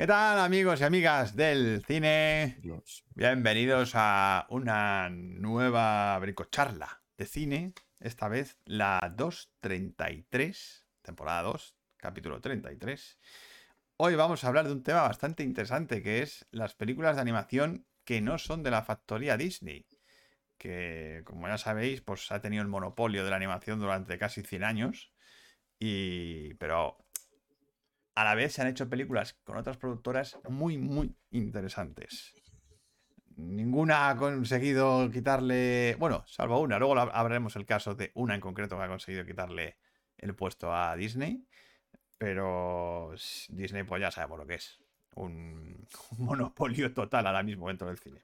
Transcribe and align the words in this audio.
¿Qué 0.00 0.06
tal 0.06 0.38
amigos 0.38 0.80
y 0.80 0.84
amigas 0.84 1.36
del 1.36 1.84
cine? 1.86 2.58
Bienvenidos 3.14 3.92
a 3.94 4.46
una 4.48 5.10
nueva 5.10 6.18
bricocharla 6.18 7.02
de 7.18 7.26
cine, 7.26 7.74
esta 7.98 8.26
vez 8.26 8.56
la 8.64 9.12
233, 9.14 10.86
temporada 11.02 11.42
2, 11.42 11.76
capítulo 11.98 12.40
33. 12.40 13.18
Hoy 13.98 14.14
vamos 14.14 14.42
a 14.42 14.48
hablar 14.48 14.68
de 14.68 14.72
un 14.72 14.82
tema 14.82 15.02
bastante 15.02 15.42
interesante 15.42 16.02
que 16.02 16.22
es 16.22 16.46
las 16.50 16.74
películas 16.74 17.16
de 17.16 17.20
animación 17.20 17.84
que 18.02 18.22
no 18.22 18.38
son 18.38 18.62
de 18.62 18.70
la 18.70 18.82
factoría 18.82 19.36
Disney, 19.36 19.86
que 20.56 21.20
como 21.26 21.46
ya 21.46 21.58
sabéis, 21.58 22.00
pues 22.00 22.32
ha 22.32 22.40
tenido 22.40 22.62
el 22.62 22.68
monopolio 22.68 23.22
de 23.22 23.28
la 23.28 23.36
animación 23.36 23.78
durante 23.78 24.16
casi 24.16 24.40
100 24.40 24.64
años, 24.64 25.12
y 25.78 26.54
pero 26.54 26.96
a 28.20 28.24
la 28.24 28.34
vez 28.34 28.52
se 28.52 28.60
han 28.60 28.68
hecho 28.68 28.88
películas 28.88 29.32
con 29.44 29.56
otras 29.56 29.78
productoras 29.78 30.38
muy, 30.46 30.76
muy 30.76 31.16
interesantes. 31.30 32.34
Ninguna 33.36 34.10
ha 34.10 34.16
conseguido 34.16 35.10
quitarle, 35.10 35.96
bueno, 35.98 36.22
salvo 36.26 36.60
una, 36.60 36.78
luego 36.78 36.98
hablaremos 36.98 37.56
el 37.56 37.64
caso 37.64 37.94
de 37.94 38.10
una 38.14 38.34
en 38.34 38.42
concreto 38.42 38.76
que 38.76 38.82
ha 38.82 38.88
conseguido 38.88 39.24
quitarle 39.24 39.78
el 40.18 40.34
puesto 40.34 40.74
a 40.74 40.94
Disney, 40.96 41.46
pero 42.18 43.14
Disney 43.48 43.84
pues 43.84 44.02
ya 44.02 44.10
sabemos 44.10 44.38
lo 44.38 44.46
que 44.46 44.56
es, 44.56 44.78
un, 45.14 45.86
monopolio 46.18 46.92
total 46.92 47.26
ahora 47.26 47.42
mismo 47.42 47.68
dentro 47.68 47.88
del 47.88 47.98
cine. 47.98 48.22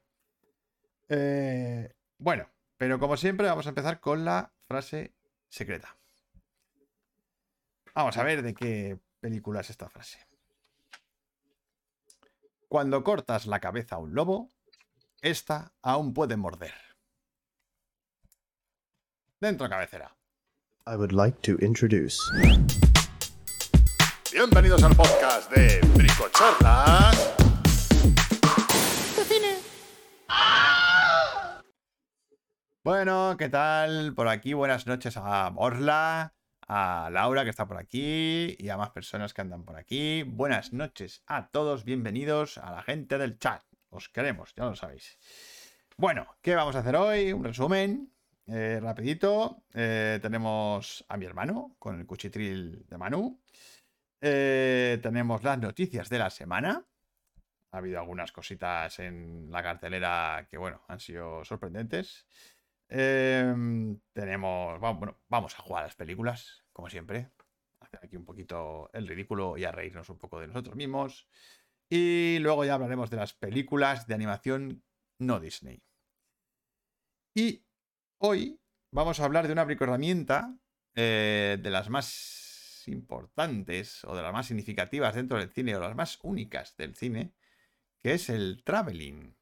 Eh, 1.09 1.91
bueno, 2.19 2.51
pero 2.77 2.99
como 2.99 3.17
siempre 3.17 3.47
vamos 3.47 3.65
a 3.65 3.71
empezar 3.71 3.99
con 4.01 4.27
la 4.27 4.53
frase 4.69 5.15
secreta. 5.49 5.97
Vamos 7.95 8.19
a 8.19 8.25
ver 8.25 8.43
de 8.43 8.53
qué 8.53 8.99
película 9.27 9.61
es 9.61 9.71
esta 9.71 9.89
frase. 9.89 10.19
Cuando 12.69 13.03
cortas 13.03 13.47
la 13.47 13.59
cabeza 13.59 13.97
a 13.97 13.99
un 13.99 14.15
lobo, 14.15 14.53
esta 15.21 15.73
aún 15.83 16.15
puede 16.15 16.37
morder. 16.37 16.75
Dentro 19.41 19.69
cabecera. 19.69 20.17
I 20.87 20.95
would 20.95 21.11
like 21.11 21.41
to 21.41 21.57
introduce. 21.61 22.17
Bienvenidos 24.33 24.85
al 24.85 24.95
podcast 24.95 25.51
de 25.51 25.81
Bricochorlas. 25.97 27.35
Bueno, 32.85 33.35
¿qué 33.37 33.49
tal? 33.49 34.15
Por 34.15 34.29
aquí, 34.29 34.53
buenas 34.53 34.87
noches 34.87 35.17
a 35.17 35.51
Morla 35.51 36.36
a 36.67 37.09
Laura 37.13 37.45
que 37.45 37.51
está 37.51 37.67
por 37.67 37.79
aquí 37.79 38.57
y 38.59 38.69
a 38.69 38.77
más 38.77 38.91
personas 38.91 39.33
que 39.33 39.41
andan 39.41 39.65
por 39.65 39.77
aquí. 39.77 40.23
Buenas 40.25 40.73
noches 40.73 41.23
a 41.27 41.49
todos, 41.49 41.85
bienvenidos 41.85 42.59
a 42.59 42.73
la 42.73 42.83
gente 42.83 43.19
del 43.19 43.39
chat. 43.39 43.63
Os 43.91 44.09
queremos, 44.09 44.53
ya 44.55 44.65
lo 44.65 44.75
sabéis. 44.75 45.19
Bueno, 45.97 46.27
¿qué 46.43 46.55
vamos 46.55 46.77
a 46.77 46.81
hacer 46.81 46.97
hoy? 46.97 47.33
Un 47.33 47.45
resumen 47.45 48.13
eh, 48.47 48.79
rapidito. 48.83 49.65
Eh, 49.75 50.19
tenemos 50.21 51.05
a 51.09 51.17
mi 51.17 51.25
hermano 51.25 51.77
con 51.79 51.99
el 51.99 52.07
cuchitril 52.07 52.85
de 52.87 52.99
Manu. 52.99 53.41
Eh, 54.21 54.99
tenemos 55.03 55.43
las 55.43 55.59
noticias 55.59 56.09
de 56.09 56.19
la 56.19 56.31
semana. 56.31 56.85
Ha 57.71 57.79
habido 57.79 58.01
algunas 58.01 58.33
cositas 58.33 58.99
en 58.99 59.51
la 59.51 59.63
cartelera 59.63 60.47
que, 60.51 60.59
bueno, 60.59 60.83
han 60.89 61.01
sido 61.01 61.45
sorprendentes. 61.45 62.27
Em, 62.89 63.99
tenemos. 64.13 64.81
Bueno, 64.81 65.19
vamos 65.29 65.55
a 65.59 65.63
jugar 65.63 65.83
a 65.83 65.87
las 65.87 65.97
películas, 65.97 66.65
como 66.73 66.89
siempre. 66.89 67.31
Hacer 67.81 68.01
aquí 68.03 68.17
un 68.17 68.25
poquito 68.25 68.91
el 68.93 69.07
ridículo 69.09 69.57
y 69.57 69.65
a 69.65 69.73
reírnos 69.73 70.09
un 70.11 70.19
poco 70.19 70.41
de 70.41 70.49
nosotros 70.49 70.77
mismos. 70.77 71.29
Y 71.89 72.39
luego 72.41 72.65
ya 72.65 72.75
hablaremos 72.75 73.11
de 73.11 73.17
las 73.17 73.33
películas 73.33 74.07
de 74.07 74.15
animación 74.15 74.85
no 75.19 75.41
Disney. 75.41 75.83
Y 77.35 77.65
hoy 78.19 78.61
vamos 78.93 79.21
a 79.21 79.25
hablar 79.25 79.47
de 79.47 79.53
una 79.53 79.63
herramienta 79.63 80.59
eh, 80.95 81.59
de 81.61 81.71
las 81.71 81.91
más 81.91 82.83
importantes 82.87 84.05
o 84.05 84.17
de 84.17 84.23
las 84.23 84.33
más 84.33 84.47
significativas 84.47 85.15
dentro 85.15 85.39
del 85.39 85.51
cine 85.51 85.77
o 85.77 85.81
las 85.81 85.95
más 85.95 86.19
únicas 86.23 86.77
del 86.77 86.95
cine, 86.95 87.35
que 88.01 88.15
es 88.15 88.31
el 88.31 88.63
traveling. 88.65 89.37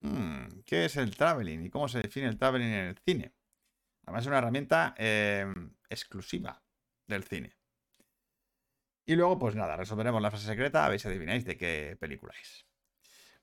Mm, 0.00 0.60
¿Qué 0.64 0.84
es 0.84 0.96
el 0.96 1.16
traveling 1.16 1.64
y 1.64 1.70
cómo 1.70 1.88
se 1.88 2.00
define 2.00 2.28
el 2.28 2.38
traveling 2.38 2.68
en 2.68 2.86
el 2.86 2.98
cine? 2.98 3.34
Además 4.04 4.22
es 4.22 4.28
una 4.28 4.38
herramienta 4.38 4.94
em, 4.96 5.74
exclusiva 5.88 6.62
del 7.06 7.24
cine. 7.24 7.56
Y 9.04 9.16
luego, 9.16 9.38
pues 9.38 9.54
nada, 9.54 9.76
resolveremos 9.76 10.20
la 10.20 10.30
frase 10.30 10.46
secreta 10.46 10.84
a 10.84 10.88
ver 10.88 11.00
si 11.00 11.08
adivináis 11.08 11.44
de 11.44 11.56
qué 11.56 11.96
película 11.98 12.34
es. 12.40 12.66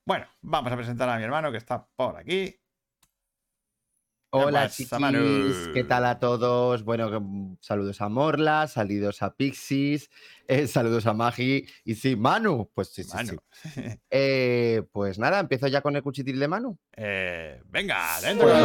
Bueno, 0.04 0.26
vamos 0.40 0.72
a 0.72 0.76
presentar 0.76 1.08
a 1.08 1.16
mi 1.18 1.24
hermano 1.24 1.50
que 1.50 1.58
está 1.58 1.86
por 1.96 2.16
aquí. 2.16 2.56
Hola 4.30 4.68
chiquis, 4.68 5.68
¿qué 5.72 5.84
tal 5.84 6.04
a 6.04 6.18
todos? 6.18 6.82
Bueno, 6.82 7.20
mm, 7.20 7.58
saludos 7.60 8.00
a 8.00 8.08
Morla, 8.08 8.66
saludos 8.66 9.22
a 9.22 9.34
Pixis, 9.34 10.10
eh, 10.48 10.66
saludos 10.66 11.06
a 11.06 11.14
Magi 11.14 11.64
y 11.84 11.94
sí, 11.94 12.16
Manu, 12.16 12.70
pues 12.74 12.88
sí, 12.88 13.04
sí, 13.04 13.16
sí. 13.24 13.36
Eh, 14.10 14.82
pues 14.92 15.18
nada, 15.18 15.38
empiezo 15.38 15.68
ya 15.68 15.80
con 15.80 15.94
el 15.94 16.02
cuchitril 16.02 16.40
de 16.40 16.48
Manu. 16.48 16.76
Eh, 16.96 17.62
venga, 17.66 18.20
dentro 18.20 18.48
pues 18.48 18.58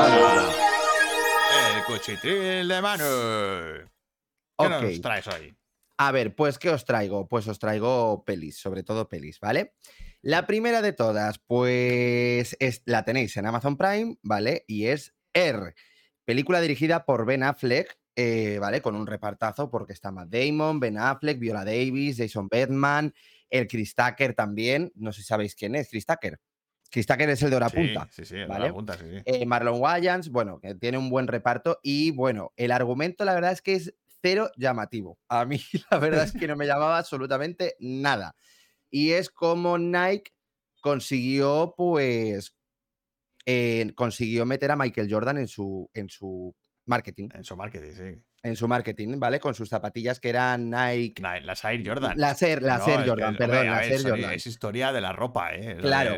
El 1.78 1.84
cuchitril 1.86 2.68
de 2.68 2.82
Manu. 2.82 3.90
¿Qué 4.58 4.70
nos 4.70 5.02
traes 5.02 5.28
hoy? 5.28 5.56
A 5.98 6.12
ver, 6.12 6.36
pues 6.36 6.58
¿qué 6.58 6.72
os 6.72 6.84
traigo? 6.84 7.28
Pues 7.28 7.48
os 7.48 7.60
traigo 7.60 8.24
pelis, 8.26 8.58
sobre 8.58 8.82
todo 8.82 9.08
pelis, 9.08 9.40
¿vale? 9.40 9.76
La 10.24 10.48
primera 10.48 10.82
de 10.82 10.94
todas, 10.94 11.38
pues 11.38 12.58
es, 12.60 12.82
la 12.86 13.06
tenéis 13.06 13.38
en 13.38 13.46
Amazon 13.46 13.78
Prime, 13.78 14.18
¿vale? 14.24 14.66
Y 14.68 14.88
es 14.88 15.16
R. 15.34 15.74
Película 16.26 16.62
dirigida 16.62 17.06
por 17.06 17.26
Ben 17.26 17.44
Affleck, 17.44 17.98
eh, 18.16 18.58
¿vale? 18.60 18.82
Con 18.82 18.96
un 18.96 19.08
repartazo 19.08 19.70
porque 19.70 19.94
está 19.94 20.12
Matt 20.12 20.30
Damon, 20.30 20.80
Ben 20.80 20.98
Affleck, 20.98 21.40
Viola 21.40 21.66
Davis, 21.66 22.18
Jason 22.18 22.48
Bateman, 22.48 23.14
el 23.50 23.68
Chris 23.68 23.96
Tucker 23.96 24.34
también. 24.34 24.92
No 24.96 25.12
sé 25.12 25.22
si 25.22 25.28
sabéis 25.28 25.56
quién 25.56 25.76
es, 25.76 25.90
Chris 25.90 26.06
Tucker. 26.06 26.40
Chris 26.90 27.08
Tucker 27.08 27.30
es 27.30 27.42
el 27.42 27.50
de 27.50 27.56
hora 27.56 27.70
punta. 27.70 28.08
Sí, 28.12 28.26
sí, 28.26 28.36
el 28.36 28.50
de 28.50 28.74
punta, 28.74 28.98
sí, 28.98 29.06
sí. 29.10 29.22
Eh, 29.26 29.46
Marlon 29.46 29.80
Wayans, 29.80 30.30
bueno, 30.30 30.60
que 30.60 30.76
tiene 30.76 30.98
un 30.98 31.10
buen 31.10 31.28
reparto. 31.28 31.80
Y 31.82 32.12
bueno, 32.12 32.52
el 32.58 32.72
argumento, 32.72 33.24
la 33.24 33.34
verdad 33.34 33.54
es 33.54 33.62
que 33.62 33.76
es 33.76 33.96
cero 34.22 34.52
llamativo. 34.58 35.18
A 35.30 35.46
mí, 35.46 35.62
la 35.92 35.98
verdad 36.00 36.26
es 36.26 36.34
que 36.34 36.48
no 36.48 36.56
me 36.56 36.68
llamaba 36.68 36.98
absolutamente 36.98 37.76
nada. 37.80 38.36
Y 38.90 39.12
es 39.12 39.30
como 39.30 39.78
Nike 39.78 40.34
consiguió, 40.82 41.74
pues, 41.78 42.54
consiguió 43.96 44.46
meter 44.46 44.72
a 44.72 44.76
Michael 44.76 45.08
Jordan 45.12 45.38
en 45.38 45.48
su, 45.48 45.90
en 45.94 46.10
su 46.10 46.56
marketing. 46.86 47.30
En 47.34 47.44
su 47.44 47.56
marketing, 47.56 47.92
sí. 47.94 48.24
En 48.44 48.56
su 48.56 48.68
marketing, 48.68 49.20
¿vale? 49.20 49.40
Con 49.40 49.54
sus 49.54 49.70
zapatillas 49.70 50.20
que 50.20 50.30
eran 50.30 50.70
Nike. 50.70 51.22
las 51.22 51.64
Air 51.64 51.88
Jordan. 51.88 52.14
Las 52.18 52.42
Air, 52.42 52.62
Jordan, 52.62 53.38
perdón. 53.38 53.68
las 53.68 54.04
Jordan. 54.04 54.34
Es 54.34 54.48
historia 54.48 54.92
de 54.92 55.02
la 55.02 55.14
ropa, 55.14 55.54
¿eh? 55.54 55.78
Claro. 55.80 56.16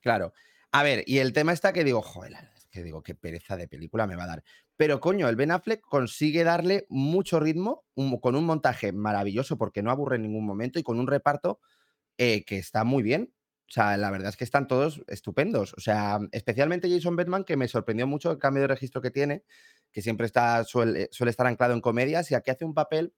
Claro. 0.00 0.32
A 0.72 0.82
ver, 0.82 1.04
y 1.06 1.18
el 1.18 1.32
tema 1.32 1.52
está 1.52 1.72
que 1.72 1.84
digo, 1.84 2.00
joder, 2.00 2.34
que 2.70 2.82
digo, 2.82 3.02
qué 3.02 3.14
pereza 3.14 3.56
de 3.56 3.68
película 3.68 4.06
me 4.06 4.16
va 4.16 4.24
a 4.24 4.28
dar. 4.28 4.44
Pero 4.76 5.00
coño, 5.00 5.28
el 5.28 5.36
Ben 5.36 5.50
Affleck 5.50 5.80
consigue 5.80 6.44
darle 6.44 6.86
mucho 6.88 7.40
ritmo 7.40 7.84
con 8.20 8.36
un 8.36 8.46
montaje 8.46 8.92
maravilloso 8.92 9.58
porque 9.58 9.82
no 9.82 9.90
aburre 9.90 10.16
en 10.16 10.22
ningún 10.22 10.46
momento 10.46 10.78
y 10.78 10.82
con 10.82 10.98
un 10.98 11.06
reparto 11.06 11.60
eh, 12.16 12.44
que 12.44 12.58
está 12.58 12.84
muy 12.84 13.02
bien. 13.02 13.34
O 13.70 13.72
sea, 13.72 13.96
la 13.96 14.10
verdad 14.10 14.30
es 14.30 14.36
que 14.36 14.42
están 14.42 14.66
todos 14.66 15.00
estupendos. 15.06 15.74
O 15.74 15.80
sea, 15.80 16.18
especialmente 16.32 16.90
Jason 16.90 17.14
Bateman, 17.14 17.44
que 17.44 17.56
me 17.56 17.68
sorprendió 17.68 18.04
mucho 18.04 18.32
el 18.32 18.38
cambio 18.38 18.62
de 18.62 18.66
registro 18.66 19.00
que 19.00 19.12
tiene, 19.12 19.44
que 19.92 20.02
siempre 20.02 20.26
está, 20.26 20.64
suele, 20.64 21.08
estar 21.08 21.46
anclado 21.46 21.72
en 21.72 21.80
comedias 21.80 22.28
y 22.32 22.34
aquí 22.34 22.50
hace 22.50 22.64
un 22.64 22.74
papel 22.74 23.14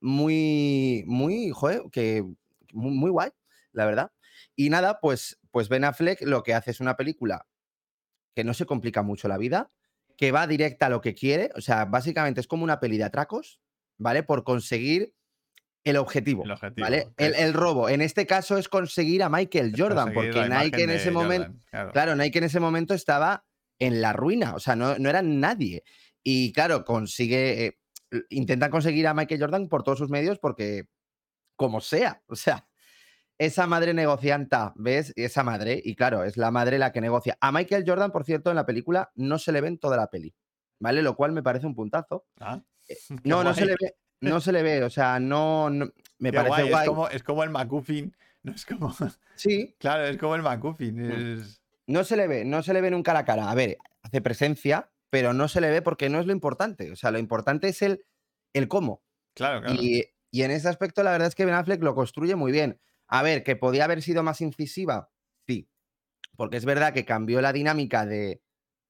muy, 0.00 1.04
muy, 1.06 1.50
joder, 1.50 1.82
que 1.92 2.24
muy, 2.72 3.10
guay, 3.10 3.32
la 3.72 3.84
verdad. 3.84 4.12
Y 4.56 4.70
nada, 4.70 4.98
pues, 4.98 5.38
pues 5.50 5.68
Ben 5.68 5.84
Affleck 5.84 6.22
lo 6.22 6.42
que 6.42 6.54
hace 6.54 6.70
es 6.70 6.80
una 6.80 6.96
película 6.96 7.46
que 8.34 8.44
no 8.44 8.54
se 8.54 8.64
complica 8.64 9.02
mucho 9.02 9.28
la 9.28 9.36
vida, 9.36 9.70
que 10.16 10.32
va 10.32 10.46
directa 10.46 10.86
a 10.86 10.90
lo 10.90 11.02
que 11.02 11.14
quiere. 11.14 11.50
O 11.54 11.60
sea, 11.60 11.84
básicamente 11.84 12.40
es 12.40 12.46
como 12.46 12.64
una 12.64 12.80
peli 12.80 12.96
de 12.96 13.04
atracos, 13.04 13.60
¿vale? 13.98 14.22
Por 14.22 14.42
conseguir 14.42 15.12
el 15.84 15.96
objetivo, 15.96 16.44
¿vale? 16.76 17.08
El, 17.16 17.52
robo. 17.54 17.88
En 17.88 18.00
este 18.00 18.26
caso 18.26 18.56
es 18.56 18.68
conseguir 18.68 19.22
a 19.22 19.28
Michael 19.28 19.74
Jordan, 19.76 20.12
porque 20.12 20.48
Nike 20.48 20.84
en 20.84 20.90
ese 20.90 21.10
momento, 21.10 21.52
claro. 21.92 22.14
Nike 22.14 22.38
en 22.38 22.44
ese 22.44 22.60
momento 22.60 22.94
estaba 22.94 23.44
en 23.78 24.00
la 24.00 24.12
ruina, 24.12 24.54
o 24.54 24.60
sea, 24.60 24.76
no, 24.76 24.96
no 24.98 25.08
era 25.08 25.22
nadie. 25.22 25.82
Y 26.22 26.52
claro, 26.52 26.84
consigue, 26.84 27.66
eh, 27.66 27.78
intentan 28.30 28.70
conseguir 28.70 29.08
a 29.08 29.14
Michael 29.14 29.40
Jordan 29.40 29.68
por 29.68 29.82
todos 29.82 29.98
sus 29.98 30.08
medios, 30.08 30.38
porque 30.38 30.84
como 31.56 31.80
sea, 31.80 32.22
o 32.28 32.36
sea, 32.36 32.68
esa 33.38 33.66
madre 33.66 33.92
negocianta, 33.92 34.72
¿ves? 34.76 35.12
Esa 35.16 35.42
madre, 35.42 35.80
y 35.84 35.96
claro, 35.96 36.22
es 36.22 36.36
la 36.36 36.52
madre 36.52 36.78
la 36.78 36.92
que 36.92 37.00
negocia. 37.00 37.36
A 37.40 37.50
Michael 37.50 37.84
Jordan, 37.84 38.12
por 38.12 38.24
cierto, 38.24 38.50
en 38.50 38.56
la 38.56 38.66
película 38.66 39.10
no 39.16 39.38
se 39.38 39.50
le 39.50 39.60
ve 39.60 39.68
en 39.68 39.78
toda 39.78 39.96
la 39.96 40.08
peli, 40.08 40.32
¿vale? 40.78 41.02
Lo 41.02 41.16
cual 41.16 41.32
me 41.32 41.42
parece 41.42 41.66
un 41.66 41.74
puntazo. 41.74 42.26
Ah, 42.38 42.62
eh, 42.88 42.96
no, 43.24 43.42
no 43.42 43.52
se 43.52 43.66
le 43.66 43.72
ve 43.72 43.96
no 44.22 44.40
se 44.40 44.52
le 44.52 44.62
ve, 44.62 44.82
o 44.84 44.90
sea, 44.90 45.20
no, 45.20 45.70
me 46.18 46.32
parece 46.32 46.70
guay. 46.70 46.84
Es, 46.84 46.88
como, 46.88 47.08
es 47.08 47.22
como 47.22 47.44
el 47.44 47.50
McGuffin 47.50 48.14
No 48.42 48.52
es 48.52 48.66
como. 48.66 48.94
Sí, 49.36 49.74
Claro, 49.78 50.04
es 50.04 50.18
como 50.18 50.34
el 50.34 50.42
McGuffin. 50.42 50.96
Mm. 50.96 51.38
Es... 51.40 51.62
no 51.86 52.04
se 52.04 52.16
le 52.16 52.26
ve, 52.26 52.44
no 52.44 52.62
se 52.62 52.72
le 52.72 52.80
ve 52.80 52.88
en 52.88 52.94
un 52.94 53.02
cara 53.02 53.20
a 53.20 53.24
cara. 53.24 53.50
A 53.50 53.54
ver, 53.54 53.78
hace 54.02 54.20
presencia, 54.20 54.90
pero 55.10 55.32
no 55.32 55.48
se 55.48 55.60
le 55.60 55.70
ve 55.70 55.82
porque 55.82 56.08
no 56.08 56.20
es 56.20 56.26
lo 56.26 56.32
importante. 56.32 56.90
O 56.90 56.96
sea, 56.96 57.10
lo 57.10 57.18
importante 57.18 57.68
es 57.68 57.82
el, 57.82 58.04
el 58.52 58.68
cómo. 58.68 59.02
Claro, 59.34 59.62
claro. 59.62 59.80
Y, 59.80 60.04
y 60.30 60.42
en 60.42 60.50
ese 60.50 60.68
aspecto, 60.68 61.02
la 61.02 61.12
verdad 61.12 61.28
es 61.28 61.34
que 61.34 61.44
Ben 61.44 61.54
Affleck 61.54 61.82
lo 61.82 61.94
construye 61.94 62.34
muy 62.34 62.52
bien. 62.52 62.80
A 63.06 63.22
ver, 63.22 63.44
que 63.44 63.56
podía 63.56 63.84
haber 63.84 64.02
sido 64.02 64.22
más 64.22 64.40
incisiva, 64.40 65.10
sí. 65.46 65.68
Porque 66.36 66.56
es 66.56 66.64
verdad 66.64 66.92
que 66.92 67.04
cambió 67.04 67.40
la 67.42 67.52
dinámica 67.52 68.06
de, 68.06 68.42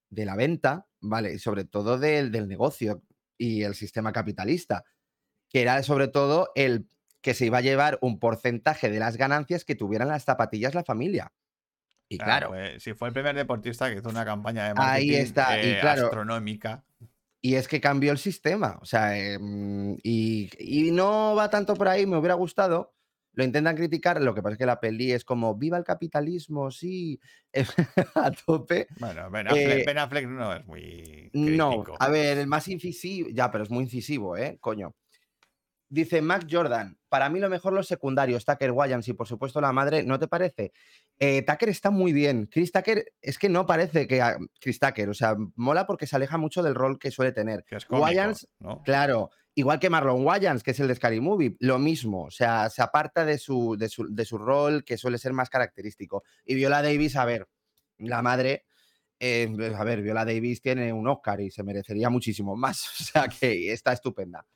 de 0.09 0.25
la 0.25 0.37
venta, 0.37 0.87
¿vale? 1.01 1.35
Y 1.35 1.39
sobre 1.39 1.65
todo 1.65 1.99
del, 1.99 2.31
del 2.31 2.49
negocio 2.49 3.03
y 3.37 3.65
el 3.65 3.75
sistema 3.75 4.13
capitalista, 4.13 4.85
que 5.53 5.61
era 5.61 5.83
sobre 5.83 6.09
todo 6.09 6.51
el 6.55 6.87
que 7.21 7.35
se 7.35 7.47
iba 7.47 7.59
a 7.59 7.63
llevar 7.63 7.99
un 8.01 8.19
porcentaje 8.19 8.91
de 8.91 8.99
las 8.99 9.17
ganancias 9.17 9.65
que 9.65 9.75
tuvieran 9.75 10.09
las 10.09 10.25
zapatillas 10.25 10.75
la 10.75 10.83
familia. 10.83 11.33
Y 12.09 12.21
Ah, 12.21 12.25
claro, 12.25 12.49
pues, 12.49 12.83
si 12.83 12.95
fue 12.95 13.09
el 13.09 13.15
primer 13.15 13.37
deportista 13.37 13.91
que 13.91 13.99
hizo 13.99 14.09
una 14.09 14.25
campaña 14.25 14.65
de 14.65 14.71
Ahí 14.71 14.75
marketing 14.77 15.15
está, 15.15 15.63
y 15.63 15.69
eh, 15.71 15.79
claro, 15.81 16.07
astronómica. 16.07 16.85
Y 17.41 17.55
es 17.55 17.69
que 17.69 17.81
cambió 17.81 18.13
el 18.13 18.19
sistema. 18.19 18.79
O 18.81 18.85
sea, 18.87 19.17
em, 19.19 19.97
y, 20.03 20.51
y 20.59 20.91
no 20.91 21.35
va 21.35 21.51
tanto 21.51 21.75
por 21.75 21.89
ahí, 21.89 22.07
me 22.07 22.17
hubiera 22.17 22.35
gustado. 22.35 22.95
Lo 23.35 23.45
intentan 23.45 23.77
criticar, 23.77 24.21
lo 24.21 24.35
que 24.35 24.43
pasa 24.43 24.53
es 24.55 24.59
que 24.59 24.67
la 24.67 24.79
peli 24.79 25.13
es 25.13 25.25
como, 25.25 25.55
viva 25.57 25.79
el 25.79 25.85
capitalismo, 25.85 26.71
sí, 26.71 27.19
a 28.15 28.31
tope. 28.31 28.89
Bueno, 28.99 29.31
Ben 29.31 29.49
Affleck, 29.49 29.69
Eh, 29.69 29.85
Ben 29.87 29.99
Affleck 29.99 30.27
no 30.27 30.55
es 30.55 30.67
muy 30.67 31.31
No, 31.33 31.85
a 31.99 32.09
ver, 32.09 32.39
el 32.39 32.47
más 32.47 32.69
incisivo, 32.69 33.31
ya, 33.33 33.51
pero 33.51 33.65
es 33.65 33.71
muy 33.71 33.85
incisivo, 33.85 34.37
¿eh? 34.37 34.59
Coño. 34.61 34.95
Dice 35.95 36.23
Mac 36.23 36.47
Jordan, 36.51 36.97
para 37.11 37.29
mí 37.29 37.39
lo 37.39 37.51
mejor 37.51 37.75
los 37.75 37.87
secundarios, 37.87 38.47
Tucker 38.47 38.71
Williams 38.71 39.07
y 39.09 39.13
por 39.13 39.27
supuesto 39.29 39.61
la 39.61 39.73
madre, 39.73 40.05
¿no 40.05 40.19
te 40.19 40.27
parece? 40.27 40.73
Eh, 41.19 41.43
Tucker 41.43 41.69
está 41.69 41.91
muy 41.91 42.15
bien. 42.15 42.47
Chris 42.51 42.73
Tucker 42.73 43.05
es 43.21 43.39
que 43.39 43.51
no 43.51 43.67
parece 43.67 44.07
que 44.07 44.23
a- 44.23 44.39
Chris 44.59 44.79
Tucker, 44.81 45.11
o 45.11 45.13
sea, 45.15 45.37
mola 45.55 45.87
porque 45.87 46.07
se 46.07 46.17
aleja 46.17 46.39
mucho 46.39 46.63
del 46.63 46.75
rol 46.75 46.99
que 46.99 47.11
suele 47.11 47.33
tener. 47.33 47.63
Que 47.65 47.77
es 47.77 47.85
cómico, 47.85 48.05
Wayans, 48.07 48.49
¿no? 48.59 48.83
Claro, 48.85 49.33
igual 49.55 49.79
que 49.79 49.91
Marlon 49.91 50.25
Wayans, 50.25 50.63
que 50.63 50.71
es 50.71 50.81
el 50.81 50.89
de 50.89 50.95
Scary 50.95 51.21
Movie, 51.21 51.57
lo 51.61 51.79
mismo, 51.79 52.23
o 52.23 52.31
sea, 52.31 52.71
se 52.71 52.81
aparta 52.81 53.27
de 53.27 53.37
su, 53.37 53.77
de 53.77 53.91
su, 53.91 54.07
de 54.09 54.25
su 54.25 54.39
rol 54.39 54.85
que 54.85 54.97
suele 54.97 55.19
ser 55.19 55.35
más 55.35 55.51
característico. 55.51 56.23
Y 56.47 56.55
Viola 56.55 56.81
Davis, 56.81 57.17
a 57.17 57.27
ver, 57.27 57.47
la 57.99 58.23
madre, 58.23 58.65
eh, 59.21 59.47
a 59.77 59.85
ver, 59.85 60.01
Viola 60.01 60.25
Davis 60.25 60.63
tiene 60.63 60.91
un 60.91 61.07
Oscar 61.07 61.39
y 61.43 61.51
se 61.51 61.63
merecería 61.63 62.09
muchísimo 62.09 62.57
más, 62.57 62.83
o 63.01 63.05
sea 63.05 63.29
que 63.29 63.71
está 63.75 63.93
estupenda. 63.93 64.47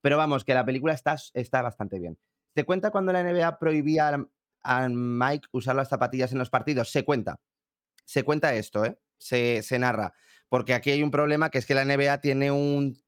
Pero 0.00 0.16
vamos, 0.16 0.44
que 0.44 0.54
la 0.54 0.64
película 0.64 0.92
está, 0.94 1.16
está 1.34 1.62
bastante 1.62 1.98
bien. 1.98 2.18
¿Se 2.54 2.64
cuenta 2.64 2.90
cuando 2.90 3.12
la 3.12 3.20
NBA 3.22 3.58
prohibía 3.58 4.26
a- 4.62 4.88
Mike 4.88 5.48
usar 5.52 5.76
las 5.76 5.88
zapatillas 5.88 6.32
en 6.32 6.38
los 6.38 6.50
partidos? 6.50 6.90
Se 6.90 7.04
cuenta. 7.04 7.40
Se 8.04 8.22
cuenta 8.24 8.54
esto, 8.54 8.84
¿eh? 8.84 8.98
Se, 9.18 9.62
se 9.62 9.78
narra. 9.78 10.12
Porque 10.48 10.74
aquí 10.74 10.90
hay 10.90 11.02
un 11.02 11.10
problema 11.10 11.50
que 11.50 11.58
es 11.58 11.66
que 11.66 11.74
la 11.74 11.84
NBA 11.84 12.20
tiene 12.20 12.50
un 12.50 12.98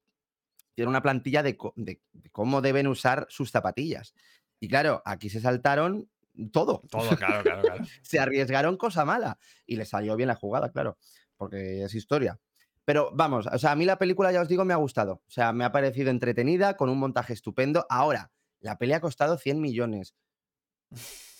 tiene 0.75 0.89
una 0.89 1.01
plantilla 1.03 1.43
de, 1.43 1.55
co- 1.55 1.73
de- 1.75 2.01
de 2.13 2.29
cómo 2.31 2.61
deben 2.61 2.87
usar 2.87 3.27
sus 3.29 3.51
zapatillas. 3.51 4.15
Y 4.59 4.67
claro, 4.69 5.01
aquí 5.05 5.29
se 5.29 5.39
saltaron 5.39 6.09
todo. 6.51 6.81
Todo, 6.89 7.15
claro, 7.15 7.43
claro, 7.43 7.61
claro. 7.61 7.85
se 8.01 8.19
arriesgaron 8.19 8.77
cosa 8.77 9.05
mala. 9.05 9.37
Y 9.67 9.75
le 9.75 9.85
salió 9.85 10.15
bien 10.15 10.27
la 10.29 10.35
jugada, 10.35 10.71
claro, 10.71 10.97
porque 11.37 11.83
es 11.83 11.93
historia. 11.93 12.39
Pero 12.85 13.11
vamos, 13.13 13.47
o 13.47 13.57
sea, 13.57 13.71
a 13.71 13.75
mí 13.75 13.85
la 13.85 13.97
película, 13.97 14.31
ya 14.31 14.41
os 14.41 14.47
digo, 14.47 14.65
me 14.65 14.73
ha 14.73 14.77
gustado. 14.77 15.21
O 15.25 15.31
sea, 15.31 15.53
me 15.53 15.63
ha 15.63 15.71
parecido 15.71 16.09
entretenida, 16.09 16.75
con 16.75 16.89
un 16.89 16.99
montaje 16.99 17.33
estupendo. 17.33 17.85
Ahora, 17.89 18.31
la 18.59 18.77
peli 18.77 18.93
ha 18.93 19.01
costado 19.01 19.37
100 19.37 19.61
millones. 19.61 20.15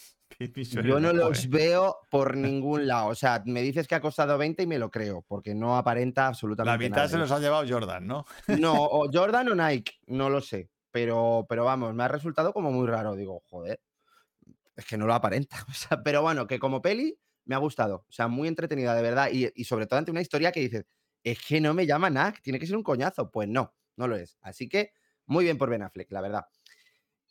Yo 0.83 0.99
no 0.99 1.13
los 1.13 1.49
veo 1.49 1.99
por 2.09 2.35
ningún 2.37 2.87
lado. 2.87 3.07
O 3.07 3.15
sea, 3.15 3.43
me 3.45 3.61
dices 3.61 3.87
que 3.87 3.95
ha 3.95 4.01
costado 4.01 4.37
20 4.37 4.63
y 4.63 4.67
me 4.67 4.79
lo 4.79 4.89
creo, 4.89 5.23
porque 5.27 5.53
no 5.53 5.77
aparenta 5.77 6.23
La 6.23 6.27
absolutamente 6.29 6.85
mitad 6.85 6.97
nada. 6.97 7.09
se 7.09 7.17
los 7.17 7.31
ha 7.31 7.39
llevado 7.39 7.65
Jordan, 7.67 8.07
¿no? 8.07 8.25
No, 8.47 8.73
o 8.91 9.09
Jordan 9.11 9.49
o 9.49 9.55
Nike, 9.55 9.93
no 10.07 10.29
lo 10.29 10.41
sé. 10.41 10.69
Pero, 10.91 11.45
pero 11.49 11.65
vamos, 11.65 11.93
me 11.93 12.03
ha 12.03 12.07
resultado 12.07 12.53
como 12.53 12.71
muy 12.71 12.87
raro. 12.87 13.15
Digo, 13.15 13.43
joder, 13.49 13.81
es 14.75 14.85
que 14.85 14.97
no 14.97 15.07
lo 15.07 15.13
aparenta. 15.13 15.57
O 15.69 15.73
sea, 15.73 16.01
pero 16.03 16.21
bueno, 16.21 16.47
que 16.47 16.59
como 16.59 16.81
peli 16.81 17.17
me 17.45 17.55
ha 17.55 17.59
gustado. 17.59 18.05
O 18.07 18.11
sea, 18.11 18.27
muy 18.27 18.47
entretenida, 18.47 18.95
de 18.95 19.01
verdad. 19.01 19.29
Y, 19.31 19.49
y 19.55 19.63
sobre 19.65 19.87
todo 19.87 19.99
ante 19.99 20.11
una 20.11 20.21
historia 20.21 20.51
que 20.51 20.59
dices, 20.61 20.85
es 21.23 21.39
que 21.45 21.61
no 21.61 21.73
me 21.73 21.85
llama 21.85 22.09
Nike, 22.09 22.41
tiene 22.41 22.59
que 22.59 22.67
ser 22.67 22.75
un 22.75 22.83
coñazo. 22.83 23.31
Pues 23.31 23.47
no, 23.47 23.73
no 23.95 24.07
lo 24.07 24.15
es. 24.15 24.37
Así 24.41 24.67
que 24.67 24.93
muy 25.25 25.45
bien 25.45 25.57
por 25.57 25.69
Ben 25.69 25.83
Affleck, 25.83 26.11
la 26.11 26.21
verdad. 26.21 26.45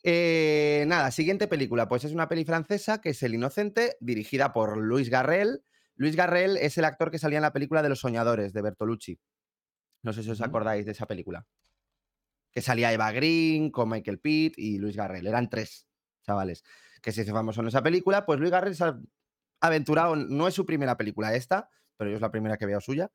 Eh, 0.03 0.83
nada, 0.87 1.11
siguiente 1.11 1.47
película. 1.47 1.87
Pues 1.87 2.03
es 2.03 2.11
una 2.11 2.27
peli 2.27 2.43
francesa 2.43 2.99
que 2.99 3.09
es 3.09 3.23
El 3.23 3.35
Inocente, 3.35 3.97
dirigida 4.01 4.51
por 4.51 4.77
Luis 4.77 5.09
Garrel. 5.09 5.63
Luis 5.95 6.15
Garrel 6.15 6.57
es 6.57 6.77
el 6.77 6.85
actor 6.85 7.11
que 7.11 7.19
salía 7.19 7.37
en 7.37 7.43
la 7.43 7.53
película 7.53 7.81
de 7.81 7.89
Los 7.89 7.99
Soñadores, 7.99 8.51
de 8.51 8.61
Bertolucci. 8.61 9.19
No 10.01 10.11
sé 10.11 10.23
si 10.23 10.29
os 10.31 10.41
acordáis 10.41 10.85
de 10.85 10.91
esa 10.91 11.05
película. 11.05 11.45
Que 12.51 12.61
salía 12.61 12.91
Eva 12.91 13.11
Green 13.11 13.71
con 13.71 13.89
Michael 13.89 14.19
Pitt 14.19 14.55
y 14.57 14.77
Luis 14.77 14.95
Garrel. 14.95 15.25
Eran 15.27 15.49
tres 15.49 15.87
chavales 16.23 16.63
que 17.01 17.11
se 17.11 17.21
hizo 17.21 17.33
famoso 17.33 17.61
en 17.61 17.67
esa 17.67 17.81
película. 17.81 18.25
Pues 18.25 18.39
Luis 18.39 18.51
Garrel 18.51 18.75
se 18.75 18.83
ha 18.83 18.99
aventurado, 19.61 20.15
no 20.15 20.47
es 20.47 20.53
su 20.53 20.65
primera 20.65 20.97
película 20.97 21.33
esta, 21.35 21.69
pero 21.95 22.09
yo 22.09 22.17
es 22.17 22.21
la 22.21 22.31
primera 22.31 22.57
que 22.57 22.65
veo 22.65 22.81
suya. 22.81 23.09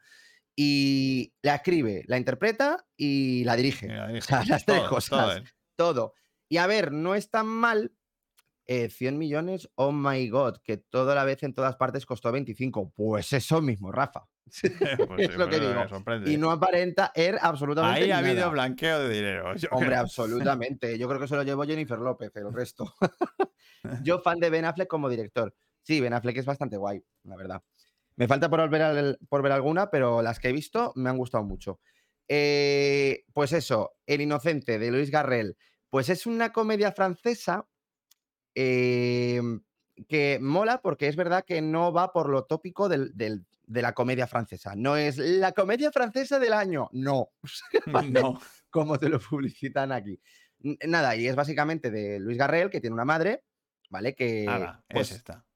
Y 0.60 1.34
la 1.42 1.54
escribe, 1.56 2.02
la 2.08 2.18
interpreta 2.18 2.84
y 2.96 3.44
la 3.44 3.54
dirige. 3.54 3.86
O 3.96 4.20
sea, 4.20 4.42
las 4.48 4.66
tres 4.66 4.80
todo, 4.80 4.88
cosas 4.88 5.10
todo 5.10 5.32
él. 5.32 5.44
todo. 5.76 6.14
Y 6.48 6.56
a 6.56 6.66
ver, 6.66 6.90
no 6.92 7.14
es 7.14 7.30
tan 7.30 7.46
mal. 7.46 7.92
eh, 8.66 8.90
100 8.90 9.18
millones, 9.18 9.70
oh 9.76 9.92
my 9.92 10.28
god, 10.28 10.56
que 10.64 10.76
toda 10.78 11.14
la 11.14 11.24
vez 11.24 11.42
en 11.44 11.54
todas 11.54 11.76
partes 11.76 12.06
costó 12.06 12.32
25. 12.32 12.92
Pues 12.94 13.32
eso 13.32 13.62
mismo, 13.62 13.92
Rafa. 13.92 14.26
Pues 15.06 15.28
es 15.28 15.32
sí, 15.32 15.36
lo 15.36 15.48
que 15.48 15.58
pues, 15.58 15.60
digo. 15.60 15.74
me 15.74 15.88
sorprende. 15.88 16.30
Y 16.32 16.36
no 16.38 16.50
aparenta 16.50 17.12
er 17.14 17.38
absolutamente 17.40 18.04
Ahí 18.04 18.10
ha 18.10 18.18
habido 18.18 18.50
blanqueo 18.50 19.00
de 19.00 19.10
dinero. 19.14 19.54
yo 19.56 19.68
Hombre, 19.70 19.96
creo. 19.96 20.00
absolutamente. 20.00 20.98
Yo 20.98 21.08
creo 21.08 21.20
que 21.20 21.28
se 21.28 21.36
lo 21.36 21.42
llevó 21.44 21.64
Jennifer 21.64 21.98
López, 21.98 22.34
el 22.36 22.52
resto. 22.52 22.92
Yo 24.02 24.20
fan 24.20 24.40
de 24.40 24.50
Ben 24.50 24.64
Affleck 24.64 24.88
como 24.88 25.08
director. 25.08 25.54
Sí, 25.82 26.00
Ben 26.00 26.12
Affleck 26.14 26.36
es 26.38 26.46
bastante 26.46 26.76
guay, 26.76 27.02
la 27.24 27.36
verdad. 27.36 27.62
Me 28.18 28.26
falta 28.28 28.50
por 28.50 28.68
ver, 28.68 28.82
al- 28.82 29.18
por 29.28 29.42
ver 29.42 29.52
alguna, 29.52 29.90
pero 29.90 30.22
las 30.22 30.38
que 30.40 30.48
he 30.48 30.52
visto 30.52 30.92
me 30.96 31.08
han 31.08 31.16
gustado 31.16 31.44
mucho. 31.44 31.80
Eh, 32.28 33.24
pues 33.32 33.52
eso, 33.52 33.94
El 34.06 34.20
Inocente 34.20 34.78
de 34.78 34.90
Luis 34.90 35.10
Garrel. 35.10 35.56
Pues 35.88 36.08
es 36.10 36.26
una 36.26 36.52
comedia 36.52 36.92
francesa 36.92 37.66
eh, 38.54 39.40
que 40.08 40.38
mola 40.40 40.80
porque 40.82 41.06
es 41.08 41.16
verdad 41.16 41.44
que 41.46 41.60
no 41.62 41.92
va 41.92 42.12
por 42.12 42.28
lo 42.28 42.44
tópico 42.44 42.88
del- 42.88 43.16
del- 43.16 43.46
de 43.66 43.82
la 43.82 43.92
comedia 43.94 44.26
francesa. 44.26 44.74
No 44.74 44.96
es 44.96 45.16
la 45.18 45.52
comedia 45.52 45.92
francesa 45.92 46.38
del 46.38 46.52
año, 46.54 46.88
no 46.92 47.30
No. 48.12 48.40
como 48.70 48.98
te 48.98 49.08
lo 49.08 49.20
publicitan 49.20 49.92
aquí. 49.92 50.20
Nada, 50.86 51.14
y 51.16 51.28
es 51.28 51.36
básicamente 51.36 51.90
de 51.90 52.18
Luis 52.18 52.36
Garrel, 52.36 52.68
que 52.70 52.80
tiene 52.80 52.94
una 52.94 53.04
madre, 53.04 53.44
¿vale? 53.90 54.14
Que. 54.14 54.44
Nada, 54.44 54.84
pues, 54.88 55.10
es 55.12 55.18
esta. 55.18 55.46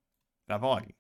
La 0.46 0.60
pongo 0.60 0.76
aquí, 0.76 0.96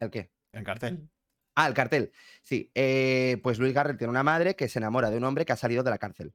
¿El 0.00 0.10
qué? 0.10 0.30
El 0.56 0.64
cartel. 0.64 1.10
Ah, 1.54 1.68
el 1.68 1.74
cartel. 1.74 2.12
Sí, 2.42 2.70
eh, 2.74 3.38
pues 3.42 3.58
Luis 3.58 3.72
Garrel 3.72 3.96
tiene 3.96 4.10
una 4.10 4.22
madre 4.22 4.56
que 4.56 4.68
se 4.68 4.78
enamora 4.78 5.10
de 5.10 5.16
un 5.16 5.24
hombre 5.24 5.44
que 5.44 5.52
ha 5.52 5.56
salido 5.56 5.82
de 5.82 5.90
la 5.90 5.98
cárcel, 5.98 6.34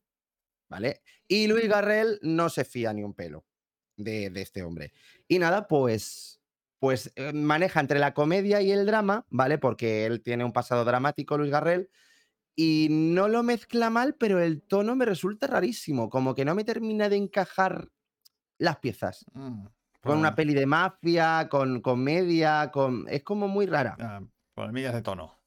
¿vale? 0.70 1.02
Y 1.28 1.48
Luis 1.48 1.68
Garrel 1.68 2.20
no 2.22 2.50
se 2.50 2.66
fía 2.66 2.92
ni 2.94 3.04
un 3.04 3.14
pelo 3.14 3.46
de, 3.98 4.30
de 4.30 4.42
este 4.42 4.64
hombre. 4.64 4.94
Y 5.28 5.40
nada, 5.40 5.68
pues. 5.68 6.40
Pues 6.80 7.14
eh, 7.16 7.32
maneja 7.32 7.80
entre 7.80 8.00
la 8.00 8.16
comedia 8.16 8.60
y 8.60 8.72
el 8.72 8.88
drama, 8.88 9.28
¿vale? 9.30 9.60
Porque 9.60 10.08
él 10.08 10.24
tiene 10.24 10.44
un 10.44 10.52
pasado 10.52 10.84
dramático, 10.84 11.38
Luis 11.38 11.52
Garrel, 11.52 11.92
y 12.56 12.88
no 12.90 13.28
lo 13.28 13.44
mezcla 13.44 13.92
mal, 13.92 14.16
pero 14.16 14.40
el 14.40 14.62
tono 14.64 14.96
me 14.96 15.06
resulta 15.06 15.46
rarísimo, 15.46 16.10
como 16.10 16.34
que 16.34 16.44
no 16.44 16.56
me 16.56 16.64
termina 16.64 17.08
de 17.08 17.18
encajar 17.18 17.90
las 18.58 18.78
piezas. 18.78 19.26
Mm, 19.34 19.66
Con 20.04 20.18
una 20.20 20.32
pues, 20.32 20.36
peli 20.36 20.54
de 20.54 20.66
mafia, 20.66 21.48
con 21.50 21.82
comedia, 21.82 22.72
con... 22.72 23.06
es 23.10 23.24
como 23.24 23.48
muy 23.48 23.66
rara. 23.66 24.00
ah, 24.00 24.22
Problemillas 24.54 24.94
de 24.94 25.02
tono. 25.02 25.42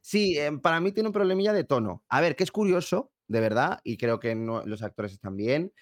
Sí, 0.00 0.38
eh, 0.38 0.52
para 0.62 0.80
mí 0.80 0.92
tiene 0.92 1.08
un 1.08 1.12
problemilla 1.12 1.52
de 1.52 1.64
tono. 1.64 2.04
A 2.08 2.20
ver, 2.20 2.36
que 2.36 2.44
es 2.44 2.50
curioso, 2.52 3.12
de 3.26 3.40
verdad, 3.40 3.80
y 3.84 3.96
creo 3.96 4.20
que 4.20 4.34
no- 4.34 4.64
los 4.66 4.82
actores 4.82 5.12
están 5.12 5.36
bien, 5.36 5.72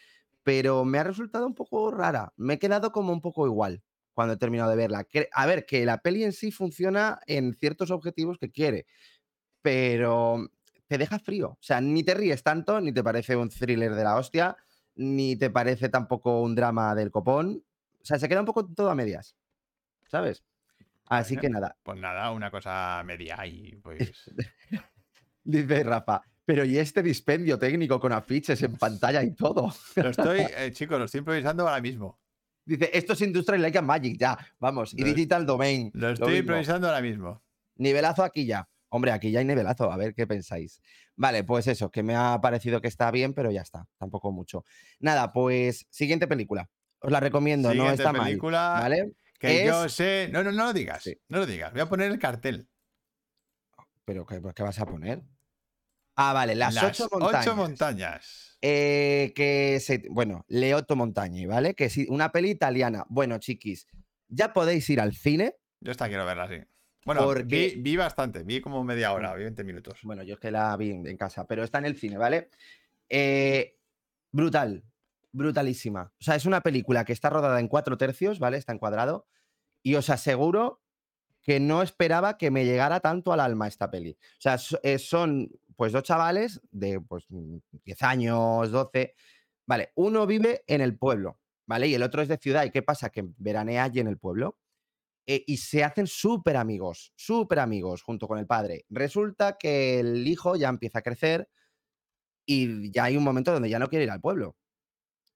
pero 0.42 0.84
me 0.84 0.98
ha 0.98 1.04
resultado 1.04 1.46
un 1.46 1.54
poco 1.54 1.90
rara. 1.90 2.32
Me 2.36 2.54
he 2.54 2.58
quedado 2.58 2.92
como 2.92 3.12
un 3.12 3.20
poco 3.20 3.46
igual 3.46 3.82
cuando 4.12 4.34
he 4.34 4.38
terminado 4.38 4.70
de 4.70 4.76
verla. 4.76 5.06
A 5.32 5.46
ver, 5.46 5.66
que 5.66 5.84
la 5.86 5.98
peli 5.98 6.24
en 6.24 6.32
sí 6.32 6.52
funciona 6.52 7.20
en 7.26 7.54
ciertos 7.54 7.90
objetivos 7.90 8.38
que 8.38 8.50
quiere, 8.52 8.86
pero 9.62 10.48
te 10.88 10.98
deja 10.98 11.18
frío. 11.18 11.50
O 11.50 11.58
sea, 11.60 11.80
ni 11.80 12.02
te 12.04 12.14
ríes 12.14 12.42
tanto, 12.42 12.80
ni 12.80 12.92
te 12.92 13.02
parece 13.04 13.36
un 13.36 13.48
thriller 13.48 13.94
de 13.94 14.04
la 14.04 14.16
hostia, 14.16 14.56
ni 14.94 15.36
te 15.36 15.50
parece 15.50 15.88
tampoco 15.88 16.40
un 16.42 16.54
drama 16.54 16.94
del 16.94 17.10
copón. 17.10 17.64
O 18.02 18.04
sea, 18.04 18.18
se 18.18 18.28
queda 18.28 18.40
un 18.40 18.46
poco 18.46 18.66
todo 18.66 18.90
a 18.90 18.94
medias, 18.94 19.36
¿sabes? 20.08 20.42
Así 21.06 21.36
que 21.36 21.48
nada, 21.50 21.76
Pues 21.82 21.98
nada, 22.00 22.30
una 22.30 22.50
cosa 22.50 23.02
media 23.04 23.44
y 23.46 23.76
pues. 23.76 24.30
Dice 25.44 25.82
Rafa, 25.82 26.22
pero 26.44 26.64
¿y 26.64 26.78
este 26.78 27.02
dispendio 27.02 27.58
técnico 27.58 27.98
con 27.98 28.12
afiches 28.12 28.62
en 28.62 28.76
pantalla 28.76 29.22
y 29.22 29.32
todo? 29.34 29.72
Lo 29.96 30.10
estoy, 30.10 30.40
eh, 30.56 30.70
chicos, 30.72 30.98
lo 30.98 31.04
estoy 31.06 31.18
improvisando 31.18 31.66
ahora 31.68 31.80
mismo. 31.80 32.18
Dice, 32.64 32.90
esto 32.92 33.12
es 33.14 33.20
Industrial 33.22 33.60
Light 33.60 33.76
and 33.76 33.86
Magic, 33.88 34.16
ya, 34.18 34.38
vamos. 34.60 34.94
Y 34.94 35.00
Lo- 35.00 35.06
Digital 35.08 35.44
Domain. 35.44 35.90
Lo 35.94 36.10
estoy 36.10 36.36
improvisando 36.36 36.86
ahora 36.86 37.00
mismo. 37.02 37.42
Nivelazo 37.76 38.22
aquí 38.22 38.46
ya. 38.46 38.68
Hombre, 38.88 39.10
aquí 39.10 39.30
ya 39.32 39.40
hay 39.40 39.44
nivelazo, 39.46 39.90
a 39.90 39.96
ver 39.96 40.14
qué 40.14 40.26
pensáis. 40.26 40.80
Vale, 41.16 41.44
pues 41.44 41.66
eso, 41.66 41.90
que 41.90 42.02
me 42.02 42.14
ha 42.14 42.38
parecido 42.40 42.80
que 42.80 42.88
está 42.88 43.10
bien, 43.10 43.32
pero 43.34 43.50
ya 43.50 43.62
está, 43.62 43.88
tampoco 43.98 44.30
mucho. 44.30 44.64
Nada, 45.00 45.32
pues 45.32 45.86
siguiente 45.90 46.26
película. 46.28 46.68
Os 47.02 47.10
la 47.10 47.20
recomiendo, 47.20 47.74
no 47.74 47.90
está 47.90 48.12
película 48.12 48.70
mal. 48.74 48.82
¿Vale? 48.82 49.12
que 49.38 49.66
yo 49.66 49.88
sé. 49.88 50.28
No, 50.32 50.44
no, 50.44 50.52
no 50.52 50.66
lo 50.66 50.72
digas. 50.72 51.02
Sí. 51.02 51.18
No 51.28 51.38
lo 51.38 51.46
digas. 51.46 51.72
Voy 51.72 51.80
a 51.80 51.88
poner 51.88 52.12
el 52.12 52.18
cartel. 52.18 52.68
¿Pero 54.04 54.24
qué, 54.24 54.40
qué 54.54 54.62
vas 54.62 54.78
a 54.78 54.86
poner? 54.86 55.22
Ah, 56.14 56.32
vale, 56.32 56.54
las, 56.54 56.80
ocho 56.82 57.08
montañas. 57.10 57.46
ocho 57.46 57.56
montañas. 57.56 58.58
Eh, 58.60 59.32
que 59.34 59.80
se, 59.80 60.04
bueno, 60.10 60.44
Leotto 60.48 60.94
Montañi, 60.94 61.46
¿vale? 61.46 61.74
Que 61.74 61.90
sí, 61.90 62.06
una 62.08 62.30
peli 62.30 62.50
italiana. 62.50 63.04
Bueno, 63.08 63.38
chiquis, 63.38 63.88
ya 64.28 64.52
podéis 64.52 64.88
ir 64.90 65.00
al 65.00 65.14
cine. 65.14 65.56
Yo 65.80 65.90
esta 65.90 66.08
quiero 66.08 66.24
verla, 66.24 66.48
sí. 66.48 66.58
Bueno, 67.04 67.24
Porque- 67.24 67.42
vi, 67.44 67.74
vi 67.82 67.96
bastante. 67.96 68.44
Vi 68.44 68.60
como 68.60 68.84
media 68.84 69.12
hora, 69.12 69.34
vi 69.34 69.42
20 69.42 69.64
minutos. 69.64 69.98
Bueno, 70.02 70.22
yo 70.22 70.34
es 70.34 70.40
que 70.40 70.52
la 70.52 70.76
vi 70.76 70.92
en, 70.92 71.06
en 71.06 71.16
casa, 71.16 71.46
pero 71.46 71.64
está 71.64 71.78
en 71.78 71.86
el 71.86 71.98
cine, 71.98 72.18
¿vale? 72.18 72.50
Eh, 73.08 73.76
brutal, 74.30 74.84
brutalísima. 75.32 76.12
O 76.20 76.24
sea, 76.24 76.36
es 76.36 76.46
una 76.46 76.60
película 76.60 77.04
que 77.04 77.12
está 77.12 77.30
rodada 77.30 77.60
en 77.60 77.68
cuatro 77.68 77.96
tercios, 77.98 78.38
¿vale? 78.38 78.58
Está 78.58 78.72
encuadrado. 78.72 79.26
Y 79.82 79.96
os 79.96 80.10
aseguro 80.10 80.82
que 81.42 81.60
no 81.60 81.82
esperaba 81.82 82.38
que 82.38 82.50
me 82.50 82.64
llegara 82.64 83.00
tanto 83.00 83.32
al 83.32 83.40
alma 83.40 83.68
esta 83.68 83.90
peli. 83.90 84.12
O 84.12 84.40
sea, 84.40 84.58
eh, 84.82 84.98
son 84.98 85.50
pues 85.76 85.92
dos 85.92 86.04
chavales 86.04 86.60
de 86.70 87.00
pues 87.00 87.24
mm, 87.30 87.58
10 87.84 88.02
años, 88.02 88.70
12. 88.70 89.14
Vale, 89.66 89.92
uno 89.96 90.26
vive 90.26 90.64
en 90.66 90.80
el 90.82 90.96
pueblo, 90.98 91.38
¿vale? 91.66 91.88
Y 91.88 91.94
el 91.94 92.02
otro 92.02 92.22
es 92.22 92.28
de 92.28 92.38
ciudad. 92.38 92.64
¿Y 92.64 92.70
qué 92.70 92.82
pasa? 92.82 93.10
Que 93.10 93.24
veranea 93.38 93.84
allí 93.84 94.00
en 94.00 94.08
el 94.08 94.18
pueblo. 94.18 94.58
eh, 95.26 95.44
y 95.46 95.58
se 95.58 95.84
hacen 95.84 96.06
súper 96.06 96.56
amigos, 96.56 97.12
súper 97.16 97.60
amigos 97.60 98.02
junto 98.02 98.26
con 98.28 98.38
el 98.38 98.46
padre. 98.46 98.84
Resulta 98.90 99.56
que 99.58 100.00
el 100.00 100.26
hijo 100.26 100.56
ya 100.56 100.68
empieza 100.68 100.98
a 101.00 101.02
crecer 101.02 101.48
y 102.46 102.90
ya 102.92 103.04
hay 103.04 103.16
un 103.16 103.24
momento 103.24 103.52
donde 103.52 103.70
ya 103.70 103.78
no 103.78 103.88
quiere 103.88 104.04
ir 104.04 104.10
al 104.10 104.20
pueblo. 104.20 104.56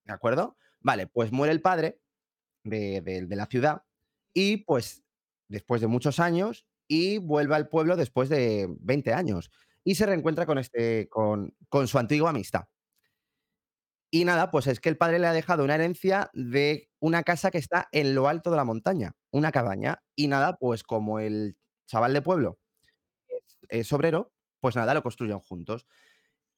¿De 0.07 0.13
acuerdo? 0.13 0.57
Vale, 0.81 1.07
pues 1.07 1.33
muere 1.33 1.53
el 1.53 1.63
padre 1.63 2.01
de, 2.65 3.01
de- 3.03 3.37
la 3.37 3.47
ciudad 3.47 3.85
y 4.35 4.59
pues 4.59 5.05
después 5.49 5.81
de 5.81 5.89
muchos 5.89 6.21
años 6.21 6.67
y 6.89 7.19
vuelve 7.19 7.57
al 7.57 7.69
pueblo 7.69 7.97
después 7.97 8.29
de 8.29 8.69
20 8.81 9.15
años 9.15 9.51
y 9.85 9.97
se 9.97 10.07
reencuentra 10.07 10.47
con, 10.47 10.59
este, 10.59 11.09
con, 11.11 11.55
con 11.69 11.89
su 11.89 11.99
antigua 11.99 12.31
amistad. 12.31 12.67
Y 14.11 14.25
nada, 14.25 14.51
pues 14.51 14.67
es 14.67 14.81
que 14.81 14.89
el 14.89 14.97
padre 14.97 15.19
le 15.19 15.27
ha 15.27 15.33
dejado 15.33 15.65
una 15.65 15.75
herencia 15.75 16.31
de 16.33 16.89
una 17.01 17.23
casa 17.23 17.51
que 17.51 17.59
está 17.59 17.89
en 17.93 18.15
lo 18.15 18.29
alto 18.29 18.51
de 18.51 18.57
la 18.57 18.65
montaña, 18.65 19.13
una 19.31 19.53
cabaña. 19.53 20.03
Y 20.15 20.29
nada, 20.29 20.57
pues 20.59 20.85
como 20.85 21.19
el 21.19 21.57
chaval 21.87 22.13
de 22.15 22.23
pueblo 22.23 22.59
es 23.69 23.93
obrero, 23.93 24.33
pues 24.61 24.77
nada, 24.77 24.95
lo 24.95 25.03
construyen 25.03 25.41
juntos. 25.41 25.87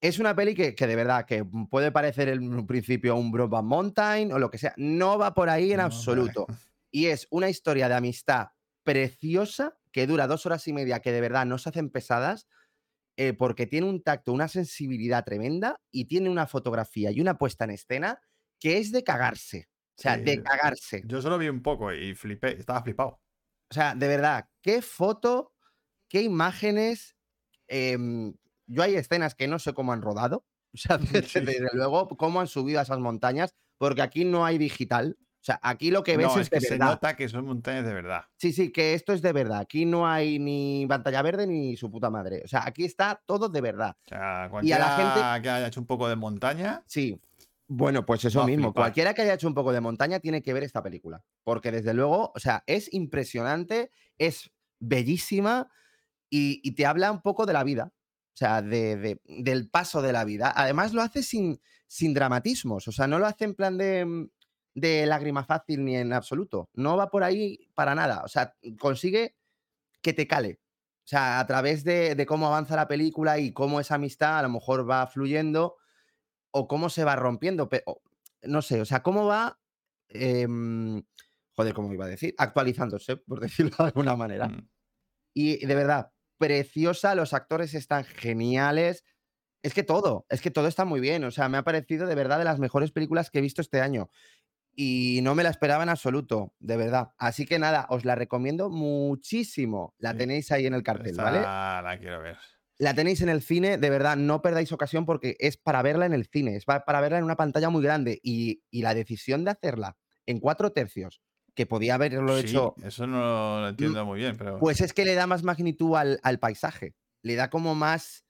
Es 0.00 0.18
una 0.18 0.34
peli 0.34 0.54
que, 0.54 0.74
que 0.74 0.86
de 0.86 0.96
verdad, 0.96 1.26
que 1.26 1.44
puede 1.44 1.90
parecer 1.90 2.28
en 2.28 2.54
un 2.54 2.66
principio 2.66 3.16
un 3.16 3.32
Brokeback 3.32 3.64
Mountain 3.64 4.32
o 4.32 4.38
lo 4.38 4.50
que 4.50 4.58
sea, 4.58 4.74
no 4.76 5.18
va 5.18 5.34
por 5.34 5.48
ahí 5.48 5.72
en 5.72 5.78
No 5.78 5.84
absoluto. 5.84 6.46
Y 6.90 7.06
es 7.06 7.26
una 7.30 7.48
historia 7.48 7.88
de 7.88 7.94
amistad 7.94 8.48
preciosa 8.84 9.76
que 9.92 10.06
dura 10.06 10.26
dos 10.26 10.46
horas 10.46 10.66
y 10.68 10.72
media, 10.72 11.00
que 11.00 11.12
de 11.12 11.20
verdad 11.20 11.46
no 11.46 11.58
se 11.58 11.68
hacen 11.68 11.90
pesadas, 11.90 12.46
eh, 13.16 13.32
porque 13.32 13.66
tiene 13.66 13.88
un 13.88 14.02
tacto, 14.02 14.32
una 14.32 14.46
sensibilidad 14.46 15.24
tremenda 15.24 15.80
y 15.90 16.04
tiene 16.04 16.30
una 16.30 16.46
fotografía 16.46 17.10
y 17.10 17.20
una 17.20 17.36
puesta 17.36 17.64
en 17.64 17.72
escena 17.72 18.20
que 18.60 18.78
es 18.78 18.92
de 18.92 19.02
cagarse. 19.02 19.68
O 19.96 20.00
sea, 20.00 20.16
de 20.16 20.40
cagarse. 20.40 21.02
Yo 21.04 21.20
solo 21.20 21.38
vi 21.38 21.48
un 21.48 21.60
poco 21.60 21.92
y 21.92 22.14
flipé. 22.14 22.52
Estaba 22.52 22.82
flipado. 22.82 23.20
O 23.68 23.74
sea, 23.74 23.96
de 23.96 24.06
verdad, 24.06 24.48
qué 24.62 24.80
foto, 24.80 25.52
qué 26.08 26.22
imágenes. 26.22 27.16
em, 27.66 28.32
yo 28.68 28.82
hay 28.84 28.94
escenas 28.94 29.34
que 29.34 29.48
no 29.48 29.58
sé 29.58 29.74
cómo 29.74 29.92
han 29.92 30.02
rodado. 30.02 30.44
O 30.74 30.76
sea, 30.76 30.98
desde, 30.98 31.66
luego, 31.72 32.08
cómo 32.08 32.40
han 32.40 32.46
subido 32.46 32.78
a 32.78 32.82
esas 32.82 32.98
montañas, 32.98 33.54
porque 33.78 34.02
aquí 34.02 34.24
no 34.26 34.44
hay 34.44 34.58
digital. 34.58 35.16
O 35.18 35.44
sea, 35.48 35.58
aquí 35.62 35.90
lo 35.90 36.02
que 36.02 36.18
ves 36.18 36.26
no, 36.26 36.34
es, 36.34 36.40
es 36.42 36.50
que 36.50 36.56
de 36.56 36.60
se 36.66 36.70
verdad. 36.74 36.86
nota 36.90 37.16
que 37.16 37.26
son 37.28 37.46
montañas 37.46 37.86
de 37.86 37.94
verdad. 37.94 38.24
Sí, 38.36 38.52
sí, 38.52 38.70
que 38.70 38.92
esto 38.92 39.14
es 39.14 39.22
de 39.22 39.32
verdad. 39.32 39.60
Aquí 39.60 39.86
no 39.86 40.06
hay 40.06 40.38
ni 40.38 40.84
pantalla 40.86 41.22
verde 41.22 41.46
ni 41.46 41.74
su 41.78 41.90
puta 41.90 42.10
madre. 42.10 42.42
O 42.44 42.48
sea, 42.48 42.64
aquí 42.66 42.84
está 42.84 43.18
todo 43.24 43.48
de 43.48 43.60
verdad. 43.62 43.96
O 44.04 44.08
sea, 44.08 44.44
Y 44.46 44.50
cualquiera 44.50 44.94
a 44.94 44.98
la 44.98 45.04
gente- 45.32 45.42
que 45.42 45.48
haya 45.50 45.66
hecho 45.68 45.80
un 45.80 45.86
poco 45.86 46.06
de 46.08 46.16
montaña, 46.16 46.82
Sí. 46.86 47.18
Bueno, 47.66 48.04
pues 48.04 48.24
eso 48.26 48.44
mismo. 48.44 48.74
Cualquiera 48.74 49.14
que 49.14 49.22
haya 49.22 49.34
hecho 49.34 49.48
un 49.48 49.54
poco 49.54 49.72
de 49.72 49.80
montaña 49.80 50.20
tiene 50.20 50.42
que 50.42 50.52
ver 50.52 50.64
esta 50.64 50.82
película. 50.82 51.22
Porque 51.44 51.70
desde 51.72 51.94
luego, 51.94 52.32
o 52.34 52.38
sea, 52.38 52.62
es 52.66 52.92
impresionante, 52.92 53.90
es 54.18 54.50
bellísima 54.80 55.70
y, 56.30 56.60
y 56.62 56.72
te 56.72 56.84
habla 56.86 57.10
un 57.12 57.20
poco 57.22 57.46
de 57.46 57.52
la 57.54 57.64
vida. 57.64 57.92
O 58.38 58.40
sea, 58.40 58.62
de- 58.62 58.96
de- 58.96 59.20
del 59.24 59.68
paso 59.68 60.00
de 60.00 60.12
la 60.12 60.24
vida. 60.24 60.52
Además, 60.54 60.92
lo 60.94 61.02
hace 61.02 61.24
sin, 61.24 61.60
sin 61.88 62.14
dramatismos. 62.14 62.86
O 62.86 62.92
sea, 62.92 63.08
no 63.08 63.18
lo 63.18 63.26
hace 63.26 63.44
en 63.44 63.54
plan 63.56 63.76
de, 63.76 64.04
mm, 64.04 64.28
de 64.74 65.06
lágrima 65.06 65.42
fácil 65.42 65.84
ni 65.84 65.96
en 65.96 66.12
absoluto. 66.12 66.70
No 66.74 66.96
va 66.96 67.10
por 67.10 67.24
ahí 67.24 67.68
para 67.74 67.96
nada. 67.96 68.22
O 68.24 68.28
sea, 68.28 68.54
consigue 68.78 69.34
que 70.02 70.12
te 70.12 70.28
cale. 70.28 70.60
O 71.04 71.08
sea, 71.08 71.40
a 71.40 71.46
través 71.48 71.82
de, 71.82 72.14
de 72.14 72.26
cómo 72.26 72.46
avanza 72.46 72.76
la 72.76 72.86
película 72.86 73.40
y 73.40 73.52
cómo 73.52 73.80
esa 73.80 73.96
amistad 73.96 74.38
a 74.38 74.42
lo 74.42 74.50
mejor 74.50 74.88
va 74.88 75.04
fluyendo 75.08 75.76
o 76.52 76.68
cómo 76.68 76.90
se 76.90 77.02
va 77.02 77.16
rompiendo. 77.16 77.68
pe- 77.68 77.82
o- 77.86 78.02
no 78.42 78.62
sé, 78.62 78.80
o 78.80 78.84
sea, 78.84 79.02
cómo 79.02 79.26
va. 79.26 79.58
em, 80.10 81.02
joder, 81.56 81.74
¿cómo 81.74 81.92
iba 81.92 82.04
a 82.04 82.08
decir? 82.08 82.34
Actualizándose, 82.38 83.16
por 83.16 83.40
decirlo 83.72 83.76
de 83.78 83.84
alguna 83.84 84.14
manera. 84.14 84.46
mm, 84.48 84.68
Y 85.34 85.66
de 85.66 85.74
verdad, 85.74 86.12
preciosa, 86.38 87.14
los 87.14 87.34
actores 87.34 87.74
están 87.74 88.04
geniales. 88.04 89.04
Es 89.62 89.74
que 89.74 89.82
todo, 89.82 90.24
es 90.30 90.40
que 90.40 90.50
todo 90.50 90.68
está 90.68 90.84
muy 90.84 91.00
bien. 91.00 91.24
O 91.24 91.30
sea, 91.30 91.48
me 91.48 91.58
ha 91.58 91.64
parecido 91.64 92.06
de 92.06 92.14
verdad 92.14 92.38
de 92.38 92.44
las 92.44 92.58
mejores 92.60 92.92
películas 92.92 93.30
que 93.30 93.38
he 93.38 93.42
visto 93.42 93.60
este 93.60 93.80
año. 93.80 94.08
Y 94.74 95.20
no 95.22 95.34
me 95.34 95.42
la 95.42 95.50
esperaba 95.50 95.82
en 95.82 95.88
absoluto, 95.88 96.54
de 96.60 96.76
verdad. 96.76 97.08
Así 97.18 97.46
que 97.46 97.58
nada, 97.58 97.86
os 97.90 98.04
la 98.04 98.14
recomiendo 98.14 98.70
muchísimo. 98.70 99.94
La 99.98 100.12
tenéis 100.16 100.52
ahí 100.52 100.66
en 100.66 100.74
el 100.74 100.82
cartel, 100.84 101.16
¿vale? 101.24 101.38
la 101.82 101.98
quiero 101.98 102.22
ver. 102.22 102.36
La 102.78 102.94
tenéis 102.94 103.20
en 103.22 103.28
el 103.28 103.42
cine, 103.42 103.76
de 103.76 103.90
verdad, 103.90 104.16
no 104.16 104.40
perdáis 104.40 104.70
ocasión 104.70 105.04
porque 105.04 105.36
es 105.40 105.56
para 105.56 105.82
verla 105.82 106.06
en 106.06 106.12
el 106.12 106.26
cine, 106.26 106.54
es 106.54 106.64
pa- 106.64 106.84
para 106.84 107.00
verla 107.00 107.18
en 107.18 107.24
una 107.24 107.34
pantalla 107.34 107.70
muy 107.70 107.82
grande. 107.82 108.20
Y, 108.22 108.62
y 108.70 108.82
la 108.82 108.94
decisión 108.94 109.44
de 109.44 109.50
hacerla 109.50 109.96
en 110.26 110.38
cuatro 110.38 110.70
tercios, 110.70 111.20
que 111.58 111.66
podía 111.66 111.96
haberlo 111.96 112.38
Sí, 112.38 112.46
hecho 112.46 112.76
eso 112.84 113.04
no 113.08 113.60
lo 113.62 113.68
entiendo 113.70 114.04
muy 114.06 114.20
bien, 114.20 114.36
pero 114.36 114.60
pues 114.60 114.80
es 114.80 114.92
que 114.92 115.04
le 115.04 115.14
da 115.16 115.26
más 115.26 115.42
magnitud 115.42 115.96
al, 115.96 116.20
al 116.22 116.38
paisaje. 116.38 116.94
Le 117.22 117.34
da 117.34 117.50
como 117.50 117.74
más, 117.74 118.24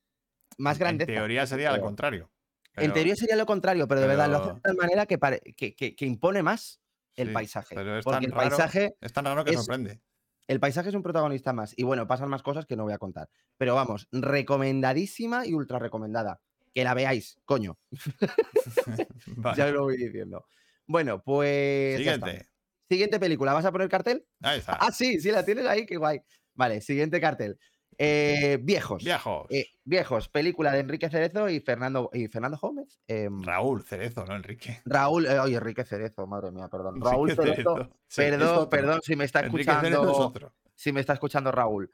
más 0.56 0.76
en 0.76 0.80
grandeza. 0.80 1.12
teoría 1.12 1.47
sería 1.47 1.73
Pero- 1.73 1.82
contrario. 1.82 2.30
en 2.75 2.85
pero- 2.85 2.94
teoría 2.94 3.14
sería 3.16 3.37
lo 3.37 3.44
contrario, 3.44 3.87
pero 3.87 4.00
de 4.00 4.06
verdad 4.06 4.30
lo 4.30 4.38
hace 4.38 4.54
de 4.54 4.61
tal 4.62 4.76
manera 4.76 5.04
que, 5.04 5.18
pare- 5.18 5.40
que, 5.58 5.75
que- 5.75 5.94
que 5.94 6.06
impone 6.06 6.42
más 6.42 6.80
el 7.16 7.28
sí, 7.28 7.35
paisaje. 7.35 7.75
Pero 7.75 7.99
es 7.99 8.04
tan, 8.06 8.25
el 8.25 8.30
raro, 8.32 8.49
paisaje, 8.49 8.97
es 8.99 9.12
tan 9.12 9.26
raro 9.26 9.44
que 9.44 9.50
es- 9.50 9.56
sorprende. 9.58 10.00
el 10.47 10.58
paisaje 10.58 10.88
es 10.88 10.94
un 10.94 11.02
protagonista 11.02 11.52
más. 11.52 11.75
Y 11.76 11.82
bueno, 11.82 12.06
pasan 12.08 12.30
más 12.30 12.42
cosas 12.42 12.64
que 12.64 12.76
no 12.76 12.85
voy 12.85 12.94
a 12.94 12.99
contar. 12.99 13.28
Pero 13.58 13.75
vamos, 13.75 14.08
recomendadísima 14.11 15.47
y 15.47 15.52
ultra 15.52 15.78
recomendada. 15.78 16.40
Que 16.75 16.82
la 16.82 16.94
veáis, 16.94 17.37
coño. 17.44 17.76
Vale. 19.37 19.56
Ya 19.58 19.66
lo 19.70 19.82
voy 19.82 19.99
diciendo. 19.99 20.47
Bueno, 20.87 21.20
pues. 21.23 21.99
Siguiente. 21.99 22.49
Siguiente 22.88 23.21
película. 23.21 23.52
¿Vas 23.52 23.64
a 23.64 23.73
poner 23.73 23.88
cartel? 23.88 24.25
Ahí 24.42 24.59
está. 24.61 24.75
Ah, 24.80 24.90
sí, 24.92 25.21
sí, 25.21 25.30
la 25.30 25.45
tienes 25.45 25.66
ahí, 25.66 25.85
qué 25.87 25.97
guay. 25.97 26.21
Vale, 26.54 26.80
siguiente 26.80 27.21
cartel. 27.21 27.59
Eh, 28.00 28.59
viejos. 28.62 29.02
Viejos. 29.02 29.47
Eh, 29.50 29.66
viejos, 29.85 30.28
película 30.28 30.71
de 30.73 30.78
Enrique 30.80 31.11
Cerezo 31.11 31.49
y 31.49 31.59
Fernando, 31.61 32.11
y 32.12 32.28
Fernando 32.28 32.57
Gómez. 32.57 32.99
em, 33.09 33.42
Raúl 33.42 33.83
Cerezo, 33.83 34.25
¿no, 34.25 34.37
Enrique? 34.37 34.80
Raúl, 34.85 35.26
eh, 35.26 35.38
oye, 35.40 35.57
Enrique 35.57 35.85
Cerezo, 35.85 36.26
madre 36.26 36.52
mía, 36.52 36.68
perdón. 36.68 37.00
Raúl 37.00 37.30
Enrique 37.30 37.50
Cerezo, 37.54 37.75
Cerezo. 37.75 37.90
Sí, 38.07 38.23
es 38.23 38.30
perdón, 38.30 38.68
perdón, 38.71 39.00
si 39.02 39.16
me 39.16 39.25
está 39.25 39.40
Enrique 39.40 39.64
Cerezo 39.64 39.87
es 39.87 39.92
escuchando, 39.92 40.12
otro. 40.26 40.54
si 40.76 40.92
me 40.92 41.00
está 41.00 41.12
escuchando 41.14 41.50
Raúl. 41.52 41.90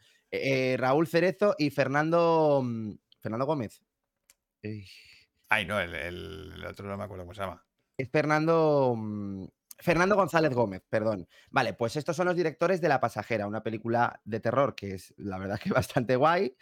Raúl 0.77 1.07
Cerezo 1.07 1.55
y 1.59 1.71
Fernando, 1.71 2.61
mm, 2.63 2.93
Fernando 3.21 3.47
Gómez. 3.47 3.81
Ay, 5.49 5.67
no, 5.67 5.81
el, 5.81 5.95
el- 5.95 6.53
el 6.57 6.65
otro 6.67 6.87
no 6.89 6.97
me 6.97 7.05
acuerdo 7.05 7.25
cómo 7.25 7.35
se 7.35 7.41
llama. 7.41 7.65
Es 7.97 8.11
Fernando, 8.11 8.95
mm, 8.97 9.45
Fernando 9.85 10.17
González 10.17 10.55
Gómez, 10.55 10.83
perdón. 10.89 11.29
Vale, 11.51 11.75
pues 11.75 11.97
estos 11.97 12.17
son 12.17 12.25
los 12.25 12.37
directores 12.37 12.81
de 12.81 12.89
La 12.89 13.01
Pasajera, 13.03 13.47
una 13.47 13.63
película 13.63 14.19
de 14.25 14.41
terror 14.41 14.75
que 14.75 14.95
es, 14.95 15.13
la 15.19 15.37
verdad, 15.37 15.61
que 15.61 15.69
bastante 15.75 16.17
guay. 16.17 16.57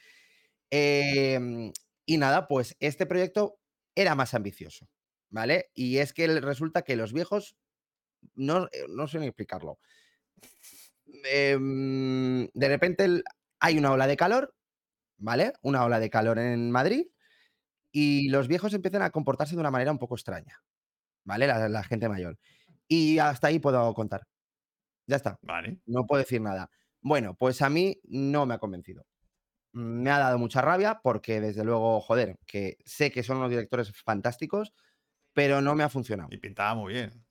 Em, 0.71 1.73
y 2.05 2.19
nada, 2.19 2.49
pues 2.49 2.77
este 2.81 3.07
proyecto 3.07 3.61
era 3.95 4.17
más 4.17 4.35
ambicioso, 4.35 4.89
¿vale? 5.31 5.71
Y 5.73 5.99
es 5.99 6.13
que 6.13 6.27
resulta 6.41 6.83
que 6.83 6.97
los 6.97 7.13
viejos, 7.13 7.55
no, 8.35 8.65
eh, 8.73 8.87
no 8.89 9.07
sé 9.07 9.21
ni 9.21 9.27
explicarlo. 9.29 9.79
Em, 11.07 12.49
de 12.53 12.69
repente 12.69 13.23
hay 13.61 13.79
una 13.79 13.93
ola 13.93 14.09
de 14.09 14.17
calor, 14.17 14.53
¿vale? 15.19 15.53
Una 15.63 15.85
ola 15.85 16.01
de 16.01 16.11
calor 16.11 16.41
en 16.41 16.73
Madrid 16.73 17.07
y 17.93 18.31
los 18.31 18.49
viejos 18.49 18.75
empiezan 18.75 19.03
a 19.03 19.11
comportarse 19.11 19.55
de 19.55 19.61
una 19.61 19.71
manera 19.71 19.93
un 19.93 20.01
poco 20.01 20.17
extraña, 20.17 20.65
¿vale? 21.23 21.47
La 21.47 21.85
gente 21.85 22.09
mayor. 22.09 22.37
Y 22.89 23.19
hasta 23.19 23.49
ahí 23.49 23.59
puedo 23.59 23.93
contar. 23.95 24.23
Ya 25.07 25.17
está. 25.17 25.39
Vale. 25.43 25.81
No 25.87 26.07
puedo 26.07 26.23
decir 26.23 26.41
nada. 26.41 26.71
Bueno, 27.01 27.35
pues 27.35 27.63
a 27.63 27.71
mí 27.71 28.01
no 28.05 28.47
me 28.47 28.55
ha 28.55 28.59
convencido. 28.59 29.05
Me 29.73 30.11
ha 30.11 30.19
dado 30.19 30.39
mucha 30.39 30.61
rabia 30.61 31.01
porque, 31.03 31.41
desde 31.41 31.65
luego, 31.65 32.01
joder, 32.01 32.37
que 32.47 32.77
sé 32.85 33.11
que 33.11 33.23
son 33.23 33.39
unos 33.39 33.51
directores 33.51 33.93
fantásticos, 34.05 34.73
pero 35.33 35.61
no 35.61 35.75
me 35.75 35.83
ha 35.83 35.89
funcionado. 35.89 36.29
Y 36.31 36.39
pintaba 36.39 36.75
muy 36.75 36.93
bien. 36.93 37.25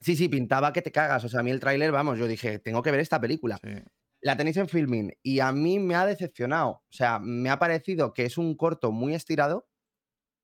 Sí, 0.00 0.14
sí, 0.16 0.28
pintaba 0.28 0.72
que 0.72 0.82
te 0.82 0.92
cagas. 0.92 1.24
O 1.24 1.28
sea, 1.28 1.40
a 1.40 1.42
mí 1.42 1.50
el 1.50 1.60
tráiler, 1.60 1.90
vamos, 1.90 2.18
yo 2.18 2.26
dije, 2.26 2.60
tengo 2.60 2.82
que 2.82 2.92
ver 2.92 3.00
esta 3.00 3.20
película. 3.20 3.58
Sí. 3.62 3.82
La 4.20 4.36
tenéis 4.36 4.56
en 4.56 4.68
filming 4.68 5.12
y 5.22 5.40
a 5.40 5.52
mí 5.52 5.78
me 5.78 5.94
ha 5.94 6.06
decepcionado. 6.06 6.70
O 6.70 6.92
sea, 6.92 7.18
me 7.18 7.50
ha 7.50 7.58
parecido 7.58 8.14
que 8.14 8.24
es 8.24 8.38
un 8.38 8.56
corto 8.56 8.90
muy 8.92 9.14
estirado, 9.14 9.68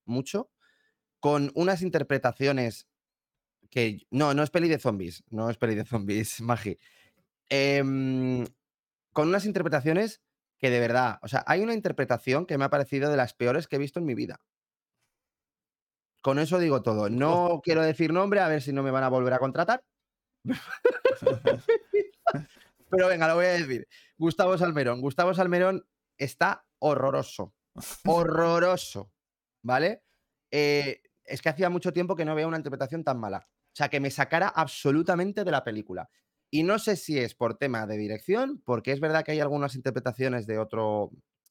mucho, 0.04 0.50
con 1.20 1.50
unas 1.54 1.82
interpretaciones 1.82 2.88
que. 3.74 4.06
No, 4.10 4.32
no 4.32 4.44
es 4.44 4.50
peli 4.50 4.68
de 4.68 4.78
zombies, 4.78 5.24
no 5.30 5.50
es 5.50 5.58
peli 5.58 5.74
de 5.74 5.84
zombies, 5.84 6.40
Magi. 6.40 6.78
Em, 7.50 8.46
con 9.12 9.28
unas 9.28 9.44
interpretaciones 9.44 10.22
que 10.58 10.70
de 10.70 10.80
verdad, 10.80 11.18
o 11.22 11.28
sea, 11.28 11.44
hay 11.46 11.60
una 11.60 11.74
interpretación 11.74 12.46
que 12.46 12.56
me 12.56 12.64
ha 12.64 12.70
parecido 12.70 13.10
de 13.10 13.16
las 13.16 13.34
peores 13.34 13.66
que 13.66 13.76
he 13.76 13.80
visto 13.80 13.98
en 13.98 14.06
mi 14.06 14.14
vida. 14.14 14.40
Con 16.22 16.38
eso 16.38 16.58
digo 16.58 16.82
todo. 16.82 17.10
No 17.10 17.60
quiero 17.62 17.82
decir 17.82 18.12
nombre, 18.12 18.40
a 18.40 18.48
ver 18.48 18.62
si 18.62 18.72
no 18.72 18.82
me 18.82 18.90
van 18.90 19.04
a 19.04 19.10
volver 19.10 19.34
a 19.34 19.38
contratar. 19.38 19.84
Pero 22.90 23.08
venga, 23.08 23.28
lo 23.28 23.34
voy 23.34 23.46
a 23.46 23.52
decir. 23.52 23.86
Gustavo 24.16 24.56
Salmerón. 24.56 25.02
Gustavo 25.02 25.34
Salmerón 25.34 25.86
está 26.16 26.64
horroroso. 26.78 27.52
Horroroso. 28.06 29.12
¿Vale? 29.62 30.02
Eh, 30.50 31.02
es 31.24 31.42
que 31.42 31.48
hacía 31.48 31.68
mucho 31.68 31.92
tiempo 31.92 32.16
que 32.16 32.24
no 32.24 32.34
veía 32.34 32.46
una 32.46 32.56
interpretación 32.56 33.04
tan 33.04 33.18
mala. 33.18 33.46
O 33.74 33.76
sea, 33.76 33.88
que 33.88 34.00
me 34.00 34.10
sacara 34.10 34.48
absolutamente 34.48 35.44
de 35.44 35.50
la 35.50 35.64
película. 35.64 36.08
Y 36.50 36.62
no 36.62 36.78
sé 36.78 36.96
si 36.96 37.18
es 37.18 37.34
por 37.34 37.56
tema 37.58 37.86
de 37.86 37.96
dirección, 37.96 38.62
porque 38.64 38.92
es 38.92 39.00
verdad 39.00 39.24
que 39.24 39.32
hay 39.32 39.40
algunas 39.40 39.74
interpretaciones 39.74 40.46
de 40.46 40.58
otro. 40.58 41.10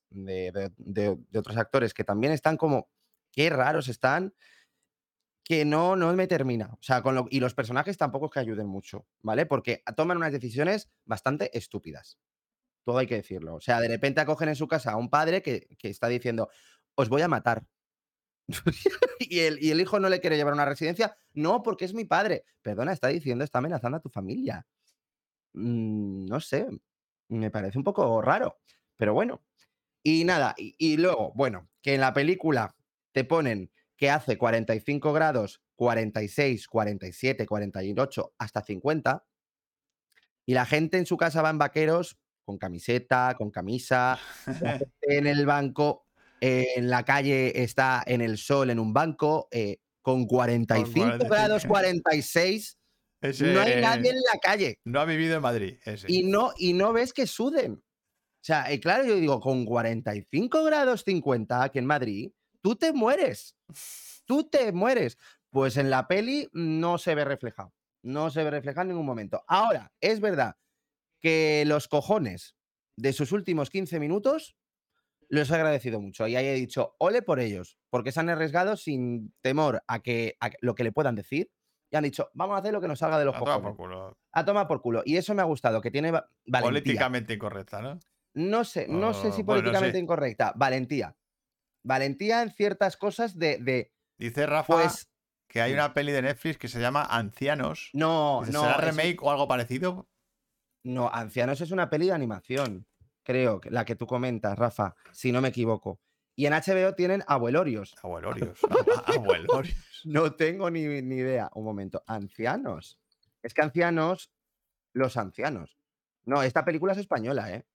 de, 0.10 0.72
de- 0.78 1.18
otros 1.40 1.58
actores 1.58 1.94
que 1.94 2.04
también 2.04 2.34
están 2.34 2.58
como. 2.58 2.90
Qué 3.32 3.50
raros 3.50 3.88
están. 3.90 4.34
Que 5.46 5.66
no, 5.66 5.98
no 5.98 6.14
me 6.14 6.28
termina. 6.28 6.68
O 6.74 6.78
sea, 6.82 7.02
con 7.02 7.16
lo- 7.16 7.28
y 7.30 7.40
los 7.42 7.54
personajes 7.54 7.98
tampoco 7.98 8.28
es 8.28 8.32
que 8.32 8.40
ayuden 8.40 8.68
mucho, 8.68 9.06
¿vale? 9.22 9.46
Porque 9.46 9.84
toman 9.98 10.18
unas 10.18 10.32
decisiones 10.32 10.90
bastante 11.06 11.56
estúpidas. 11.58 12.18
Todo 12.86 13.00
hay 13.00 13.08
que 13.08 13.16
decirlo. 13.16 13.56
O 13.56 13.62
sea, 13.62 13.82
de 13.82 13.90
repente 13.90 14.22
acogen 14.22 14.50
en 14.50 14.56
su 14.56 14.68
casa 14.68 14.92
a 14.94 14.98
un 14.98 15.10
padre 15.10 15.42
que, 15.42 15.68
que 15.80 15.90
está 15.90 16.08
diciendo, 16.10 16.50
os 16.96 17.10
voy 17.10 17.22
a 17.24 17.28
matar. 17.30 17.66
y, 19.20 19.40
el, 19.40 19.64
y 19.64 19.72
el 19.72 19.82
hijo 19.82 20.00
no 20.00 20.10
le 20.10 20.20
quiere 20.20 20.38
llevar 20.38 20.54
a 20.54 20.56
una 20.56 20.66
residencia. 20.66 21.16
No, 21.34 21.64
porque 21.64 21.86
es 21.86 21.94
mi 21.94 22.06
padre. 22.06 22.46
Perdona, 22.62 22.94
está 22.94 23.08
diciendo, 23.08 23.44
está 23.44 23.60
amenazando 23.60 23.98
a 23.98 24.02
tu 24.02 24.10
familia. 24.10 24.66
Mm, 25.54 26.26
no 26.26 26.40
sé, 26.40 26.68
me 27.30 27.52
parece 27.52 27.78
un 27.78 27.84
poco 27.84 28.22
raro. 28.22 28.60
Pero 28.98 29.14
bueno. 29.14 29.44
Y 30.04 30.26
nada, 30.26 30.54
y, 30.58 30.76
y 30.78 30.98
luego, 30.98 31.32
bueno, 31.34 31.70
que 31.82 31.96
en 31.96 32.02
la 32.02 32.14
película 32.14 32.76
te 33.14 33.24
ponen 33.24 33.72
que 33.96 34.10
hace 34.10 34.38
45 34.38 35.14
grados, 35.14 35.62
46, 35.76 36.68
47, 36.68 37.46
48, 37.46 38.34
hasta 38.38 38.62
50. 38.62 39.26
Y 40.46 40.54
la 40.54 40.66
gente 40.66 40.98
en 40.98 41.06
su 41.06 41.16
casa 41.16 41.42
va 41.42 41.50
en 41.50 41.58
vaqueros, 41.58 42.20
con 42.44 42.58
camiseta, 42.58 43.36
con 43.38 43.50
camisa, 43.52 44.20
en 45.02 45.28
el 45.28 45.46
banco, 45.46 46.03
eh, 46.46 46.74
en 46.76 46.90
la 46.90 47.06
calle 47.06 47.64
está 47.64 48.04
en 48.06 48.20
el 48.20 48.38
sol 48.38 48.70
en 48.70 48.78
un 48.78 48.92
banco, 48.92 49.48
eh, 49.50 49.78
con 50.02 50.26
45 50.26 50.94
45. 50.94 51.34
grados, 51.34 51.66
46. 51.66 52.78
Ese 53.22 53.54
No 53.54 53.62
hay 53.62 53.80
nadie 53.80 54.10
en 54.10 54.18
la 54.18 54.38
calle 54.42 54.78
no 54.84 55.00
ha 55.00 55.06
vivido 55.06 55.38
en 55.38 55.42
Madrid. 55.42 55.78
Ese. 55.86 56.06
y 56.10 56.24
no, 56.24 56.52
y 56.58 56.74
no 56.74 56.92
ves 56.92 57.14
que 57.14 57.28
suden. 57.28 57.76
O 57.76 58.46
sea, 58.46 58.70
eh, 58.70 58.82
claro, 58.82 59.06
yo 59.06 59.16
digo, 59.16 59.40
con 59.40 59.64
45 59.64 60.66
grados 60.66 61.06
50 61.06 61.64
aquí 61.64 61.80
en 61.80 61.86
Madrid, 61.86 62.32
tú 62.62 62.76
te 62.76 62.92
mueres. 62.92 63.56
Tú 64.26 64.50
te 64.50 64.74
mueres. 64.74 65.18
Pues 65.50 65.78
en 65.78 65.90
la 65.90 66.10
peli 66.10 66.50
no 66.52 66.98
se 66.98 67.16
ve 67.16 67.24
reflejado. 67.24 67.74
No 68.04 68.30
se 68.30 68.44
ve 68.44 68.52
reflejado 68.52 68.84
en 68.84 68.88
ningún 68.90 69.06
momento. 69.06 69.46
Ahora, 69.48 69.94
es 70.02 70.20
verdad 70.20 70.56
que 71.22 71.64
los 71.66 71.88
cojones 71.88 72.56
de 72.98 73.14
sus 73.14 73.32
últimos 73.32 73.70
15 73.70 74.00
minutos 74.00 74.58
los 75.34 75.50
he 75.50 75.56
agradecido 75.56 76.00
mucho. 76.00 76.28
Y 76.28 76.36
ahí 76.36 76.46
he 76.46 76.54
dicho, 76.54 76.96
ole 77.00 77.22
por 77.22 77.40
ellos, 77.40 77.78
porque 77.90 78.12
se 78.12 78.20
han 78.20 78.30
arriesgado 78.30 78.76
sin 78.78 79.34
temor 79.42 79.84
a 79.88 80.00
que 80.00 80.36
a 80.40 80.52
lo 80.62 80.76
que 80.76 80.84
le 80.84 80.92
puedan 80.92 81.16
decir. 81.16 81.50
Y 81.92 81.96
han 81.96 82.04
dicho, 82.04 82.30
vamos 82.34 82.56
a 82.56 82.60
hacer 82.60 82.74
lo 82.74 82.82
que 82.82 82.88
nos 82.88 83.00
salga 83.00 83.20
de 83.20 83.26
los 83.26 83.36
A 83.36 83.40
tomar 83.40 83.56
cojones. 83.56 83.78
por 83.78 83.86
culo. 83.86 84.18
A 84.32 84.46
tomar 84.46 84.68
por 84.68 84.82
culo. 84.82 85.02
Y 85.06 85.18
eso 85.18 85.34
me 85.36 85.42
ha 85.42 85.46
gustado, 85.46 85.80
que 85.82 85.92
tiene 85.92 86.12
va- 86.12 86.28
valentía. 86.46 86.62
Políticamente 86.72 87.34
incorrecta, 87.36 87.82
¿no? 87.82 88.00
No 88.36 88.64
sé, 88.64 88.88
no 88.88 89.14
sé 89.14 89.28
Oh, 89.28 89.32
si 89.32 89.44
bueno, 89.44 89.62
no 89.62 89.66
políticamente 89.66 89.98
sé. 89.98 90.04
incorrecta. 90.04 90.54
Valentía. 90.56 91.16
Valentía 91.84 92.42
en 92.42 92.52
ciertas 92.52 92.98
cosas 92.98 93.38
de, 93.38 93.58
de, 93.60 93.94
Dice 94.18 94.46
Rafa 94.46 94.74
pues, 94.74 95.10
que 95.48 95.62
hay 95.62 95.74
una 95.74 95.94
peli 95.94 96.12
de 96.12 96.22
Netflix 96.22 96.58
que 96.58 96.68
se 96.68 96.80
llama 96.80 97.04
Ancianos. 97.04 97.90
no, 97.94 98.40
Dice, 98.42 98.54
no. 98.54 98.62
¿Será 98.62 98.78
remake 98.78 99.22
o 99.22 99.30
algo 99.32 99.48
parecido? 99.48 100.08
no, 100.86 101.10
Ancianos 101.14 101.62
es 101.62 101.72
una 101.72 101.90
peli 101.90 102.08
de 102.08 102.14
animación, 102.14 102.88
creo, 103.24 103.60
que- 103.60 103.72
la 103.72 103.86
que 103.86 103.96
tú 103.96 104.06
comentas, 104.08 104.58
Rafa, 104.58 104.96
si 105.12 105.32
no 105.32 105.42
me 105.42 105.50
equivoco. 105.50 106.00
Y 106.36 106.46
en 106.48 106.54
HBO 106.54 106.96
tienen 106.96 107.24
Abuelorios. 107.28 107.96
Abuelorios. 108.02 108.60
Abuelorios. 109.06 110.02
No 110.06 110.34
tengo 110.34 110.70
ni, 110.72 111.02
ni 111.02 111.16
idea. 111.16 111.50
Un 111.54 111.64
momento. 111.66 112.04
Ancianos. 112.08 113.00
Es 113.44 113.54
que 113.54 113.62
ancianos, 113.62 114.32
los 114.94 115.16
ancianos. 115.18 115.78
No, 116.26 116.42
esta 116.42 116.66
película 116.66 116.94
es 116.94 117.00
española, 117.00 117.52
¿eh? 117.54 117.66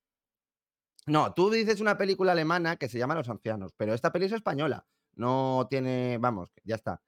No, 1.06 1.32
tú 1.34 1.50
dices 1.50 1.80
una 1.80 1.96
película 1.96 2.32
alemana 2.32 2.76
que 2.76 2.88
se 2.88 2.98
llama 2.98 3.14
Los 3.14 3.28
Ancianos, 3.28 3.72
pero 3.76 3.94
esta 3.94 4.12
peli 4.12 4.26
es 4.26 4.32
española. 4.32 4.86
No 5.14 5.66
tiene, 5.70 6.18
vamos, 6.18 6.50
ya 6.64 6.74
está. 6.74 7.02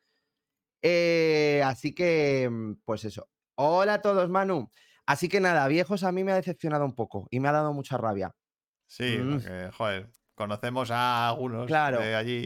Eh, 0.82 1.62
así 1.64 1.94
que, 1.94 2.48
mm, 2.50 2.72
pues 2.84 3.04
eso. 3.04 3.28
Hola 3.56 3.94
a 3.94 4.02
todos, 4.02 4.28
Manu. 4.30 4.70
Así 5.10 5.28
que 5.28 5.40
nada, 5.40 5.66
viejos, 5.66 6.04
a 6.04 6.12
mí 6.12 6.22
me 6.22 6.30
ha 6.30 6.36
decepcionado 6.36 6.84
un 6.84 6.94
poco 6.94 7.26
y 7.30 7.40
me 7.40 7.48
ha 7.48 7.52
dado 7.52 7.72
mucha 7.72 7.96
rabia. 7.98 8.32
Sí, 8.86 9.18
Mm. 9.18 9.32
porque, 9.32 9.70
joder, 9.76 10.10
conocemos 10.36 10.90
a 10.92 11.28
algunos 11.28 11.66
Claro. 11.66 11.98
de 12.00 12.14
allí. 12.14 12.38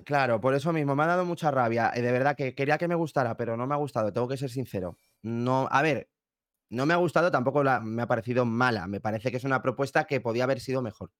y- 0.00 0.04
Claro, 0.04 0.40
por 0.40 0.54
eso 0.54 0.72
mismo, 0.72 0.96
me 0.96 1.02
ha 1.02 1.06
dado 1.06 1.26
mucha 1.26 1.50
rabia. 1.50 1.92
eh, 1.94 2.00
De 2.00 2.10
verdad 2.10 2.34
que 2.34 2.54
quería 2.54 2.78
que 2.78 2.88
me 2.88 2.94
gustara, 2.94 3.36
pero 3.36 3.58
no 3.58 3.66
me 3.66 3.74
ha 3.74 3.78
gustado, 3.78 4.10
tengo 4.10 4.26
que 4.26 4.38
ser 4.38 4.48
sincero. 4.48 4.96
No, 5.22 5.68
a 5.70 5.82
ver, 5.82 6.08
no 6.70 6.86
me 6.86 6.94
ha 6.94 6.96
gustado, 6.96 7.30
tampoco 7.30 7.62
la- 7.62 7.80
me 7.80 8.00
ha 8.02 8.06
parecido 8.06 8.46
mala. 8.46 8.86
Me 8.86 9.00
parece 9.00 9.30
que 9.30 9.36
es 9.36 9.44
una 9.44 9.60
propuesta 9.60 10.04
que 10.04 10.20
podía 10.22 10.44
haber 10.44 10.60
sido 10.60 10.80
mejor. 10.80 11.12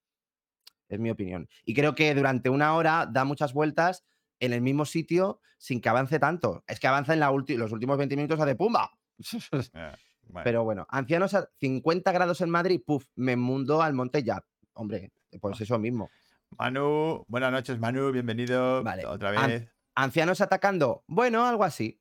Es 0.89 0.99
mi 0.99 1.11
opinión. 1.11 1.49
Y 1.67 1.75
creo 1.75 1.95
que 1.95 2.15
durante 2.15 2.49
una 2.49 2.75
hora 2.75 3.07
da 3.07 3.25
muchas 3.27 3.53
vueltas 3.53 4.07
en 4.41 4.55
el 4.55 4.63
mismo 4.63 4.87
sitio 4.87 5.41
sin 5.59 5.83
que 5.83 5.91
avance 5.91 6.19
tanto. 6.19 6.65
Es 6.67 6.81
que 6.81 6.87
avanza 6.87 7.13
en 7.13 7.21
la 7.21 7.31
los 7.31 7.73
últimos 7.73 7.99
20 7.99 8.17
minutos 8.17 8.41
hace 8.41 8.55
¡pumba! 8.55 8.91
eh, 9.75 9.93
bueno. 10.29 10.45
Pero 10.45 10.65
bueno, 10.65 10.87
ancianos 10.91 11.35
a 11.35 11.49
50 11.59 12.13
grados 12.13 12.41
en 12.41 12.51
Madrid, 12.51 12.81
puf, 12.85 13.07
me 13.17 13.37
mundo 13.37 13.83
al 13.83 13.95
monte 13.95 14.23
ya. 14.23 14.45
Hombre, 14.75 15.13
pues 15.41 15.61
eso 15.61 15.79
mismo. 15.79 16.11
Manu, 16.59 17.25
buenas 17.29 17.53
noches, 17.53 17.79
Manu, 17.79 18.11
bienvenido 18.13 18.83
Vale. 18.83 19.05
otra 19.07 19.31
An- 19.31 19.51
vez. 19.51 19.69
Ancianos 19.95 20.41
atacando. 20.41 21.05
Bueno, 21.07 21.47
algo 21.47 21.65
así. 21.65 22.01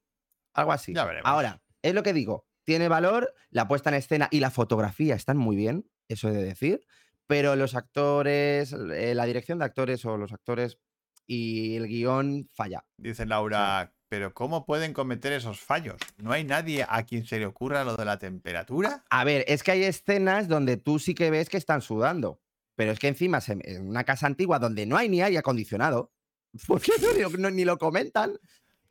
Algo 0.54 0.72
así. 0.72 0.94
Ya 0.94 1.06
veremos. 1.06 1.30
Ahora, 1.30 1.62
es 1.82 1.94
lo 1.94 2.04
que 2.04 2.14
digo. 2.14 2.46
Tiene 2.64 2.88
valor, 2.90 3.34
la 3.50 3.68
puesta 3.68 3.90
en 3.90 3.96
escena 3.96 4.28
y 4.32 4.40
la 4.40 4.52
fotografía 4.52 5.16
están 5.16 5.38
muy 5.38 5.56
bien, 5.56 5.90
eso 6.08 6.30
he 6.30 6.34
de 6.34 6.44
decir. 6.44 6.82
Pero 7.26 7.56
los 7.56 7.76
actores, 7.76 8.74
eh, 8.74 9.14
la 9.16 9.26
dirección 9.26 9.60
de 9.60 9.66
actores 9.66 10.06
o 10.06 10.18
los 10.18 10.32
actores 10.32 10.78
y 11.26 11.76
el 11.76 11.88
guion 11.88 12.50
falla. 12.54 12.86
Dice 12.98 13.26
Laura, 13.26 13.94
pero 14.10 14.34
¿cómo 14.34 14.66
pueden 14.66 14.94
cometer 14.94 15.34
esos 15.34 15.60
fallos? 15.60 15.98
¿No 16.18 16.32
hay 16.32 16.44
nadie 16.44 16.86
a 16.88 17.04
quien 17.04 17.26
se 17.26 17.40
le 17.40 17.46
ocurra 17.46 17.84
lo 17.84 17.96
de 17.98 18.06
la 18.06 18.18
temperatura? 18.20 19.04
A 19.10 19.24
ver, 19.24 19.44
es 19.48 19.64
que 19.64 19.72
hay 19.72 19.84
escenas 19.84 20.48
donde 20.48 20.78
tú 20.78 21.00
sí 21.00 21.14
que 21.14 21.30
ves 21.30 21.50
que 21.50 21.58
están 21.58 21.82
sudando. 21.82 22.40
Pero 22.76 22.92
es 22.92 23.00
que 23.00 23.08
encima 23.08 23.40
en 23.48 23.88
una 23.90 24.04
casa 24.04 24.28
antigua 24.28 24.60
donde 24.60 24.86
no 24.86 24.98
hay 24.98 25.10
ni 25.10 25.22
aire 25.22 25.40
acondicionado, 25.40 26.12
porque 26.68 26.92
no, 27.40 27.50
ni 27.50 27.66
lo- 27.66 27.78
comentan, 27.80 28.38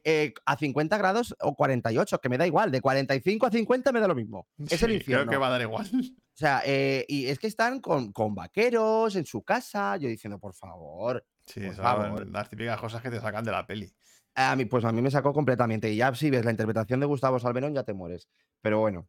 eh, 0.02 0.35
a 0.44 0.57
50 0.57 0.98
grados 0.98 1.35
o 1.40 1.55
48, 1.55 2.20
que 2.20 2.29
me 2.29 2.37
da 2.38 2.46
igual, 2.46 2.70
de 2.70 2.81
45 2.81 3.46
a 3.46 3.50
50 3.50 3.92
me 3.92 4.00
da 4.00 4.09
lo 4.09 4.14
mismo. 4.14 4.48
Es 4.68 4.83
el 4.83 4.92
infierno. 4.92 5.24
Creo 5.26 5.31
que 5.31 5.40
va 5.40 5.46
a 5.48 5.50
dar 5.50 5.62
igual. 5.62 5.87
O 5.92 6.38
sea, 6.38 6.62
eh, 6.66 7.05
y 7.09 7.26
es 7.26 7.38
que 7.38 7.46
están 7.46 7.81
con, 7.81 8.12
con 8.12 8.35
vaqueros 8.35 9.16
en 9.16 9.24
su 9.24 9.42
casa, 9.42 9.96
yo 9.96 10.09
diciendo, 10.09 10.38
por 10.38 10.52
favor. 10.52 11.24
Sí, 11.46 11.61
Por 11.61 11.74
favor. 11.76 12.26
las 12.29 12.50
típicas 12.50 12.79
cosas 12.81 13.00
que 13.00 13.09
te 13.11 13.20
sacan 13.20 13.44
de 13.44 13.52
la 13.52 13.64
peli. 13.66 13.90
A 14.38 14.55
mí, 14.55 14.66
pues 14.66 14.85
a 14.85 14.92
mí 14.92 15.01
me 15.03 15.11
sacó 15.11 15.33
completamente. 15.33 15.90
Y 15.90 15.96
ya 15.96 16.14
si 16.14 16.31
ves 16.31 16.44
la 16.44 16.51
interpretación 16.51 17.01
de 17.01 17.07
Gustavo 17.07 17.38
Salmerón, 17.38 17.75
ya 17.75 17.85
te 17.85 17.94
mueres. 17.94 18.29
Pero 18.62 18.81
bueno. 18.81 19.09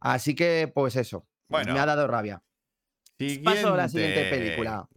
Así 0.00 0.34
que, 0.34 0.70
pues 0.74 0.96
eso. 0.96 1.26
Bueno. 1.48 1.74
Me 1.74 1.80
ha 1.80 1.86
dado 1.86 2.06
rabia. 2.08 2.42
Siguiente. 3.18 3.44
Paso 3.44 3.74
a 3.74 3.76
la 3.76 3.88
siguiente 3.88 4.30
película. 4.30 4.88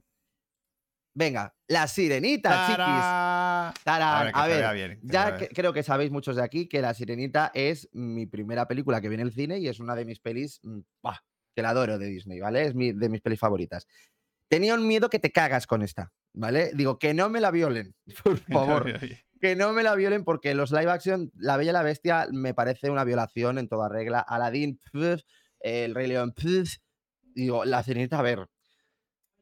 Venga, 1.18 1.54
La 1.70 1.88
Sirenita, 1.88 2.66
chiquis. 2.68 2.78
¡Tarán! 2.78 3.74
Tarán. 3.84 4.34
que 4.34 4.40
A 4.40 4.48
ver, 4.48 4.74
bien, 4.76 5.00
que 5.00 5.08
se 5.08 5.14
ya 5.14 5.38
que- 5.38 5.48
creo 5.48 5.72
que 5.72 5.82
sabéis 5.84 6.12
muchos 6.12 6.36
de 6.36 6.44
aquí 6.44 6.68
que 6.68 6.82
La 6.82 6.94
Sirenita 6.94 7.52
es 7.54 7.88
mi 7.94 8.26
primera 8.26 8.68
película 8.68 9.00
que 9.00 9.08
vi 9.08 9.16
en 9.16 9.22
el 9.22 9.32
cine 9.32 9.60
y 9.60 9.70
es 9.70 9.80
una 9.80 9.96
de 9.96 10.04
mis 10.04 10.20
pelis 10.20 10.60
mm, 10.64 10.80
¡buah! 11.02 11.18
que 11.56 11.62
la 11.62 11.70
adoro 11.70 11.98
de 11.98 12.08
Disney, 12.08 12.42
¿vale? 12.42 12.66
Es 12.66 12.76
mi- 12.76 12.92
de 12.92 13.08
mis 13.08 13.22
pelis 13.22 13.40
favoritas. 13.40 13.88
Tenía 14.50 14.74
un 14.76 14.86
miedo 14.86 15.10
que 15.10 15.20
te 15.20 15.32
cagas 15.32 15.68
con 15.68 15.84
esta, 15.84 16.12
¿vale? 16.34 16.72
Digo, 16.74 17.00
que 17.00 17.14
no 17.14 17.30
me 17.30 17.40
la 17.40 17.50
violen, 17.52 17.96
por 18.24 18.38
favor. 18.84 19.00
Que 19.46 19.56
no 19.56 19.74
me 19.74 19.84
la 19.84 19.94
violen 19.94 20.24
porque 20.24 20.56
los 20.56 20.72
live 20.72 20.90
action, 20.90 21.32
La 21.36 21.56
Bella 21.56 21.70
y 21.70 21.74
la 21.74 21.84
Bestia, 21.84 22.28
me 22.32 22.56
parece 22.56 22.90
una 22.90 23.04
violación 23.04 23.60
en 23.60 23.68
toda 23.68 23.90
regla. 23.90 24.20
Aladdin, 24.20 24.80
pf, 24.80 25.24
El 25.60 25.94
Rey 25.94 26.08
León, 26.08 26.34
pf, 26.34 26.80
digo, 27.36 27.64
La 27.64 27.84
Sirenita, 27.84 28.18
a 28.18 28.24
ver. 28.24 28.50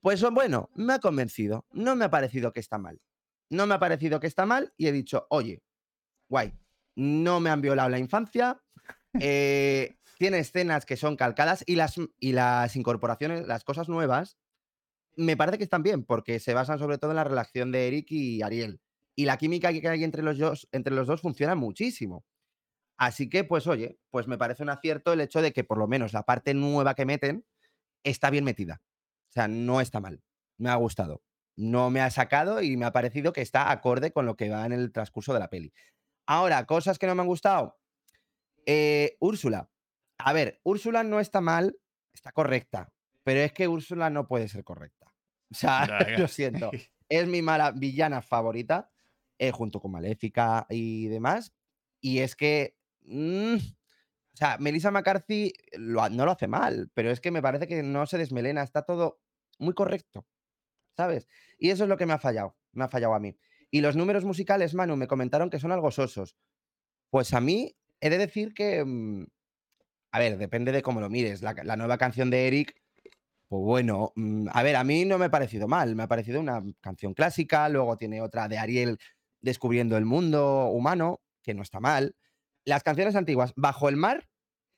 Pues 0.01 0.21
bueno, 0.21 0.69
me 0.75 0.91
ha 0.91 0.99
convencido. 0.99 1.65
No 1.71 1.95
me 1.95 2.03
ha 2.03 2.09
parecido 2.09 2.51
que 2.51 2.59
está 2.59 2.77
mal. 2.77 2.99
No 3.49 3.65
me 3.65 3.75
ha 3.75 3.79
parecido 3.79 4.19
que 4.19 4.27
está 4.27 4.45
mal 4.45 4.73
y 4.75 4.87
he 4.87 4.91
dicho, 4.91 5.25
oye, 5.29 5.63
guay, 6.27 6.51
no 6.95 7.39
me 7.39 7.49
han 7.49 7.61
violado 7.61 7.87
la 7.87 7.99
infancia. 7.99 8.61
eh, 9.21 9.95
tiene 10.19 10.39
escenas 10.39 10.85
que 10.85 10.97
son 10.97 11.15
calcadas 11.15 11.63
y 11.65 11.77
las, 11.77 11.95
y 12.19 12.33
las 12.33 12.75
incorporaciones, 12.75 13.47
las 13.47 13.63
cosas 13.63 13.87
nuevas, 13.87 14.37
me 15.15 15.37
parece 15.37 15.59
que 15.59 15.63
están 15.63 15.81
bien 15.81 16.03
porque 16.03 16.41
se 16.41 16.53
basan 16.53 16.77
sobre 16.77 16.97
todo 16.97 17.11
en 17.11 17.17
la 17.17 17.23
relación 17.23 17.71
de 17.71 17.87
Eric 17.87 18.07
y 18.09 18.41
Ariel. 18.41 18.81
Y 19.15 19.26
la 19.26 19.38
química 19.38 19.71
que 19.71 19.88
hay 19.88 20.04
entre 20.04 20.23
los 20.23 20.38
dos, 20.38 20.67
entre 20.71 20.93
los 20.93 21.08
dos 21.08 21.21
funciona 21.21 21.56
muchísimo. 21.56 22.26
Así 22.97 23.30
que, 23.30 23.43
pues 23.43 23.67
oye, 23.67 23.99
pues 24.12 24.28
me 24.28 24.38
parece 24.38 24.63
un 24.63 24.69
acierto 24.69 25.13
el 25.13 25.21
hecho 25.21 25.41
de 25.41 25.52
que 25.52 25.63
por 25.63 25.78
lo 25.78 25.88
menos 25.88 26.13
la 26.13 26.23
parte 26.23 26.54
nueva 26.54 26.95
que 26.95 27.06
meten 27.06 27.45
está 28.04 28.30
bien 28.30 28.43
metida. 28.43 28.82
O 29.30 29.34
sea, 29.34 29.47
no 29.47 29.82
está 29.82 29.99
mal. 29.99 30.21
Me 30.58 30.69
ha 30.69 30.76
gustado. 30.76 31.23
No 31.56 31.89
me 31.89 32.02
ha 32.02 32.10
sacado 32.10 32.62
y 32.62 32.78
me 32.78 32.86
ha 32.86 32.93
parecido 32.93 33.34
que 33.34 33.41
está 33.41 33.71
acorde 33.71 34.12
con 34.12 34.26
lo 34.26 34.36
que 34.36 34.49
va 34.49 34.65
en 34.65 34.73
el 34.73 34.91
transcurso 34.91 35.34
de 35.34 35.39
la 35.39 35.49
peli. 35.49 35.73
Ahora, 36.26 36.65
cosas 36.65 36.97
que 36.97 37.08
no 37.08 37.15
me 37.15 37.21
han 37.21 37.28
gustado. 37.28 37.78
Eh, 38.65 39.17
Úrsula. 39.19 39.69
A 40.17 40.34
ver, 40.34 40.60
Úrsula 40.63 41.04
no 41.04 41.19
está 41.19 41.41
mal, 41.41 41.78
está 42.13 42.32
correcta. 42.32 42.91
Pero 43.23 43.39
es 43.41 43.52
que 43.54 43.67
Úrsula 43.67 44.10
no 44.10 44.28
puede 44.28 44.47
ser 44.47 44.63
correcta. 44.63 45.08
O 45.52 45.56
sea, 45.56 45.86
lo 46.17 46.28
siento. 46.28 46.71
Es 47.10 47.28
mi 47.28 47.43
mala 47.43 47.71
villana 47.71 48.23
favorita, 48.23 48.89
eh, 49.47 49.51
junto 49.51 49.79
con 49.79 49.91
Maléfica 49.91 50.65
y 50.69 51.08
demás. 51.08 51.53
Y 52.01 52.19
es 52.19 52.36
que. 52.36 52.75
mm, 53.01 53.56
o 54.34 54.36
sea, 54.38 54.58
Melissa 54.58 54.89
McCarthy 54.89 55.53
no 55.77 56.25
lo 56.25 56.32
hace 56.32 56.47
mal, 56.47 56.89
pero 56.95 57.12
es 57.12 57.21
que 57.21 57.29
me 57.29 57.41
parece 57.41 57.67
que 57.67 57.84
no 57.84 58.08
se 58.08 58.17
desmelena, 58.17 58.63
está 58.63 58.82
todo 58.82 59.21
muy 59.60 59.75
correcto, 59.75 60.25
¿sabes? 60.97 61.27
Y 61.60 61.69
eso 61.69 61.84
es 61.84 61.89
lo 61.89 61.97
que 61.97 62.08
me 62.08 62.13
ha 62.13 62.17
fallado, 62.19 62.58
me 62.71 62.84
ha 62.86 62.89
fallado 62.89 63.13
a 63.13 63.19
mí. 63.19 63.38
Y 63.69 63.82
los 63.82 63.95
números 63.95 64.25
musicales, 64.25 64.73
Manu, 64.73 64.95
me 64.97 65.08
comentaron 65.08 65.51
que 65.51 65.60
son 65.60 65.71
algo 65.71 65.91
sosos. 65.91 66.36
Pues 67.12 67.34
a 67.34 67.41
mí 67.41 67.77
he 68.01 68.10
de 68.10 68.17
decir 68.17 68.56
que, 68.56 68.84
mm, 68.84 69.25
a 70.13 70.19
ver, 70.19 70.38
depende 70.38 70.71
de 70.71 70.82
cómo 70.82 71.01
lo 71.01 71.10
mires. 71.10 71.43
La 71.43 71.75
nueva 71.77 71.99
canción 71.99 72.32
de 72.32 72.47
Eric, 72.47 72.75
pues 73.53 73.62
bueno, 73.63 74.13
mm, 74.15 74.47
a 74.51 74.63
ver, 74.63 74.75
a 74.75 74.84
mí 74.84 75.06
no 75.06 75.19
me 75.19 75.25
ha 75.25 75.29
parecido 75.29 75.67
mal, 75.67 75.95
me 75.95 76.01
ha 76.01 76.08
parecido 76.08 76.39
una 76.39 76.63
canción 76.82 77.13
clásica, 77.13 77.69
luego 77.69 77.97
tiene 77.97 78.19
otra 78.19 78.47
de 78.47 78.58
Ariel 78.58 78.97
descubriendo 79.43 79.97
el 79.97 80.06
mundo 80.06 80.67
humano, 80.67 81.21
que 81.43 81.53
no 81.53 81.62
está 81.62 81.79
mal. 81.79 82.15
Las 82.65 82.82
canciones 82.82 83.15
antiguas, 83.15 83.53
Bajo 83.56 83.89
el 83.89 83.97
mar, 83.97 84.27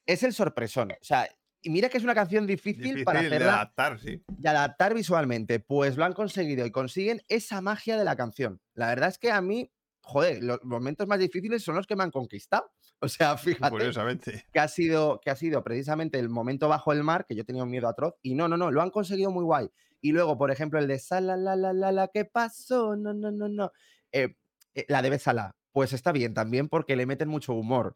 es 0.06 0.24
el 0.24 0.34
sorpresón. 0.34 0.92
O 0.92 1.04
sea, 1.04 1.30
y 1.62 1.70
mira 1.70 1.88
que 1.90 1.98
es 1.98 2.04
una 2.04 2.16
canción 2.16 2.46
difícil, 2.46 2.84
Difícil 2.84 3.06
para 3.06 3.22
de 3.22 3.28
hacerla 3.28 3.54
adaptar, 3.56 4.00
sí. 4.00 4.22
y 4.28 4.48
adaptar 4.48 4.94
visualmente. 4.94 5.60
Pues 5.60 5.98
lo 5.98 6.06
han 6.06 6.14
conseguido 6.14 6.66
y 6.66 6.72
consiguen 6.72 7.22
esa 7.28 7.62
magia 7.62 7.98
de 7.98 8.04
la 8.04 8.16
canción. 8.16 8.60
La 8.74 8.88
verdad 8.88 9.10
es 9.10 9.18
que 9.20 9.32
a 9.32 9.42
mí, 9.42 9.72
joder, 10.02 10.44
los 10.44 10.64
momentos 10.64 11.08
más 11.08 11.20
difíciles 11.20 11.64
son 11.64 11.76
los 11.76 11.88
que 11.88 11.96
me 11.96 12.04
han 12.04 12.12
conquistado. 12.12 12.70
O 13.02 13.10
sea, 13.10 13.38
fíjate 13.38 13.72
Curiosamente. 13.72 14.46
que 14.54 14.60
ha 14.60 14.70
sido, 14.70 15.20
que 15.22 15.30
ha 15.30 15.36
sido 15.36 15.64
precisamente 15.64 16.18
el 16.18 16.30
momento 16.30 16.70
bajo 16.70 16.94
el 16.94 17.04
mar, 17.04 17.26
que 17.28 17.36
yo 17.36 17.44
tenía 17.44 17.62
un 17.62 17.70
miedo 17.70 17.90
atroz, 17.90 18.16
y 18.24 18.36
no, 18.36 18.48
no, 18.48 18.56
no, 18.56 18.72
lo 18.72 18.82
han 18.82 18.90
conseguido 18.90 19.32
muy 19.32 19.44
guay. 19.44 19.70
Y 20.00 20.14
luego, 20.14 20.38
por 20.38 20.50
ejemplo, 20.50 20.80
el 20.80 20.88
de 20.88 20.98
Sala, 20.98 21.36
la, 21.36 21.58
la, 21.58 21.74
la, 21.74 21.92
la, 21.92 22.08
¿qué 22.08 22.24
pasó? 22.24 22.96
No, 22.96 23.14
no, 23.14 23.32
no, 23.32 23.50
no. 23.50 23.72
Eh, 24.14 24.38
eh, 24.76 24.86
la 24.88 25.02
de 25.02 25.10
Besala, 25.10 25.56
pues 25.72 25.94
está 25.94 26.12
bien 26.12 26.34
también 26.34 26.70
porque 26.70 26.96
le 26.96 27.06
meten 27.06 27.30
mucho 27.30 27.54
humor. 27.54 27.96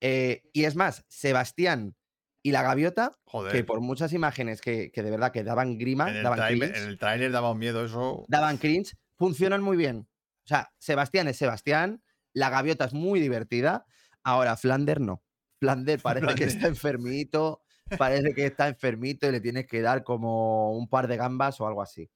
Eh, 0.00 0.42
y 0.52 0.64
es 0.64 0.76
más, 0.76 1.04
Sebastián 1.08 1.96
y 2.42 2.52
la 2.52 2.62
gaviota, 2.62 3.18
Joder. 3.24 3.52
que 3.52 3.64
por 3.64 3.80
muchas 3.80 4.12
imágenes 4.12 4.60
que, 4.60 4.90
que 4.92 5.02
de 5.02 5.10
verdad 5.10 5.32
que 5.32 5.42
daban 5.42 5.78
grima, 5.78 6.10
en, 6.10 6.16
el 6.16 6.22
daban 6.22 6.46
cringe, 6.48 6.76
en 6.76 6.88
el 6.88 6.98
tráiler 6.98 7.32
daba 7.32 7.50
un 7.50 7.58
miedo 7.58 7.84
eso. 7.84 8.24
daban 8.28 8.58
cringe, 8.58 8.94
funcionan 9.16 9.62
muy 9.62 9.76
bien. 9.76 10.08
O 10.44 10.48
sea, 10.48 10.70
Sebastián 10.78 11.26
es 11.26 11.38
Sebastián, 11.38 12.02
la 12.32 12.50
gaviota 12.50 12.84
es 12.84 12.92
muy 12.92 13.18
divertida. 13.18 13.84
Ahora, 14.22 14.56
Flander 14.56 15.00
no. 15.00 15.24
Flander 15.58 16.00
parece 16.02 16.34
que 16.34 16.44
está 16.44 16.68
enfermito, 16.68 17.62
parece 17.98 18.34
que 18.34 18.46
está 18.46 18.68
enfermito 18.68 19.26
y 19.26 19.32
le 19.32 19.40
tienes 19.40 19.66
que 19.66 19.80
dar 19.80 20.04
como 20.04 20.76
un 20.76 20.88
par 20.88 21.08
de 21.08 21.16
gambas 21.16 21.60
o 21.60 21.66
algo 21.66 21.82
así. 21.82 22.08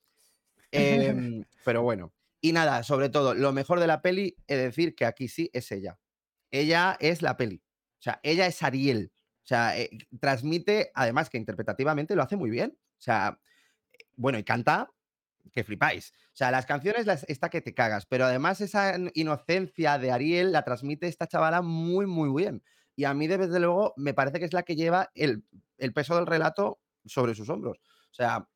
Em, 0.72 1.44
pero 1.64 1.82
bueno. 1.82 2.12
Y 2.40 2.52
nada, 2.52 2.82
sobre 2.82 3.10
todo, 3.10 3.34
lo 3.34 3.52
mejor 3.52 3.80
de 3.80 3.86
la 3.86 4.02
peli 4.02 4.36
es 4.46 4.58
decir 4.58 4.94
que 4.94 5.04
aquí 5.04 5.28
sí 5.28 5.50
es 5.52 5.70
ella. 5.72 5.98
Ella 6.50 6.96
es 7.00 7.22
la 7.22 7.36
peli. 7.36 7.62
O 7.98 8.02
sea, 8.02 8.20
ella 8.22 8.46
es 8.46 8.62
Ariel. 8.62 9.12
O 9.44 9.46
sea, 9.46 9.78
eh, 9.78 9.90
transmite, 10.20 10.90
además 10.94 11.28
que 11.30 11.38
interpretativamente 11.38 12.16
lo 12.16 12.22
hace 12.22 12.36
muy 12.36 12.50
bien. 12.50 12.78
O 12.80 13.02
sea, 13.02 13.40
bueno, 14.16 14.38
y 14.38 14.44
canta 14.44 14.90
que 15.52 15.64
flipáis. 15.64 16.12
O 16.28 16.36
sea, 16.36 16.50
las 16.50 16.66
canciones 16.66 17.06
las, 17.06 17.24
está 17.28 17.48
que 17.50 17.60
te 17.60 17.74
cagas, 17.74 18.06
pero 18.06 18.24
además 18.24 18.60
esa 18.60 18.94
inocencia 19.14 19.98
de 19.98 20.12
Ariel 20.12 20.52
la 20.52 20.64
transmite 20.64 21.08
esta 21.08 21.26
chavala 21.26 21.62
muy, 21.62 22.06
muy 22.06 22.30
bien. 22.42 22.62
Y 22.96 23.04
a 23.04 23.14
mí, 23.14 23.26
desde 23.26 23.60
luego, 23.60 23.94
me 23.96 24.14
parece 24.14 24.38
que 24.38 24.44
es 24.44 24.52
la 24.52 24.62
que 24.62 24.76
lleva 24.76 25.10
el, 25.14 25.44
el 25.78 25.92
peso 25.92 26.16
del 26.16 26.26
relato 26.26 26.80
sobre 27.04 27.34
sus 27.34 27.48
hombros. 27.48 27.78
O 28.10 28.14
sea, 28.14 28.48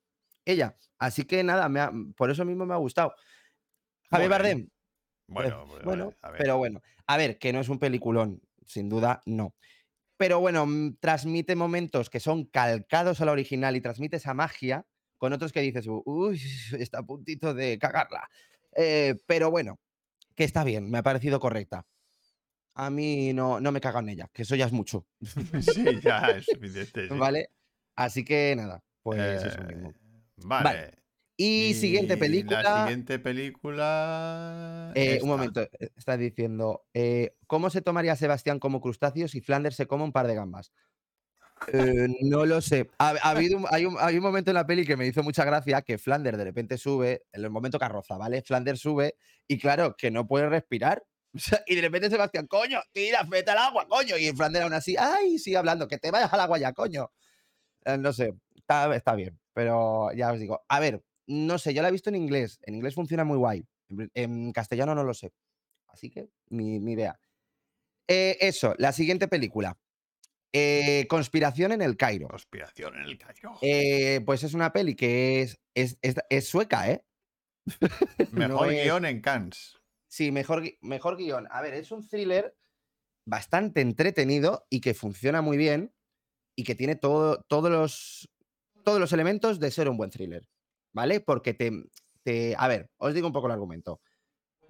ella. 0.44 0.76
Así 0.98 1.24
que 1.24 1.42
nada, 1.42 1.68
me 1.68 1.80
ha- 1.80 1.92
por 2.16 2.30
eso 2.30 2.44
mismo 2.44 2.66
me 2.66 2.74
ha 2.74 2.78
gustado. 2.78 3.14
Javier 4.10 4.28
Bueno, 4.28 4.30
Bardem, 4.30 4.68
Bueno, 5.26 5.66
pues, 5.68 5.82
a 5.82 5.84
bueno, 5.84 6.06
ver, 6.08 6.16
a 6.22 6.30
ver. 6.30 6.38
pero 6.38 6.58
bueno. 6.58 6.82
A 7.06 7.16
ver, 7.16 7.38
que 7.38 7.52
no 7.52 7.60
es 7.60 7.68
un 7.68 7.78
peliculón, 7.78 8.40
sin 8.66 8.88
duda, 8.88 9.22
no. 9.26 9.54
Pero 10.16 10.40
bueno, 10.40 10.66
mm, 10.66 10.96
transmite 11.00 11.56
momentos 11.56 12.08
que 12.10 12.20
son 12.20 12.44
calcados 12.44 13.20
a 13.20 13.24
la 13.24 13.32
original 13.32 13.76
y 13.76 13.80
transmite 13.80 14.16
esa 14.16 14.34
magia 14.34 14.86
con 15.18 15.32
otros 15.32 15.52
que 15.52 15.60
dices, 15.60 15.86
uy, 15.88 16.40
está 16.78 16.98
a 16.98 17.02
puntito 17.02 17.54
de 17.54 17.78
cagarla. 17.78 18.28
Eh, 18.76 19.16
pero 19.26 19.50
bueno, 19.50 19.78
que 20.34 20.44
está 20.44 20.64
bien, 20.64 20.90
me 20.90 20.98
ha 20.98 21.02
parecido 21.02 21.40
correcta. 21.40 21.86
A 22.76 22.90
mí 22.90 23.32
no, 23.32 23.60
no 23.60 23.70
me 23.70 23.80
cago 23.80 24.00
en 24.00 24.08
ella, 24.10 24.28
que 24.32 24.42
eso 24.42 24.56
ya 24.56 24.66
es 24.66 24.72
mucho, 24.72 25.06
sí, 25.60 25.84
ya 26.02 26.18
es 26.30 26.46
suficiente. 26.46 27.08
sí. 27.08 27.14
¿vale? 27.18 27.50
Así 27.96 28.24
que 28.24 28.54
nada, 28.56 28.82
pues 29.02 29.20
eso 29.44 29.60
Eh, 29.62 29.66
mismo. 29.66 29.92
Vale. 30.38 30.64
Vale, 30.64 30.92
Y, 31.36 31.74
siguiente 31.74 32.14
La 32.14 32.20
película. 32.20 32.82
siguiente 32.84 33.18
película. 33.18 34.92
Eh, 34.94 35.18
un 35.22 35.28
momento, 35.28 35.62
eh, 35.62 35.90
está 35.96 36.16
diciendo, 36.16 36.86
eh, 36.94 37.36
¿cómo 37.46 37.70
se 37.70 37.82
tomaría 37.82 38.14
Sebastián 38.16 38.58
como 38.60 38.80
crustáceo 38.80 39.26
si 39.26 39.40
Flanders 39.40 39.76
se 39.76 39.86
come 39.86 40.04
un 40.04 40.12
par 40.12 40.26
de 40.28 40.36
gambas? 40.36 40.72
Eh, 41.72 42.08
no 42.22 42.44
lo 42.46 42.60
sé. 42.60 42.90
Ha, 42.98 43.14
ha 43.22 43.30
habido 43.30 43.58
un- 43.58 43.66
hay, 43.70 43.84
un, 43.86 43.96
hay 43.98 44.16
un 44.16 44.22
momento 44.22 44.50
en 44.50 44.54
la 44.56 44.66
peli 44.66 44.86
que 44.86 44.96
me 44.96 45.06
hizo 45.06 45.22
mucha 45.22 45.44
gracia 45.44 45.82
que 45.82 45.98
Flanders 45.98 46.36
de 46.38 46.44
repente 46.44 46.78
sube, 46.78 47.24
en 47.32 47.44
el 47.44 47.50
momento 47.50 47.78
carroza, 47.78 48.16
¿vale? 48.16 48.42
Flanders 48.42 48.80
sube 48.80 49.16
y 49.48 49.58
claro, 49.58 49.96
que 49.96 50.10
no 50.10 50.26
puede 50.26 50.48
respirar. 50.48 51.02
Y 51.66 51.74
de 51.74 51.80
repente 51.80 52.10
Sebastián, 52.10 52.46
coño, 52.46 52.80
tira, 52.92 53.24
vete 53.28 53.50
al 53.50 53.58
agua, 53.58 53.88
coño. 53.88 54.16
Y 54.16 54.30
Flanders 54.32 54.64
aún 54.64 54.74
así, 54.74 54.94
ay, 54.96 55.38
sigue 55.38 55.56
hablando, 55.56 55.88
que 55.88 55.98
te 55.98 56.12
vayas 56.12 56.32
al 56.32 56.38
agua 56.40 56.58
ya, 56.58 56.72
coño. 56.72 57.10
No 57.98 58.12
sé, 58.12 58.34
está, 58.54 58.94
está 58.94 59.14
bien, 59.16 59.38
pero 59.52 60.12
ya 60.12 60.32
os 60.32 60.38
digo. 60.38 60.62
A 60.68 60.78
ver, 60.80 61.02
no 61.26 61.58
sé, 61.58 61.74
yo 61.74 61.82
la 61.82 61.88
he 61.88 61.92
visto 61.92 62.10
en 62.10 62.16
inglés. 62.16 62.58
En 62.62 62.74
inglés 62.74 62.94
funciona 62.94 63.24
muy 63.24 63.38
guay. 63.38 63.64
En, 64.14 64.52
castellano 64.52 64.94
no 64.94 65.04
lo 65.04 65.14
sé. 65.14 65.32
Así 65.88 66.10
que 66.10 66.28
ni, 66.50 66.78
ni 66.80 66.92
idea. 66.92 67.18
Eh, 68.08 68.36
eso, 68.40 68.74
la 68.78 68.92
siguiente 68.92 69.28
película. 69.28 69.78
Eh, 70.52 71.06
Conspiración 71.08 71.72
en 71.72 71.82
el 71.82 71.96
Cairo. 71.96 72.28
Conspiración 72.28 72.94
en 72.96 73.02
el 73.02 73.18
Cairo. 73.18 73.58
Eh, 73.60 74.20
pues 74.24 74.42
es 74.44 74.54
una 74.54 74.72
peli 74.72 74.94
que 74.94 75.42
es, 75.42 75.58
es, 75.74 75.98
es- 76.02 76.16
es 76.28 76.48
sueca, 76.48 76.90
¿eh? 76.90 77.04
Mejor 78.32 78.66
no 78.66 78.68
guion 78.68 79.04
en 79.06 79.20
Cannes. 79.20 79.78
Sí, 80.08 80.30
mejor, 80.30 80.62
mejor 80.80 81.16
guion. 81.16 81.48
A 81.50 81.60
ver, 81.60 81.74
es 81.74 81.90
un 81.90 82.06
thriller 82.06 82.56
bastante 83.26 83.80
entretenido 83.80 84.66
y 84.70 84.80
que 84.80 84.94
funciona 84.94 85.42
muy 85.42 85.56
bien 85.56 85.92
y 86.56 86.62
que 86.64 86.74
tiene 86.76 86.94
todo, 86.94 87.42
todos, 87.48 87.70
los, 87.70 88.28
todos 88.84 89.00
los 89.00 89.12
elementos 89.12 89.58
de 89.58 89.70
ser 89.72 89.88
un 89.88 89.96
buen 89.96 90.10
thriller, 90.10 90.46
¿vale? 90.94 91.20
Porque 91.20 91.52
te, 91.52 91.70
te- 92.22 92.54
A 92.56 92.66
ver, 92.68 92.90
os 92.96 93.12
digo 93.12 93.26
un 93.26 93.34
poco 93.34 93.48
el 93.48 93.52
argumento. 93.52 94.00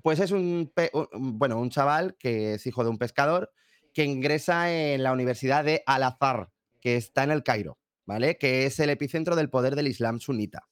Pues 0.02 0.18
es 0.18 0.32
un, 0.32 0.72
bueno, 1.12 1.60
un 1.60 1.70
chaval 1.70 2.16
que 2.18 2.54
es 2.54 2.66
hijo 2.66 2.82
de 2.82 2.90
un 2.90 2.98
pescador 2.98 3.52
que 3.92 4.04
ingresa 4.04 4.72
en 4.72 5.04
la 5.04 5.12
Universidad 5.12 5.64
de 5.64 5.84
Al-Azhar, 5.86 6.50
que 6.80 6.96
está 6.96 7.22
en 7.22 7.30
el 7.30 7.44
Cairo, 7.44 7.78
¿vale? 8.04 8.36
Que 8.36 8.66
es 8.66 8.80
el 8.80 8.90
epicentro 8.90 9.36
del 9.36 9.48
poder 9.50 9.76
del 9.76 9.86
Islam 9.86 10.18
sunita. 10.18 10.68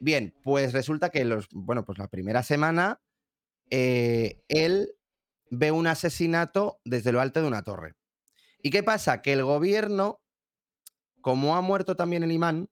Bien, 0.00 0.34
pues 0.42 0.72
resulta 0.72 1.10
que 1.10 1.24
los, 1.24 1.46
bueno, 1.52 1.84
pues 1.84 1.98
la 1.98 2.08
primera 2.08 2.42
semana 2.42 3.00
eh, 3.70 4.42
él 4.48 4.96
ve 5.50 5.70
un 5.70 5.86
asesinato 5.86 6.80
desde 6.84 7.12
lo 7.12 7.20
alto 7.20 7.40
de 7.40 7.46
una 7.46 7.62
torre. 7.62 7.94
¿Y 8.62 8.70
qué 8.70 8.82
pasa? 8.82 9.22
Que 9.22 9.32
el 9.32 9.44
gobierno, 9.44 10.20
como 11.20 11.56
ha 11.56 11.60
muerto 11.60 11.94
también 11.96 12.22
el 12.24 12.32
imán, 12.32 12.68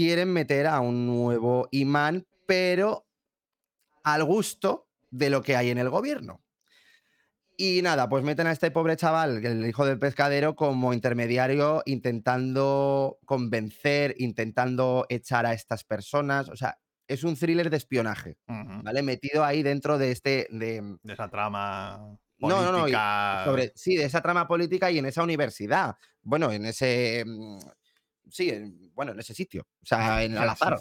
quieren 0.00 0.32
meter 0.32 0.66
a 0.66 0.80
un 0.80 1.06
nuevo 1.06 1.68
imán, 1.72 2.26
pero 2.46 3.06
al 4.02 4.24
gusto 4.24 4.88
de 5.10 5.28
lo 5.28 5.42
que 5.42 5.56
hay 5.56 5.68
en 5.68 5.76
el 5.76 5.90
gobierno. 5.90 6.42
Y 7.58 7.82
nada, 7.82 8.08
pues 8.08 8.24
meten 8.24 8.46
a 8.46 8.52
este 8.52 8.70
pobre 8.70 8.96
chaval, 8.96 9.44
el 9.44 9.66
hijo 9.66 9.84
del 9.84 9.98
pescadero, 9.98 10.56
como 10.56 10.94
intermediario, 10.94 11.82
intentando 11.84 13.18
convencer, 13.26 14.14
intentando 14.16 15.04
echar 15.10 15.44
a 15.44 15.52
estas 15.52 15.84
personas. 15.84 16.48
O 16.48 16.56
sea, 16.56 16.78
es 17.06 17.22
un 17.22 17.36
thriller 17.36 17.68
de 17.68 17.76
espionaje. 17.76 18.38
¿vale? 18.46 19.02
Metido 19.02 19.44
ahí 19.44 19.62
dentro 19.62 19.98
de 19.98 20.12
este. 20.12 20.46
De, 20.50 20.96
De 21.02 21.12
esa 21.12 21.28
trama 21.28 22.16
no, 22.38 22.62
no, 22.62 22.72
no. 22.72 22.78
política. 22.78 23.42
sobre, 23.44 23.72
sí, 23.74 23.96
de 23.96 24.04
esa 24.04 24.22
trama 24.22 24.48
política 24.48 24.90
y 24.90 24.96
en 24.96 25.04
esa 25.04 25.22
universidad. 25.22 25.94
Bueno, 26.22 26.50
en 26.50 26.64
ese. 26.64 27.24
Sí, 28.30 28.50
en- 28.50 28.92
bueno, 28.94 29.12
en 29.12 29.20
ese 29.20 29.34
sitio. 29.34 29.62
O 29.82 29.86
sea, 29.86 30.22
en 30.24 30.36
al 30.38 30.48
azar, 30.50 30.78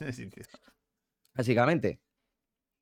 básicamente. 1.33 2.01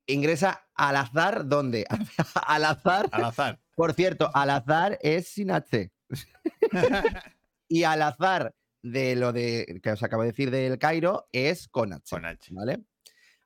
Ingresa 0.06 0.66
al 0.74 0.96
azar, 0.96 1.46
¿dónde? 1.46 1.84
al 2.46 2.64
azar. 2.64 3.08
Al 3.12 3.24
azar. 3.24 3.60
Por 3.74 3.92
cierto, 3.92 4.30
al 4.34 4.50
azar 4.50 4.98
es 5.02 5.28
sin 5.28 5.50
H. 5.50 5.90
Y 7.70 7.84
al 7.84 8.00
azar 8.00 8.54
de 8.82 9.14
lo 9.14 9.32
de 9.34 9.80
que 9.82 9.90
os 9.92 10.02
acabo 10.02 10.22
de 10.22 10.30
decir 10.30 10.50
del 10.50 10.78
Cairo 10.78 11.28
es 11.32 11.68
con 11.68 11.92
H. 11.92 12.04
Con 12.08 12.24
H. 12.24 12.48
¿Vale? 12.54 12.82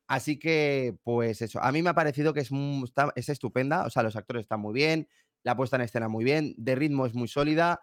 Así 0.07 0.39
que, 0.39 0.95
pues 1.03 1.43
eso. 1.43 1.61
A 1.61 1.73
mí 1.73 1.83
me 1.83 1.91
ha 1.91 1.95
parecido 1.95 2.33
que 2.33 2.41
es, 2.41 2.51
está- 2.85 3.13
es 3.17 3.29
estupenda. 3.29 3.85
O 3.85 3.91
sea, 3.91 4.05
los 4.05 4.15
actores 4.15 4.43
están 4.43 4.61
muy 4.61 4.75
bien, 4.75 5.09
la 5.43 5.57
puesta 5.57 5.75
en 5.75 5.83
escena 5.83 6.07
muy 6.09 6.23
bien, 6.23 6.55
de 6.57 6.77
ritmo 6.77 7.05
es 7.07 7.15
muy 7.15 7.27
sólida, 7.27 7.81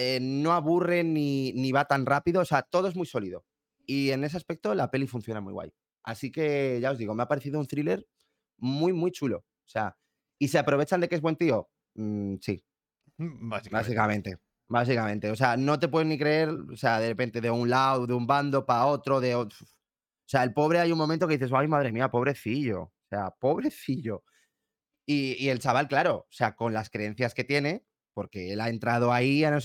eh, 0.00 0.20
no 0.22 0.52
aburre 0.52 1.02
ni, 1.02 1.52
ni 1.54 1.72
va 1.72 1.84
tan 1.86 2.06
rápido. 2.06 2.40
O 2.40 2.44
sea, 2.44 2.62
todo 2.62 2.86
es 2.86 2.94
muy 2.94 3.06
sólido. 3.06 3.44
Y 3.84 4.10
en 4.12 4.22
ese 4.22 4.36
aspecto 4.36 4.72
la 4.76 4.92
peli 4.92 5.08
funciona 5.08 5.40
muy 5.40 5.52
guay. 5.52 5.72
Así 6.04 6.30
que 6.30 6.78
ya 6.80 6.92
os 6.92 6.98
digo, 6.98 7.14
me 7.14 7.24
ha 7.24 7.28
parecido 7.28 7.58
un 7.58 7.66
thriller 7.66 8.06
muy, 8.58 8.92
muy 8.92 9.10
chulo. 9.10 9.38
O 9.38 9.68
sea, 9.68 9.96
¿y 10.38 10.48
se 10.48 10.58
aprovechan 10.58 11.00
de 11.00 11.08
que 11.08 11.16
es 11.16 11.20
buen 11.20 11.34
tío? 11.34 11.68
Mm, 11.94 12.36
sí, 12.40 12.64
Básicamente. 13.16 13.70
Básicamente, 13.72 14.38
básicamente. 14.68 15.30
O 15.32 15.36
sea, 15.36 15.56
no 15.56 15.80
te 15.80 15.88
puedes 15.88 16.06
ni 16.06 16.16
creer, 16.16 16.50
o 16.50 16.76
sea, 16.76 17.00
de 17.00 17.08
repente 17.08 17.40
de 17.40 17.50
un 17.50 17.68
lado, 17.68 18.06
de 18.06 18.14
un 18.14 18.26
bando 18.28 18.64
para 18.64 18.86
otro, 18.86 19.20
de 19.20 19.34
otro. 19.34 19.58
O 19.66 20.28
sea, 20.30 20.44
el 20.44 20.52
pobre 20.54 20.78
hay 20.78 20.92
un 20.92 20.98
momento 20.98 21.26
que 21.26 21.36
dices, 21.38 21.50
ay, 21.52 21.66
madre 21.66 21.90
mía, 21.90 22.08
pobrecillo. 22.08 22.82
O 22.82 22.92
sea, 23.10 23.30
pobrecillo. 23.32 24.22
Y, 25.06 25.42
y 25.44 25.48
el 25.48 25.58
chaval, 25.58 25.88
claro, 25.88 26.16
o 26.18 26.26
sea, 26.30 26.54
con 26.54 26.72
las 26.72 26.90
creencias 26.90 27.34
que 27.34 27.42
tiene, 27.44 27.87
porque 28.18 28.52
él 28.52 28.60
ha 28.60 28.68
entrado 28.68 29.12
ahí 29.12 29.44
a 29.44 29.56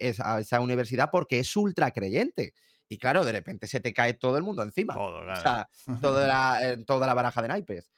esa, 0.00 0.60
universidad 0.60 1.12
porque 1.12 1.38
es 1.38 1.56
ultra 1.56 1.92
creyente. 1.92 2.54
Y 2.88 2.98
claro, 2.98 3.24
de 3.24 3.30
repente 3.30 3.68
se 3.68 3.78
te 3.78 3.94
cae 3.94 4.14
todo 4.14 4.36
el 4.36 4.42
mundo 4.42 4.64
encima. 4.64 4.94
Todo, 4.94 5.20
O 5.20 5.22
claro. 5.22 5.40
sea, 5.40 5.68
toda 6.00 6.26
la, 6.26 6.72
eh, 6.72 6.84
toda 6.84 7.06
la 7.06 7.14
baraja 7.14 7.40
de 7.40 7.46
naipes. 7.46 7.92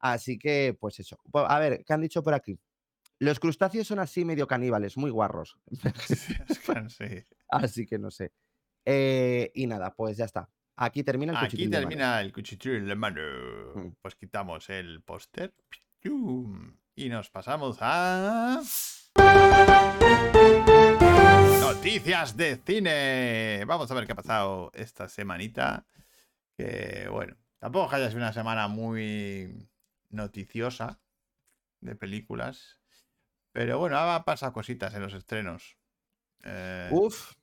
Así 0.00 0.36
que, 0.36 0.76
pues 0.80 0.98
eso. 0.98 1.16
A 1.32 1.60
ver, 1.60 1.84
¿qué 1.84 1.92
han 1.92 2.00
dicho 2.00 2.24
por 2.24 2.34
aquí? 2.34 2.58
Los 3.20 3.38
crustáceos 3.38 3.86
son 3.86 4.00
así 4.00 4.24
medio 4.24 4.48
caníbales, 4.48 4.96
muy 4.96 5.12
guarros. 5.12 5.56
Sí, 6.08 6.34
así 7.48 7.86
que 7.86 8.00
no 8.00 8.10
sé. 8.10 8.32
Eh, 8.84 9.52
y 9.54 9.68
nada, 9.68 9.94
pues 9.94 10.16
ya 10.16 10.24
está. 10.24 10.50
Aquí 10.74 11.04
termina 11.04 11.34
el 11.34 11.38
Aquí 11.38 11.56
cuchitril 11.56 11.70
de 11.70 11.76
mano. 11.76 11.88
termina 11.88 12.20
el 12.20 12.32
cuchitril 12.32 12.86
de 12.88 12.94
mano. 12.96 13.22
Mm. 13.76 13.88
Pues 14.02 14.16
quitamos 14.16 14.68
el 14.70 15.02
póster. 15.04 15.54
Y 16.96 17.08
nos 17.08 17.30
pasamos 17.30 17.78
a. 17.80 18.60
Noticias 21.60 22.36
de 22.36 22.56
cine. 22.64 23.64
Vamos 23.66 23.90
a 23.90 23.94
ver 23.94 24.06
qué 24.06 24.12
ha 24.12 24.16
pasado 24.16 24.70
esta 24.74 25.08
semanita. 25.08 25.86
Que 26.56 27.08
bueno, 27.10 27.36
tampoco 27.58 27.94
haya 27.94 28.08
sido 28.08 28.18
una 28.18 28.32
semana 28.32 28.68
muy 28.68 29.68
noticiosa 30.10 31.00
de 31.80 31.96
películas. 31.96 32.80
Pero 33.52 33.78
bueno, 33.78 33.98
ha 33.98 34.24
pasado 34.24 34.52
cositas 34.52 34.94
en 34.94 35.02
los 35.02 35.14
estrenos. 35.14 35.76
Eh, 36.44 36.88
Uf, 36.92 37.34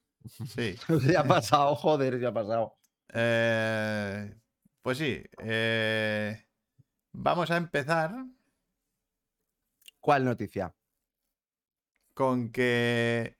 sí. 0.47 0.75
ya 1.11 1.21
ha 1.21 1.27
pasado, 1.27 1.75
joder, 1.75 2.19
ya 2.19 2.29
ha 2.29 2.33
pasado. 2.33 2.77
Eh, 3.13 4.35
pues 4.81 4.97
sí. 4.97 5.21
eh, 5.43 6.45
vamos 7.11 7.51
a 7.51 7.57
empezar 7.57 8.13
¿Cuál 9.99 10.23
noticia? 10.25 10.73
Con 12.19 12.51
que 12.51 13.37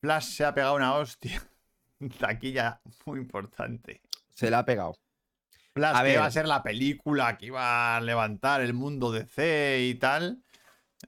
Flash 0.00 0.24
se 0.24 0.44
ha 0.44 0.52
pegado 0.52 0.74
una 0.74 0.94
hostia. 0.96 1.40
Taquilla 2.18 2.80
muy 3.06 3.20
importante. 3.20 4.02
Se 4.34 4.50
la 4.50 4.58
ha 4.58 4.64
pegado. 4.64 4.98
Flash, 5.72 5.96
A 5.96 6.02
que 6.02 6.14
iba 6.14 6.24
a 6.26 6.30
ser 6.32 6.48
la 6.48 6.64
película 6.64 7.38
que 7.38 7.46
iba 7.46 7.96
a 7.96 8.00
levantar 8.00 8.60
el 8.60 8.74
mundo 8.74 9.12
de 9.12 9.24
C 9.24 9.86
y 9.88 9.94
tal. 9.94 10.42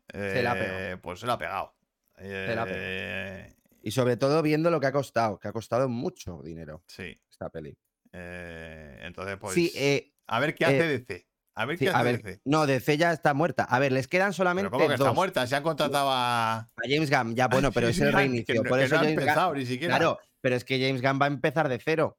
Se 0.08 0.40
la 0.44 0.52
ha 0.52 0.56
eh, 0.56 0.60
pegado. 0.60 1.02
Pues 1.02 1.18
se 1.18 1.26
la 1.26 1.32
ha 1.32 1.38
pegado. 1.38 1.74
Se 2.16 2.54
la 2.54 2.62
ha 2.62 2.66
pegado. 2.66 2.80
Eh, 2.80 3.56
Y 3.82 3.90
sobre 3.90 4.16
todo 4.16 4.40
viendo 4.40 4.70
lo 4.70 4.78
que 4.78 4.86
ha 4.86 4.92
costado, 4.92 5.40
que 5.40 5.48
ha 5.48 5.52
costado 5.52 5.88
mucho 5.88 6.42
dinero 6.44 6.84
sí. 6.86 7.20
esta 7.28 7.50
peli. 7.50 7.76
eh, 8.12 9.00
entonces, 9.02 9.36
pues. 9.36 9.54
sí, 9.54 9.72
eh, 9.74 10.12
a 10.28 10.38
ver 10.38 10.54
qué 10.54 10.62
eh, 10.62 10.66
hace 10.68 10.86
DC. 10.86 11.26
A 11.54 11.66
ver 11.66 11.78
sí, 11.78 11.84
qué 11.84 11.90
a 11.90 11.94
hace 11.98 12.04
ver, 12.04 12.22
DC. 12.22 12.40
no, 12.46 12.66
DC 12.66 12.96
ya 12.96 13.12
está 13.12 13.34
muerta. 13.34 13.64
A 13.64 13.78
ver, 13.78 13.92
les 13.92 14.08
quedan 14.08 14.32
solamente 14.32 14.70
Pero 14.70 14.78
¿cómo 14.78 14.88
que 14.88 14.94
está 14.94 15.06
dos. 15.06 15.14
muerta? 15.14 15.46
Se 15.46 15.54
han 15.56 15.62
contratado 15.62 16.08
a. 16.10 16.58
A 16.60 16.68
James 16.88 17.10
Gunn, 17.10 17.34
ya 17.34 17.48
bueno, 17.48 17.70
pero 17.74 17.88
es 17.88 18.00
el 18.00 18.10
Que 18.10 18.16
reinicio. 18.16 18.54
no- 18.62 18.68
por 18.68 18.78
que 18.78 18.88
no 18.88 18.96
Gunn- 18.98 19.08
empezado 19.08 19.54
ni 19.54 19.66
siquiera. 19.66 19.96
Claro, 19.98 20.18
pero 20.40 20.56
es 20.56 20.64
que 20.64 20.80
James 20.80 21.02
Gunn 21.02 21.18
va 21.20 21.26
a 21.26 21.28
empezar 21.28 21.68
de 21.68 21.78
cero. 21.78 22.18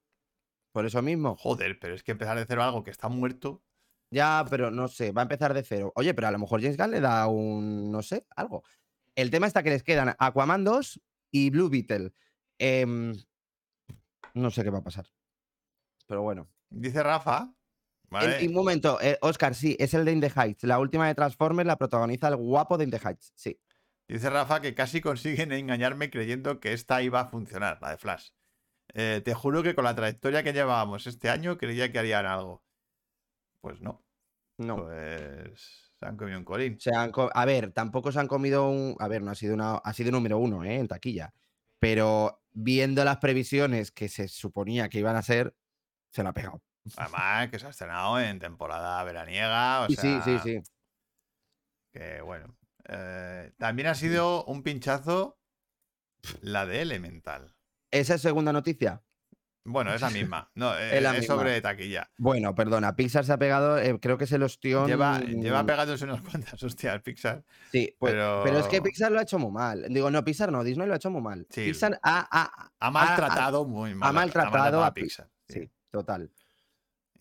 Por 0.71 0.85
eso 0.85 1.01
mismo. 1.01 1.35
Joder, 1.37 1.77
pero 1.79 1.93
es 1.95 2.03
que 2.03 2.11
empezar 2.11 2.37
de 2.37 2.45
cero 2.45 2.63
algo 2.63 2.83
que 2.83 2.91
está 2.91 3.07
muerto. 3.09 3.63
Ya, 4.11 4.45
pero 4.49 4.69
no 4.69 4.87
sé, 4.87 5.11
va 5.11 5.21
a 5.21 5.23
empezar 5.23 5.53
de 5.55 5.63
cero. 5.63 5.91
Oye, 5.95 6.13
pero 6.13 6.27
a 6.27 6.31
lo 6.31 6.37
mejor 6.39 6.61
James 6.61 6.77
Gunn 6.77 6.91
le 6.91 6.99
da 7.01 7.27
un, 7.27 7.91
no 7.91 8.01
sé, 8.03 8.27
algo. 8.35 8.63
El 9.15 9.31
tema 9.31 9.47
está 9.47 9.63
que 9.63 9.69
les 9.71 9.83
quedan 9.83 10.15
Aquaman 10.19 10.63
2 10.63 11.01
y 11.31 11.49
Blue 11.49 11.69
Beetle. 11.69 12.13
Em, 12.59 13.13
no 14.35 14.51
sé 14.51 14.63
qué 14.63 14.69
va 14.69 14.79
a 14.79 14.83
pasar. 14.83 15.07
Pero 16.07 16.21
bueno. 16.21 16.47
Dice 16.69 17.01
Rafa. 17.01 17.51
En- 18.21 18.29
¿vale? 18.29 18.39
en 18.43 18.49
un 18.49 18.53
momento, 18.55 18.99
eh, 19.01 19.17
Oscar, 19.21 19.55
sí, 19.55 19.75
es 19.79 19.93
el 19.93 20.05
de 20.05 20.11
In 20.11 20.21
the 20.21 20.31
Heights. 20.35 20.63
La 20.63 20.79
última 20.79 21.07
de 21.07 21.15
Transformers 21.15 21.67
la 21.67 21.77
protagoniza 21.77 22.27
el 22.27 22.35
guapo 22.37 22.77
de 22.77 22.83
In 22.85 22.91
the 22.91 22.99
Heights. 23.03 23.31
Sí. 23.35 23.59
Dice 24.07 24.29
Rafa 24.29 24.61
que 24.61 24.75
casi 24.75 25.01
consiguen 25.01 25.51
engañarme 25.51 26.09
creyendo 26.09 26.59
que 26.59 26.73
esta 26.73 27.01
iba 27.01 27.21
a 27.21 27.27
funcionar, 27.27 27.79
la 27.81 27.91
de 27.91 27.97
Flash. 27.97 28.29
Eh, 28.93 29.21
te 29.23 29.33
juro 29.33 29.63
que 29.63 29.73
con 29.75 29.85
la 29.85 29.95
trayectoria 29.95 30.43
que 30.43 30.53
llevábamos 30.53 31.07
este 31.07 31.29
año 31.29 31.57
creía 31.57 31.91
que 31.91 31.99
harían 31.99 32.25
algo. 32.25 32.63
Pues 33.61 33.81
no. 33.81 34.03
No. 34.57 34.75
Pues 34.85 35.91
se 35.99 36.05
han 36.05 36.17
comido 36.17 36.37
un 36.37 36.45
colín. 36.45 36.79
Se 36.79 36.93
han 36.95 37.11
co- 37.11 37.31
a 37.33 37.45
ver, 37.45 37.71
tampoco 37.71 38.11
se 38.11 38.19
han 38.19 38.27
comido 38.27 38.69
un. 38.69 38.95
A 38.99 39.07
ver, 39.07 39.21
no 39.23 39.31
ha 39.31 39.35
sido 39.35 39.53
una. 39.55 39.75
Ha 39.77 39.93
sido 39.93 40.11
número 40.11 40.37
uno, 40.37 40.63
¿eh? 40.63 40.75
En 40.75 40.87
taquilla. 40.87 41.33
Pero 41.79 42.41
viendo 42.51 43.03
las 43.03 43.17
previsiones 43.17 43.91
que 43.91 44.09
se 44.09 44.27
suponía 44.27 44.89
que 44.89 44.99
iban 44.99 45.15
a 45.15 45.21
ser, 45.23 45.55
se 46.11 46.21
la 46.23 46.29
ha 46.29 46.33
pegado. 46.33 46.61
Además, 46.97 47.49
que 47.49 47.59
se 47.59 47.65
ha 47.65 47.69
estrenado 47.69 48.19
en 48.19 48.39
temporada 48.39 49.03
veraniega. 49.03 49.81
O 49.81 49.87
Sí, 49.87 49.95
sí, 49.95 50.15
sí, 50.17 50.21
sea, 50.23 50.39
sí. 50.41 50.61
Que 51.93 52.21
bueno. 52.21 52.55
Eh, 52.89 53.51
también 53.57 53.87
ha 53.87 53.95
sido 53.95 54.43
un 54.45 54.63
pinchazo 54.63 55.39
la 56.41 56.65
de 56.65 56.81
Elemental. 56.81 57.55
Esa 57.91 58.15
es 58.15 58.21
segunda 58.21 58.51
noticia. 58.51 59.01
Bueno, 59.65 59.93
es 59.93 60.01
la 60.01 60.09
misma. 60.09 60.51
No, 60.55 60.77
eh, 60.77 60.97
Es 60.97 61.01
la 61.03 61.11
es 61.13 61.19
misma. 61.21 61.35
sobre 61.35 61.61
taquilla. 61.61 62.11
Bueno, 62.17 62.53
perdona, 62.53 62.95
Pixar 62.97 63.23
se 63.23 63.31
ha 63.31 63.37
pegado, 63.37 63.77
eh, 63.79 63.97
creo 64.01 64.17
que 64.17 64.25
es 64.25 64.31
el 64.33 64.43
ostión. 64.43 64.87
Lleva, 64.87 65.19
lleva 65.21 65.65
pegándose 65.65 66.03
unas 66.03 66.21
cuantas 66.21 66.61
hostias 66.61 67.01
Pixar. 67.01 67.45
Sí, 67.71 67.95
pues, 67.97 68.11
pero... 68.11 68.43
es 68.57 68.65
que 68.65 68.71
pero- 68.71 68.83
Pixar 68.83 69.11
lo 69.13 69.19
ha 69.19 69.23
hecho 69.23 69.39
muy 69.39 69.51
mal. 69.51 69.85
Digo, 69.87 70.11
no, 70.11 70.21
Pixar 70.25 70.51
no, 70.51 70.63
Disney 70.65 70.85
lo 70.87 70.93
ha 70.93 70.97
hecho 70.97 71.09
muy 71.11 71.21
mal. 71.21 71.47
Sí. 71.49 71.65
Pixar 71.67 71.97
ha, 72.03 72.27
ha- 72.29 72.71
Ha 72.79 72.91
maltratado 72.91 73.63
muy 73.65 73.95
mal. 73.95 74.09
ha 74.09 74.11
maltratado 74.11 74.83
a 74.83 74.93
Pi- 74.93 75.03
Pixar. 75.03 75.29
sí. 75.47 75.61
Sí, 75.61 75.71
total. 75.91 76.29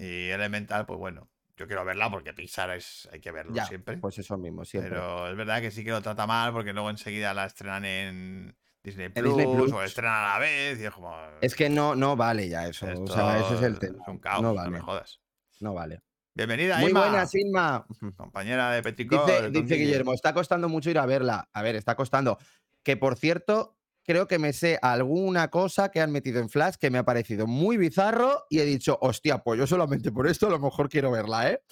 Y 0.05 0.31
Elemental, 0.31 0.85
pues 0.87 0.99
bueno, 0.99 1.29
yo 1.57 1.67
quiero 1.67 1.85
verla 1.85 2.11
porque 2.11 2.35
Pixar 2.35 2.71
es, 2.71 3.09
hay 3.13 3.21
que 3.21 3.31
verlo 3.31 3.55
Ya, 3.55 3.67
siempre. 3.67 3.97
pues 3.99 4.19
eso 4.19 4.37
mismo, 4.37 4.65
siempre. 4.65 4.91
pero 4.91 5.29
es 5.29 5.37
verdad 5.37 5.61
que 5.61 5.71
sí 5.71 5.85
que 5.85 5.91
lo 5.91 6.03
trata 6.03 6.27
mal 6.27 6.53
porque 6.53 6.73
luego 6.73 6.91
enseguida 6.91 7.33
la 7.35 7.45
estrenan 7.47 7.85
en 7.85 8.57
Disney 8.83 9.11
Plus, 9.11 9.37
Disney 9.37 9.55
Plus. 9.55 9.73
o 9.73 9.83
estrenan 9.83 10.25
a 10.25 10.29
la 10.35 10.39
vez 10.41 10.81
y 10.81 10.85
es 10.87 10.91
como. 10.91 11.15
Es 11.41 11.55
que 11.55 11.69
no, 11.71 11.95
no 11.95 12.17
vale 12.17 12.49
ya 12.49 12.67
eso. 12.67 12.87
O 12.87 13.07
sea, 13.07 13.39
ese 13.39 13.55
es 13.55 13.63
el 13.63 13.79
tema. 13.79 14.03
Es 14.03 14.09
un 14.09 14.19
caos, 14.19 14.43
no 14.43 14.49
no, 14.49 14.55
vale. 14.55 14.71
me 14.71 14.81
jodas. 14.81 15.21
No 15.61 15.73
vale. 15.75 16.01
Bienvenida, 16.35 16.79
Muy 16.79 16.91
Inma, 16.91 17.01
buena, 17.09 17.27
Silma. 17.27 17.87
compañera 18.17 18.73
de 18.73 18.83
Petricor. 18.83 19.51
Dice. 19.53 19.75
Guillermo, 19.77 20.15
está 20.15 20.33
costando 20.35 20.69
mucho 20.69 20.91
ir 20.91 20.99
a 20.99 21.07
verla. 21.07 21.49
A 21.53 21.63
ver, 21.63 21.77
está 21.77 21.95
costando. 21.95 22.39
Que 22.83 22.97
por 22.97 23.17
cierto, 23.17 23.77
creo 24.05 24.27
que 24.27 24.39
me 24.39 24.53
sé 24.53 24.79
alguna 24.83 25.49
cosa 25.49 25.91
que 25.91 26.01
han 26.01 26.11
metido 26.13 26.41
en 26.41 26.49
Flash 26.49 26.75
que 26.81 26.91
me 26.91 26.99
ha 26.99 27.05
parecido 27.05 27.47
muy 27.47 27.77
bizarro 27.77 28.45
y 28.51 28.59
he 28.61 28.65
dicho, 28.65 28.99
hostia, 29.01 29.39
pues 29.39 29.59
yo 29.59 29.67
solamente 29.67 30.11
por 30.13 30.27
esto 30.27 30.47
a 30.47 30.51
lo 30.51 30.59
mejor 30.59 30.89
quiero 30.89 31.11
verla, 31.11 31.51
¿eh? 31.51 31.63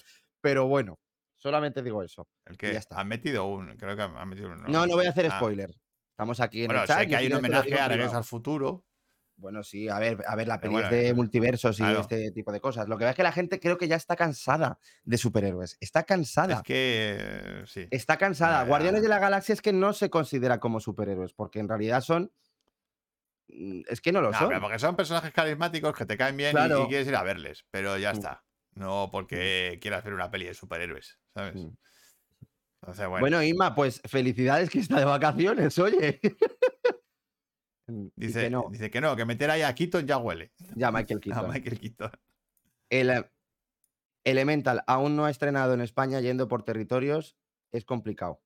Pero 0.41 0.67
bueno, 0.67 0.99
solamente 1.37 1.81
digo 1.83 2.01
eso. 2.03 2.27
El 2.45 2.53
Y 2.55 2.57
que 2.57 2.73
ya 2.73 2.79
está. 2.79 2.99
han 2.99 3.07
metido 3.07 3.45
un. 3.45 3.75
Creo 3.77 3.95
que 3.95 4.01
han 4.01 4.29
metido 4.29 4.47
uno. 4.51 4.67
No, 4.67 4.85
no 4.87 4.95
voy 4.95 5.05
a 5.05 5.09
hacer 5.09 5.27
Ah, 5.31 5.37
spoiler. 5.37 5.71
Estamos 6.11 6.39
aquí 6.39 6.61
en 6.61 6.67
Bueno, 6.67 6.81
el 6.83 6.87
chat. 6.87 6.99
sé 6.99 7.07
que 7.07 7.15
hay 7.15 7.27
un 7.27 7.33
homenaje 7.33 7.73
a 7.79 7.87
Regreso 7.87 8.17
al 8.17 8.23
Futuro. 8.23 8.85
Bueno, 9.41 9.63
sí, 9.63 9.89
a 9.89 9.97
ver, 9.99 10.23
a 10.27 10.35
ver, 10.35 10.47
la 10.47 10.61
peli 10.61 10.77
es 10.77 10.89
de 10.91 11.05
eso- 11.07 11.15
multiversos 11.15 11.79
y 11.79 11.81
claro. 11.81 12.01
este 12.01 12.31
tipo 12.31 12.51
de 12.51 12.61
cosas. 12.61 12.87
Lo 12.87 12.95
que 12.97 13.01
pasa 13.03 13.09
es 13.09 13.15
que 13.17 13.23
la 13.23 13.31
gente 13.31 13.59
creo 13.59 13.77
que 13.77 13.87
ya 13.87 13.95
está 13.95 14.15
cansada 14.15 14.77
de 15.03 15.17
superhéroes. 15.17 15.77
Está 15.79 16.03
cansada. 16.03 16.53
Es 16.57 16.61
que. 16.61 17.17
eh, 17.19 17.63
sí. 17.65 17.87
Está 17.89 18.17
cansada. 18.17 18.63
Guardianes 18.65 19.01
de 19.01 19.09
la 19.09 19.17
Galaxia 19.19 19.53
es 19.53 19.61
que 19.63 19.73
no 19.73 19.93
se 19.93 20.09
considera 20.11 20.59
como 20.59 20.79
superhéroes, 20.79 21.33
porque 21.33 21.59
en 21.59 21.67
realidad 21.67 22.01
son. 22.01 22.31
mm, 23.49 23.81
Es 23.89 23.99
que 23.99 24.11
no 24.11 24.21
lo 24.21 24.31
No, 24.31 24.37
son. 24.37 24.61
porque 24.61 24.77
son 24.79 24.95
personajes 24.95 25.31
carismáticos 25.33 25.93
que 25.95 26.05
te 26.05 26.15
caen 26.17 26.37
bien 26.37 26.55
y- 26.55 26.87
quieres 26.87 27.07
ir 27.07 27.15
a 27.15 27.23
verles. 27.23 27.65
Pero 27.71 27.97
ya 27.97 28.11
Mm. 28.13 28.17
está. 28.17 28.43
No 28.75 29.09
porque 29.11 29.79
quieras 29.81 30.03
ver 30.03 30.13
una 30.13 30.29
peli 30.31 30.45
de 30.45 30.53
superhéroes. 30.53 31.19
¿Sabes? 31.33 31.55
Mm. 31.55 31.69
Entonces, 32.83 33.07
bueno. 33.07 33.21
Bueno, 33.21 33.43
Inma, 33.43 33.75
pues 33.75 34.01
felicidades 34.05 34.69
que 34.69 34.79
está 34.79 34.99
de 34.99 35.05
vacaciones, 35.05 35.77
oye. 35.79 36.19
Dice, 38.15 38.41
que 38.43 38.49
no, 38.49 38.67
dice 38.69 38.89
que 38.89 39.01
no, 39.01 39.15
que 39.15 39.25
meter 39.25 39.49
ahí 39.49 39.61
a 39.61 39.73
Keaton 39.73 40.05
ya 40.05 40.17
huele. 40.17 40.51
ya 40.75 40.91
Michael 40.91 41.17
A 41.19 41.21
Keaton. 41.21 41.49
Michael 41.49 41.79
Keaton. 41.79 42.11
El 42.89 43.09
eh, 43.09 43.31
Elemental 44.23 44.83
aún 44.87 45.15
no 45.15 45.25
ha 45.25 45.29
estrenado 45.29 45.73
en 45.73 45.81
España 45.81 46.19
yendo 46.19 46.47
por 46.47 46.63
territorios, 46.63 47.37
es 47.71 47.85
complicado. 47.85 48.41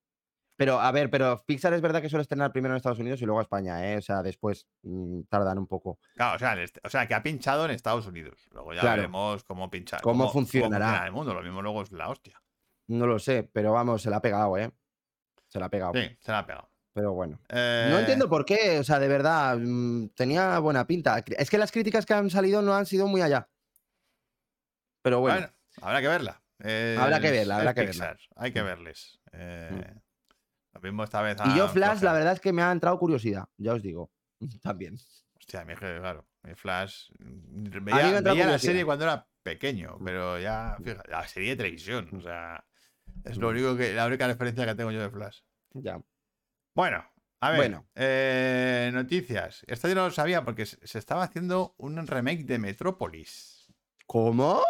Pero, 0.58 0.80
a 0.80 0.90
ver, 0.94 1.10
pero 1.10 1.44
Pixar 1.46 1.74
es 1.74 1.82
verdad 1.82 2.02
que 2.02 2.08
suele 2.08 2.22
estrenar 2.22 2.54
primero 2.54 2.74
en 2.74 2.78
Estados 2.78 3.00
Unidos 3.00 3.22
y 3.22 3.26
luego 3.26 3.40
a 3.40 3.42
España, 3.42 3.92
¿eh? 3.92 3.98
O 3.98 4.02
sea, 4.02 4.24
después 4.24 4.68
mm, 4.84 5.24
tardan 5.24 5.58
un 5.58 5.68
poco. 5.68 6.00
Claro, 6.16 6.38
o 6.38 6.40
sea, 6.40 6.56
o 6.82 6.90
sea, 6.90 7.06
que 7.08 7.14
ha 7.14 7.22
pinchado 7.22 7.66
en 7.66 7.72
Estados 7.72 8.08
Unidos. 8.08 8.48
Luego 8.52 8.74
ya 8.74 8.80
Claro. 8.80 9.02
veremos 9.02 9.44
cómo 9.44 9.70
pinchar. 9.70 10.02
Cómo 10.02 10.30
funcionará. 10.32 10.86
funciona 10.86 11.06
el 11.08 11.12
mundo. 11.12 11.34
Lo 11.34 11.42
mismo 11.42 11.62
luego 11.62 11.82
es 11.82 11.92
la 11.92 12.08
hostia. 12.08 12.42
No 12.88 13.06
lo 13.06 13.20
sé, 13.20 13.44
pero 13.52 13.74
vamos, 13.74 14.02
se 14.02 14.10
la 14.10 14.18
ha 14.18 14.22
pegado, 14.22 14.58
¿eh? 14.58 14.72
Se 15.48 15.60
la 15.60 15.66
ha 15.66 15.70
pegado. 15.70 15.92
Sí, 15.94 16.18
se 16.22 16.32
la 16.32 16.40
ha 16.40 16.46
pegado. 16.46 16.70
Pero 16.96 17.12
bueno. 17.14 17.38
No 17.52 17.58
Eh, 17.58 17.98
entiendo 18.00 18.30
por 18.30 18.46
qué, 18.46 18.80
o 18.80 18.84
sea, 18.86 19.00
de 19.00 19.10
verdad, 19.10 19.58
mm, 19.60 20.08
tenía 20.16 20.58
buena 20.60 20.88
pinta. 20.88 21.22
Es 21.38 21.50
que 21.50 21.58
las 21.58 21.74
críticas 21.74 22.06
que 22.06 22.14
han 22.14 22.30
salido 22.30 22.62
no 22.62 22.74
han 22.74 22.86
sido 22.86 23.06
muy 23.06 23.22
allá. 23.22 23.50
Pero 25.04 25.20
bueno, 25.20 25.40
Bueno, 25.40 25.54
habrá 25.82 26.02
que 26.02 26.08
verla. 26.08 26.42
Habrá 26.98 27.20
que 27.20 27.32
verla, 27.32 27.58
habrá 27.58 27.74
que 27.74 27.82
verla. 27.82 28.12
Pixar, 28.14 28.18
Hay 28.38 28.54
que 28.54 28.62
Mm. 28.62 28.66
verles. 28.66 29.20
Eh, 29.34 29.72
Mm. 29.74 30.00
Lo 30.76 30.82
mismo 30.82 31.04
esta 31.04 31.22
vez. 31.22 31.38
y 31.46 31.58
yo 31.58 31.68
Flash, 31.68 32.02
la 32.02 32.14
verdad 32.14 32.32
es 32.34 32.40
que 32.40 32.54
me 32.54 32.62
ha 32.62 32.72
entrado 32.72 32.98
curiosidad, 32.98 33.44
ya 33.58 33.74
os 33.74 33.82
digo, 33.82 34.10
también. 34.64 34.96
Hostia, 35.38 35.66
mi 35.66 35.74
jefe, 35.76 36.00
claro. 36.00 36.26
Mi 36.44 36.56
Flash. 36.56 37.10
mm, 37.20 37.64
me 37.74 37.80
Veía, 37.82 38.22
la 38.22 38.58
serie 38.60 38.86
cuando 38.86 39.04
era 39.04 39.28
pequeño, 39.44 39.98
Mm. 40.00 40.06
pero 40.06 40.40
ya, 40.40 40.78
fíjate, 40.82 41.12
la 41.12 41.28
serie 41.28 41.50
de 41.52 41.56
televisión. 41.58 42.10
O 42.16 42.22
sea, 42.22 42.66
es 43.26 43.38
lo 43.38 43.48
Mm. 43.48 43.52
único 43.52 43.76
que, 43.76 43.94
la 43.94 44.06
única 44.08 44.28
referencia 44.28 44.66
que 44.66 44.76
tengo 44.76 44.92
yo 44.92 45.02
de 45.02 45.10
Flash. 45.10 45.40
Ya. 45.74 46.00
Bueno, 46.76 47.04
a 47.40 47.50
ver. 47.52 47.60
Bueno. 47.60 47.88
eh, 47.96 48.92
noticias. 48.94 49.64
Esto 49.68 49.88
yo 49.88 49.96
no 49.96 50.06
lo 50.06 50.12
sabía 50.12 50.44
porque 50.44 50.66
se 50.66 51.00
estaba 51.00 51.24
haciendo 51.24 51.74
un 51.78 52.06
remake 52.06 52.44
de 52.44 52.60
Metrópolis. 52.60 53.74
¿Cómo? 54.06 54.62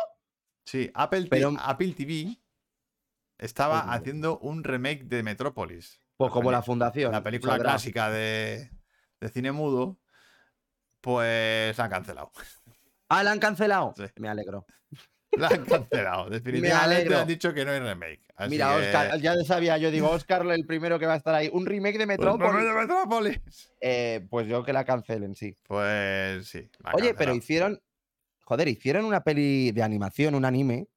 Sí, 0.65 0.89
Apple, 0.93 1.27
Pero- 1.29 1.53
Apple 1.59 1.93
TV 1.93 2.37
estaba 3.37 3.83
Pues 3.83 3.95
haciendo 3.97 4.39
un 4.39 4.63
remake 4.63 5.03
de 5.05 5.23
Metrópolis. 5.23 5.99
Pues 6.17 6.31
como 6.31 6.51
la 6.51 6.61
fundación. 6.61 7.11
La 7.11 7.21
película 7.23 7.53
saldrá. 7.53 7.71
clásica 7.71 8.09
de, 8.09 8.71
de 9.19 9.29
cine 9.29 9.51
mudo, 9.51 9.99
pues 11.01 11.77
la 11.77 11.83
han 11.85 11.89
cancelado. 11.89 12.31
Ah, 13.09 13.21
la 13.23 13.31
han 13.31 13.39
cancelado. 13.39 13.93
Sí. 13.97 14.03
Me 14.17 14.29
alegro. 14.29 14.65
La 15.39 15.47
han 15.49 15.65
cancelado. 15.65 16.29
Definitivamente 16.29 17.15
han 17.15 17.27
dicho 17.27 17.53
que 17.53 17.65
no 17.65 17.71
hay 17.71 17.79
remake. 17.79 18.21
Así 18.35 18.49
Mira, 18.51 18.75
que- 18.77 18.85
Oscar, 18.87 19.19
ya 19.21 19.35
sabía, 19.45 19.77
yo 19.77 19.91
digo, 19.91 20.09
Oscar 20.09 20.45
el 20.51 20.65
primero 20.65 20.99
que 20.99 21.05
va 21.05 21.13
a 21.13 21.17
estar 21.17 21.33
ahí. 21.35 21.49
Un 21.53 21.65
remake 21.65 21.97
de 21.97 22.05
Pues 22.05 22.17
Metrópolis. 22.19 22.51
remake 22.53 22.67
de 22.67 22.81
Metrópolis. 22.81 23.39
Eh, 23.81 24.27
pues 24.29 24.47
yo 24.47 24.63
que 24.63 24.73
la 24.73 24.83
cancelen, 24.85 25.35
sí. 25.35 25.55
Pues 25.67 26.47
sí. 26.47 26.69
Oye, 26.93 27.13
pero 27.13 27.33
hicieron. 27.35 27.81
Joder, 28.43 28.67
hicieron 28.67 29.05
una 29.05 29.23
peli 29.23 29.71
de 29.71 29.81
animación, 29.83 30.35
un 30.35 30.45
anime, 30.45 30.87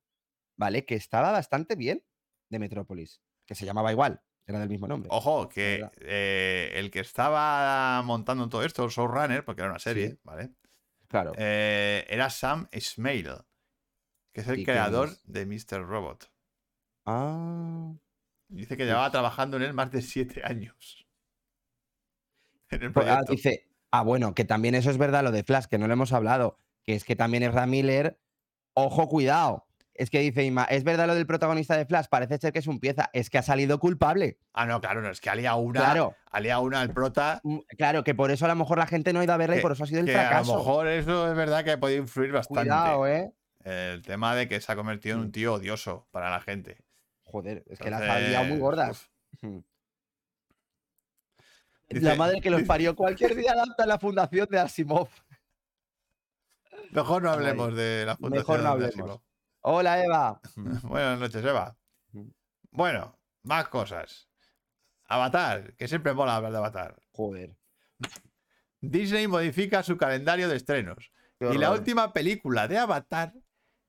¿vale? 0.56 0.84
Que 0.84 0.94
estaba 0.96 1.30
bastante 1.32 1.76
bien 1.76 2.02
de 2.50 2.58
Metrópolis. 2.58 3.20
Que 3.46 3.54
se 3.54 3.64
llamaba 3.64 3.90
igual, 3.92 4.20
era 4.46 4.58
del 4.58 4.68
mismo 4.68 4.86
nombre. 4.86 5.08
Ojo, 5.10 5.48
que 5.48 5.88
eh, 6.00 6.72
el 6.74 6.90
que 6.90 7.00
estaba 7.00 8.02
montando 8.02 8.48
todo 8.50 8.62
esto, 8.64 8.84
el 8.84 8.90
Showrunner, 8.90 9.44
porque 9.44 9.62
era 9.62 9.70
una 9.70 9.78
serie, 9.78 10.10
Sí. 10.10 10.18
¿vale? 10.24 10.50
Claro. 11.06 11.32
Eh, 11.38 12.04
era 12.10 12.28
Sam 12.28 12.68
Ismail, 12.72 13.30
que 14.38 14.42
es 14.42 14.48
el 14.48 14.58
¿Y 14.60 14.64
quién 14.64 14.74
creador 14.76 15.08
es? 15.08 15.20
de 15.26 15.46
Mr. 15.46 15.86
Robot. 15.86 16.30
Ah. 17.06 17.92
Dice 18.48 18.76
que 18.76 18.84
llevaba 18.86 19.10
trabajando 19.10 19.56
en 19.56 19.64
él 19.64 19.74
más 19.74 19.90
de 19.90 20.02
siete 20.02 20.42
años. 20.44 21.06
En 22.70 22.82
el 22.82 22.92
Pues, 22.92 23.06
ah, 23.08 23.24
proyecto. 23.24 23.32
dice, 23.32 23.68
ah, 23.90 24.02
bueno, 24.02 24.34
que 24.34 24.44
también 24.44 24.74
eso 24.74 24.90
es 24.90 24.98
verdad 24.98 25.24
lo 25.24 25.30
de 25.32 25.42
Flash, 25.42 25.64
que 25.66 25.78
no 25.78 25.86
lo 25.86 25.94
hemos 25.94 26.12
hablado, 26.12 26.58
que 26.84 26.94
es 26.94 27.04
que 27.04 27.16
también 27.16 27.42
es 27.42 27.66
Miller. 27.66 28.20
Ojo, 28.74 29.08
cuidado. 29.08 29.66
Es 29.94 30.10
que 30.10 30.20
dice 30.20 30.44
Ima, 30.44 30.64
es 30.64 30.84
verdad 30.84 31.06
lo 31.08 31.14
del 31.16 31.26
protagonista 31.26 31.76
de 31.76 31.84
Flash, 31.86 32.06
parece 32.08 32.38
ser 32.38 32.52
que 32.52 32.60
es 32.60 32.66
un 32.68 32.78
pieza, 32.78 33.10
es 33.14 33.30
que 33.30 33.38
ha 33.38 33.42
salido 33.42 33.80
culpable. 33.80 34.38
Ah, 34.52 34.64
no, 34.66 34.80
claro, 34.80 35.00
no, 35.02 35.10
es 35.10 35.20
que 35.20 35.28
alía 35.30 35.54
una, 35.56 35.80
Claro, 35.80 36.14
alía 36.30 36.60
una 36.60 36.80
al 36.82 36.92
prota. 36.92 37.40
mm, 37.42 37.58
claro, 37.76 38.04
que 38.04 38.14
por 38.14 38.30
eso 38.30 38.44
a 38.44 38.48
lo 38.48 38.54
mejor 38.54 38.78
la 38.78 38.86
gente 38.86 39.12
no 39.12 39.18
ha 39.20 39.24
ido 39.24 39.32
a 39.32 39.38
verla 39.38 39.56
y 39.56 39.60
por 39.62 39.72
eso 39.72 39.82
ha 39.82 39.86
sido 39.88 40.00
el 40.00 40.06
Que 40.06 40.14
a 40.14 40.28
fracaso. 40.28 40.52
lo 40.52 40.58
mejor 40.58 40.86
eso 40.88 41.28
es 41.28 41.36
verdad 41.36 41.64
que 41.64 41.72
ha 41.72 41.80
podido 41.80 42.00
influir 42.02 42.30
bastante. 42.32 42.60
Cuidado, 42.68 43.06
eh. 43.08 43.32
El 43.64 44.02
tema 44.02 44.34
de 44.34 44.48
que 44.48 44.60
se 44.60 44.70
ha 44.72 44.76
convertido 44.76 45.16
en 45.16 45.20
un 45.22 45.28
Mm. 45.28 45.32
tío 45.32 45.54
odioso 45.54 46.06
para 46.10 46.30
la 46.30 46.40
gente. 46.40 46.78
Joder, 47.24 47.64
es 47.66 47.78
que 47.78 47.90
las 47.90 48.00
ha 48.02 48.18
liado 48.20 48.44
muy 48.44 48.54
Entonces, 48.54 48.60
gordas. 48.60 49.10
uf. 49.42 49.64
La 51.90 52.14
madre 52.16 52.40
que 52.40 52.50
los 52.50 52.62
parió. 52.66 52.94
Cualquier 52.96 53.34
día 53.34 53.52
adapta 53.52 53.86
la 53.86 53.98
fundación 53.98 54.46
de 54.50 54.58
Asimov. 54.58 55.08
Mejor 56.90 57.22
no 57.22 57.30
hablemos 57.30 57.74
de 57.74 58.04
la 58.06 58.16
fundación. 58.16 58.38
mejor 58.40 58.58
no 58.58 58.62
de 58.64 58.68
hablemos. 58.70 58.94
Asimov. 58.94 59.22
Hola, 59.60 60.04
Eva. 60.04 60.40
Buenas 60.84 61.18
noches, 61.18 61.44
Eva. 61.44 61.76
Mm. 62.12 62.28
Bueno, 62.70 63.18
más 63.42 63.68
cosas. 63.68 64.28
Avatar, 65.04 65.74
que 65.74 65.88
siempre 65.88 66.12
mola 66.14 66.36
hablar 66.36 66.52
de 66.52 66.58
Avatar. 66.58 67.02
Joder. 67.12 67.56
Disney 68.80 69.26
modifica 69.26 69.82
su 69.82 69.96
calendario 69.96 70.48
de 70.48 70.56
estrenos. 70.56 71.10
Y 71.40 71.56
la 71.58 71.70
última 71.72 72.12
película 72.12 72.68
de 72.68 72.78
Avatar 72.78 73.32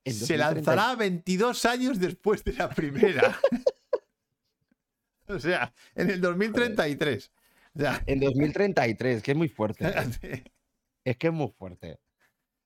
se 0.04 0.36
2030. 0.36 0.54
lanzará 0.54 0.96
22 0.96 1.64
años 1.64 1.98
después 1.98 2.42
de 2.44 2.54
la 2.54 2.70
primera. 2.70 3.38
o 5.28 5.38
sea, 5.38 5.72
en 5.94 6.10
el 6.10 6.20
2033. 6.20 7.32
O 7.74 7.78
sea, 7.78 8.02
En 8.06 8.20
2033, 8.20 9.22
que 9.22 9.30
es 9.30 9.36
muy 9.36 9.48
fuerte. 9.48 9.84
Es 11.02 11.16
que 11.16 11.28
es 11.28 11.32
muy 11.32 11.48
fuerte. 11.48 11.98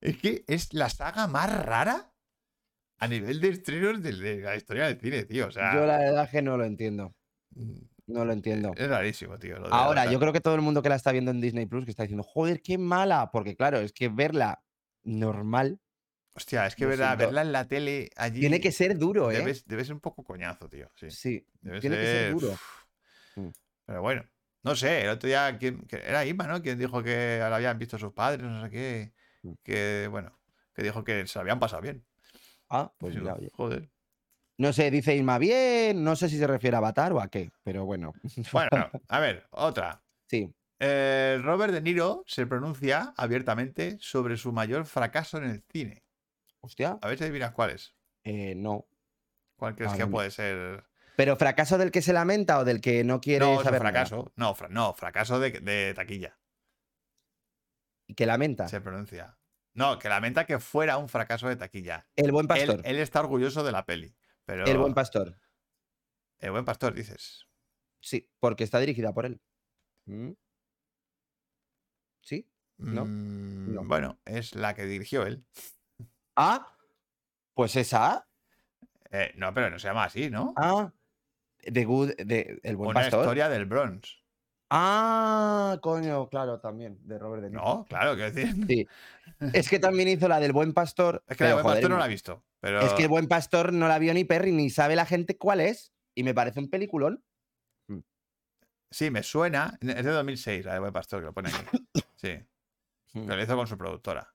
es 0.00 0.18
que 0.18 0.44
es 0.48 0.74
la 0.74 0.90
saga 0.90 1.28
más 1.28 1.64
rara 1.64 2.12
a 2.98 3.06
nivel 3.06 3.40
de 3.40 3.50
estrenos 3.50 4.02
de, 4.02 4.12
la 4.40 4.56
historia 4.56 4.86
del 4.86 4.98
cine, 4.98 5.24
tío. 5.24 5.46
O 5.46 5.50
sea, 5.52 5.72
Yo 5.72 5.86
la 5.86 5.98
verdad 5.98 6.28
que 6.28 6.42
no 6.42 6.56
lo 6.56 6.64
entiendo. 6.64 7.14
No 8.06 8.24
lo 8.24 8.32
entiendo. 8.32 8.72
es 8.76 8.88
rarísimo, 8.88 9.38
tío. 9.38 9.58
lo 9.58 9.72
Ahora, 9.72 10.10
yo 10.10 10.18
creo 10.18 10.32
que 10.32 10.40
todo 10.40 10.56
el 10.56 10.62
mundo 10.62 10.82
que 10.82 10.88
la 10.88 10.96
está 10.96 11.12
viendo 11.12 11.30
en 11.30 11.40
Disney 11.40 11.66
Plus 11.66 11.84
que 11.84 11.92
está 11.92 12.02
diciendo, 12.02 12.24
joder, 12.24 12.60
qué 12.60 12.76
mala. 12.76 13.30
Porque 13.30 13.56
claro, 13.56 13.78
es 13.78 13.92
que 13.92 14.08
verla 14.08 14.62
normal 15.04 15.80
Hostia, 16.36 16.66
es 16.66 16.74
que 16.74 16.84
lo 16.84 16.96
verla, 16.96 17.42
en 17.42 17.52
la 17.52 17.66
tele 17.68 18.10
allí. 18.16 18.40
tiene 18.40 18.60
que 18.60 18.72
ser 18.72 18.98
duro, 18.98 19.30
¿eh? 19.30 19.38
debe, 19.38 19.54
debe 19.66 19.84
ser 19.84 19.94
un 19.94 20.00
poco 20.00 20.24
coñazo, 20.24 20.68
tío. 20.68 20.90
Sí. 20.96 21.10
Sí, 21.10 21.46
Debe 21.60 21.80
tiene 21.80 21.96
que 21.96 22.06
ser 22.06 22.32
duro. 22.32 22.48
uf. 22.48 22.84
Mm. 23.36 23.48
Pero 23.86 24.02
bueno, 24.02 24.24
no 24.62 24.74
sé, 24.74 25.02
el 25.02 25.10
otro 25.10 25.28
día 25.28 25.56
¿quién- 25.58 25.86
que 25.86 25.96
era 25.96 26.24
Ima, 26.26 26.46
¿no? 26.46 26.60
Quien 26.62 26.78
dijo 26.78 27.02
que 27.02 27.38
la 27.38 27.54
habían 27.54 27.78
visto 27.78 27.98
sus 27.98 28.12
padres, 28.12 28.42
no 28.42 28.64
sé 28.64 28.70
qué. 28.70 29.12
Mm. 29.42 29.52
Que, 29.62 30.08
bueno, 30.10 30.38
que 30.74 30.82
dijo 30.82 31.04
que 31.04 31.26
se 31.26 31.38
la 31.38 31.42
habían 31.42 31.60
pasado 31.60 31.82
bien. 31.82 32.04
Ah, 32.68 32.92
pues 32.98 33.14
mira, 33.14 33.34
oye. 33.34 33.50
Joder. 33.54 33.88
No 34.56 34.72
sé, 34.72 34.90
dice 34.90 35.14
Irma, 35.14 35.38
bien. 35.38 36.02
No 36.02 36.16
sé 36.16 36.28
si 36.28 36.38
se 36.38 36.46
refiere 36.46 36.76
a 36.76 36.78
Avatar 36.78 37.12
o 37.12 37.20
a 37.20 37.28
qué, 37.28 37.50
pero 37.62 37.84
bueno. 37.84 38.12
Bueno, 38.52 38.90
a 39.08 39.20
ver, 39.20 39.46
otra. 39.50 40.02
Sí. 40.28 40.52
Eh, 40.80 41.38
Robert 41.42 41.72
De 41.72 41.80
Niro 41.80 42.24
se 42.26 42.46
pronuncia 42.46 43.12
abiertamente 43.16 43.96
sobre 44.00 44.36
su 44.36 44.52
mayor 44.52 44.86
fracaso 44.86 45.38
en 45.38 45.44
el 45.44 45.62
cine. 45.70 46.03
Hostia, 46.64 46.98
A 47.02 47.08
ver 47.08 47.18
si 47.18 47.24
adivinas 47.24 47.52
cuál 47.52 47.70
es. 47.70 47.94
eh, 48.24 48.54
no. 48.56 48.86
¿Cuál 49.56 49.76
crees 49.76 49.92
Ah, 49.92 49.96
que 49.96 50.04
no 50.04 50.10
puede 50.10 50.30
ser? 50.30 50.84
¿Pero 51.16 51.36
fracaso 51.36 51.76
del 51.78 51.90
que 51.90 52.00
se 52.02 52.12
lamenta 52.14 52.58
o 52.58 52.64
del 52.64 52.80
que 52.80 53.04
no 53.04 53.20
quiere 53.20 53.44
No, 53.44 53.62
saber 53.62 53.82
nada? 53.82 53.92
fracaso. 54.06 54.32
No, 54.36 54.54
fra- 54.54 54.68
no, 54.68 54.94
fracaso 54.94 55.38
de, 55.38 55.50
de 55.60 55.92
taquilla. 55.94 56.38
¿Y 58.06 58.14
que 58.14 58.26
lamenta? 58.26 58.66
Se 58.68 58.80
pronuncia. 58.80 59.38
No, 59.74 59.98
que 59.98 60.08
lamenta 60.08 60.46
que 60.46 60.58
fuera 60.58 60.96
un 60.96 61.08
fracaso 61.08 61.48
de 61.48 61.56
taquilla. 61.56 62.06
El 62.16 62.32
buen 62.32 62.44
Él, 62.46 62.48
pastor. 62.48 62.80
él 62.84 62.98
está 62.98 63.20
orgulloso 63.20 63.62
de 63.62 63.72
la 63.72 63.84
peli. 63.84 64.16
Pero 64.44 64.64
El 64.64 64.78
buen 64.78 64.94
pastor. 64.94 65.38
El 66.38 66.50
buen 66.50 66.64
pastor, 66.64 66.94
dices. 66.94 67.46
Sí, 68.00 68.30
porque 68.40 68.64
está 68.64 68.78
dirigida 68.80 69.12
por 69.12 69.26
él. 69.26 69.40
Mm. 70.06 70.32
¿Sí? 72.22 72.50
¿No? 72.78 73.04
Mm, 73.04 73.74
No. 73.74 73.84
Bueno, 73.84 74.20
es 74.24 74.54
la 74.54 74.74
que 74.74 74.84
dirigió 74.84 75.26
él. 75.26 75.44
Ah, 76.36 76.74
pues 77.54 77.76
esa. 77.76 78.26
Eh, 79.10 79.32
no, 79.36 79.54
pero 79.54 79.70
no 79.70 79.78
se 79.78 79.88
llama 79.88 80.04
así, 80.04 80.30
¿no? 80.30 80.52
Ah, 80.56 80.90
The 81.60 81.84
Good, 81.84 82.14
de, 82.16 82.60
El 82.62 82.76
Buen 82.76 82.90
Una 82.90 83.00
Pastor. 83.00 83.20
historia 83.20 83.48
del 83.48 83.66
Bronx. 83.66 84.24
Ah, 84.70 85.78
coño, 85.82 86.28
claro, 86.28 86.58
también, 86.58 86.98
de 87.06 87.18
Robert 87.18 87.42
De 87.42 87.50
Niro. 87.50 87.62
No, 87.62 87.84
claro, 87.84 88.14
quiero 88.14 88.32
decir. 88.32 88.66
Sí. 88.66 88.88
Es 89.52 89.68
que 89.68 89.78
también 89.78 90.08
hizo 90.08 90.26
la 90.26 90.40
del 90.40 90.52
Buen 90.52 90.72
Pastor. 90.72 91.22
Es 91.28 91.36
que 91.36 91.44
la 91.44 91.50
de 91.50 91.54
pero, 91.56 91.62
Buen 91.62 91.74
Pastor 91.74 91.90
no 91.90 91.98
la 91.98 92.06
he 92.06 92.08
visto. 92.08 92.44
Pero 92.60 92.80
Es 92.80 92.92
que 92.94 93.02
el 93.02 93.08
Buen 93.08 93.28
Pastor 93.28 93.72
no 93.72 93.88
la 93.88 93.98
vio 93.98 94.14
ni 94.14 94.24
Perry, 94.24 94.52
ni 94.52 94.70
sabe 94.70 94.96
la 94.96 95.06
gente 95.06 95.36
cuál 95.38 95.60
es. 95.60 95.92
Y 96.14 96.24
me 96.24 96.34
parece 96.34 96.60
un 96.60 96.70
peliculón. 96.70 97.22
sí, 98.90 99.10
me 99.10 99.22
suena. 99.22 99.78
Es 99.80 100.04
de 100.04 100.10
2006, 100.10 100.64
la 100.64 100.74
de 100.74 100.80
Buen 100.80 100.92
Pastor, 100.92 101.20
que 101.20 101.26
lo 101.26 101.32
pone 101.32 101.50
aquí. 101.50 101.88
Sí, 102.16 102.38
lo 103.12 103.42
hizo 103.42 103.54
con 103.54 103.66
su 103.66 103.76
productora. 103.76 104.33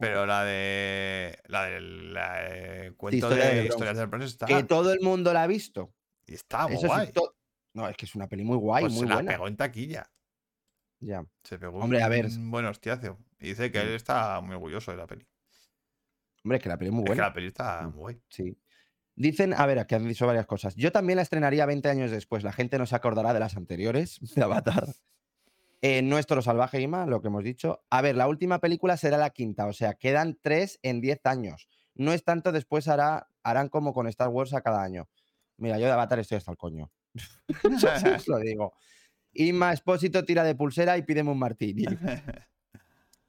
Pero 0.00 0.26
la 0.26 0.44
de. 0.44 1.38
La 1.46 1.64
del 1.66 2.12
la 2.14 2.42
de 2.42 2.92
cuento 2.96 3.16
Historia 3.16 3.44
de 3.44 3.54
Bronx. 3.54 3.68
historias 3.70 3.96
del 4.10 4.22
está. 4.22 4.46
Que 4.46 4.62
todo 4.64 4.92
el 4.92 5.00
mundo 5.00 5.32
la 5.32 5.44
ha 5.44 5.46
visto. 5.46 5.92
Y 6.26 6.34
está 6.34 6.64
muy 6.66 6.72
Eso 6.76 6.82
sí, 6.82 6.86
guay. 6.88 7.12
to- 7.12 7.36
No, 7.74 7.88
es 7.88 7.96
que 7.96 8.06
es 8.06 8.14
una 8.14 8.26
peli 8.26 8.42
muy 8.44 8.56
guay, 8.56 8.82
Pues 8.84 8.94
muy 8.94 9.02
se 9.02 9.08
la 9.08 9.14
buena. 9.16 9.30
pegó 9.32 9.46
en 9.48 9.56
taquilla. 9.56 10.10
Ya. 11.00 11.24
Se 11.44 11.58
pegó 11.58 11.78
Hombre, 11.78 12.02
a 12.02 12.08
ver. 12.08 12.26
un 12.26 12.50
buen 12.50 12.66
hostiazo. 12.66 13.18
Y 13.38 13.48
dice 13.50 13.70
que 13.70 13.78
Mm. 13.78 13.82
él 13.82 13.88
está 13.94 14.40
muy 14.40 14.54
orgulloso 14.54 14.90
de 14.90 14.96
la 14.96 15.06
peli. 15.06 15.26
Hombre, 16.44 16.56
es 16.58 16.62
que 16.62 16.68
la 16.68 16.76
peli 16.78 16.88
es 16.88 16.92
muy 16.94 17.02
Es 17.02 17.04
que 17.04 17.10
buena. 17.10 17.22
la 17.28 17.32
peli 17.32 17.46
está 17.46 17.82
Mm. 17.82 17.84
muy 17.90 17.92
guay. 17.98 18.22
Sí. 18.28 18.58
Dicen, 19.14 19.52
a 19.54 19.66
ver, 19.66 19.78
aquí 19.78 19.94
han 19.94 20.08
dicho 20.08 20.26
varias 20.26 20.46
cosas. 20.46 20.74
Yo 20.76 20.92
también 20.92 21.16
la 21.16 21.22
estrenaría 21.22 21.66
20 21.66 21.88
años 21.90 22.10
después. 22.10 22.42
La 22.42 22.52
gente 22.52 22.78
no 22.78 22.86
se 22.86 22.96
acordará 22.96 23.32
de 23.34 23.40
las 23.40 23.56
anteriores 23.56 24.18
de 24.34 24.42
Avatar. 24.42 24.86
Eh, 25.82 26.02
Nuestro 26.02 26.42
salvaje 26.42 26.80
Ima, 26.80 27.06
lo 27.06 27.22
que 27.22 27.28
hemos 27.28 27.42
dicho. 27.42 27.82
A 27.90 28.02
ver, 28.02 28.16
la 28.16 28.28
última 28.28 28.58
película 28.58 28.96
será 28.96 29.16
la 29.16 29.30
quinta, 29.30 29.66
o 29.66 29.72
sea, 29.72 29.94
quedan 29.94 30.38
tres 30.40 30.78
en 30.82 31.00
10 31.00 31.24
años. 31.24 31.68
No 31.94 32.12
es 32.12 32.24
tanto, 32.24 32.52
después 32.52 32.88
hará, 32.88 33.28
harán 33.42 33.68
como 33.68 33.92
con 33.92 34.06
Star 34.06 34.28
Wars 34.28 34.52
a 34.54 34.60
cada 34.60 34.82
año. 34.82 35.08
Mira, 35.56 35.78
yo 35.78 35.86
de 35.86 35.92
Avatar 35.92 36.18
estoy 36.18 36.36
hasta 36.38 36.50
el 36.50 36.58
coño. 36.58 36.90
Os 38.18 38.28
lo 38.28 38.38
digo. 38.38 38.74
Inma 39.32 39.72
Espósito 39.72 40.24
tira 40.24 40.44
de 40.44 40.54
pulsera 40.54 40.96
y 40.98 41.02
pídeme 41.02 41.30
un 41.30 41.38
martini. 41.38 41.84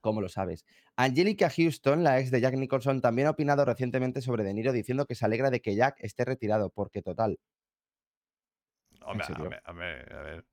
¿Cómo 0.01 0.19
lo 0.19 0.29
sabes? 0.29 0.65
Angelica 0.95 1.49
Houston, 1.49 2.03
la 2.03 2.19
ex 2.19 2.31
de 2.31 2.41
Jack 2.41 2.55
Nicholson, 2.55 3.01
también 3.01 3.27
ha 3.27 3.31
opinado 3.31 3.63
recientemente 3.65 4.21
sobre 4.21 4.43
De 4.43 4.53
Niro 4.53 4.71
diciendo 4.71 5.05
que 5.05 5.15
se 5.15 5.25
alegra 5.25 5.51
de 5.51 5.61
que 5.61 5.75
Jack 5.75 5.97
esté 5.99 6.25
retirado, 6.25 6.69
porque 6.69 7.01
total. 7.01 7.39
Hombre, 9.03 9.25
hombre, 9.37 9.61
hombre, 9.67 10.15
a 10.15 10.21
ver. 10.21 10.45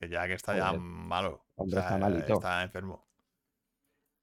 Que 0.00 0.08
ya 0.08 0.26
que 0.26 0.32
está 0.34 0.56
ya 0.56 0.72
malo. 0.72 1.44
o 1.56 1.62
Hombre, 1.62 1.74
sea, 1.80 1.82
está 1.84 1.98
malito. 1.98 2.34
Está 2.34 2.62
enfermo. 2.62 3.06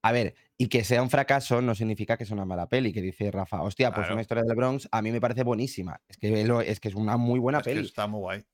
A 0.03 0.11
ver, 0.11 0.35
y 0.57 0.67
que 0.69 0.83
sea 0.83 1.01
un 1.03 1.09
fracaso 1.09 1.61
no 1.61 1.75
significa 1.75 2.17
que 2.17 2.25
sea 2.25 2.35
una 2.35 2.45
mala 2.45 2.67
peli, 2.67 2.91
que 2.93 3.01
dice 3.01 3.29
Rafa. 3.29 3.61
Hostia, 3.61 3.89
pues 3.91 4.05
Claro. 4.05 4.13
una 4.15 4.21
historia 4.21 4.43
del 4.43 4.55
Bronx 4.55 4.87
a 4.91 5.01
mí 5.01 5.11
me 5.11 5.21
parece 5.21 5.43
buenísima. 5.43 5.99
Es 6.07 6.17
que, 6.17 6.45
lo- 6.45 6.61
es, 6.61 6.79
que 6.79 6.87
es 6.87 6.95
una 6.95 7.17
muy 7.17 7.39
buena 7.39 7.59
Es 7.59 7.65
que 7.65 7.73
peli. 7.75 7.85
está 7.85 8.07
muy 8.07 8.19
guay. 8.19 8.45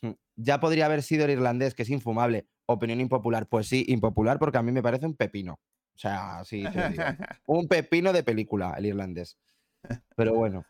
Mm. 0.00 0.10
Ya 0.36 0.60
podría 0.60 0.86
haber 0.86 1.02
sido 1.02 1.24
el 1.26 1.32
irlandés, 1.32 1.74
que 1.74 1.82
es 1.82 1.90
infumable. 1.90 2.46
Opinión 2.66 3.00
impopular. 3.00 3.46
Pues 3.48 3.68
sí, 3.68 3.84
impopular 3.88 4.38
porque 4.38 4.58
a 4.58 4.62
mí 4.62 4.72
me 4.72 4.82
parece 4.82 5.04
un 5.06 5.14
pepino. 5.16 5.54
O 5.94 5.98
sea, 5.98 6.42
sí, 6.44 6.62
te 6.62 6.70
lo 6.80 6.88
digo. 6.88 7.02
un 7.46 7.68
pepino 7.68 8.12
de 8.12 8.22
película, 8.22 8.74
el 8.78 8.86
irlandés. 8.86 9.36
Pero 10.16 10.34
bueno, 10.34 10.64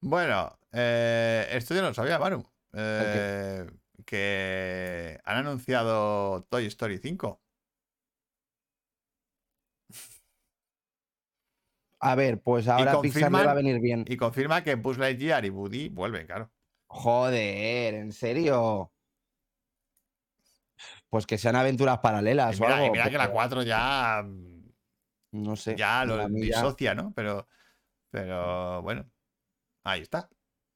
Bueno, 0.00 0.58
eh, 0.72 1.46
esto 1.52 1.74
yo 1.74 1.80
no 1.82 1.88
lo 1.88 1.94
sabía, 1.94 2.18
Manu. 2.18 2.44
Eh, 2.74 3.64
que 4.04 5.18
han 5.24 5.36
anunciado 5.38 6.44
Toy 6.44 6.66
Story 6.66 6.98
5. 6.98 7.40
a 12.04 12.14
ver, 12.16 12.40
pues 12.42 12.66
ahora 12.66 13.00
Pixar 13.00 13.30
le 13.30 13.44
va 13.44 13.52
a 13.52 13.54
venir 13.54 13.80
bien. 13.80 14.04
Y 14.08 14.16
confirma 14.16 14.64
que 14.64 14.74
Buzz 14.74 14.98
Lightyear 14.98 15.44
y 15.44 15.50
Woody 15.50 15.88
vuelven, 15.88 16.26
claro. 16.26 16.50
Joder, 16.88 17.94
¿en 17.94 18.12
serio? 18.12 18.92
Pues 21.08 21.26
que 21.26 21.38
sean 21.38 21.54
aventuras 21.56 21.98
paralelas 22.00 22.58
Y 22.58 22.62
o 22.62 22.66
mira, 22.66 22.86
y 23.06 23.10
que 23.10 23.18
la 23.18 23.24
porque 23.26 23.32
4 23.34 23.62
ya, 23.62 24.24
No 25.30 25.54
sé. 25.56 25.76
ya 25.76 26.04
lo 26.04 26.16
ya- 26.16 26.28
disocia, 26.28 26.94
¿no? 26.94 27.12
Pero, 27.14 27.46
pero 28.10 28.82
bueno, 28.82 29.08
ahí 29.84 30.00
está. 30.00 30.28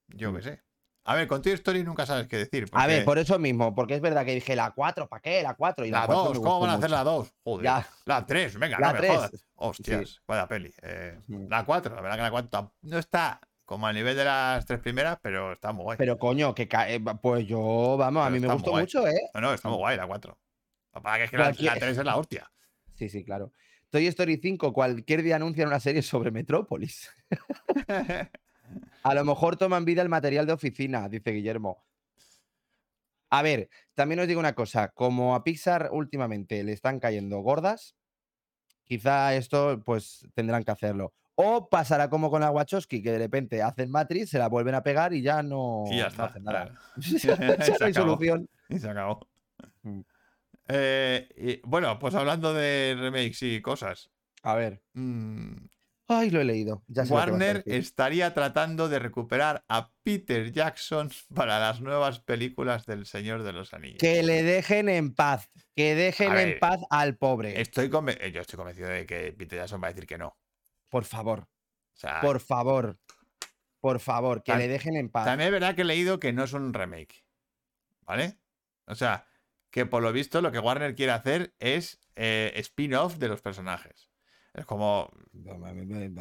Yo 0.08 0.32
qué 0.32 0.38
Mm. 0.38 0.42
sé. 0.42 0.62
A 1.08 1.14
ver, 1.14 1.28
con 1.28 1.40
Toy 1.40 1.52
Story 1.52 1.84
nunca 1.84 2.04
sabes 2.04 2.26
qué 2.26 2.36
decir. 2.36 2.66
A 2.72 2.86
ver, 2.86 2.96
porque 2.98 3.04
por 3.04 3.18
eso 3.18 3.38
mismo, 3.38 3.74
porque 3.74 3.94
es 3.94 4.00
verdad 4.00 4.24
que 4.24 4.34
dije 4.34 4.56
la 4.56 4.72
4, 4.72 5.08
¿para 5.08 5.22
qué? 5.22 5.42
La 5.42 5.54
4 5.54 5.84
y 5.86 5.90
la, 5.90 6.00
La 6.00 6.06
4 6.06 6.24
2, 6.34 6.38
¿cómo 6.40 6.60
van 6.60 6.70
a 6.70 6.74
hacer 6.74 6.90
la 6.90 7.04
2? 7.04 7.32
Joder. 7.44 7.64
Ya. 7.64 7.88
La 8.06 8.26
3, 8.26 8.58
venga, 8.58 8.78
La 8.80 8.88
no 8.88 8.92
me 8.94 8.98
3. 8.98 9.14
jodas. 9.16 9.46
Hostias, 9.54 10.22
vaya 10.26 10.46
peli. 10.48 10.72
Eh, 10.82 11.18
Mm. 11.28 11.46
La 11.48 11.64
4, 11.64 11.94
la 11.94 12.00
verdad 12.00 12.16
que 12.16 12.22
la 12.22 12.30
4 12.30 12.50
tam- 12.50 12.72
no 12.82 12.98
está 12.98 13.40
como 13.64 13.86
a 13.86 13.92
nivel 13.92 14.16
de 14.16 14.24
las 14.24 14.64
tres 14.66 14.80
primeras, 14.80 15.18
pero 15.22 15.52
está 15.52 15.72
muy 15.72 15.84
guay. 15.84 15.96
Pero 15.98 16.18
coño, 16.18 16.54
que 16.54 16.68
ca- 16.68 16.88
eh, 16.90 17.00
pues 17.22 17.46
yo, 17.46 17.96
vamos, 17.96 18.22
a 18.22 18.26
Pero 18.30 18.40
mí 18.40 18.46
me 18.46 18.52
gustó 18.52 18.70
guay. 18.72 18.82
mucho, 18.82 19.06
¿eh? 19.06 19.30
No, 19.34 19.40
no, 19.40 19.52
está 19.54 19.68
muy 19.68 19.78
guay 19.78 19.96
la 19.96 20.06
4. 20.06 20.38
Lo 20.94 21.02
que 21.02 21.24
es 21.24 21.30
que 21.30 21.36
la, 21.38 21.52
la 21.56 21.74
3 21.74 21.98
es 21.98 22.04
la 22.04 22.16
hostia. 22.16 22.50
Sí, 22.94 23.08
sí, 23.08 23.24
claro. 23.24 23.52
Toy 23.90 24.06
Story 24.08 24.38
5, 24.42 24.72
cualquier 24.72 25.22
día 25.22 25.36
anuncian 25.36 25.68
una 25.68 25.78
serie 25.80 26.02
sobre 26.02 26.30
Metrópolis. 26.32 27.10
A 29.02 29.14
lo 29.14 29.24
mejor 29.24 29.56
toman 29.56 29.84
vida 29.84 30.02
el 30.02 30.08
material 30.08 30.46
de 30.46 30.52
oficina, 30.52 31.08
dice 31.08 31.30
Guillermo. 31.30 31.84
A 33.30 33.42
ver, 33.42 33.68
también 33.94 34.20
os 34.20 34.28
digo 34.28 34.40
una 34.40 34.54
cosa, 34.54 34.88
como 34.88 35.34
a 35.34 35.44
Pixar 35.44 35.90
últimamente 35.92 36.62
le 36.62 36.72
están 36.72 37.00
cayendo 37.00 37.38
gordas, 37.40 37.96
quizá 38.84 39.34
esto 39.34 39.82
pues 39.84 40.26
tendrán 40.34 40.64
que 40.64 40.70
hacerlo. 40.70 41.12
O 41.34 41.68
pasará 41.68 42.08
como 42.08 42.30
con 42.30 42.40
la 42.40 42.50
Wachowski, 42.50 43.02
que 43.02 43.12
de 43.12 43.18
repente 43.18 43.62
hacen 43.62 43.90
Matrix, 43.90 44.30
se 44.30 44.38
la 44.38 44.48
vuelven 44.48 44.74
a 44.74 44.82
pegar 44.82 45.12
y 45.12 45.22
ya 45.22 45.42
no, 45.42 45.84
y 45.90 45.96
ya 45.98 46.04
no 46.04 46.08
está. 46.08 46.24
hacen 46.24 46.44
nada. 46.44 46.72
claro. 47.20 47.56
ya 47.58 47.76
no 47.78 47.86
hay 47.86 47.94
solución. 47.94 48.48
Y 48.68 48.78
se 48.78 48.88
acabó. 48.88 49.28
Mm. 49.82 50.00
Eh, 50.68 51.28
y, 51.36 51.68
bueno, 51.68 51.98
pues 51.98 52.14
hablando 52.14 52.54
de 52.54 52.96
remakes 52.98 53.42
y 53.42 53.60
cosas. 53.60 54.10
A 54.42 54.54
ver. 54.54 54.82
mm, 54.94 55.66
Ay, 56.08 56.30
lo 56.30 56.40
he 56.40 56.44
leído. 56.44 56.84
Ya 56.86 57.02
Warner 57.02 57.62
estaría 57.66 58.32
tratando 58.32 58.88
de 58.88 59.00
recuperar 59.00 59.64
a 59.68 59.90
Peter 60.02 60.52
Jackson 60.52 61.10
para 61.34 61.58
las 61.58 61.80
nuevas 61.80 62.20
películas 62.20 62.86
del 62.86 63.06
Señor 63.06 63.42
de 63.42 63.52
los 63.52 63.74
Anillos. 63.74 63.98
Que 63.98 64.22
le 64.22 64.42
dejen 64.42 64.88
en 64.88 65.14
paz. 65.14 65.50
Que 65.74 65.94
dejen 65.94 66.36
en 66.36 66.58
paz 66.58 66.80
al 66.90 67.16
pobre. 67.16 67.60
Estoy 67.60 67.86
eh, 67.86 68.32
yo 68.32 68.40
estoy 68.40 68.56
convencido 68.56 68.88
de 68.88 69.04
que 69.04 69.32
Peter 69.32 69.58
Jackson 69.58 69.82
va 69.82 69.88
a 69.88 69.92
decir 69.92 70.06
que 70.06 70.18
no. 70.18 70.38
Por 70.88 71.04
favor. 71.04 71.40
O 71.40 71.98
sea, 71.98 72.20
Por 72.20 72.40
favor. 72.40 72.98
Por 73.80 74.00
favor, 74.00 74.42
que 74.42 74.54
le 74.56 74.68
dejen 74.68 74.96
en 74.96 75.08
paz. 75.10 75.26
también 75.26 75.48
es 75.48 75.52
verdad 75.52 75.76
que 75.76 75.82
he 75.82 75.84
leído 75.84 76.18
que 76.18 76.32
no 76.32 76.44
es 76.44 76.52
un 76.52 76.74
remake. 76.74 77.24
¿Vale? 78.00 78.38
O 78.86 78.94
sea, 78.94 79.26
que 79.70 79.86
por 79.86 80.02
lo 80.02 80.12
visto 80.12 80.40
lo 80.40 80.50
que 80.50 80.58
Warner 80.58 80.94
quiere 80.94 81.12
hacer 81.12 81.54
es 81.58 82.00
eh, 82.14 82.52
spin-off 82.56 83.16
de 83.18 83.28
los 83.28 83.42
personajes. 83.42 84.05
Es 84.56 84.64
como. 84.64 85.08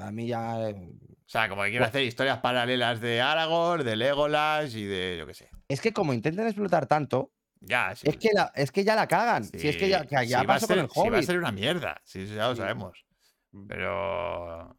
A 0.04 0.12
mí 0.12 0.28
ya. 0.28 0.70
eh, 0.70 0.76
O 0.76 1.28
sea, 1.28 1.50
como 1.50 1.64
que 1.64 1.70
quiere 1.72 1.86
hacer 1.86 2.04
historias 2.04 2.40
paralelas 2.40 3.00
de 3.02 3.22
Aragorn, 3.22 3.84
de 3.84 3.96
Legolas 3.96 4.76
y 4.76 4.84
de. 4.84 5.16
yo 5.18 5.26
qué 5.26 5.34
sé. 5.34 5.50
Es 5.70 5.82
que 5.82 5.94
como 5.94 6.14
intentan 6.14 6.46
explotar 6.46 6.86
tanto, 6.86 7.32
Ya, 7.62 7.96
sí. 7.96 8.08
es, 8.10 8.18
que 8.18 8.30
la- 8.34 8.52
es 8.54 8.72
que 8.72 8.84
ya 8.84 8.96
la 8.96 9.08
cagan. 9.08 9.44
Si 9.46 9.68
es 9.68 9.78
que 9.78 9.90
ya, 9.90 10.06
que 10.06 10.28
ya 10.28 10.44
pasó 10.44 10.68
con 10.68 10.76
ser- 10.76 10.84
el 10.86 10.92
sí 10.92 11.00
va 11.00 11.06
a 11.06 11.10
Hobbit. 11.10 11.26
ser 11.26 11.38
una 11.40 11.52
mierda. 11.52 12.02
Sí, 12.04 12.28
sí, 12.28 12.36
ya 12.36 12.50
lo 12.50 12.56
Sí. 12.56 12.62
sabemos. 12.62 13.06
Mm. 13.52 13.68
Pero. 13.68 14.78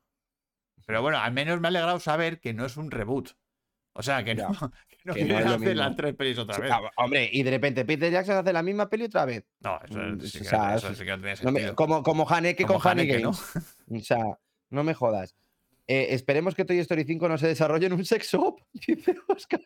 Pero 0.86 1.02
bueno, 1.02 1.18
al 1.18 1.32
menos 1.32 1.58
me 1.60 1.66
ha 1.66 1.70
alegrado 1.70 1.98
saber 1.98 2.38
que 2.38 2.52
no 2.54 2.64
es 2.66 2.76
un 2.76 2.90
reboot. 2.92 3.30
O 3.94 4.02
sea, 4.02 4.22
que 4.22 4.34
no, 4.36 4.48
no 5.06 5.14
que 5.14 5.24
no 5.24 5.38
es 5.38 5.46
hacer 5.46 5.76
las 5.76 5.96
tres 5.96 6.14
pelis 6.14 6.38
otra 6.38 6.54
Sí, 6.56 6.62
vez. 6.62 6.70
ah, 6.72 6.80
hombre, 6.96 7.28
y 7.32 7.42
de 7.42 7.50
repente 7.50 7.84
Peter 7.84 8.12
Jackson 8.12 8.36
hace 8.36 8.52
la 8.52 8.62
misma 8.62 8.88
peli 8.88 9.04
otra 9.04 9.24
vez. 9.24 9.44
No, 9.60 9.78
eso, 9.82 9.98
Mm, 9.98 10.20
sí 10.20 10.38
o 10.40 10.44
sea, 10.44 10.74
eso 10.76 10.94
sí 10.94 11.04
que 11.04 11.10
no 11.12 11.16
No 11.18 11.22
me- 11.22 11.36
sentido. 11.36 11.74
como, 11.74 12.02
como 12.02 12.28
Haneke 12.28 12.64
Como 12.66 12.80
con 12.80 12.92
Haneke, 12.92 13.20
¿no? 13.20 13.30
O 13.90 14.00
sea, 14.00 14.24
no 14.70 14.82
me 14.84 14.94
jodas. 14.94 15.34
Eh, 15.88 16.08
esperemos 16.10 16.54
que 16.54 16.64
Toy 16.64 16.78
Story 16.80 17.04
5 17.04 17.28
no 17.28 17.38
se 17.38 17.46
desarrolle 17.46 17.86
en 17.86 17.92
un 17.92 18.04
sex 18.04 18.28
shop, 18.32 18.60
dice 18.72 19.16
Oscar. 19.28 19.60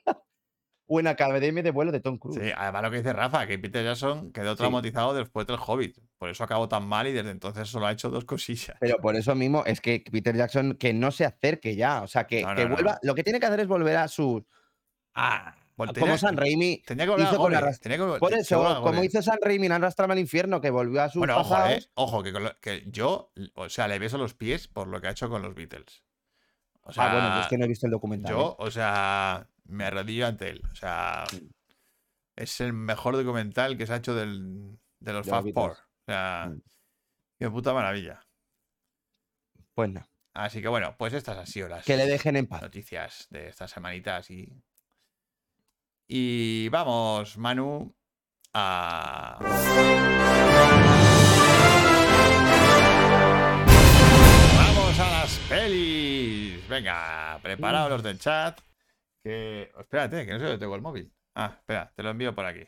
O 0.92 0.98
en 0.98 1.06
academia 1.06 1.62
de 1.62 1.70
vuelo 1.70 1.92
de 1.92 2.00
Tom 2.00 2.18
Cruise. 2.18 2.40
Sí, 2.42 2.50
además 2.54 2.82
lo 2.82 2.90
que 2.90 2.96
dice 2.96 3.12
Rafa, 3.12 3.46
que 3.46 3.60
Peter 3.60 3.84
Jackson 3.84 4.32
quedó 4.32 4.56
traumatizado 4.56 5.14
después 5.14 5.46
del 5.46 5.56
Hobbit. 5.64 5.96
Por 6.18 6.28
eso 6.30 6.42
acabó 6.42 6.68
tan 6.68 6.84
mal 6.84 7.06
y 7.06 7.12
desde 7.12 7.30
entonces 7.30 7.68
solo 7.68 7.86
ha 7.86 7.92
hecho 7.92 8.10
dos 8.10 8.24
cosillas. 8.24 8.76
Pero 8.80 8.96
por 8.96 9.14
eso 9.14 9.36
mismo 9.36 9.62
es 9.64 9.80
que 9.80 10.02
Peter 10.10 10.36
Jackson 10.36 10.74
que 10.74 10.92
no 10.92 11.12
se 11.12 11.24
acerque 11.24 11.76
ya. 11.76 12.02
O 12.02 12.08
sea, 12.08 12.26
que, 12.26 12.42
No, 12.42 12.48
no, 12.50 12.56
que 12.56 12.64
vuelva. 12.64 12.98
Lo 13.02 13.14
que 13.14 13.22
tiene 13.22 13.38
que 13.38 13.46
hacer 13.46 13.60
es 13.60 13.68
volver 13.68 13.98
a 13.98 14.08
su. 14.08 14.44
A- 15.14 15.54
Bueno, 15.76 15.92
como 15.94 16.04
tenía- 16.06 16.18
San 16.18 16.36
Raimi. 16.36 16.82
Tenía 16.86 17.04
que 17.06 17.10
volver 17.10 17.26
hizo 17.26 17.36
con 17.38 17.52
la 17.52 17.72
tenía 17.78 17.96
que 17.98 18.18
Por 18.18 18.34
eso, 18.34 18.82
como 18.82 19.02
hizo 19.02 19.22
San 19.22 19.38
Raimi 19.42 19.66
en 19.66 19.72
Arrastrame 19.72 20.12
al 20.12 20.18
infierno, 20.18 20.60
que 20.60 20.68
volvió 20.70 21.00
a 21.02 21.08
su. 21.08 21.20
Bueno, 21.20 21.38
ojo, 21.38 21.56
eh, 21.68 21.82
ojo, 21.94 22.22
que, 22.22 22.32
con 22.32 22.44
lo- 22.44 22.58
que 22.60 22.84
yo, 22.88 23.32
o 23.54 23.68
sea, 23.70 23.88
le 23.88 23.98
beso 23.98 24.18
los 24.18 24.34
pies 24.34 24.68
por 24.68 24.88
lo 24.88 25.00
que 25.00 25.08
ha 25.08 25.12
hecho 25.12 25.30
con 25.30 25.40
los 25.40 25.54
Beatles. 25.54 26.02
O 26.82 26.92
sea, 26.92 27.04
ah, 27.10 27.12
bueno, 27.14 27.34
yo 27.36 27.40
es 27.42 27.46
que 27.48 27.56
no 27.58 27.64
he 27.64 27.68
visto 27.68 27.86
el 27.86 27.92
documental. 27.92 28.30
yo, 28.32 28.50
¿eh? 28.52 28.54
o 28.66 28.70
sea, 28.70 29.46
me 29.64 29.84
arrodillo 29.84 30.26
ante 30.26 30.50
él. 30.50 30.60
O 30.70 30.74
sea, 30.74 31.24
es 32.36 32.60
el 32.60 32.72
mejor 32.74 33.16
documental 33.16 33.78
que 33.78 33.86
se 33.86 33.92
ha 33.94 33.96
hecho 33.96 34.14
del, 34.14 34.78
de 34.98 35.12
los 35.12 35.24
De 35.26 35.30
Fab 35.32 35.50
Four. 35.54 35.70
O 35.72 35.76
sea, 36.06 36.48
Mm. 36.50 36.60
Qué 37.38 37.48
puta 37.50 37.72
maravilla. 37.72 38.26
Pues 39.74 39.88
no. 39.90 40.06
Así 40.34 40.60
que 40.60 40.68
bueno, 40.68 40.94
pues 40.98 41.14
estas 41.14 41.38
han 41.38 41.46
sido 41.46 41.68
las 41.68 41.84
Que 41.86 41.96
le 41.96 42.06
dejen 42.06 42.36
en 42.36 42.46
paz. 42.46 42.60
noticias 42.60 43.26
de 43.30 43.48
estas 43.48 43.70
semanitas 43.70 44.30
y. 44.30 44.62
Y 46.12 46.68
vamos, 46.70 47.38
Manu, 47.38 47.94
a. 48.52 49.38
Vamos 54.56 54.98
a 54.98 55.10
las 55.10 55.38
pelis. 55.48 56.66
Venga, 56.68 57.38
preparaos 57.42 57.90
los 57.90 58.02
del 58.02 58.18
chat. 58.18 58.58
Que. 59.22 59.70
Espérate, 59.78 60.26
que 60.26 60.32
no 60.32 60.38
sé 60.38 60.44
dónde 60.46 60.58
tengo 60.58 60.74
el 60.74 60.82
móvil. 60.82 61.12
Ah, 61.34 61.52
espera, 61.58 61.92
te 61.94 62.02
lo 62.02 62.10
envío 62.10 62.34
por 62.34 62.44
aquí. 62.46 62.64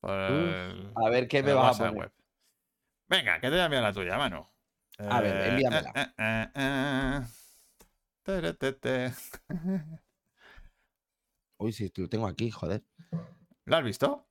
Por 0.00 0.10
el- 0.18 0.92
A 0.96 1.08
ver 1.10 1.28
qué 1.28 1.42
me 1.42 1.52
vas 1.52 1.76
a 1.80 1.84
poner. 1.84 1.94
web. 1.94 2.12
Venga, 3.08 3.34
que 3.36 3.46
te 3.46 3.50
voy 3.50 3.60
a 3.60 3.64
enviar 3.66 3.82
la 3.82 3.92
tuya, 3.92 4.16
Manu. 4.18 4.46
A 4.98 5.20
ver, 5.20 5.36
Eh, 5.36 5.48
envíamela. 5.50 5.92
eh, 5.94 6.12
eh, 6.18 6.48
eh. 6.54 7.20
Uy, 11.60 11.74
sí, 11.74 11.92
lo 11.94 12.08
tengo 12.08 12.26
aquí, 12.26 12.50
joder. 12.50 12.82
¿Lo 13.66 13.76
has 13.76 13.84
visto? 13.84 14.26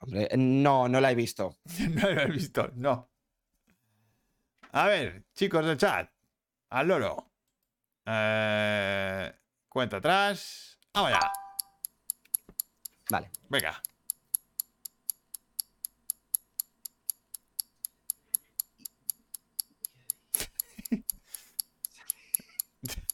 Hombre, 0.00 0.28
no, 0.36 0.86
no 0.86 1.00
la 1.00 1.12
he 1.12 1.14
visto. 1.14 1.56
No 1.94 2.10
lo 2.10 2.20
he 2.20 2.26
visto, 2.26 2.70
no. 2.74 3.08
A 4.72 4.86
ver, 4.88 5.24
chicos 5.34 5.64
del 5.64 5.78
chat. 5.78 6.10
Al 6.68 6.88
loro. 6.88 7.30
Eh, 8.04 9.32
cuenta 9.66 9.96
atrás. 9.96 10.78
Vamos 10.92 11.12
ya. 11.12 11.32
Vale. 13.08 13.30
Venga. 13.48 13.82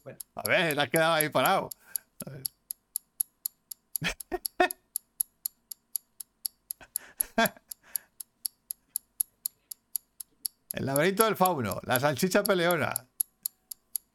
Bueno. 0.03 0.19
A 0.35 0.43
ver, 0.49 0.75
te 0.75 0.81
has 0.81 0.91
quedado 0.91 1.15
ahí 1.15 1.29
parado. 1.29 1.71
A 2.27 2.31
ver. 2.31 2.43
El 10.73 10.87
laberinto 10.87 11.25
del 11.25 11.37
fauno, 11.37 11.81
la 11.85 11.99
salchicha 11.99 12.45
peleona. 12.45 13.09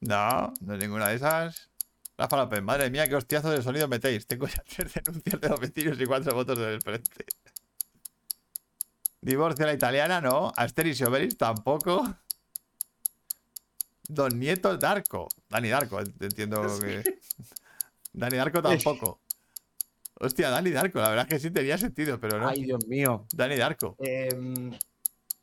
No, 0.02 0.54
no 0.62 0.74
es 0.74 0.80
ninguna 0.80 1.10
de 1.10 1.16
esas. 1.16 1.70
Rafa 2.18 2.38
López, 2.38 2.64
madre 2.64 2.90
mía, 2.90 3.10
qué 3.10 3.16
hostiazo 3.16 3.50
de 3.50 3.62
sonido 3.62 3.88
metéis. 3.88 4.26
Tengo 4.26 4.48
ya 4.48 4.64
tres 4.76 4.94
denuncias 4.94 5.42
de 5.42 5.50
los 5.50 5.60
vecinos 5.60 6.00
y 6.00 6.06
cuatro 6.06 6.34
votos 6.34 6.58
del 6.58 6.82
frente. 6.82 7.26
Divorcio 9.22 9.66
a 9.66 9.70
la 9.70 9.74
italiana, 9.74 10.22
no. 10.22 10.52
Asteris 10.56 11.00
y 11.02 11.04
Obelix 11.04 11.38
tampoco. 11.38 12.16
Don 14.08 14.40
Nieto 14.40 14.78
Darko. 14.78 15.28
Dani 15.50 15.70
Darko, 15.70 16.00
entiendo 16.00 16.62
que. 16.80 17.04
Dani 18.14 18.38
Darko 18.38 18.62
tampoco. 18.62 19.20
Hostia, 20.20 20.50
Dani 20.50 20.72
Darko, 20.72 21.00
la 21.00 21.10
verdad 21.10 21.26
es 21.28 21.34
que 21.34 21.40
sí 21.40 21.52
tenía 21.52 21.78
sentido, 21.78 22.20
pero 22.20 22.40
no. 22.40 22.48
Ay, 22.48 22.64
Dios 22.64 22.88
mío. 22.88 23.28
Dani 23.34 23.58
Darko. 23.58 23.96
Em, 24.00 24.72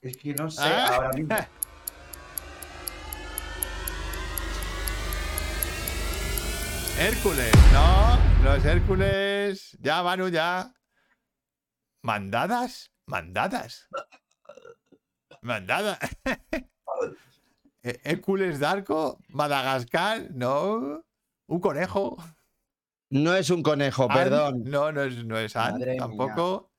es 0.00 0.16
que 0.16 0.34
no 0.34 0.50
sé 0.50 0.62
Ah. 0.64 0.94
ahora 0.94 1.10
mismo. 1.12 1.36
Hércules, 6.98 7.52
no, 7.72 8.18
los 8.44 8.64
Hércules. 8.64 9.76
Ya, 9.80 10.02
Manu, 10.02 10.28
ya. 10.28 10.72
¿Mandadas? 12.02 12.90
¿Mandadas? 13.06 13.88
¿Mandadas? 15.40 15.98
Hércules 17.82 18.60
Darko, 18.60 19.18
Madagascar, 19.28 20.28
no. 20.32 21.04
Un 21.48 21.60
conejo. 21.60 22.16
No 23.12 23.34
es 23.34 23.50
un 23.50 23.62
conejo, 23.62 24.08
perdón. 24.08 24.62
No, 24.64 24.90
no 24.90 25.02
es, 25.02 25.22
no 25.26 25.38
es 25.38 25.54
Ann, 25.54 25.74
Madre 25.74 25.92
mía. 25.92 26.00
tampoco. 26.00 26.72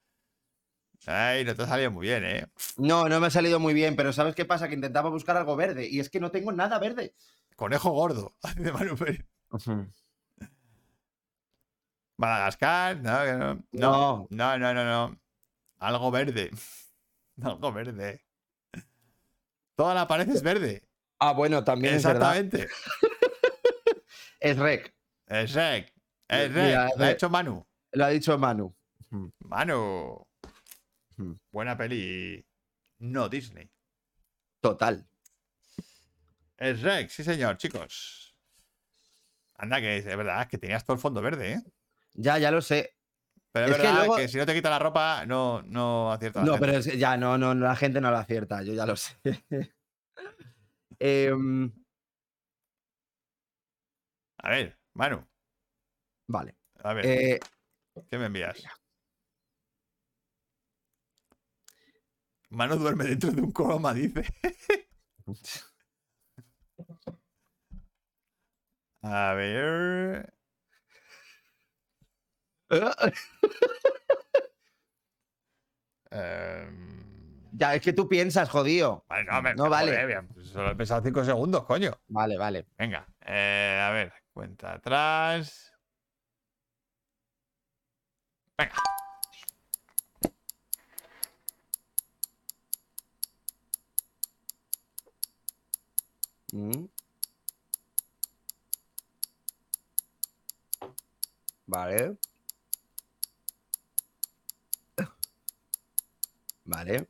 Ay, 1.05 1.45
no 1.45 1.53
te 1.53 1.61
ha 1.61 1.67
salido 1.67 1.91
muy 1.91 2.07
bien, 2.07 2.23
¿eh? 2.25 2.47
No, 2.77 3.07
no 3.07 3.19
me 3.19 3.27
ha 3.27 3.29
salido 3.29 3.59
muy 3.59 3.75
bien, 3.75 3.95
pero 3.95 4.11
¿sabes 4.13 4.33
qué 4.33 4.43
pasa? 4.43 4.67
Que 4.67 4.73
intentaba 4.73 5.11
buscar 5.11 5.37
algo 5.37 5.55
verde 5.55 5.87
y 5.87 5.99
es 5.99 6.09
que 6.09 6.19
no 6.19 6.31
tengo 6.31 6.51
nada 6.51 6.79
verde. 6.79 7.13
Conejo 7.55 7.91
gordo. 7.91 8.35
De 8.57 8.71
Manu 8.71 8.95
Pérez. 8.97 9.27
Madagascar, 12.17 12.99
no, 12.99 13.25
no. 13.25 13.63
No, 13.71 14.27
no, 14.31 14.57
no, 14.57 14.73
no, 14.73 14.83
no. 14.85 15.19
Algo 15.77 16.09
verde. 16.09 16.49
Algo 17.43 17.71
verde. 17.71 18.25
Toda 19.75 19.93
la 19.93 20.07
pared 20.07 20.27
es 20.29 20.41
verde. 20.41 20.81
Ah, 21.19 21.33
bueno, 21.33 21.63
también 21.63 21.93
es. 21.93 22.05
Exactamente. 22.05 22.69
Es 24.39 24.57
rec. 24.57 24.93
Es 25.27 25.53
rec. 25.53 25.92
Es 26.27 26.49
Mira, 26.51 26.87
rec. 26.87 26.97
Lo 26.97 27.03
ha 27.05 27.11
hecho 27.11 27.29
Manu. 27.29 27.67
Lo 27.91 28.05
ha 28.05 28.09
dicho 28.09 28.37
Manu. 28.37 28.75
Manu. 29.39 30.25
Hmm. 31.17 31.33
Buena 31.51 31.77
peli. 31.77 32.43
No 32.99 33.29
Disney. 33.29 33.69
Total. 34.61 35.05
Es 36.57 36.81
rec, 36.81 37.09
sí 37.09 37.23
señor, 37.23 37.57
chicos. 37.57 38.35
Anda, 39.55 39.79
que 39.81 39.97
es 39.97 40.05
verdad 40.05 40.47
que 40.47 40.57
tenías 40.57 40.83
todo 40.85 40.95
el 40.95 41.01
fondo 41.01 41.21
verde, 41.21 41.53
¿eh? 41.53 41.63
Ya, 42.13 42.37
ya 42.37 42.49
lo 42.51 42.61
sé. 42.61 42.95
Pero 43.51 43.67
es, 43.67 43.71
verdad 43.77 43.91
que, 44.01 44.07
luego- 44.07 44.27
si 44.27 44.37
no 44.37 44.45
te 44.47 44.53
quita 44.55 44.69
la 44.69 44.79
ropa, 44.79 45.25
no, 45.27 45.61
no 45.63 46.11
acierta. 46.11 46.39
la 46.39 46.45
No, 46.45 46.53
gente. 46.53 46.65
pero 46.67 46.77
es- 46.79 46.97
ya 46.97 47.17
no, 47.17 47.37
no, 47.37 47.53
la 47.53 47.75
gente 47.75 48.01
no 48.01 48.09
lo 48.09 48.17
acierta, 48.17 48.63
yo 48.63 48.73
ya 48.73 48.85
lo 48.85 48.95
sé. 48.95 49.15
Em, 50.99 51.71
A 54.37 54.49
ver, 54.49 54.77
Manu. 54.93 55.25
Vale. 56.33 56.55
A 56.83 56.93
ver, 56.93 57.05
Eh, 57.05 57.39
¿qué 58.09 58.17
me 58.17 58.25
envías? 58.25 58.61
Manu 62.49 62.75
duerme 62.77 63.05
dentro 63.05 63.31
de 63.31 63.41
un 63.41 63.51
croma, 63.51 63.93
dice. 63.93 64.23
A 69.03 69.33
ver. 69.35 70.33
em, 76.11 77.03
ya, 77.53 77.75
es 77.75 77.81
que 77.81 77.93
tú 77.93 78.07
piensas, 78.07 78.49
jodido. 78.49 79.05
Vale, 79.09 79.25
no, 79.25 79.41
me- 79.41 79.55
No 79.55 79.69
vale. 79.69 79.91
joder, 79.91 80.25
pues 80.33 80.47
solo 80.47 80.71
he 80.71 80.75
pensado 80.75 81.01
cinco 81.03 81.23
segundos, 81.23 81.65
coño. 81.65 81.91
Vale, 82.07 82.37
vale. 82.37 82.65
Venga, 82.77 83.07
eh, 83.25 83.79
a 83.81 83.91
ver, 83.91 84.13
cuenta 84.31 84.73
atrás. 84.73 85.72
Venga. 88.57 88.73
Mm. 96.53 96.87
Vale. 101.67 102.17
Vale. 106.65 107.07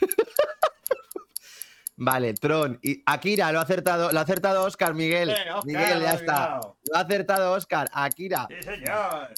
Vale, 1.98 2.34
Tron. 2.34 2.78
Y 2.82 3.02
Akira, 3.06 3.50
lo 3.52 3.58
ha 3.58 3.62
acertado, 3.62 4.12
lo 4.12 4.18
ha 4.18 4.22
acertado 4.22 4.64
Oscar, 4.64 4.92
Miguel. 4.94 5.30
Eh, 5.30 5.34
Oscar, 5.54 5.64
Miguel, 5.64 6.00
ya 6.02 6.12
está. 6.12 6.60
Lo 6.84 6.96
ha 6.96 7.00
acertado 7.00 7.52
Oscar. 7.52 7.88
Akira. 7.92 8.46
Sí, 8.50 8.62
señor. 8.62 9.30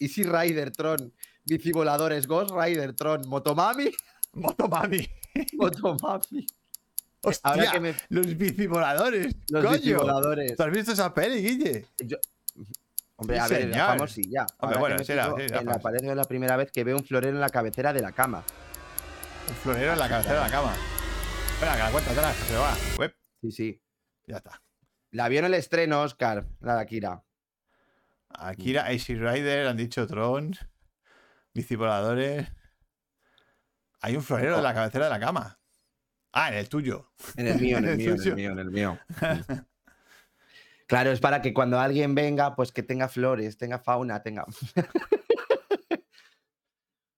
Easy 0.00 0.22
Rider, 0.24 0.70
Tron. 0.72 1.12
Bicivoladores, 1.44 2.26
Ghost 2.26 2.52
Rider, 2.54 2.94
Tron. 2.94 3.28
Motomami. 3.28 3.90
Motomami. 4.32 5.06
Motomami. 5.54 6.46
Hostia, 7.22 7.50
Ahora 7.50 7.70
que 7.72 7.80
me. 7.80 7.94
los 8.10 8.36
bicivoladores. 8.38 9.34
Los 9.50 9.64
coño. 9.64 9.76
bicivoladores. 9.76 10.56
¿Tú 10.56 10.62
has 10.62 10.70
visto 10.70 10.92
esa 10.92 11.12
peli, 11.12 11.42
Guille? 11.42 11.86
Hombre, 13.16 13.36
Sí, 13.36 13.42
a 13.42 13.48
ver, 13.48 13.62
señor. 13.62 13.90
Hombre, 13.90 14.08
Ahora 14.58 14.72
que 14.74 14.78
bueno, 14.78 14.98
sí, 15.04 15.12
la- 15.14 15.34
sí, 15.36 15.48
la 15.48 15.58
en 15.58 15.66
la 15.66 15.78
pared 15.80 16.04
es 16.04 16.16
la 16.16 16.24
primera 16.24 16.56
vez 16.56 16.70
que 16.70 16.84
veo 16.84 16.96
un 16.96 17.04
florero 17.04 17.34
en 17.34 17.40
la 17.40 17.50
cabecera 17.50 17.92
de 17.92 18.00
la 18.00 18.12
cama. 18.12 18.44
Un 19.48 19.54
florero 19.56 19.92
en 19.94 19.98
la 19.98 20.08
cabecera 20.08 20.36
de 20.36 20.40
la 20.42 20.50
cama. 20.50 20.72
Espera, 21.58 21.74
que 21.74 21.82
la 21.82 21.90
cuenta 21.90 22.12
atrás, 22.12 22.36
que 22.36 22.44
se 22.44 22.56
va. 22.56 22.76
Sí, 23.40 23.50
sí. 23.50 23.82
ya 24.28 24.36
está. 24.36 24.62
La 25.10 25.28
vio 25.28 25.40
en 25.40 25.46
el 25.46 25.54
estreno, 25.54 26.02
Oscar, 26.02 26.46
la 26.60 26.76
de 26.76 26.82
Akira. 26.82 27.24
Akira, 28.28 28.86
AC 28.86 29.08
Rider, 29.08 29.66
han 29.66 29.76
dicho 29.76 30.06
Tron, 30.06 30.54
bicivoladores. 31.52 32.46
Hay 34.00 34.14
un 34.14 34.22
florero 34.22 34.58
en 34.58 34.62
la 34.62 34.72
cabecera 34.72 35.06
de 35.06 35.10
la 35.10 35.18
cama. 35.18 35.58
Ah, 36.30 36.50
en 36.50 36.58
el 36.58 36.68
tuyo. 36.68 37.10
En 37.34 37.48
el 37.48 37.60
mío, 37.60 37.78
en 37.78 37.84
el 37.88 37.96
mío, 37.96 38.14
en 38.14 38.20
el 38.22 38.34
mío, 38.36 38.52
en 38.52 38.58
el 38.60 38.70
mío. 38.70 38.98
Claro, 40.86 41.10
es 41.10 41.20
para 41.20 41.42
que 41.42 41.52
cuando 41.52 41.80
alguien 41.80 42.14
venga, 42.14 42.54
pues 42.54 42.70
que 42.72 42.82
tenga 42.84 43.08
flores, 43.08 43.58
tenga 43.58 43.78
fauna, 43.80 44.22
tenga. 44.22 44.46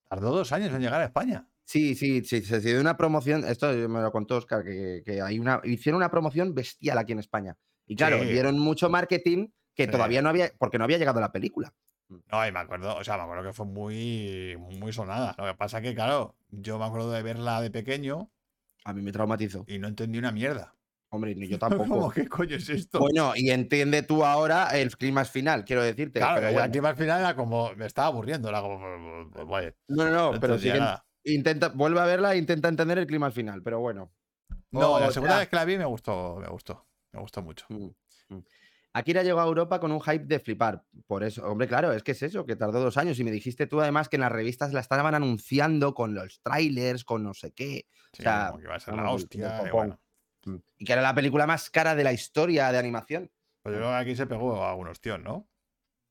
Tardó 0.09 0.33
dos 0.33 0.51
años 0.51 0.73
en 0.73 0.81
llegar 0.81 1.03
a 1.03 1.05
España. 1.05 1.50
Sí, 1.71 1.95
sí, 1.95 2.25
sí, 2.25 2.43
se 2.43 2.59
dio 2.59 2.81
una 2.81 2.97
promoción, 2.97 3.45
esto 3.45 3.69
me 3.89 4.01
lo 4.01 4.11
contó 4.11 4.39
Oscar, 4.39 4.65
que, 4.65 5.03
que 5.05 5.23
hay 5.23 5.39
una, 5.39 5.61
hicieron 5.63 5.99
una 5.99 6.11
promoción 6.11 6.53
bestial 6.53 6.99
aquí 6.99 7.13
en 7.13 7.21
España. 7.21 7.57
Y 7.87 7.95
claro, 7.95 8.19
Sí. 8.19 8.25
dieron 8.27 8.59
mucho 8.59 8.91
marketing 8.91 9.51
que 9.77 9.85
Sí. 9.85 9.91
todavía 9.93 10.21
no 10.21 10.31
había, 10.31 10.51
porque 10.59 10.79
no 10.79 10.85
había 10.85 10.99
llegado 10.99 11.21
la 11.21 11.31
película. 11.31 11.73
No, 12.09 12.45
y 12.45 12.51
me 12.51 12.59
acuerdo, 12.59 12.97
o 12.97 13.05
sea, 13.05 13.17
me 13.19 13.23
acuerdo 13.23 13.45
que 13.45 13.53
fue 13.53 13.67
muy, 13.67 14.57
muy 14.59 14.93
sonada. 14.93 15.33
Lo 15.39 15.45
que 15.47 15.55
pasa 15.55 15.81
que, 15.81 15.95
claro, 15.95 16.35
yo 16.51 16.77
me 16.77 16.87
acuerdo 16.87 17.13
de 17.13 17.23
verla 17.23 17.61
de 17.61 17.71
pequeño 17.71 18.33
A 18.85 18.93
mí 18.93 19.01
me 19.01 19.13
traumatizó. 19.13 19.65
y 19.69 19.79
no 19.79 19.87
entendí 19.87 20.19
una 20.19 20.33
mierda. 20.33 20.75
Hombre, 21.13 21.37
ni 21.37 21.47
yo 21.47 21.59
tampoco. 22.09 22.11
¿qué 22.11 22.27
coño 22.27 22.57
es 22.57 22.69
esto? 22.69 22.99
Bueno, 22.99 23.33
y 23.37 23.51
entiende 23.51 24.03
tú 24.03 24.25
ahora 24.25 24.71
el 24.77 24.97
clima 24.97 25.25
final, 25.25 25.65
quiero 25.65 25.85
decirte. 25.85 26.19
claro, 26.19 26.35
pero 26.41 26.49
que 26.49 26.55
bueno. 26.69 26.89
al 26.89 26.97
final 26.97 27.21
era 27.21 27.37
como, 27.37 27.73
me 27.77 27.87
estaba 27.87 28.09
aburriendo, 28.09 28.49
era 28.49 28.61
como, 28.61 28.81
No, 28.81 30.11
no, 30.11 30.33
no 30.33 30.41
pero 30.41 30.57
nada. 30.59 31.05
Intenta, 31.25 31.69
vuelve 31.69 32.01
a 32.01 32.05
verla 32.05 32.35
e 32.35 32.39
intenta 32.39 32.69
entender 32.69 32.99
el 32.99 33.07
clima 33.07 33.31
final, 33.31 33.63
pero 33.63 33.81
bueno. 33.81 34.13
No, 34.71 34.99
la 35.01 35.09
O 35.09 35.13
segunda 35.13 35.35
sea, 35.35 35.41
vez 35.41 35.49
que 35.49 35.57
la 35.57 35.65
vi 35.65 35.79
me 35.79 35.85
gustó, 35.85 36.37
me 36.41 36.49
gustó, 36.49 36.87
me 37.13 37.21
gustó 37.21 37.43
mucho. 37.43 37.67
Mm, 37.69 37.89
mm. 38.35 38.45
Akira 38.93 39.23
llegó 39.23 39.41
a 39.41 39.45
Europa 39.47 39.79
con 39.79 39.93
un 39.93 40.01
hype 40.01 40.25
de 40.25 40.41
flipar. 40.41 40.83
Por 41.07 41.23
eso, 41.23 41.45
hombre, 41.47 41.69
claro, 41.69 41.93
es 41.93 42.03
que 42.03 42.11
es 42.13 42.23
eso, 42.25 42.45
que 42.45 42.57
tardó 42.57 42.81
dos 42.81 42.97
años. 42.97 43.19
Y 43.21 43.25
me 43.25 43.31
dijiste 43.31 43.69
tú 43.69 43.81
además 43.81 44.09
que 44.09 44.17
en 44.17 44.23
las 44.23 44.33
revistas 44.33 44.73
la 44.73 44.81
estaban 44.81 45.15
anunciando 45.15 45.95
con 45.95 46.15
los 46.15 46.41
trailers, 46.43 47.05
con 47.05 47.23
no 47.23 47.33
sé 47.35 47.53
qué. 47.53 47.87
Sí, 48.13 48.23
sea, 48.25 48.49
como 48.49 48.59
que 48.59 48.65
iba 48.65 48.75
a 48.75 48.81
ser 48.81 48.95
la 48.95 49.03
del 49.03 49.13
hostia, 49.13 49.47
y 49.47 49.59
copón. 49.67 49.71
bueno. 49.73 50.01
Mm. 50.45 50.57
Y 50.79 50.85
que 50.85 50.93
era 50.93 51.03
la 51.03 51.15
película 51.15 51.47
más 51.47 51.71
cara 51.71 51.95
de 51.95 52.03
la 52.03 52.13
historia 52.13 52.73
de 52.73 52.79
animación. 52.79 53.31
Pues 53.63 53.75
yo 53.75 53.79
creo 53.79 53.91
que 53.91 53.97
aquí 53.97 54.17
se 54.17 54.27
pegó 54.27 54.61
a 54.65 54.71
algunos 54.71 55.01
tíos, 55.01 55.21
¿no? 55.21 55.47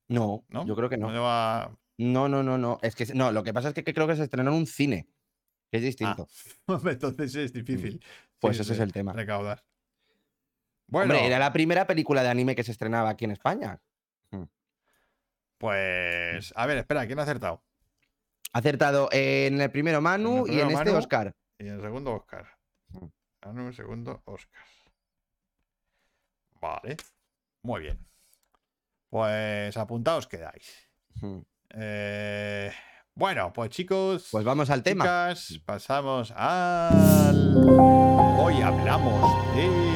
No, 0.08 0.44
¿No? 0.48 0.64
yo 0.66 0.74
creo 0.74 0.88
que 0.88 0.96
no. 0.96 1.10
lleva- 1.10 1.76
No, 2.02 2.28
no, 2.28 2.42
no, 2.42 2.56
no. 2.56 2.78
Es 2.82 2.94
que 2.94 3.04
no, 3.14 3.30
lo 3.30 3.42
que 3.42 3.52
pasa 3.52 3.68
es 3.68 3.74
que, 3.74 3.84
que 3.84 3.92
creo 3.92 4.06
que 4.06 4.16
se 4.16 4.22
estrenó 4.24 4.50
en 4.50 4.56
un 4.56 4.66
cine. 4.66 5.06
Que 5.70 5.76
es 5.78 5.82
Ah, 5.82 5.86
distinto. 5.86 6.28
entonces 6.90 7.34
es 7.34 7.52
difícil. 7.52 8.02
Pues 8.38 8.56
sí, 8.56 8.62
ese 8.62 8.72
es 8.72 8.80
el 8.80 8.92
tema. 8.92 9.12
Recaudar. 9.12 9.62
Bueno, 10.86 11.12
Hombre, 11.14 11.26
era 11.26 11.38
la 11.38 11.52
primera 11.52 11.86
película 11.86 12.22
de 12.22 12.28
anime 12.30 12.56
que 12.56 12.64
se 12.64 12.72
estrenaba 12.72 13.10
aquí 13.10 13.24
en 13.26 13.32
España. 13.32 13.80
pues 15.58 16.52
a 16.56 16.66
ver, 16.66 16.78
espera, 16.78 17.06
¿quién 17.06 17.18
ha 17.18 17.22
acertado? 17.22 17.62
Acertado 18.52 19.08
en 19.12 19.60
el 19.60 19.70
primero 19.70 20.00
Manu 20.00 20.40
y 20.40 20.44
primero 20.44 20.62
en 20.66 20.70
este 20.72 20.84
Manu. 20.86 20.98
Oscar. 20.98 21.36
Y 21.58 21.66
en 21.68 21.74
el 21.74 21.80
segundo, 21.82 22.14
Oscar. 22.14 22.48
Mm. 22.88 23.04
Ah, 23.42 23.52
no, 23.52 23.60
en 23.60 23.66
el 23.68 23.74
segundo, 23.74 24.22
Oscar. 24.24 24.64
Vale. 26.60 26.96
Muy 27.62 27.82
bien. 27.82 27.98
Pues 29.10 29.76
apuntaos 29.76 30.26
quedáis. 30.26 30.88
Eh, 31.74 32.72
bueno, 33.14 33.52
pues 33.52 33.70
chicos, 33.70 34.28
Pues 34.30 34.44
vamos 34.44 34.70
al 34.70 34.82
tema. 34.82 35.04
chicas, 35.04 35.60
pasamos 35.64 36.32
al... 36.36 37.54
Hoy 38.38 38.60
hablamos 38.62 39.54
de... 39.54 39.90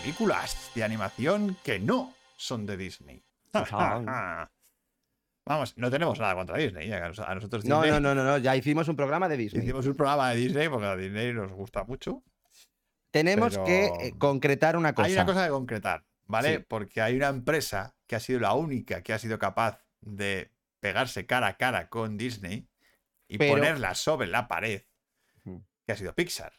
Películas 0.00 0.70
de 0.74 0.84
animación 0.84 1.56
que 1.64 1.78
no 1.78 2.12
son 2.36 2.66
de 2.66 2.76
Disney. 2.76 3.24
Vamos, 5.46 5.76
no 5.76 5.90
tenemos 5.90 6.18
nada 6.18 6.34
contra 6.34 6.56
Disney. 6.56 6.90
¿eh? 6.90 6.94
A 6.94 7.08
nos- 7.08 7.18
a 7.18 7.34
nosotros 7.34 7.64
No, 7.66 7.82
Disney- 7.82 8.00
no, 8.00 8.14
no, 8.14 8.14
no, 8.14 8.24
no, 8.24 8.38
ya 8.38 8.56
hicimos 8.56 8.88
un 8.88 8.96
programa 8.96 9.28
de 9.28 9.36
Disney. 9.36 9.62
Hicimos 9.62 9.86
un 9.86 9.94
programa 9.94 10.30
de 10.30 10.36
Disney 10.36 10.68
porque 10.70 10.86
a 10.86 10.96
Disney 10.96 11.34
nos 11.34 11.52
gusta 11.52 11.84
mucho. 11.84 12.22
Tenemos 13.10 13.58
que 13.58 13.90
pero- 13.92 14.00
eh, 14.00 14.14
concretar 14.18 14.74
una 14.76 14.94
cosa. 14.94 15.06
Hay 15.06 15.12
una 15.12 15.26
cosa 15.26 15.44
que 15.44 15.50
concretar, 15.50 16.02
¿vale? 16.26 16.56
Sí. 16.58 16.64
Porque 16.68 17.00
hay 17.00 17.16
una 17.16 17.28
empresa 17.28 17.94
que 18.06 18.16
ha 18.16 18.20
sido 18.20 18.40
la 18.40 18.54
única 18.54 19.02
que 19.02 19.12
ha 19.12 19.18
sido 19.18 19.38
capaz 19.38 19.80
de 20.00 20.50
pegarse 20.80 21.26
cara 21.26 21.46
a 21.48 21.56
cara 21.56 21.88
con 21.88 22.16
Disney 22.18 22.68
y 23.28 23.38
Pero- 23.38 23.54
ponerla 23.54 23.94
sobre 23.94 24.26
la 24.28 24.46
pared, 24.48 24.82
que 25.86 25.92
ha 25.92 25.96
sido 25.96 26.14
Pixar. 26.14 26.52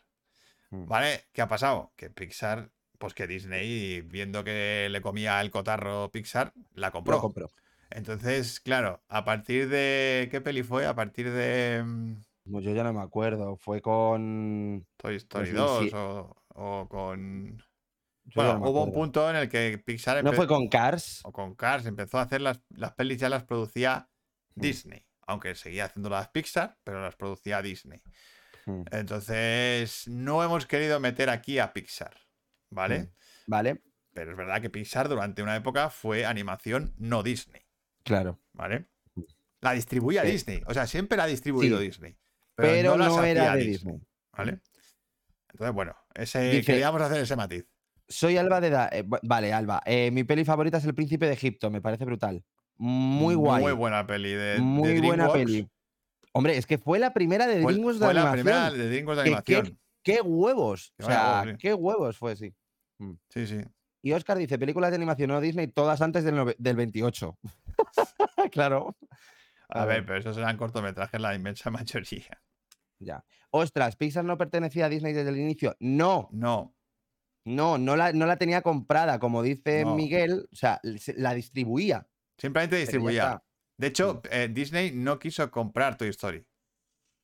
¿Vale? 0.72 1.26
¿Qué 1.32 1.42
ha 1.42 1.48
pasado? 1.48 1.94
Que 1.96 2.10
Pixar, 2.10 2.70
pues 2.98 3.14
que 3.14 3.28
Disney, 3.28 4.02
viendo 4.02 4.44
que 4.44 4.88
le 4.90 5.02
comía 5.02 5.40
el 5.42 5.52
cotarro 5.52 6.12
Pixar, 6.12 6.54
la 6.74 6.92
compró. 6.92 7.22
Lo. 7.36 7.50
Entonces, 7.92 8.60
claro, 8.60 9.02
a 9.08 9.24
partir 9.24 9.70
de. 9.70 10.28
¿Qué 10.32 10.42
peli 10.42 10.64
fue? 10.64 10.86
A 10.86 10.96
partir 10.96 11.32
de. 11.32 11.82
mm, 11.86 12.16
No, 12.46 12.60
Yo 12.60 12.72
ya 12.74 12.84
no 12.84 12.92
me 12.94 13.02
acuerdo. 13.02 13.56
Fue 13.58 13.82
con. 13.82 14.86
Toy 14.98 15.16
Story 15.18 15.52
Pues 15.52 15.52
sí, 15.52 15.56
2 15.56 15.84
sí. 15.84 15.92
o, 15.94 16.36
o 16.56 16.88
con... 16.90 17.64
yo 18.26 18.32
Bueno, 18.36 18.60
no 18.60 18.70
hubo 18.70 18.84
un 18.84 18.94
punto 18.94 19.30
en 19.30 19.36
el 19.36 19.50
que 19.50 19.78
Pixar 19.84 20.24
¿No 20.24 20.34
fue 20.34 20.48
con 20.48 20.68
Cars? 20.68 21.22
o 21.24 21.32
con 21.32 21.56
Cars 21.56 21.86
empezó 21.86 22.18
a 22.18 22.24
hacer 22.24 22.42
las, 22.42 22.60
las 22.70 22.94
pelis, 22.94 23.20
ya 23.20 23.30
las 23.30 23.44
producía 23.44 24.10
Mm. 24.56 24.62
Disney. 24.62 25.06
Aunque 25.28 25.56
seguía 25.56 25.86
haciendo 25.86 26.10
las 26.10 26.30
Pixar, 26.30 26.78
pero 26.84 27.02
las 27.02 27.16
producía 27.16 27.62
Disney. 27.62 28.02
Mm. 28.66 28.84
Entonces, 28.92 30.08
no 30.08 30.44
hemos 30.44 30.66
querido 30.66 31.00
meter 31.00 31.30
aquí 31.30 31.60
a 31.60 31.74
Pixar, 31.74 32.16
¿vale? 32.72 33.00
Mm. 33.00 33.12
Vale, 33.48 33.82
Pero 34.14 34.32
es 34.32 34.38
verdad 34.38 34.62
que 34.62 34.70
Pixar 34.70 35.10
durante 35.10 35.44
una 35.44 35.56
época 35.56 35.90
fue 35.90 36.26
animación 36.26 36.94
no 36.98 37.22
Disney, 37.22 37.62
claro. 38.04 38.40
¿vale? 38.54 38.86
La 39.62 39.74
distribuía 39.74 40.22
Sí. 40.24 40.32
Disney, 40.32 40.62
o 40.68 40.74
sea, 40.74 40.88
siempre 40.88 41.20
ha 41.22 41.26
distribuido 41.26 41.80
Sí. 41.80 41.86
Disney. 41.88 42.18
Pero, 42.56 42.96
no 42.98 43.24
era 43.24 43.56
de 43.56 43.64
Disney. 43.66 44.00
¿Vale? 44.32 44.60
Entonces, 45.50 45.74
bueno, 45.76 45.96
ese, 46.14 46.50
Dice- 46.52 46.66
queríamos 46.72 47.02
hacer 47.02 47.20
ese 47.22 47.36
matiz. 47.36 47.66
Soy 48.08 48.38
Alba 48.38 48.62
de 48.62 48.70
Da- 48.70 48.90
eh, 48.92 49.04
vale, 49.24 49.52
Alba. 49.54 49.82
eh, 49.86 50.12
mi 50.12 50.24
peli 50.24 50.46
favorita 50.46 50.78
es 50.78 50.86
El 50.86 50.94
Príncipe 50.96 51.26
de 51.26 51.34
Egipto. 51.34 51.70
Me 51.72 51.82
parece 51.82 52.06
brutal. 52.06 52.44
Muy 52.78 53.36
guay. 53.36 53.64
Muy 53.64 53.72
buena 53.74 54.06
peli 54.06 54.32
de, 54.32 54.54
de 54.56 54.60
Muy 54.60 55.00
buena 55.02 55.32
peli. 55.32 55.68
Hombre, 56.34 56.58
es 56.58 56.66
que 56.66 56.78
fue 56.78 57.00
la 57.00 57.14
primera 57.14 57.48
de 57.48 57.62
DreamWorks 57.62 58.00
de 58.00 58.06
fue 58.06 58.14
la 58.14 58.22
animación. 58.32 58.44
primera 58.46 58.72
de 58.72 58.90
DreamWorks 58.90 59.16
de 59.18 59.22
animación. 59.30 59.80
¡Qué 60.04 60.22
huevos! 60.22 60.94
Qué 60.98 61.04
O 61.04 61.08
sea, 61.08 61.32
huevos, 61.42 61.52
sí. 61.52 61.58
qué 61.58 61.74
huevos 61.74 62.18
fue, 62.18 62.36
sí. 62.36 62.54
Sí, 63.30 63.48
sí. 63.48 63.58
Y 64.04 64.12
Oscar 64.12 64.38
dice, 64.38 64.60
películas 64.60 64.92
de 64.92 64.98
animación 64.98 65.30
no 65.30 65.42
Disney, 65.42 65.68
todas 65.68 66.00
antes 66.02 66.24
del, 66.24 66.54
del 66.60 66.76
28. 66.76 67.38
claro. 68.52 68.96
A 69.70 69.82
A 69.82 69.86
ver, 69.86 69.98
ver. 70.02 70.06
pero 70.06 70.20
esos 70.20 70.38
eran 70.38 70.58
cortometrajes 70.58 71.20
la 71.20 71.34
inmensa 71.34 71.70
mayoría. 71.72 72.40
Ya. 73.00 73.24
Ostras, 73.50 73.96
¿Pixar 73.96 74.24
no 74.26 74.38
pertenecía 74.38 74.86
a 74.86 74.90
Disney 74.90 75.14
desde 75.14 75.30
el 75.30 75.38
inicio? 75.40 75.76
No, 75.80 76.30
No, 76.32 76.75
no, 77.46 77.78
no 77.78 77.96
la, 77.96 78.12
no 78.12 78.26
la 78.26 78.38
tenía 78.38 78.62
comprada, 78.62 79.20
como 79.20 79.42
dice 79.44 79.84
No. 79.86 79.96
Miguel, 79.96 80.48
o 80.52 80.56
sea, 80.56 80.80
se- 80.98 81.14
la 81.18 81.34
distribuía. 81.34 82.08
simplemente 82.38 82.76
distribuía. 82.78 83.42
De 83.78 83.88
hecho, 83.88 84.22
eh, 84.30 84.50
Disney 84.52 84.92
no 84.92 85.20
quiso 85.20 85.50
comprar 85.52 85.98
Toy 85.98 86.10
Story. 86.10 86.46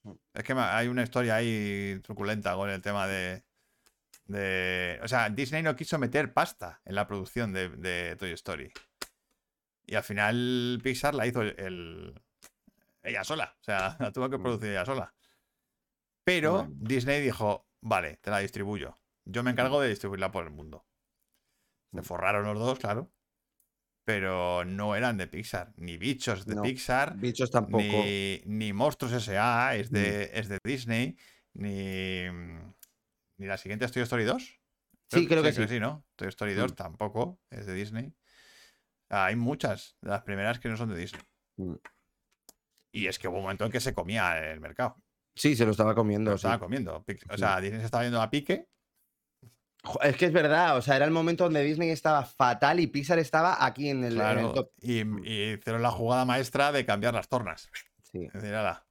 Mm. 0.04 0.12
Es 0.34 0.44
que 0.44 0.54
hay 0.54 0.88
una 0.88 1.04
historia 1.04 1.36
ahí 1.36 2.00
truculenta 2.04 2.56
con 2.56 2.70
el 2.70 2.82
tema 2.82 3.08
de. 3.08 3.44
de- 4.26 5.00
o 5.04 5.08
sea, 5.08 5.30
Disney 5.30 5.64
no 5.64 5.76
quiso 5.76 5.98
meter 6.00 6.34
pasta 6.34 6.82
en 6.86 6.96
la 6.96 7.08
producción 7.08 7.52
de, 7.54 7.70
de 7.70 8.16
Toy 8.18 8.32
Story. 8.32 8.72
Y 9.86 9.96
al 9.96 10.04
final 10.04 10.80
Pixar 10.84 11.16
la 11.16 11.26
hizo 11.28 11.42
el, 11.42 11.56
el- 11.60 12.22
ella 13.04 13.24
sola. 13.24 13.56
O 13.60 13.64
sea, 13.64 13.96
la 14.00 14.12
tuvo 14.12 14.30
que 14.30 14.38
Mm. 14.38 14.44
producir 14.44 14.70
ella 14.72 14.86
sola. 14.86 15.14
Pero. 16.24 16.68
Disney 16.70 17.22
dijo: 17.22 17.66
Vale, 17.82 18.18
te 18.18 18.30
la 18.30 18.40
distribuyo. 18.40 18.96
Yo 19.26 19.44
me 19.44 19.52
encargo 19.52 19.80
de 19.82 19.90
distribuirla 19.90 20.32
por 20.32 20.44
el 20.46 20.52
mundo. 20.52 20.86
Se 21.94 22.02
Mm. 22.02 22.04
forraron 22.04 22.44
los 22.46 22.60
dos, 22.60 22.80
claro. 22.80 23.12
Pero 24.06 24.66
no 24.66 24.96
eran 24.96 25.18
de 25.18 25.28
Pixar. 25.28 25.74
Ni 25.78 25.98
bichos 25.98 26.46
de 26.46 26.56
No, 26.56 26.64
Pixar. 26.64 27.18
Bichos 27.18 27.52
tampoco. 27.52 27.84
Ni, 27.84 28.42
ni 28.46 28.74
Monstruos 28.74 29.14
S.A. 29.14 29.76
es 29.76 29.92
de, 29.92 30.32
Mm. 30.34 30.38
es 30.38 30.50
de 30.50 30.58
Disney. 30.64 31.18
Ni, 31.54 32.24
ni 33.38 33.46
la 33.46 33.58
siguiente 33.58 33.86
es 33.86 33.92
Toy 33.92 34.02
Story 34.04 34.24
2. 34.24 34.60
Sí, 35.12 35.28
creo 35.28 35.44
que 35.44 35.52
sí. 35.52 35.80
¿no? 35.80 36.06
Toy 36.16 36.30
Story 36.30 36.54
2 36.54 36.72
Mm. 36.72 36.76
tampoco 36.76 37.40
es 37.52 37.66
de 37.66 37.74
Disney. 37.74 38.14
Ah, 39.10 39.26
Hay 39.26 39.36
muchas 39.36 39.98
de 40.02 40.10
las 40.10 40.24
primeras 40.24 40.60
que 40.60 40.70
no 40.70 40.78
son 40.78 40.90
de 40.90 40.98
Disney. 40.98 41.22
Mm. 41.58 41.76
Y 42.94 43.08
es 43.08 43.20
que 43.20 43.28
hubo 43.28 43.38
un 43.38 43.44
momento 43.44 43.66
en 43.66 43.72
que 43.72 43.80
se 43.82 43.94
comía 43.94 44.52
el 44.52 44.60
mercado. 44.62 44.96
Sí, 45.36 45.56
se 45.56 45.66
lo 45.66 45.72
estaba 45.72 45.94
comiendo. 45.96 46.32
Lo 46.32 46.38
sí. 46.38 46.48
estaba 46.48 46.60
comiendo. 46.60 46.96
O 46.98 47.04
Sí. 47.08 47.18
sea, 47.38 47.60
Disney 47.62 47.80
se 47.82 47.86
estaba 47.86 48.04
yendo 48.04 48.22
a 48.22 48.30
pique. 48.30 48.68
Es 50.04 50.16
que 50.16 50.26
es 50.26 50.34
verdad, 50.34 50.78
o 50.78 50.82
sea, 50.82 50.96
era 50.96 51.06
el 51.06 51.12
momento 51.12 51.46
donde 51.46 51.64
Disney 51.64 51.90
estaba 51.90 52.24
fatal 52.24 52.80
y 52.80 52.88
Pixar 52.88 53.18
estaba 53.20 53.66
aquí 53.66 53.90
en 53.90 54.04
el, 54.04 54.04
en 54.04 54.10
el 54.12 54.16
Claro, 54.18 54.54
top. 54.54 54.72
y, 54.82 55.04
Mm. 55.04 55.26
y 55.26 55.44
hicieron 55.54 55.82
la 55.82 55.90
jugada 55.92 56.24
maestra 56.26 56.72
de 56.72 56.86
cambiar 56.86 57.14
las 57.16 57.28
tornas. 57.30 57.70
Sí, 58.04 58.26
Es 58.26 58.34
decir, 58.34 58.54
ala, 58.54 58.86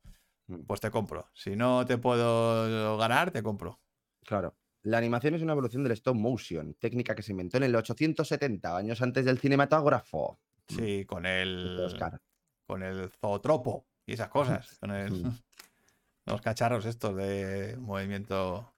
Mm. 0.49 0.62
pues 0.66 0.80
te 0.80 0.91
compro. 0.91 1.28
Si 1.32 1.55
no 1.55 1.86
te 1.86 1.97
puedo 1.99 2.97
ganar, 2.97 3.30
te 3.30 3.43
compro. 3.43 3.80
claro. 4.26 4.57
La 4.82 4.97
animación 4.97 5.34
es 5.34 5.43
una 5.43 5.53
evolución 5.53 5.82
del 5.82 5.93
stop 5.93 6.16
motion, 6.16 6.72
técnica 6.72 7.14
que 7.14 7.22
se 7.22 7.32
inventó 7.32 7.59
en 7.59 7.64
el 7.64 7.76
870, 7.76 8.74
años 8.74 9.03
antes 9.03 9.26
del 9.26 9.38
cinematógrafo. 9.38 10.41
Sí, 10.68 11.05
con 11.05 11.26
el, 11.26 11.78
Oscar. 11.84 12.18
con 12.66 12.82
el 12.82 13.11
zootropo 13.11 13.86
y 14.07 14.14
esas 14.14 14.28
cosas. 14.28 14.78
Con 14.80 14.91
el, 14.93 15.24
Mm. 15.24 15.38
los 16.26 16.41
cacharros 16.41 16.86
estos 16.86 17.14
de 17.16 17.76
movimiento. 17.78 18.72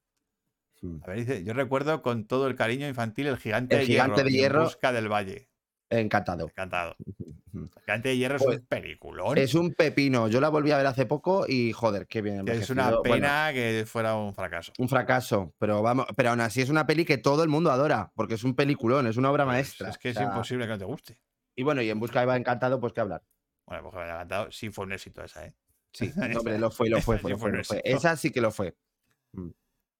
Mm. 0.82 0.98
A 1.02 1.06
ver, 1.06 1.16
dice, 1.16 1.44
yo 1.44 1.54
recuerdo 1.54 2.02
con 2.02 2.26
todo 2.26 2.46
el 2.46 2.54
cariño 2.56 2.86
infantil 2.86 3.28
el 3.28 3.38
gigante, 3.38 3.76
El 3.76 3.80
de, 3.82 3.86
gigante 3.86 4.16
hierro, 4.16 4.24
de 4.24 4.30
y 4.30 4.34
en 4.34 4.40
hierro. 4.40 4.64
busca 4.64 4.92
del 4.92 5.08
valle. 5.10 5.48
Encantado. 5.88 6.48
Encantado. 6.48 6.96
Mm. 7.54 7.66
Gigante 7.84 8.08
de 8.08 8.16
Hierro 8.16 8.38
Pues, 8.38 8.54
es 8.56 8.60
un 8.62 8.66
peliculón. 8.66 9.36
Es 9.36 9.54
un 9.54 9.74
pepino. 9.74 10.26
Yo 10.26 10.40
la 10.40 10.48
volví 10.48 10.70
a 10.70 10.78
ver 10.78 10.86
hace 10.86 11.04
poco 11.04 11.44
y 11.46 11.70
joder, 11.72 12.06
qué 12.06 12.22
bien. 12.22 12.48
es 12.48 12.70
una. 12.70 12.88
Bueno, 12.88 13.02
pena 13.02 13.50
que 13.52 13.84
fuera 13.86 14.16
un 14.16 14.34
fracaso. 14.34 14.72
un 14.78 14.88
fracaso, 14.88 15.52
pero 15.58 15.82
vamos, 15.82 16.06
pero 16.16 16.30
aún 16.30 16.40
así 16.40 16.62
es 16.62 16.70
una 16.70 16.86
peli 16.86 17.04
que 17.04 17.18
todo 17.18 17.42
el 17.42 17.50
mundo 17.50 17.70
adora, 17.70 18.10
porque 18.14 18.36
es 18.36 18.44
un 18.44 18.56
peliculón, 18.56 19.06
es 19.06 19.18
una 19.18 19.30
obra 19.30 19.44
Pues 19.44 19.54
maestra. 19.54 19.90
Es 19.90 19.98
que 19.98 20.08
es 20.08 20.16
o 20.16 20.20
sea, 20.20 20.28
imposible 20.28 20.64
que 20.64 20.70
no 20.70 20.78
te 20.78 20.86
guste. 20.86 21.20
Y 21.54 21.62
bueno, 21.62 21.82
y 21.82 21.90
en 21.90 22.00
busca 22.00 22.20
de 22.20 22.24
Eva 22.24 22.38
encantado, 22.38 22.80
pues 22.80 22.94
qué 22.94 23.02
hablar. 23.02 23.22
Bueno, 23.66 23.82
pues 23.90 23.96
haya 23.96 24.14
encantado. 24.14 24.50
Sí 24.50 24.70
fue 24.70 24.86
un 24.86 24.92
éxito 24.92 25.22
esa, 25.22 25.44
¿eh? 25.44 25.54
Sí, 25.92 26.10
no, 26.16 26.38
hombre, 26.38 26.58
lo 26.58 26.70
fue, 26.70 26.88
lo 26.88 27.02
fue, 27.02 27.18
fue, 27.18 27.32
sí 27.32 27.64
fue. 27.64 27.82
Esa 27.84 28.16
sí 28.16 28.30
que 28.30 28.40
lo 28.40 28.50
fue. 28.50 28.74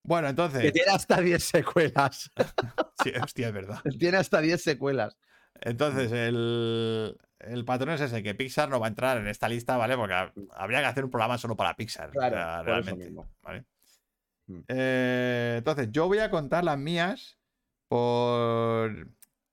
Bueno, 0.03 0.25
Que 0.27 0.29
entonces. 0.31 0.73
tiene 0.73 0.91
hasta 0.91 1.19
10 1.21 1.43
secuelas. 1.43 2.31
Sí, 3.03 3.11
hostia, 3.21 3.47
es 3.47 3.53
verdad. 3.53 3.79
tiene 3.99 4.17
hasta 4.17 4.39
10 4.41 4.61
secuelas. 4.61 5.17
Entonces, 5.61 6.11
el, 6.11 7.17
el 7.39 7.65
patrón 7.65 7.91
es 7.95 8.01
ese, 8.01 8.21
que 8.23 8.35
Pixar 8.35 8.69
no 8.69 8.79
va 8.79 8.87
a 8.87 8.89
entrar 8.89 9.17
en 9.17 9.27
esta 9.27 9.47
lista, 9.49 9.75
¿vale? 9.77 9.95
Porque 9.97 10.13
ha- 10.13 10.33
habría 10.51 10.79
que 10.79 10.85
hacer 10.85 11.03
un 11.05 11.11
programa 11.11 11.37
solo 11.37 11.55
para 11.55 11.75
Pixar. 11.75 12.11
Claro, 12.11 12.63
realmente. 12.63 13.05
mismo. 13.05 13.29
¿vale? 13.41 13.65
Mm. 14.47 14.59
Eh, 14.67 15.55
entonces, 15.59 15.89
yo 15.91 16.07
voy 16.07 16.19
a 16.19 16.29
contar 16.29 16.63
las 16.63 16.77
mías 16.77 17.37
por. 17.87 19.07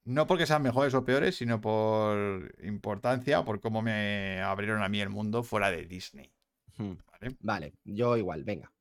No 0.05 0.27
porque 0.27 0.47
sean 0.47 0.63
mejores 0.63 0.95
o 0.95 1.05
peores, 1.05 1.37
sino 1.37 1.61
por 1.61 2.55
importancia 2.63 3.39
o 3.39 3.45
por 3.45 3.61
cómo 3.61 3.83
me 3.83 4.41
abrieron 4.41 4.83
a 4.83 4.89
mí 4.89 5.01
el 5.01 5.11
mundo 5.11 5.43
fuera 5.43 5.71
de 5.71 5.85
Disney. 5.85 6.33
Hmm, 6.79 6.95
¿vale? 7.07 7.37
Vale, 7.41 7.75
yo 7.85 8.17
igual, 8.17 8.43
venga. 8.43 8.73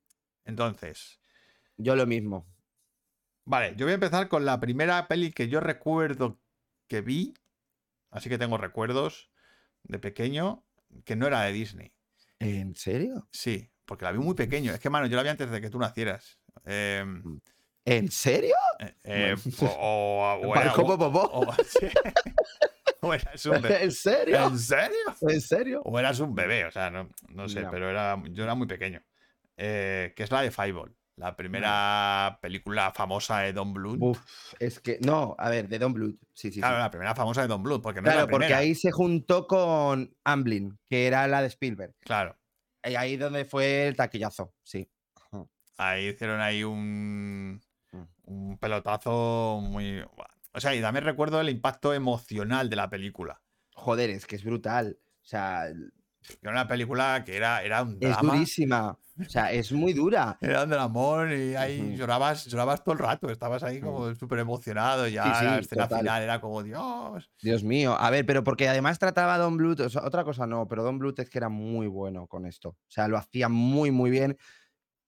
Entonces, 0.45 1.19
Yo 1.81 1.95
lo 1.95 2.05
mismo. 2.05 2.45
vale, 3.45 3.73
yo 3.77 3.85
voy 3.85 3.91
a 3.91 3.95
empezar 3.95 4.27
con 4.27 4.45
la 4.45 4.59
primera 4.59 5.07
peli 5.07 5.31
que 5.31 5.47
yo 5.47 5.59
recuerdo 5.59 6.39
que 6.87 7.01
vi. 7.01 7.33
Así 8.11 8.27
que 8.29 8.37
tengo 8.37 8.57
recuerdos 8.57 9.29
de 9.83 9.97
pequeño 9.99 10.63
que 11.05 11.15
no 11.15 11.25
era 11.27 11.41
de 11.43 11.51
Disney. 11.53 11.93
¿En 12.39 12.75
serio? 12.75 13.27
Sí, 13.31 13.69
porque 13.85 14.05
la 14.05 14.11
vi 14.11 14.19
muy 14.19 14.35
pequeño. 14.35 14.73
Es 14.73 14.79
que, 14.79 14.89
mano, 14.89 15.07
yo 15.07 15.15
la 15.17 15.23
vi 15.23 15.29
antes 15.29 15.49
de 15.49 15.61
que 15.61 15.69
tú 15.69 15.79
nacieras. 15.79 16.39
Em, 16.65 17.39
¿En 17.85 18.11
serio? 18.11 18.55
eh, 18.79 18.93
eh, 19.03 19.35
o, 19.61 20.39
o- 20.43 20.55
era, 20.55 20.73
o- 20.83 21.53
sí. 21.65 21.87
Eras 23.01 23.45
un 23.45 23.61
bebé. 23.61 23.83
¿En 23.83 23.91
serio? 23.91 24.43
¿En 24.43 24.59
serio? 24.59 24.97
¿En 25.21 25.41
serio? 25.41 25.81
O 25.85 25.97
eras 25.97 26.19
un 26.19 26.35
bebé, 26.35 26.65
o 26.65 26.71
sea, 26.71 26.89
no, 26.89 27.09
no 27.29 27.47
sé, 27.47 27.61
pero 27.71 27.89
era, 27.89 28.21
yo 28.31 28.43
era 28.43 28.55
muy 28.55 28.67
pequeño. 28.67 29.01
Eh, 29.55 30.13
que 30.15 30.23
es 30.23 30.31
la 30.31 30.41
de 30.41 30.51
Fireball, 30.51 30.93
la 31.19 31.35
primera 31.35 32.39
película 32.41 32.91
famosa 32.91 33.39
de 33.39 33.53
Don 33.53 33.73
Bluth. 33.73 33.97
Uf, 34.01 34.19
es 34.59 34.79
que. 34.79 34.99
No, 35.05 35.35
a 35.37 35.49
ver, 35.49 35.67
de 35.67 35.77
Don 35.77 35.93
Blood. 35.93 36.11
Sí, 36.33 36.47
sí, 36.47 36.53
sí. 36.53 36.59
Claro, 36.61 36.79
la 36.79 36.89
primera 36.89 37.13
famosa 37.13 37.41
de 37.41 37.47
Don 37.47 37.61
Bluth, 37.61 37.81
porque 37.81 38.01
no 38.01 38.07
es 38.07 38.13
Claro, 38.13 38.27
la 38.27 38.31
porque 38.31 38.53
ahí 38.53 38.73
se 38.73 38.91
juntó 38.91 39.45
con 39.45 40.15
Amblin, 40.23 40.79
que 40.89 41.07
era 41.07 41.27
la 41.27 41.41
de 41.41 41.47
Spielberg. 41.47 41.93
Claro, 41.99 42.37
Y 42.83 42.95
ahí 42.95 43.17
donde 43.17 43.43
fue 43.45 43.87
el 43.87 43.95
taquillazo, 43.95 44.53
sí. 44.63 44.89
ahí 45.77 46.07
hicieron 46.07 46.39
ahí 46.41 46.63
un, 46.63 47.61
Mm. 47.91 48.03
un 48.25 48.57
pelotazo 48.57 49.59
muy... 49.61 50.01
O 50.53 50.59
sea, 50.59 50.75
y 50.75 50.81
también 50.81 51.05
recuerdo 51.05 51.41
el 51.41 51.49
impacto 51.49 51.93
emocional 51.93 52.69
de 52.69 52.75
la 52.75 52.89
película. 52.89 53.41
Joder, 53.73 54.09
es 54.09 54.25
que 54.25 54.35
es 54.35 54.43
brutal. 54.43 54.97
O 55.23 55.25
sea, 55.25 55.65
Era 55.67 56.51
una 56.51 56.67
película 56.67 57.23
que 57.25 57.35
era, 57.37 57.63
era 57.63 57.83
un 57.83 57.97
es 58.01 58.17
durísima. 58.19 58.97
O 59.19 59.29
sea, 59.29 59.51
es 59.51 59.71
muy 59.71 59.93
dura. 59.93 60.37
Era 60.41 60.65
del 60.65 60.79
amor 60.79 61.31
y 61.31 61.55
ahí 61.55 61.95
llorabas, 61.97 62.45
llorabas 62.45 62.83
todo 62.83 62.93
el 62.93 62.99
rato, 62.99 63.29
estabas 63.29 63.63
ahí 63.63 63.79
como 63.81 64.13
súper 64.15 64.39
emocionado 64.39 65.07
ya 65.07 65.23
Sí, 65.35 65.45
la 65.45 65.59
escena 65.59 65.83
total. 65.83 65.99
final 65.99 66.21
era 66.23 66.39
como, 66.41 66.63
Dios. 66.63 67.29
Dios 67.41 67.63
mío. 67.63 67.95
A 67.99 68.09
ver, 68.09 68.25
pero 68.25 68.43
porque 68.43 68.67
además 68.69 68.97
trataba 68.99 69.35
a 69.35 69.37
Don 69.37 69.57
Bluth, 69.57 69.79
o 69.81 69.89
sea, 69.89 70.03
otra 70.05 70.23
cosa 70.23 70.47
no, 70.47 70.67
pero 70.67 70.83
Don 70.83 70.99
Bluth 70.99 71.19
es 71.19 71.29
que 71.29 71.37
era 71.37 71.49
muy 71.49 71.87
bueno 71.87 72.27
con 72.27 72.45
esto. 72.45 72.69
O 72.69 72.77
sea, 72.87 73.07
lo 73.07 73.17
hacía 73.17 73.49
muy, 73.49 73.91
muy 73.91 74.09
bien. 74.09 74.37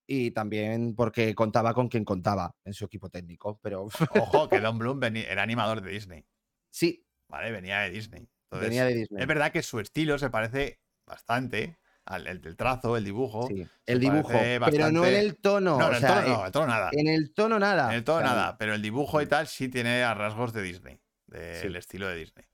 Y 0.07 0.31
también 0.31 0.93
porque 0.95 1.33
contaba 1.35 1.73
con 1.73 1.87
quien 1.87 2.03
contaba 2.03 2.53
en 2.65 2.73
su 2.73 2.83
equipo 2.85 3.09
técnico. 3.09 3.59
Pero 3.61 3.87
Ojo, 4.15 4.49
que 4.49 4.59
Don 4.59 4.77
Bloom 4.77 4.99
veni- 4.99 5.25
era 5.25 5.41
animador 5.43 5.81
de 5.81 5.89
Disney, 5.91 6.25
sí, 6.69 7.05
¿vale? 7.29 7.51
Venía 7.51 7.79
de 7.81 7.91
Disney. 7.91 8.27
Entonces, 8.49 8.69
venía 8.69 8.83
de 8.85 8.93
Disney. 8.95 9.21
Es 9.21 9.27
verdad 9.27 9.51
que 9.53 9.63
su 9.63 9.79
estilo 9.79 10.17
se 10.17 10.29
parece 10.29 10.81
bastante 11.07 11.77
al 12.05 12.27
el, 12.27 12.55
trazo, 12.55 12.97
el 12.97 13.03
dibujo. 13.03 13.47
Sí, 13.47 13.65
el 13.85 13.99
dibujo. 13.99 14.31
Pero 14.69 14.91
no 14.91 15.05
en 15.05 15.15
el 15.15 15.37
tono. 15.37 15.77
No, 15.77 15.87
en 15.87 15.93
o 15.93 15.95
el 15.95 15.99
sea, 16.01 16.23
tono 16.23 16.27
no, 16.27 16.43
eh, 16.43 16.45
el 16.47 16.51
tono 16.51 16.67
nada. 16.67 16.89
En 16.93 17.07
el 17.07 17.33
tono 17.33 17.59
nada. 17.59 17.89
En 17.89 17.95
el 17.97 18.03
tono 18.03 18.21
nada, 18.21 18.57
pero 18.57 18.73
el 18.73 18.81
dibujo 18.81 19.21
y 19.21 19.25
Mm. 19.25 19.29
tal 19.29 19.47
sí 19.47 19.69
tiene 19.69 20.03
a 20.03 20.13
rasgos 20.13 20.53
de 20.53 20.61
Disney, 20.61 20.99
del 21.27 21.75
estilo 21.75 22.07
de 22.07 22.15
Disney. 22.15 22.45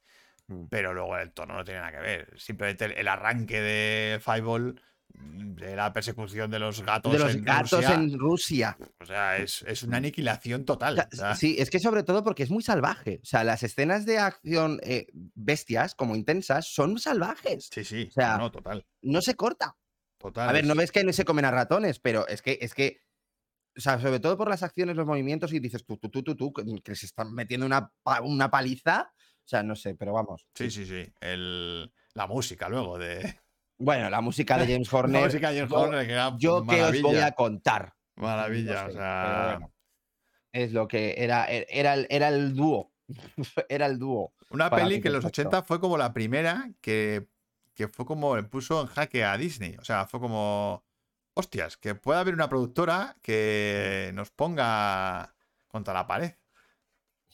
mm. 0.48 0.66
Pero 0.70 0.94
luego 0.94 1.18
el 1.18 1.32
tono 1.34 1.54
no 1.56 1.64
tiene 1.64 1.80
nada 1.80 1.92
que 1.92 2.00
ver. 2.00 2.34
Simplemente 2.40 2.86
el, 2.86 2.92
el 2.94 3.08
arranque 3.08 3.60
de 3.62 4.20
Fireball, 4.22 4.82
de 5.10 5.76
la 5.76 5.92
persecución 5.92 6.52
de 6.52 6.60
los 6.60 6.82
gatos, 6.84 7.12
De 7.12 7.20
los 7.20 7.34
en 7.36 7.44
gatos 7.44 7.72
Rusia, 7.72 7.94
en 7.96 8.20
Rusia. 8.20 8.78
O 9.00 9.06
sea, 9.06 9.38
es, 9.38 9.64
es 9.64 9.84
una 9.84 9.98
aniquilación 9.98 10.66
total. 10.66 10.94
O 10.94 10.96
sea, 10.98 11.08
o 11.12 11.16
sea, 11.16 11.36
Sí, 11.36 11.56
es 11.60 11.70
que 11.70 11.80
sobre 11.80 12.04
todo 12.04 12.24
porque 12.24 12.44
es 12.44 12.52
muy 12.52 12.62
salvaje. 12.62 13.20
O 13.24 13.26
sea, 13.26 13.44
las 13.44 13.64
escenas 13.64 14.06
de 14.06 14.20
acción 14.20 14.80
eh, 14.84 15.08
bestias, 15.14 15.96
como 15.96 16.16
intensas, 16.16 16.68
son 16.68 17.00
salvajes. 17.00 17.70
sí, 17.72 17.84
sí, 17.84 18.08
o 18.10 18.12
sea, 18.12 18.38
no, 18.38 18.52
total. 18.52 18.86
No 19.02 19.22
se 19.22 19.36
corta. 19.36 19.76
Total. 20.20 20.50
A 20.50 20.52
ver, 20.52 20.66
no 20.66 20.74
es- 20.74 20.78
ves 20.80 20.92
que 20.92 21.04
no 21.04 21.14
se 21.14 21.26
comen 21.26 21.46
a 21.46 21.52
ratones, 21.52 22.00
pero 22.00 22.28
es 22.28 22.42
que, 22.42 22.58
es 22.62 22.74
que, 22.74 23.02
o 23.76 23.80
sea, 23.82 24.00
sobre 24.00 24.20
todo 24.20 24.38
por 24.38 24.50
las 24.50 24.64
acciones, 24.64 24.96
los 24.96 25.06
movimientos, 25.06 25.54
y 25.54 25.60
dices 25.60 25.86
tú, 25.86 25.98
tú, 25.98 26.10
tú, 26.10 26.24
tú, 26.24 26.36
tú, 26.36 26.54
que 26.84 26.96
se 26.96 27.06
están 27.08 27.34
metiendo 27.34 27.66
una, 27.66 27.92
una 28.24 28.50
paliza. 28.52 29.12
O 29.14 29.48
sea, 29.50 29.64
no 29.64 29.76
sé, 29.76 29.96
pero 29.96 30.14
vamos. 30.14 30.46
Sí, 30.56 30.70
sí, 30.70 30.86
sí. 30.86 31.06
El, 31.22 31.92
la 32.14 32.28
música 32.28 32.68
luego 32.70 32.98
de. 33.00 33.40
Bueno, 33.78 34.10
la 34.10 34.22
música 34.22 34.58
de 34.58 34.66
James 34.72 34.92
La 34.92 35.00
Horner. 35.00 35.24
música 35.26 35.52
de 35.52 35.58
James 35.60 35.72
Horner, 35.72 36.06
que 36.08 36.14
era 36.14 36.36
Yo 36.38 36.66
qué 36.66 36.84
os 36.84 37.02
voy 37.02 37.18
a 37.18 37.32
contar. 37.34 37.94
Maravilla, 38.16 38.84
No 38.84 38.90
o 38.90 38.92
sea. 38.94 39.52
bueno, 39.60 39.74
es 40.52 40.72
lo 40.74 40.88
que 40.88 41.16
era, 41.18 41.46
era, 41.46 41.94
el, 41.94 42.08
era 42.10 42.30
el 42.30 42.56
dúo. 42.56 42.92
era 43.70 43.86
el 43.86 44.00
dúo. 44.00 44.34
Una 44.50 44.70
peli 44.70 45.02
que 45.02 45.10
en 45.10 45.14
los 45.16 45.24
perfecto. 45.24 45.50
80 45.50 45.64
fue 45.64 45.80
como 45.80 45.98
la 45.98 46.14
primera 46.14 46.72
que, 46.82 47.28
que 47.76 47.88
fue 47.88 48.06
como 48.06 48.36
le 48.36 48.44
puso 48.44 48.82
en 48.82 48.88
jaque 48.88 49.24
a 49.24 49.38
Disney. 49.38 49.76
O 49.80 49.84
sea, 49.84 50.06
fue 50.08 50.20
como. 50.20 50.84
Hostias, 51.36 51.78
que 51.78 51.94
pueda 51.94 52.20
haber 52.22 52.34
una 52.34 52.50
productora 52.50 53.16
que 53.22 54.10
nos 54.16 54.32
ponga 54.32 55.36
contra 55.68 55.94
la 55.94 56.08
pared. 56.08 56.34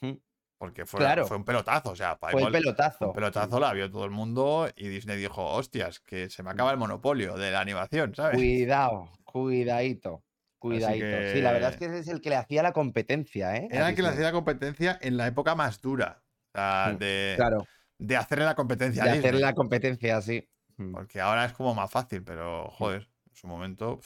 Ujú. 0.01 0.21
Porque 0.63 0.85
fue, 0.85 1.01
Claro. 1.01 1.27
fue 1.27 1.35
un 1.35 1.43
pelotazo. 1.43 1.89
O 1.89 1.95
sea, 1.97 2.15
Fue 2.15 2.31
el 2.31 2.37
igual- 2.37 2.53
pelotazo. 2.53 3.07
un 3.07 3.13
pelotazo 3.13 3.59
la 3.59 3.73
vio 3.73 3.91
todo 3.91 4.05
el 4.05 4.11
mundo 4.11 4.69
y 4.77 4.87
Disney 4.87 5.17
dijo, 5.17 5.43
hostias, 5.45 5.99
que 5.99 6.29
se 6.29 6.41
me 6.41 6.51
acaba 6.51 6.71
el 6.71 6.77
monopolio 6.77 7.35
de 7.35 7.51
la 7.51 7.59
animación, 7.59 8.15
¿sabes? 8.15 8.37
Cuidado, 8.37 9.11
cuidadito. 9.25 10.23
Cuidadito. 10.59 11.05
Sí, 11.33 11.41
la 11.41 11.51
verdad 11.51 11.71
es 11.71 11.75
que 11.77 11.85
es 11.99 12.07
el 12.07 12.21
que 12.21 12.29
le 12.29 12.37
hacía 12.37 12.63
la 12.63 12.71
competencia, 12.71 13.57
¿eh? 13.57 13.67
Era 13.69 13.89
el 13.89 13.95
que 13.95 14.03
le 14.03 14.07
hacía 14.07 14.23
la 14.23 14.31
competencia 14.31 14.97
en 15.01 15.17
la 15.17 15.27
época 15.27 15.53
más 15.53 15.81
dura. 15.81 16.23
O 16.53 16.57
sea, 16.57 16.91
Mm, 16.93 16.97
de, 16.99 17.33
Claro, 17.35 17.67
de 17.97 18.15
hacerle 18.15 18.45
la 18.45 18.55
competencia 18.55 19.03
de 19.03 19.09
a 19.09 19.13
hacerle 19.15 19.41
la 19.41 19.53
competencia 19.53 20.15
así. 20.15 20.47
Mm. 20.77 20.93
Porque 20.93 21.19
ahora 21.19 21.43
es 21.43 21.51
como 21.51 21.75
más 21.75 21.91
fácil, 21.91 22.23
pero 22.23 22.69
joder, 22.69 23.09
en 23.27 23.35
su 23.35 23.47
momento. 23.47 23.99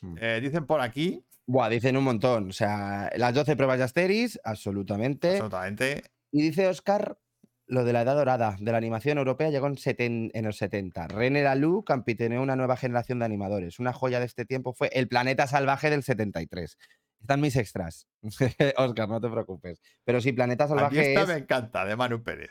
Mm. 0.00 0.16
Eh, 0.18 0.40
dicen 0.40 0.64
por 0.64 0.80
aquí, 0.80 1.22
Buah, 1.52 1.68
dicen 1.68 1.96
un 1.98 2.04
montón. 2.04 2.48
O 2.48 2.52
sea, 2.52 3.10
las 3.16 3.34
12 3.34 3.56
pruebas 3.56 3.78
de 3.78 3.84
Asteris, 3.84 4.40
absolutamente. 4.42 5.28
absolutamente. 5.32 6.02
Y 6.30 6.42
dice 6.42 6.66
Oscar, 6.66 7.18
lo 7.66 7.84
de 7.84 7.92
la 7.92 8.02
edad 8.02 8.14
dorada 8.16 8.56
de 8.58 8.72
la 8.72 8.78
animación 8.78 9.18
europea 9.18 9.50
llegó 9.50 9.66
en, 9.66 9.76
seten- 9.76 10.30
en 10.32 10.44
los 10.46 10.56
70. 10.56 11.08
René 11.08 11.42
Laloux 11.42 11.84
capitaneó 11.84 12.40
una 12.42 12.56
nueva 12.56 12.76
generación 12.78 13.18
de 13.18 13.26
animadores. 13.26 13.78
Una 13.78 13.92
joya 13.92 14.18
de 14.18 14.26
este 14.26 14.44
tiempo 14.46 14.72
fue 14.72 14.88
El 14.94 15.08
Planeta 15.08 15.46
Salvaje 15.46 15.90
del 15.90 16.02
73. 16.02 16.78
Están 17.20 17.40
mis 17.42 17.54
extras. 17.56 18.06
Oscar, 18.78 19.08
no 19.08 19.20
te 19.20 19.28
preocupes. 19.28 19.80
Pero 20.04 20.20
sí, 20.22 20.32
Planeta 20.32 20.64
A 20.64 20.68
mí 20.68 20.74
Salvaje 20.74 21.08
esta 21.12 21.22
es 21.22 21.28
me 21.28 21.34
encanta, 21.34 21.84
de 21.84 21.96
Manu 21.96 22.22
Pérez. 22.22 22.50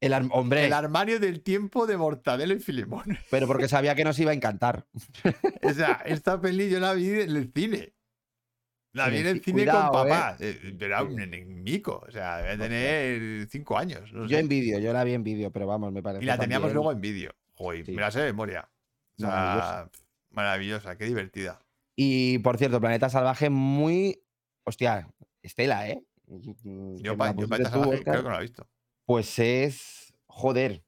el 0.00 0.12
ar- 0.12 0.26
hombre, 0.32 0.66
El 0.66 0.72
armario 0.72 1.20
del 1.20 1.40
tiempo 1.42 1.86
de 1.86 1.96
Mortadelo 1.96 2.52
y 2.54 2.58
Filemón. 2.60 3.16
pero 3.30 3.46
porque 3.46 3.68
sabía 3.68 3.94
que 3.94 4.04
nos 4.04 4.18
iba 4.18 4.32
a 4.32 4.34
encantar. 4.34 4.86
o 5.62 5.70
sea, 5.72 6.02
esta 6.04 6.40
peli 6.40 6.68
yo 6.68 6.80
la 6.80 6.92
vi 6.94 7.08
en 7.10 7.36
el 7.36 7.52
cine. 7.54 7.94
La 8.92 9.08
vi 9.08 9.18
en 9.18 9.26
el 9.26 9.40
ci- 9.40 9.44
cine 9.44 9.62
cuidado, 9.64 9.92
con 9.92 10.06
¿eh? 10.06 10.10
papá. 10.10 10.36
Eh, 10.40 10.76
Era 10.80 11.02
un 11.02 11.20
enemigo. 11.20 12.02
O 12.06 12.10
sea, 12.10 12.38
debe 12.38 12.56
tener 12.56 13.46
cinco 13.48 13.76
años. 13.78 14.12
no 14.12 14.22
Yo 14.24 14.36
sé. 14.36 14.38
en 14.40 14.48
vídeo, 14.48 14.78
yo 14.78 14.92
la 14.92 15.04
vi 15.04 15.14
en 15.14 15.22
vídeo, 15.24 15.50
pero 15.52 15.66
vamos, 15.66 15.92
me 15.92 16.02
parece. 16.02 16.24
Y 16.24 16.26
la 16.26 16.38
teníamos 16.38 16.68
también- 16.68 16.74
luego 16.74 16.92
en 16.92 17.00
vídeo. 17.00 17.32
Joder, 17.54 17.84
Sí. 17.84 17.92
me 17.92 18.00
la 18.00 18.10
sé 18.10 18.20
de 18.20 18.26
memoria. 18.26 18.68
O 19.16 19.20
sea, 19.20 19.28
Maravillosa. 19.28 19.90
maravillosa, 20.30 20.96
qué 20.96 21.04
divertida. 21.06 21.60
Y 21.96 22.38
por 22.38 22.56
cierto, 22.58 22.80
Planeta 22.80 23.08
Salvaje, 23.10 23.50
muy. 23.50 24.22
Hostia, 24.64 25.08
Estela, 25.42 25.88
¿eh? 25.88 26.02
Yo, 26.96 27.16
pa, 27.16 27.34
Planeta 27.34 27.70
Salvaje 27.70 28.02
creo 28.02 28.16
que 28.16 28.22
no 28.22 28.30
la 28.30 28.38
he 28.38 28.42
visto. 28.42 28.66
Pues 29.04 29.38
es. 29.38 30.14
Joder. 30.26 30.82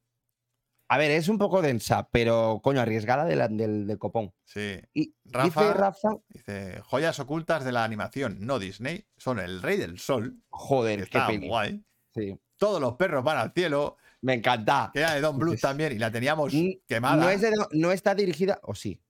A 0.93 0.99
ver, 0.99 1.13
es 1.13 1.29
un 1.29 1.39
poco 1.39 1.63
densa, 1.63 2.09
pero 2.11 2.61
coño, 2.65 2.81
arriesgada 2.81 3.25
de 3.25 3.37
la- 3.37 3.47
del, 3.47 3.87
del 3.87 3.99
copón. 3.99 4.33
Sí. 4.45 4.81
Y 4.93 5.15
Rafa- 5.25 5.61
dice 5.63 5.75
Rafa. 5.75 6.09
Dice, 6.29 6.81
joyas 6.81 7.21
ocultas 7.21 7.65
de 7.65 7.71
la 7.71 7.85
animación, 7.85 8.39
no 8.41 8.59
Disney, 8.59 9.07
son 9.17 9.39
El 9.39 9.63
Rey 9.63 9.77
del 9.77 10.01
Sol, 10.01 10.33
que 10.33 10.47
Joder, 10.49 10.99
qué 10.99 11.05
está 11.05 11.27
peli. 11.29 11.47
guay. 11.47 11.85
Sí. 12.13 12.37
Todos 12.57 12.81
los 12.81 12.95
perros 12.97 13.23
van 13.23 13.39
al 13.39 13.53
cielo 13.53 13.97
Me 14.23 14.35
encanta. 14.35 14.91
Que 14.93 14.99
era 15.01 15.15
de 15.15 15.21
Don 15.23 15.39
Bluth 15.39 15.61
también 15.61 15.93
y 15.93 15.99
la 15.99 16.11
teníamos 16.11 16.53
quemada. 16.87 17.17
No, 17.23 17.31
es 17.31 17.41
de 17.41 17.53
Don- 17.53 17.69
no 17.73 17.91
está 17.93 18.15
dirigida, 18.15 18.59
o 18.65 18.75
sí. 18.75 19.01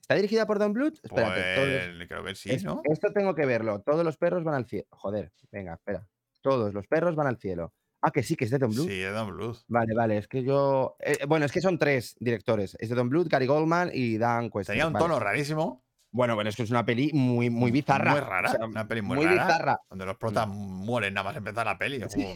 ¿Está 0.00 0.14
dirigida 0.16 0.44
por 0.46 0.58
Don 0.58 0.72
Bluth? 0.72 0.98
Espérate. 1.02 1.54
Pues, 1.96 2.08
creo 2.08 2.24
que 2.24 2.34
sí, 2.34 2.50
es- 2.50 2.64
¿no? 2.64 2.82
Esto 2.84 3.12
tengo 3.12 3.34
que 3.34 3.46
verlo. 3.46 3.80
Todos 3.80 4.04
los 4.04 4.16
perros 4.18 4.42
van 4.44 4.56
al 4.56 4.66
cielo. 4.66 4.86
Joder, 4.90 5.32
venga, 5.52 5.74
espera. 5.74 6.06
Todos 6.42 6.74
los 6.74 6.86
perros 6.86 7.14
van 7.14 7.28
al 7.28 7.38
cielo. 7.38 7.72
Ah, 8.00 8.10
que 8.12 8.22
sí, 8.22 8.36
que 8.36 8.44
es 8.44 8.50
de 8.50 8.58
Don 8.58 8.70
Bluth. 8.70 8.86
Sí, 8.88 9.02
es 9.02 9.12
Don 9.12 9.28
Bluth. 9.28 9.58
Vale, 9.66 9.94
vale, 9.94 10.18
es 10.18 10.28
que 10.28 10.42
yo. 10.44 10.96
eh, 11.00 11.18
bueno, 11.26 11.46
es 11.46 11.52
que 11.52 11.60
son 11.60 11.78
tres 11.78 12.16
directores. 12.20 12.76
Es 12.78 12.88
de 12.88 12.94
Don 12.94 13.08
Bluth, 13.08 13.28
Gary 13.28 13.46
Goldman 13.46 13.90
y 13.92 14.18
Dan 14.18 14.50
Quest. 14.50 14.68
Tenía 14.70 14.86
un 14.86 14.92
tono 14.94 15.18
rarísimo. 15.18 15.84
Bueno, 16.10 16.34
bueno, 16.36 16.48
es 16.48 16.56
que 16.56 16.62
es 16.62 16.70
una 16.70 16.86
peli 16.86 17.10
muy, 17.12 17.50
muy 17.50 17.70
bizarra. 17.70 18.12
Muy 18.12 18.20
rara. 18.20 18.48
o 18.50 18.52
sea, 18.54 18.64
una 18.66 18.88
peli 18.88 19.02
muy, 19.02 19.16
muy 19.18 19.26
rara. 19.26 19.44
bizarra. 19.46 19.80
Donde 19.90 20.06
los 20.06 20.16
protas 20.16 20.48
mueren 20.48 21.12
nada 21.12 21.24
más 21.28 21.36
empezar 21.36 21.66
la 21.66 21.76
peli. 21.76 21.96
es 22.02 22.14
como, 22.14 22.32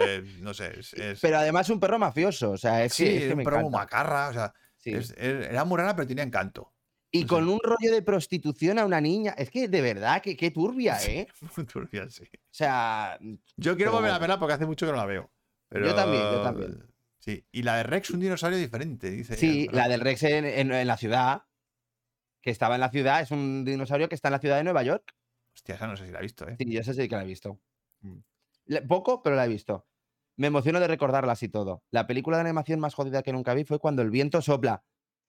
eh, 0.00 0.24
no 0.40 0.52
sé. 0.52 0.80
Es, 0.80 0.92
es- 0.94 1.20
Pero 1.20 1.38
además 1.38 1.70
un 1.70 1.78
perro 1.78 1.98
mafioso. 1.98 2.50
O 2.50 2.56
sea, 2.58 2.82
es 2.84 2.92
sí, 2.94 3.04
que, 3.04 3.16
es 3.16 3.22
que 3.24 3.30
un 3.32 3.36
me 3.38 3.44
perro 3.44 3.58
encanta. 3.60 3.78
macarra. 3.78 4.28
O 4.30 4.32
sea, 4.32 4.52
Sí. 4.78 4.90
es- 4.94 5.10
es- 5.16 5.46
era 5.48 5.64
muy 5.64 5.78
rara, 5.78 5.94
pero 5.94 6.08
tenía 6.08 6.24
encanto. 6.24 6.73
Y 7.14 7.20
sí. 7.20 7.26
con 7.26 7.48
un 7.48 7.60
rollo 7.62 7.92
de 7.92 8.02
prostitución 8.02 8.78
a 8.78 8.84
una 8.84 9.00
niña. 9.00 9.34
Es 9.38 9.48
que 9.50 9.68
de 9.68 9.80
verdad, 9.80 10.20
que 10.20 10.36
qué 10.36 10.50
turbia, 10.50 10.98
¿eh? 11.06 11.28
Muy 11.56 11.64
turbia, 11.66 12.08
sí. 12.10 12.24
O 12.24 12.38
sea, 12.50 13.18
Yo 13.56 13.76
quiero 13.76 13.92
volver 13.92 14.10
a 14.10 14.14
bueno. 14.14 14.20
verla 14.20 14.38
porque 14.40 14.54
hace 14.54 14.66
mucho 14.66 14.84
que 14.86 14.92
no 14.92 14.98
la 14.98 15.06
veo. 15.06 15.30
Pero... 15.68 15.86
Yo 15.86 15.94
también, 15.94 16.22
yo 16.22 16.42
también. 16.42 16.84
Sí, 17.18 17.46
y 17.52 17.62
la 17.62 17.76
de 17.76 17.84
Rex, 17.84 18.10
un 18.10 18.20
dinosaurio 18.20 18.58
diferente, 18.58 19.10
dice. 19.10 19.36
sí, 19.36 19.68
la 19.72 19.88
del 19.88 20.00
Rex 20.00 20.24
en, 20.24 20.44
en- 20.44 20.72
en 20.72 20.86
la 20.86 20.96
ciudad. 20.96 21.44
Que 22.42 22.50
estaba 22.50 22.74
en 22.74 22.80
la 22.82 22.90
ciudad. 22.90 23.20
Es 23.22 23.30
un 23.30 23.64
dinosaurio 23.64 24.08
que 24.08 24.14
está 24.16 24.28
en 24.28 24.32
la 24.32 24.38
ciudad 24.40 24.56
de 24.58 24.64
Nueva 24.64 24.82
York. 24.82 25.14
Hostia, 25.54 25.76
esa 25.76 25.86
no 25.86 25.96
sé 25.96 26.04
si 26.06 26.12
la 26.12 26.18
he 26.18 26.22
visto, 26.22 26.46
¿eh? 26.48 26.56
Sí, 26.58 26.66
yo 26.70 26.82
sé 26.82 26.92
sí 26.94 27.08
que 27.08 27.14
la 27.16 27.22
he 27.22 27.26
visto. 27.26 27.60
Le- 28.66 28.82
Poco, 28.82 29.22
pero 29.22 29.36
la 29.36 29.44
he 29.44 29.48
visto. 29.48 29.86
Me 30.36 30.48
emociono 30.48 30.80
de 30.80 30.88
recordarla 30.88 31.32
así 31.32 31.48
todo. 31.48 31.84
La 31.92 32.06
película 32.08 32.36
de 32.38 32.42
animación 32.42 32.80
más 32.80 32.92
jodida 32.94 33.22
que 33.22 33.32
nunca 33.32 33.54
vi 33.54 33.64
fue 33.64 33.78
Cuando 33.78 34.02
el 34.02 34.10
viento 34.10 34.42
sopla, 34.42 34.84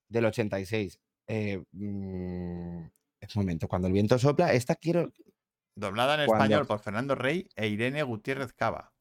del 0.08 0.24
86. 0.26 1.00
Eh, 1.28 1.62
mm, 1.72 2.78
un 2.78 2.90
momento, 3.34 3.66
cuando 3.68 3.88
el 3.88 3.92
viento 3.94 4.18
sopla, 4.18 4.52
esta 4.52 4.76
quiero. 4.76 5.12
Doblada 5.78 6.14
en 6.22 6.26
Cuando- 6.26 6.44
español 6.44 6.66
por 6.66 6.78
Fernando 6.80 7.14
Rey 7.14 7.48
e 7.54 7.66
Irene 7.68 8.02
Gutiérrez 8.02 8.52
Cava. 8.54 8.94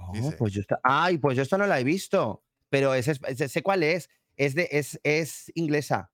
Oh, 0.00 0.12
pues 0.38 0.52
yo. 0.52 0.62
Ay, 0.82 1.18
pues 1.18 1.36
yo 1.36 1.42
esta 1.42 1.56
no 1.58 1.66
la 1.66 1.78
he 1.78 1.84
visto. 1.84 2.42
Pero 2.70 2.94
es, 2.94 3.06
es- 3.08 3.20
es- 3.40 3.52
sé 3.52 3.62
cuál 3.62 3.82
es. 3.84 4.08
Es, 4.36 4.54
de, 4.56 4.68
es, 4.72 4.98
es 5.04 5.52
inglesa. 5.54 6.10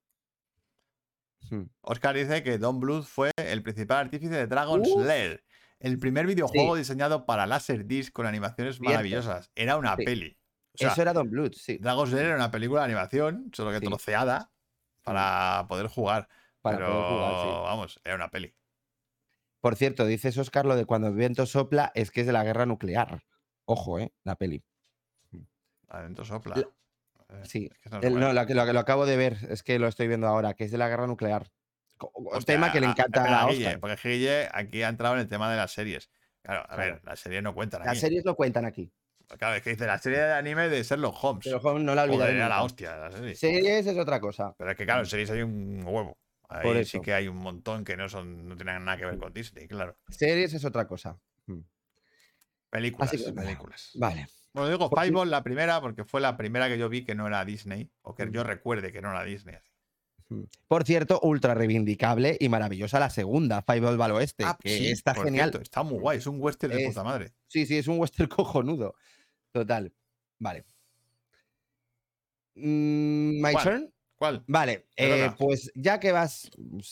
Hmm. 1.49 1.65
Oscar 1.81 2.15
dice 2.17 2.43
que 2.43 2.59
Don 2.59 2.79
Bluth 2.81 3.05
fue 3.05 3.31
el 3.37 3.63
principal 3.63 3.99
artífice 3.99 4.35
de 4.35 4.47
Dragon's. 4.47 4.89
Lair, 4.99 5.43
el 5.79 5.99
primer 5.99 6.27
videojuego 6.27 6.77
diseñado 6.77 7.25
para 7.25 7.47
Laserdisc 7.47 8.13
con 8.13 8.27
animaciones 8.27 8.77
Cierto. 8.77 8.91
maravillosas. 8.91 9.51
Era 9.55 9.79
una 9.79 9.97
Sí. 9.97 10.05
peli. 10.05 10.37
O 10.75 10.79
sea, 10.79 10.93
Eso 10.93 11.03
era 11.03 11.13
Don 11.15 11.31
Bluth, 11.31 11.55
sí. 11.55 11.79
Dragon's 11.79 12.13
Lair 12.13 12.27
era 12.27 12.37
una 12.37 12.51
película 12.51 12.81
de 12.83 12.85
animación, 12.87 13.51
solo 13.55 13.71
que 13.71 13.79
Sí. 13.79 13.87
troceada 13.87 14.53
para 15.15 15.67
poder 15.69 15.87
jugar. 15.89 16.29
Para 16.63 16.77
pero 16.79 16.91
poder 16.91 17.09
jugar, 17.11 17.43
sí. 17.47 17.49
vamos, 17.63 18.01
era 18.05 18.15
una 18.17 18.29
peli. 18.31 18.55
Por 19.61 19.77
cierto, 19.77 20.07
dices 20.07 20.37
Oscar 20.39 20.67
lo 20.67 20.77
de 20.77 20.85
cuando 20.87 21.09
el 21.09 21.15
viento 21.15 21.45
sopla 21.47 21.91
es 21.95 22.11
que 22.11 22.21
es 22.23 22.27
de 22.27 22.33
la 22.33 22.45
guerra 22.45 22.65
nuclear. 22.67 23.23
Ojo, 23.67 23.99
¿eh? 23.99 24.13
La 24.25 24.37
peli. 24.37 24.63
Adentro 25.89 26.25
sopla. 26.25 26.57
La- 26.57 26.69
Eh, 27.33 27.45
Sí. 27.45 27.71
es 27.73 27.79
que 27.79 27.91
no 27.91 28.01
El- 28.01 28.19
no, 28.19 28.33
lo 28.33 28.45
que, 28.47 28.55
lo 28.55 28.67
que 28.67 28.73
lo 28.73 28.81
acabo 28.81 29.07
de 29.07 29.17
ver, 29.17 29.37
es 29.51 29.63
que 29.63 29.79
lo 29.79 29.87
estoy 29.87 30.09
viendo 30.09 30.27
ahora, 30.27 30.55
que 30.55 30.65
es 30.65 30.73
de 30.73 30.79
la 30.79 30.89
guerra 30.89 31.07
nuclear. 31.07 31.49
Tema 32.45 32.73
que 32.73 32.81
le 32.81 32.87
a- 32.87 32.91
encanta 32.91 33.43
a 33.43 33.47
Guille, 33.47 33.67
Oscar. 33.67 33.81
porque 33.81 34.09
Guille 34.09 34.49
aquí 34.53 34.83
ha 34.83 34.89
entrado 34.89 35.15
en 35.15 35.21
el 35.21 35.29
tema 35.29 35.49
de 35.49 35.57
las 35.57 35.71
series. 35.71 36.11
Claro, 36.43 36.63
a 36.63 36.75
Claro. 36.75 36.83
ver, 36.95 37.05
las 37.05 37.21
series 37.21 37.41
no 37.43 37.55
cuentan 37.55 37.81
Las 37.83 37.91
aquí. 37.91 38.01
series 38.01 38.25
lo 38.25 38.35
cuentan 38.35 38.65
aquí, 38.65 38.91
Claro, 39.39 39.55
es 39.57 39.63
que 39.63 39.71
dice 39.71 39.87
la 39.87 39.99
serie 39.99 40.19
de 40.19 40.33
anime 40.33 40.69
de 40.69 40.83
Sherlock 40.83 41.17
Holmes. 41.23 41.45
pero 41.45 41.61
joder, 41.61 41.83
no 41.83 41.95
la 41.95 42.03
olvidaré. 42.05 42.35
era 42.37 42.49
la 42.49 42.63
hostia 42.63 42.97
la 42.97 43.11
serie. 43.13 43.35
Series 43.35 43.87
es 43.87 43.97
otra 43.99 44.21
cosa. 44.21 44.55
Pero 44.59 44.71
es 44.73 44.77
que 44.77 44.85
claro, 44.85 45.01
en 45.01 45.07
series 45.07 45.31
hay 45.31 45.43
un 45.43 45.83
huevo. 45.85 46.19
Ahí 46.49 46.63
Por 46.65 46.85
sí 46.85 47.01
que 47.01 47.15
hay 47.15 47.29
un 47.29 47.37
montón 47.37 47.85
que 47.85 47.97
no 47.97 48.09
son, 48.09 48.49
no 48.49 48.57
tienen 48.57 48.85
nada 48.85 48.97
que 48.99 49.07
ver 49.07 49.19
con 49.19 49.33
Disney, 49.33 49.69
claro. 49.69 49.97
Series 50.09 50.53
es 50.53 50.65
otra 50.65 50.87
cosa. 50.89 51.17
Mm. 51.47 51.61
Películas, 52.71 53.11
que, 53.11 53.33
películas. 53.33 53.91
Vale. 53.95 54.27
Bueno, 54.53 54.69
digo 54.71 54.91
Pues. 54.91 55.01
Fireball 55.03 55.31
la 55.31 55.43
primera 55.43 55.81
porque 55.81 56.05
fue 56.05 56.21
la 56.21 56.37
primera 56.37 56.69
que 56.69 56.79
yo 56.79 56.89
vi 56.89 57.05
que 57.05 57.15
no 57.15 57.27
era 57.27 57.45
Disney, 57.45 57.89
o 58.03 58.15
que 58.15 58.27
Mm. 58.27 58.33
yo 58.33 58.43
recuerde 58.45 58.91
que 58.93 59.01
no 59.01 59.11
era 59.11 59.23
Disney. 59.25 59.57
Mm. 60.29 60.43
Por 60.69 60.85
cierto, 60.85 61.21
ultra 61.23 61.55
reivindicable 61.55 62.37
y 62.39 62.49
maravillosa 62.49 62.99
la 63.01 63.11
segunda, 63.11 63.63
Five 63.63 63.89
al 63.89 64.11
Oeste, 64.13 64.45
Ah, 64.45 64.57
que 64.61 64.77
sí, 64.77 64.91
está 64.91 65.15
genial. 65.15 65.51
cierto, 65.51 65.61
está 65.63 65.83
muy 65.83 65.99
guay, 65.99 66.19
es 66.19 66.27
un 66.27 66.41
western 66.41 66.73
de 66.73 66.83
Es- 66.83 66.89
puta 66.89 67.05
madre. 67.05 67.33
Sí, 67.49 67.67
sí, 67.67 67.79
es 67.79 67.87
un 67.89 67.99
western 67.99 68.29
cojonudo. 68.37 68.95
Total. 69.53 69.93
Vale. 70.39 70.65
Mm, 72.55 73.41
My 73.41 73.53
¿Cuál? 73.53 73.65
turn. 73.65 73.95
¿Cuál? 74.17 74.45
Vale, 74.47 74.87
eh, 74.97 75.31
pues 75.39 75.73
ya 75.75 75.99
que 75.99 76.13
vas, 76.13 76.51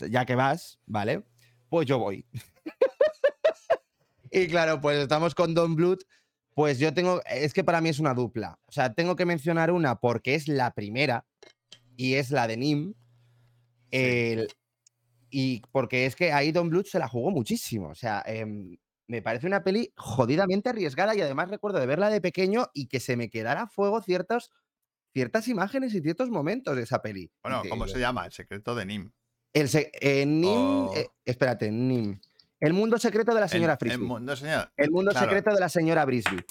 ya 0.08 0.24
que 0.24 0.34
vas, 0.34 0.80
¿vale? 0.86 1.24
Pues 1.68 1.86
yo 1.86 1.98
voy. 1.98 2.24
y 4.30 4.46
claro, 4.46 4.80
pues 4.80 4.98
estamos 4.98 5.34
con 5.34 5.52
Don 5.54 5.76
Bluth. 5.76 6.02
Pues 6.54 6.78
yo 6.78 6.92
tengo, 6.94 7.20
es 7.26 7.52
que 7.52 7.62
para 7.62 7.80
mí 7.80 7.90
es 7.90 8.00
una 8.00 8.14
dupla. 8.14 8.58
O 8.64 8.72
sea, 8.72 8.94
tengo 8.94 9.14
que 9.14 9.26
mencionar 9.26 9.70
una 9.70 9.96
porque 10.00 10.34
es 10.34 10.48
la 10.48 10.72
primera 10.72 11.26
y 11.96 12.14
es 12.14 12.30
la 12.30 12.46
de 12.48 12.56
Nim. 12.56 12.94
El- 13.90 14.48
y 15.30 15.60
porque 15.70 16.06
es 16.06 16.16
que 16.16 16.32
ahí 16.32 16.50
Don 16.50 16.70
Bluth 16.70 16.86
se 16.86 16.98
la 16.98 17.06
jugó 17.08 17.30
muchísimo. 17.30 17.90
O 17.90 17.94
sea, 17.94 18.22
em, 18.26 18.76
me 19.08 19.22
parece 19.22 19.46
una 19.46 19.64
peli 19.64 19.92
jodidamente 19.96 20.68
arriesgada 20.68 21.14
y 21.16 21.20
además 21.20 21.48
recuerdo 21.50 21.80
de 21.80 21.86
verla 21.86 22.10
de 22.10 22.20
pequeño 22.20 22.68
y 22.74 22.86
que 22.86 23.00
se 23.00 23.16
me 23.16 23.30
quedara 23.30 23.62
a 23.62 23.66
fuego 23.66 24.00
ciertos, 24.02 24.50
ciertas 25.12 25.48
imágenes 25.48 25.94
y 25.94 26.00
ciertos 26.00 26.30
momentos 26.30 26.76
de 26.76 26.82
esa 26.82 27.02
peli. 27.02 27.30
Bueno, 27.42 27.62
¿cómo 27.68 27.88
se 27.88 27.98
llama? 27.98 28.26
El 28.26 28.32
secreto 28.32 28.74
de 28.74 28.86
Nim. 28.86 29.10
el 29.54 29.68
se- 29.68 29.90
eh, 30.00 30.24
Nim. 30.26 30.46
Oh. 30.50 30.92
eh, 30.94 31.08
espérate, 31.24 31.70
Nim. 31.72 32.20
El 32.60 32.72
mundo 32.74 32.98
secreto 32.98 33.34
de 33.34 33.40
la 33.40 33.48
señora 33.48 33.72
el, 33.74 33.78
Frisbee. 33.78 34.02
el 34.02 34.08
mundo, 34.08 34.36
señor. 34.36 34.70
El 34.76 34.90
mundo 34.90 35.10
claro. 35.12 35.26
secreto 35.26 35.54
de 35.54 35.60
la 35.60 35.68
señora 35.68 36.04
Brisby. 36.04 36.44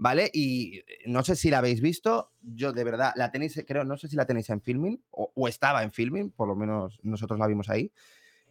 ¿Vale? 0.00 0.30
Y 0.32 0.78
eh, 0.78 0.84
no 1.06 1.24
sé 1.24 1.34
si 1.36 1.50
la 1.50 1.58
habéis 1.58 1.80
visto. 1.80 2.32
Yo, 2.40 2.72
de 2.72 2.84
verdad, 2.84 3.12
la 3.16 3.32
tenéis, 3.32 3.60
creo, 3.66 3.82
no 3.84 3.96
sé 3.96 4.08
si 4.08 4.14
la 4.16 4.26
tenéis 4.26 4.50
en 4.50 4.60
filming 4.60 5.02
o, 5.10 5.32
o 5.34 5.48
estaba 5.48 5.82
en 5.82 5.90
filming, 5.90 6.30
por 6.30 6.46
lo 6.48 6.54
menos 6.54 6.98
nosotros 7.02 7.38
la 7.38 7.46
vimos 7.48 7.68
ahí. 7.68 7.90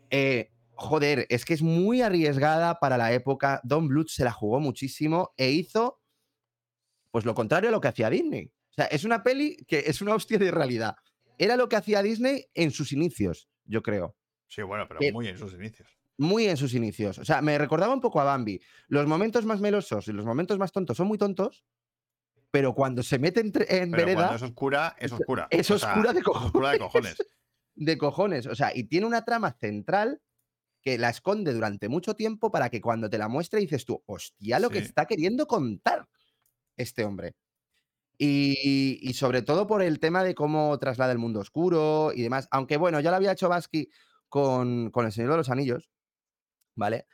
Eh, 0.09 0.49
joder, 0.78 1.25
es 1.30 1.43
que 1.45 1.53
es 1.53 1.61
muy 1.61 2.01
arriesgada 2.01 2.80
para 2.80 2.97
la 2.97 3.11
época. 3.13 3.59
Don 3.63 3.88
Bluth 3.88 4.09
se 4.09 4.23
la 4.23 4.32
jugó 4.32 4.59
muchísimo 4.59 5.34
e 5.38 5.51
hizo, 5.51 5.99
pues 7.11 7.25
lo 7.25 7.34
contrario 7.36 7.69
a 7.69 7.71
lo 7.71 7.82
que 7.82 7.88
hacía 7.89 8.09
Disney. 8.09 8.45
O 8.69 8.73
sea, 8.73 8.86
es 8.86 9.03
una 9.03 9.23
peli 9.23 9.57
que 9.67 9.84
es 9.88 10.01
una 10.01 10.13
hostia 10.15 10.38
de 10.38 10.51
realidad. 10.51 10.95
Era 11.38 11.55
lo 11.57 11.67
que 11.69 11.75
hacía 11.75 12.01
Disney 12.01 12.45
en 12.53 12.71
sus 12.71 12.91
inicios, 12.93 13.49
yo 13.65 13.82
creo 13.84 14.15
Sí, 14.49 14.61
bueno, 14.61 14.88
pero 14.88 14.99
muy 15.11 15.28
en 15.28 15.38
sus 15.38 15.53
inicios. 15.53 15.89
muy 16.17 16.45
en 16.47 16.55
sus 16.57 16.73
inicios. 16.73 17.17
O 17.19 17.25
sea, 17.25 17.41
me 17.41 17.57
recordaba 17.57 17.93
un 17.93 17.99
poco 18.01 18.21
a 18.21 18.23
Bambi. 18.23 18.61
Los 18.88 19.05
momentos 19.07 19.45
más 19.45 19.59
melosos 19.59 20.07
y 20.07 20.13
los 20.13 20.25
momentos 20.25 20.57
más 20.57 20.71
tontos 20.71 20.95
son 20.95 21.07
muy 21.07 21.17
tontos, 21.17 21.65
pero 22.49 22.73
cuando 22.73 23.03
se 23.03 23.19
mete 23.19 23.41
entre- 23.41 23.65
en 23.82 23.91
Pero 23.91 24.03
vereda, 24.05 24.28
cuando 24.28 24.36
es 24.38 24.41
oscura, 24.43 24.95
es 24.99 25.11
oscura. 25.11 25.47
es 25.51 25.67
sea, 25.67 25.75
de 25.75 26.19
es 26.21 26.28
oscura 26.28 26.71
de 26.71 26.80
cojones. 26.80 27.17
de 27.75 27.97
cojones. 27.97 28.45
O 28.47 28.55
sea, 28.55 28.71
y 28.75 28.86
tiene 28.86 29.05
una 29.05 29.25
trama 29.25 29.51
central 29.59 30.21
que 30.88 30.97
la 30.97 31.09
esconde 31.09 31.51
durante 31.51 31.89
mucho 31.89 32.15
tiempo 32.15 32.49
para 32.49 32.69
que 32.69 32.79
cuando 32.79 33.09
te 33.09 33.17
la 33.17 33.27
muestre 33.27 33.59
dices 33.59 33.83
tú, 33.83 34.01
hostia, 34.05 34.57
lo 34.57 34.69
que 34.69 34.77
está 34.77 35.05
queriendo 35.05 35.45
contar 35.45 36.07
este 36.77 37.03
hombre. 37.03 37.33
Y, 38.17 38.97
y 39.01 39.13
sobre 39.13 39.41
todo 39.41 39.67
por 39.67 39.81
el 39.81 39.99
tema 39.99 40.23
de 40.23 40.33
cómo 40.33 40.79
traslada 40.79 41.11
el 41.11 41.17
mundo 41.17 41.41
oscuro 41.41 42.13
y 42.15 42.21
demás. 42.21 42.47
Aunque 42.51 42.77
bueno, 42.77 43.01
ya 43.01 43.09
lo 43.09 43.17
había 43.17 43.33
hecho 43.33 43.49
Basky 43.49 43.89
con, 44.29 44.89
con 44.91 45.05
El 45.05 45.11
Señor 45.11 45.31
de 45.31 45.38
los 45.38 45.49
Anillos, 45.49 45.89
¿vale? 46.73 47.05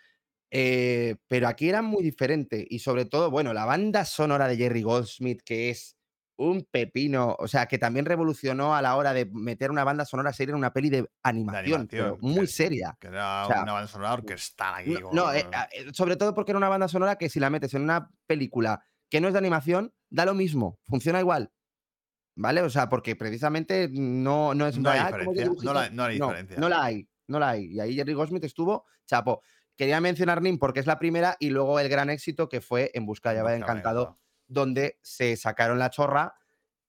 Eh, 0.52 1.16
pero 1.28 1.48
aquí 1.48 1.68
era 1.68 1.82
muy 1.82 2.04
diferente. 2.04 2.64
Y 2.70 2.78
sobre 2.78 3.06
todo, 3.06 3.32
bueno, 3.32 3.54
la 3.54 3.66
banda 3.66 4.06
sonora 4.06 4.48
de 4.48 4.56
Jerry 4.56 4.84
Goldsmith, 4.84 5.42
que 5.44 5.72
es 5.72 5.98
un 6.36 6.66
pepino, 6.70 7.36
o 7.38 7.48
sea, 7.48 7.68
que 7.68 7.78
también 7.78 8.06
revolucionó 8.06 8.76
a 8.76 8.82
la 8.82 8.96
hora 8.96 9.14
de 9.14 9.26
meter 9.32 9.70
una 9.72 9.84
banda 9.84 10.04
sonora 10.06 10.34
seria 10.34 10.54
en 10.54 10.58
una 10.58 10.74
peli 10.74 10.90
de 10.90 11.08
animación, 11.22 11.88
muy 12.22 12.42
que- 12.42 12.48
seria. 12.48 12.98
Que 13.00 13.08
era 13.08 13.46
O 13.46 13.48
sea, 13.48 13.64
una 13.64 13.74
banda 13.74 13.88
sonora 13.88 14.14
orquestal 14.14 14.74
aquí. 14.76 14.94
No, 14.94 15.12
no, 15.14 15.34
eh, 15.34 15.46
eh, 15.72 15.86
sobre 15.94 16.16
todo 16.16 16.34
porque 16.34 16.52
era 16.52 16.58
una 16.58 16.70
banda 16.70 16.88
sonora 16.88 17.18
que 17.18 17.30
si 17.30 17.40
la 17.40 17.50
metes 17.50 17.74
en 17.76 17.84
una 17.84 18.10
película 18.26 18.84
que 19.10 19.22
no 19.22 19.28
es 19.28 19.34
de 19.34 19.40
animación, 19.40 19.94
da 20.10 20.26
lo 20.26 20.34
mismo, 20.34 20.80
funciona 20.86 21.20
igual. 21.20 21.52
¿Vale? 22.36 22.62
O 22.62 22.70
sea, 22.72 22.90
porque 22.90 23.16
precisamente 23.16 23.90
no, 23.92 24.56
no 24.56 24.66
es 24.66 24.80
No 24.80 24.90
hay 24.90 25.00
"Ah, 25.00 25.12
¿cómo 25.12 25.34
que 25.34 25.40
diferencia, 25.42 25.66
no 25.66 25.74
la- 25.74 25.82
dibujitos?". 25.90 25.96
no 25.96 26.04
hay 26.04 26.14
diferencia. 26.16 26.58
No, 26.58 26.70
la 26.70 26.84
hay, 26.84 27.08
no 27.28 27.40
la 27.40 27.50
hay. 27.50 27.66
Y 27.66 27.80
ahí 27.80 27.94
Jerry 27.96 28.14
Goldsmith 28.14 28.44
estuvo 28.44 28.86
chapo. 29.06 29.44
Quería 29.78 30.02
mencionar 30.02 30.42
Nim 30.42 30.58
porque 30.58 30.80
es 30.80 30.88
la 30.88 30.98
primera 30.98 31.36
y 31.40 31.52
luego 31.52 31.80
el 31.80 31.90
gran 31.90 32.10
éxito 32.10 32.50
que 32.50 32.60
fue 32.62 32.90
En 32.96 33.06
Busca 33.06 33.30
de 33.30 33.36
Llave 33.38 33.56
Encantado, 33.56 34.20
donde 34.48 35.00
se 35.02 35.36
sacaron 35.38 35.80
la 35.80 35.90
chorra 35.90 36.36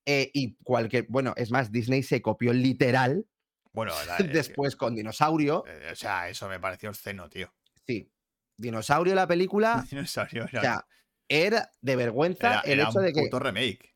eh, 0.06 0.30
y 0.34 0.56
cualquier, 0.62 1.06
bueno, 1.08 1.32
es 1.36 1.50
más, 1.50 1.70
Disney 1.72 2.02
se 2.02 2.20
copió 2.20 2.52
literal 2.52 3.26
Bueno, 3.72 3.92
es 3.92 4.08
que- 4.18 4.24
después 4.24 4.76
con 4.76 4.94
Dinosaurio. 4.94 5.64
eh, 5.66 5.90
o 5.92 5.96
sea, 5.96 6.28
eso 6.28 6.48
me 6.48 6.60
pareció 6.60 6.90
obsceno, 6.90 7.28
tío. 7.28 7.52
Sí, 7.86 8.10
Dinosaurio 8.56 9.14
la 9.14 9.26
película 9.28 9.84
Dinosaurio 9.90 10.44
era- 10.50 10.58
o 10.58 10.62
sea, 10.62 10.86
era 11.28 11.70
de 11.80 11.96
vergüenza 11.96 12.48
Era, 12.48 12.60
el 12.60 12.72
era 12.80 12.88
hecho 12.90 12.98
un 12.98 13.04
de 13.06 13.12
que. 13.12 13.30
remake. 13.38 13.94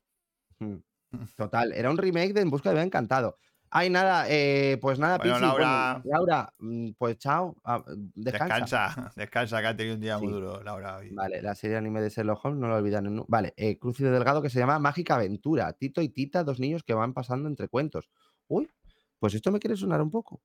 Total, 1.36 1.72
era 1.72 1.90
un 1.90 1.98
remake 1.98 2.32
de 2.32 2.40
En 2.42 2.50
Busca 2.50 2.72
de 2.72 2.82
Encantado. 2.82 3.38
Ay, 3.70 3.90
nada, 3.90 4.26
eh, 4.28 4.78
pues 4.80 4.98
nada, 4.98 5.18
Bueno, 5.18 5.34
Pixi, 5.34 5.46
bueno, 5.50 5.58
Laura. 5.64 6.02
Laura, 6.04 6.52
mm, 6.58 6.90
pues 6.96 7.18
chao, 7.18 7.54
ah, 7.64 7.82
descansa. 8.14 8.54
Descansa, 8.56 9.12
descansa, 9.16 9.60
que 9.60 9.66
ha 9.66 9.76
tenido 9.76 9.94
un 9.96 10.00
día 10.00 10.18
muy 10.18 10.32
duro, 10.32 10.62
Laura. 10.62 10.96
hoy. 10.96 11.10
Vale, 11.10 11.42
la 11.42 11.54
serie 11.54 11.76
anime 11.76 12.00
de 12.00 12.08
Sherlock 12.08 12.44
Holmes, 12.44 12.60
no 12.60 12.68
lo 12.68 12.76
olvidan. 12.76 13.06
en 13.06 13.16
nu- 13.16 13.26
Vale, 13.28 13.52
eh, 13.56 13.78
Crucido 13.78 14.10
Delgado 14.10 14.40
que 14.40 14.50
se 14.50 14.58
llama 14.58 14.78
Mágica 14.78 15.16
Aventura. 15.16 15.72
Tito 15.74 16.00
y 16.00 16.08
Tita, 16.08 16.44
dos 16.44 16.60
niños 16.60 16.82
que 16.82 16.94
van 16.94 17.12
pasando 17.12 17.48
entre 17.48 17.68
cuentos. 17.68 18.08
Uy, 18.46 18.70
pues 19.18 19.34
esto 19.34 19.52
me 19.52 19.58
quiere 19.58 19.76
sonar 19.76 20.00
un 20.00 20.10
poco, 20.10 20.40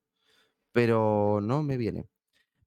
pero 0.71 1.39
no 1.41 1.63
me 1.63 1.77
viene. 1.77 2.09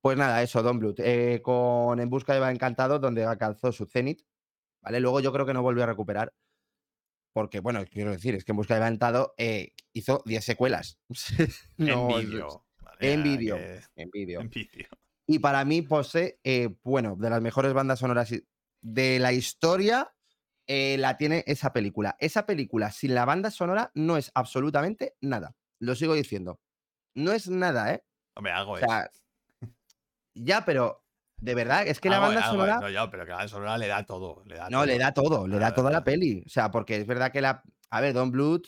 Pues 0.01 0.17
nada, 0.17 0.43
eso, 0.43 0.63
Don 0.63 0.79
Bluth, 0.79 1.01
eh, 1.01 1.41
con 1.43 1.99
En 2.01 2.09
Busca 2.09 2.33
de 2.33 2.39
Eva 2.39 2.51
Encantado, 2.53 2.99
donde 2.99 3.25
alcanzó 3.25 3.73
su 3.73 3.87
cenit. 3.87 4.23
¿Vale? 4.83 5.01
Luego 5.01 5.19
yo 5.21 5.33
creo 5.33 5.45
que 5.45 5.53
no 5.53 5.63
volvió 5.63 5.83
a 5.83 5.87
recuperar. 5.87 6.33
Porque, 7.37 7.61
bueno, 7.61 7.85
quiero 7.85 8.13
decir, 8.13 8.35
es 8.35 8.47
que 8.47 8.53
En 8.53 8.57
Busca 8.57 8.73
de 8.73 8.79
Eva 8.79 8.87
Encantado 8.89 9.35
eh, 9.37 9.75
hizo 9.93 10.23
10 10.25 10.43
secuelas. 10.43 10.99
No, 11.77 12.19
en 12.19 12.31
vídeo. 12.31 12.65
vale, 12.81 13.13
en 13.13 13.23
vídeo. 13.23 13.57
que- 13.57 13.81
En 13.97 14.11
vídeo. 14.11 14.41
Y 15.27 15.39
para 15.41 15.63
mí 15.67 15.83
posee, 15.83 16.41
eh, 16.45 16.71
bueno, 16.83 17.15
de 17.15 17.29
las 17.29 17.43
mejores 17.43 17.75
bandas 17.75 17.99
sonoras 17.99 18.33
de 18.81 19.19
la 19.19 19.35
historia, 19.35 20.15
eh, 20.67 20.97
la 20.99 21.19
tiene 21.19 21.45
esa 21.47 21.75
película. 21.75 22.17
Esa 22.21 22.47
película 22.47 22.91
sin 22.91 23.15
la 23.15 23.27
banda 23.27 23.51
sonora 23.51 23.91
no 23.93 24.17
es 24.17 24.31
absolutamente 24.35 25.15
nada. 25.21 25.55
Lo 25.79 25.95
sigo 25.95 26.15
diciendo. 26.15 26.59
No 27.15 27.33
es 27.33 27.51
nada, 27.51 27.93
¿eh? 27.93 28.03
Hombre, 28.35 28.53
algo 28.53 28.73
O 28.73 28.79
es. 28.79 28.87
ya, 30.35 30.65
pero 30.65 31.05
de 31.39 31.55
verdad, 31.55 31.87
es 31.87 32.01
que 32.01 32.09
la 32.09 32.17
Algo 32.17 32.29
banda 32.29 32.51
sonora 32.51 32.81
No, 32.81 32.89
ya, 32.91 33.11
pero 33.11 33.25
que 33.25 33.31
la 33.31 33.37
banda 33.37 33.49
sonora 33.49 33.79
le 33.79 33.87
da 33.89 34.05
todo. 34.05 34.43
Le 34.47 34.57
da 34.57 34.65
no 34.71 34.79
todo. 34.79 34.87
le 34.87 34.99
da 34.99 35.13
todo, 35.13 35.49
le 35.49 35.59
da 35.59 35.75
toda 35.75 35.91
la 35.91 36.05
peli. 36.05 36.43
O 36.47 36.49
sea, 36.49 36.71
porque 36.71 36.97
es 36.97 37.07
verdad 37.07 37.33
que 37.33 37.41
la. 37.41 37.63
A 37.91 38.01
ver, 38.01 38.15
Don 38.15 38.31
Bluth, 38.31 38.67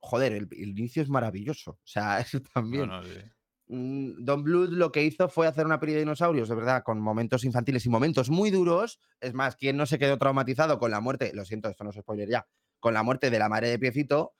joder, 0.00 0.32
el, 0.32 0.48
el 0.52 0.70
inicio 0.70 1.02
es 1.02 1.08
maravilloso. 1.08 1.72
O 1.72 1.86
sea, 1.86 2.18
eso 2.20 2.40
también. 2.52 2.88
No, 2.88 3.00
no, 3.00 3.04
sí. 3.04 3.20
Mm, 3.68 4.24
Don 4.24 4.44
Bluth 4.44 4.70
lo 4.70 4.92
que 4.92 5.04
hizo 5.04 5.28
fue 5.28 5.46
hacer 5.46 5.66
una 5.66 5.80
peli 5.80 5.92
de 5.92 6.00
dinosaurios, 6.00 6.48
de 6.48 6.54
verdad, 6.54 6.82
con 6.84 7.00
momentos 7.00 7.44
infantiles 7.44 7.84
y 7.86 7.88
momentos 7.88 8.30
muy 8.30 8.50
duros. 8.50 9.00
Es 9.20 9.34
más, 9.34 9.56
¿quién 9.56 9.76
no 9.76 9.86
se 9.86 9.98
quedó 9.98 10.18
traumatizado 10.18 10.78
con 10.78 10.90
la 10.90 11.00
muerte? 11.00 11.32
Lo 11.34 11.44
siento, 11.44 11.68
esto 11.68 11.84
no 11.84 11.90
es 11.90 11.96
spoiler 11.96 12.28
ya. 12.28 12.46
Con 12.78 12.94
la 12.94 13.02
muerte 13.02 13.30
de 13.30 13.38
la 13.38 13.48
madre 13.48 13.68
de 13.68 13.78
Piecito. 13.78 14.34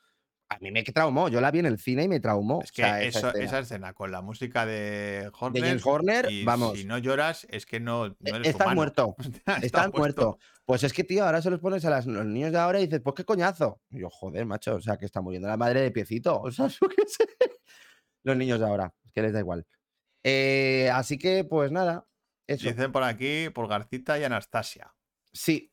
A 0.49 0.59
mí 0.61 0.71
me 0.71 0.85
traumó. 0.85 1.29
Yo 1.29 1.41
la 1.41 1.51
vi 1.51 1.59
en 1.59 1.67
el 1.67 1.79
cine 1.79 2.05
y 2.05 2.09
me 2.09 2.21
traumó. 2.21 2.61
Es 2.63 2.71
O 2.71 2.75
que 2.75 2.83
eso- 3.09 3.29
esa 3.31 3.39
esa, 3.43 3.59
escena. 3.59 3.93
con 3.95 4.13
la 4.13 4.21
música 4.23 4.65
de 4.65 4.73
de 5.23 5.31
Horner. 5.39 5.65
James 5.65 5.87
Horner, 5.87 6.31
y 6.31 6.45
vamos. 6.45 6.79
Si 6.79 6.85
no 6.85 6.99
lloras, 6.99 7.47
es 7.51 7.67
que 7.67 7.81
no, 7.81 8.09
no 8.09 8.13
eh, 8.13 8.17
eres 8.23 8.49
estás 8.49 8.67
humano. 8.67 8.77
muerto. 8.77 9.17
Estás 9.45 9.63
Estás 9.65 9.93
muerto. 9.93 10.39
Pues 10.65 10.85
es 10.85 10.93
que, 10.93 11.03
tío, 11.05 11.25
ahora 11.25 11.43
se 11.43 11.51
los 11.51 11.59
pones 11.61 11.85
a 11.85 11.91
las- 11.91 12.07
los 12.07 12.25
niños 12.25 12.53
de 12.53 12.59
ahora 12.59 12.79
y 12.81 12.87
dices, 12.87 13.01
pues 13.03 13.15
qué 13.17 13.25
coñazo. 13.25 13.81
Y 13.91 14.01
yo, 14.01 14.09
joder, 14.11 14.47
macho, 14.47 14.77
o 14.77 14.81
sea, 14.81 14.97
que 14.97 15.07
está 15.07 15.21
muriendo 15.21 15.49
la 15.49 15.57
madre 15.57 15.81
de 15.81 15.91
piecito. 15.91 16.41
O 16.41 16.51
sea, 16.53 16.69
yo 16.81 16.89
qué 16.89 17.03
sé. 17.09 17.25
Los 18.23 18.37
niños 18.37 18.61
de 18.61 18.67
ahora, 18.67 18.95
que 19.13 19.23
les 19.23 19.33
da 19.33 19.41
igual. 19.41 19.67
Eh, 20.25 20.91
así 20.93 21.19
que, 21.19 21.45
pues 21.45 21.71
nada, 21.73 22.07
eso. 22.47 22.69
Dicen 22.69 22.93
por 22.93 23.03
aquí 23.03 23.49
Pulgarcita 23.51 24.19
y 24.19 24.25
Anastasia. 24.25 24.93
Sí, 25.33 25.73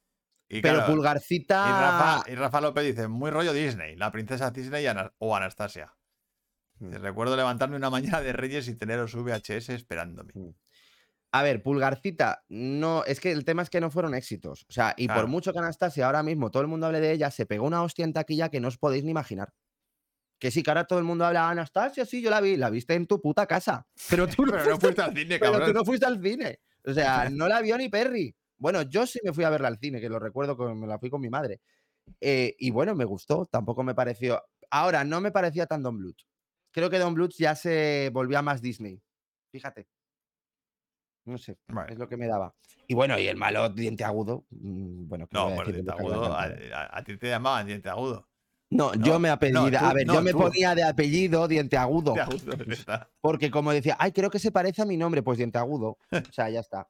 Y 0.53 0.61
pero 0.61 0.75
claro, 0.79 0.93
Pulgarcita. 0.93 1.65
Y 1.67 1.71
Rafa, 1.71 2.31
y 2.31 2.35
Rafa 2.35 2.61
López 2.61 2.85
dice, 2.85 3.07
muy 3.07 3.31
rollo 3.31 3.53
Disney, 3.53 3.95
la 3.95 4.11
princesa 4.11 4.51
Disney 4.51 4.85
o 5.17 5.35
Anastasia. 5.35 5.93
Mm. 6.79 6.93
Recuerdo 6.95 7.35
levantarme 7.35 7.75
una 7.75 7.89
mañana 7.89 8.21
de 8.21 8.33
Reyes 8.33 8.67
y 8.67 8.75
tener 8.75 8.99
los 8.99 9.15
VHS 9.15 9.69
esperándome. 9.69 10.33
A 11.31 11.41
ver, 11.41 11.63
Pulgarcita, 11.63 12.43
no, 12.49 13.03
es 13.05 13.19
que 13.19 13.31
el 13.31 13.43
tema 13.43 13.63
es 13.63 13.71
que 13.71 13.81
no 13.81 13.89
fueron 13.89 14.13
éxitos. 14.13 14.65
O 14.69 14.71
sea, 14.71 14.93
y 14.97 15.07
Claro. 15.07 15.21
por 15.21 15.29
mucho 15.29 15.51
que 15.51 15.57
Anastasia 15.59 16.05
ahora 16.05 16.21
mismo 16.21 16.51
todo 16.51 16.61
el 16.61 16.67
mundo 16.67 16.85
hable 16.85 16.99
de 16.99 17.11
ella, 17.11 17.31
se 17.31 17.47
pegó 17.47 17.65
una 17.65 17.81
hostia 17.81 18.05
en 18.05 18.13
taquilla 18.13 18.49
que 18.49 18.59
no 18.59 18.67
os 18.67 18.77
podéis 18.77 19.03
ni 19.03 19.09
imaginar. 19.11 19.51
Que 20.39 20.51
sí, 20.51 20.61
que 20.61 20.69
ahora 20.69 20.85
todo 20.85 20.99
el 20.99 21.05
mundo 21.05 21.25
habla, 21.25 21.49
Anastasia, 21.49 22.05
sí, 22.05 22.21
yo 22.21 22.29
la 22.29 22.39
vi, 22.41 22.57
la 22.57 22.69
viste 22.69 22.93
en 22.93 23.07
tu 23.07 23.19
puta 23.19 23.47
casa. 23.47 23.87
Pero 24.09 24.27
tú 24.27 24.45
no, 24.45 24.51
Pero 24.51 24.63
no 24.65 24.69
fuiste, 24.71 24.85
fuiste 24.85 25.01
al 25.01 25.15
cine, 25.15 25.39
pero 25.39 25.53
tú 25.53 25.57
cabrón. 25.59 25.73
no 25.75 25.85
fuiste 25.85 26.05
al 26.05 26.21
cine. 26.21 26.59
O 26.85 26.93
sea, 26.93 27.29
no 27.31 27.47
la 27.47 27.61
vio 27.61 27.77
ni 27.79 27.89
Perry. 27.89 28.35
Bueno, 28.63 28.81
yo 28.83 29.05
sí 29.05 29.19
me 29.25 29.33
fui 29.33 29.43
a 29.43 29.49
verla 29.49 29.67
al 29.67 29.77
cine, 29.77 29.99
que 29.99 30.07
lo 30.07 30.19
recuerdo 30.19 30.55
que 30.55 30.63
me 30.73 30.87
la 30.87 30.97
fui 30.97 31.09
con 31.09 31.19
mi 31.19 31.29
madre. 31.29 31.59
Eh, 32.21 32.55
y 32.59 32.71
bueno, 32.71 32.95
me 32.95 33.03
gustó, 33.03 33.45
tampoco 33.45 33.83
me 33.83 33.93
pareció. 33.93 34.41
Ahora, 34.71 35.03
no 35.03 35.19
me 35.19 35.31
parecía 35.31 35.65
tan 35.65 35.83
Don 35.83 35.97
Bluth. 35.97 36.21
Creo 36.71 36.89
que 36.89 36.97
Don 36.97 37.13
Bluth 37.13 37.33
ya 37.37 37.55
se 37.55 38.09
volvía 38.13 38.41
más 38.41 38.61
Disney. 38.61 39.01
Fíjate. 39.51 39.85
No 41.25 41.37
sé, 41.37 41.57
Vale. 41.67 41.91
es 41.91 41.99
lo 41.99 42.07
que 42.07 42.15
me 42.15 42.25
daba. 42.25 42.55
Y 42.87 42.93
bueno, 42.93 43.19
y 43.19 43.27
el 43.27 43.35
malo 43.35 43.67
diente 43.67 44.05
agudo. 44.05 44.45
mm, 44.51 45.09
Bueno, 45.09 45.27
que 45.27 45.33
No, 45.37 45.49
de 45.49 45.71
diente 45.73 45.91
agudo. 45.91 46.33
A, 46.33 46.43
a- 46.43 46.97
a 46.99 47.03
ti 47.03 47.17
te 47.17 47.27
llamaban 47.27 47.67
diente 47.67 47.89
agudo. 47.89 48.29
No, 48.69 48.93
no, 48.93 49.05
yo 49.05 49.19
me 49.19 49.27
no, 49.27 49.33
apellida. 49.33 49.79
tú- 49.79 49.85
a 49.87 49.93
ver, 49.93 50.07
no, 50.07 50.13
yo 50.15 50.21
me 50.21 50.31
tú. 50.31 50.37
ponía 50.39 50.73
de 50.73 50.83
apellido 50.83 51.49
diente 51.49 51.75
agudo. 51.75 52.13
Diente 52.29 52.51
agudo. 52.51 53.07
Porque 53.19 53.51
como 53.51 53.73
decía, 53.73 53.97
ay, 53.99 54.13
creo 54.13 54.29
que 54.29 54.39
se 54.39 54.51
parece 54.53 54.81
a 54.81 54.85
mi 54.85 54.95
nombre, 54.95 55.21
pues 55.21 55.37
diente 55.37 55.57
agudo. 55.57 55.97
O 56.11 56.31
sea, 56.31 56.49
ya 56.49 56.61
está. 56.61 56.87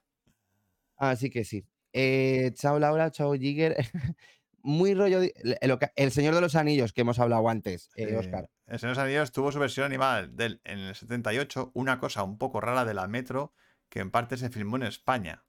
Así 1.09 1.29
que 1.29 1.43
sí. 1.45 1.65
Eh, 1.93 2.51
chao 2.55 2.79
Laura, 2.79 3.11
chao 3.11 3.33
Jigger. 3.33 3.75
Muy 4.65 4.93
rollo. 4.93 5.19
que- 5.21 5.91
el 5.95 6.11
Señor 6.11 6.33
de 6.35 6.41
los 6.41 6.55
Anillos 6.55 6.93
que 6.93 7.01
hemos 7.01 7.19
hablado 7.19 7.49
antes, 7.49 7.89
eh. 7.95 8.15
Oscar. 8.15 8.49
El 8.65 8.79
Señor 8.79 8.95
de 8.95 9.01
los 9.01 9.05
Anillos 9.05 9.31
tuvo 9.33 9.51
su 9.51 9.59
versión 9.59 9.85
animada 9.85 10.25
del, 10.27 10.61
en 10.63 10.79
el 10.79 10.95
78, 10.95 11.71
una 11.73 11.99
cosa 11.99 12.23
un 12.23 12.37
poco 12.37 12.61
rara 12.61 12.85
de 12.85 12.93
la 12.93 13.07
Metro, 13.07 13.53
que 13.89 13.99
en 13.99 14.09
parte 14.09 14.37
se 14.37 14.49
filmó 14.49 14.77
en 14.77 14.83
España. 14.83 15.43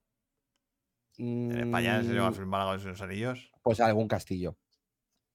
En 1.17 1.57
España 1.59 2.03
se 2.03 2.09
llegó 2.13 2.25
a 2.27 2.31
Mm, 2.31 2.35
filmar 2.35 2.61
algo 2.63 2.77
de 2.83 2.91
los 2.91 3.01
Anillos. 3.01 3.53
Pues 3.63 3.79
algún 3.81 4.09
castillo. 4.09 4.59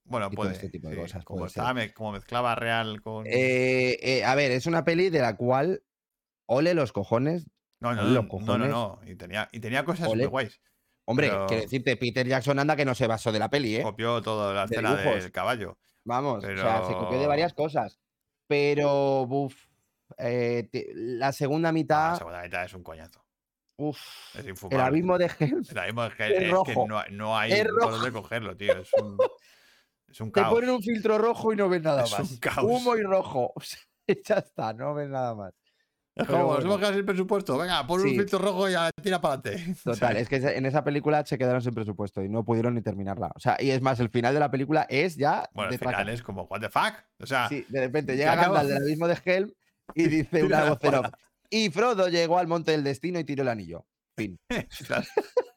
Bueno, 0.04 0.30
puede. 0.30 0.52
este 0.52 0.68
tipo 0.68 0.88
de 0.88 0.96
sí, 0.96 1.00
cosas, 1.00 1.24
Como, 1.24 1.38
puede 1.40 1.50
ser. 1.50 1.60
estaba 1.62 1.74
me- 1.74 1.92
como 1.94 2.12
mezclaba 2.12 2.54
real 2.54 3.00
con. 3.00 3.26
Eh, 3.26 3.96
eh, 4.02 4.24
a 4.24 4.34
ver, 4.34 4.50
es 4.50 4.66
una 4.66 4.84
peli 4.84 5.08
de 5.08 5.20
la 5.20 5.36
cual 5.36 5.82
ole 6.46 6.74
los 6.74 6.92
cojones. 6.92 7.46
No, 7.80 7.94
no, 7.94 8.02
no, 8.04 8.58
no, 8.58 8.68
no. 8.68 9.00
Y 9.06 9.14
tenía, 9.16 9.48
y 9.52 9.60
tenía 9.60 9.84
cosas 9.84 10.08
Ole. 10.08 10.22
muy 10.24 10.26
guays. 10.30 10.60
Hombre, 11.06 11.28
Pero- 11.30 11.46
quiero 11.46 11.62
decirte, 11.64 11.96
Peter 11.96 12.26
Jackson 12.26 12.58
anda 12.58 12.76
que 12.76 12.84
no 12.84 12.94
se 12.94 13.06
basó 13.06 13.32
de 13.32 13.38
la 13.38 13.48
peli, 13.50 13.76
¿eh? 13.76 13.82
Copió 13.82 14.20
toda 14.22 14.52
la 14.54 14.66
De 14.66 14.74
escena 14.76 14.96
dibujos. 14.96 15.22
del 15.22 15.32
caballo. 15.32 15.78
Vamos, 16.04 16.44
o 16.44 16.46
sea, 16.46 16.84
se 16.86 16.92
copió 16.94 17.18
de 17.18 17.26
varias 17.26 17.52
cosas. 17.52 17.98
Pero, 18.46 19.22
uff, 19.22 19.54
la 20.18 21.32
segunda 21.32 21.72
mitad, 21.72 22.12
la 22.12 22.16
segunda 22.18 22.42
mitad 22.42 22.64
es 22.64 22.74
un 22.74 22.82
coñazo. 22.82 23.24
uff, 23.76 23.98
Es 24.36 24.44
el 24.70 24.80
abismo 24.80 25.18
de 25.18 25.30
Hell. 25.38 25.62
El 25.70 25.78
abismo 25.78 26.04
es 26.04 26.14
que, 26.14 26.26
es 26.26 26.32
es 26.52 26.54
que 26.66 26.74
no, 26.86 27.02
no 27.10 27.38
hay 27.38 27.64
por 27.64 27.92
dónde 27.92 28.12
cogerlo, 28.12 28.56
tío. 28.56 28.76
Es 28.78 28.92
un, 28.94 29.16
es 30.08 30.20
un 30.20 30.32
Te 30.32 30.40
caos. 30.42 30.54
ponen 30.54 30.70
un 30.70 30.82
filtro 30.82 31.18
rojo 31.18 31.52
y 31.52 31.56
no 31.56 31.68
ves 31.68 31.82
nada 31.82 32.04
Es 32.04 32.12
más. 32.18 32.30
un 32.30 32.36
caos. 32.38 32.64
Humo 32.64 32.96
y 32.96 33.02
rojo. 33.02 33.52
Ya 34.26 34.38
está, 34.38 34.72
no 34.72 34.92
ves 34.94 35.08
nada 35.08 35.36
más. 35.36 35.54
Es 36.20 36.26
como, 36.26 36.54
nos 36.54 36.64
hemos 36.64 36.78
quedado 36.78 36.94
sin 36.94 37.06
presupuesto. 37.06 37.58
Venga, 37.58 37.86
pon 37.86 38.00
un 38.00 38.08
filtro 38.08 38.38
rojo 38.38 38.68
y 38.68 38.72
ya 38.72 38.90
tira 39.02 39.20
para 39.20 39.34
adelante. 39.34 39.74
Total, 39.82 40.16
es 40.16 40.28
que 40.28 40.36
en 40.36 40.66
esa 40.66 40.84
película 40.84 41.24
se 41.24 41.38
quedaron 41.38 41.62
sin 41.62 41.74
presupuesto 41.74 42.22
y 42.22 42.28
no 42.28 42.44
pudieron 42.44 42.74
ni 42.74 42.82
terminarla. 42.82 43.30
O 43.34 43.40
sea, 43.40 43.56
y 43.58 43.70
es 43.70 43.80
más, 43.80 44.00
el 44.00 44.10
final 44.10 44.34
de 44.34 44.40
la 44.40 44.50
película 44.50 44.86
es 44.88 45.16
ya 45.16 45.48
Bueno, 45.52 45.70
de 45.70 45.76
al 45.76 45.80
final 45.80 46.08
es 46.08 46.22
como, 46.22 46.44
¿what 46.44 46.60
the 46.60 46.68
fuck? 46.68 46.94
O 47.20 47.26
sea, 47.26 47.48
Sí, 47.48 47.64
de 47.68 47.80
repente 47.80 48.12
¿qué 48.12 48.18
llega? 48.18 48.36
Gandalf 48.36 48.68
del 48.68 48.82
abismo 48.82 49.08
de 49.08 49.18
Helm 49.24 49.52
y 49.94 50.02
dice 50.08 50.44
una 50.44 50.68
espada. 50.68 51.12
Y 51.48 51.70
Frodo 51.70 52.08
llegó 52.08 52.38
al 52.38 52.46
monte 52.46 52.70
del 52.70 52.84
destino 52.84 53.18
y 53.18 53.24
tiró 53.24 53.42
el 53.42 53.48
anillo. 53.48 53.86
Fin. 54.16 54.38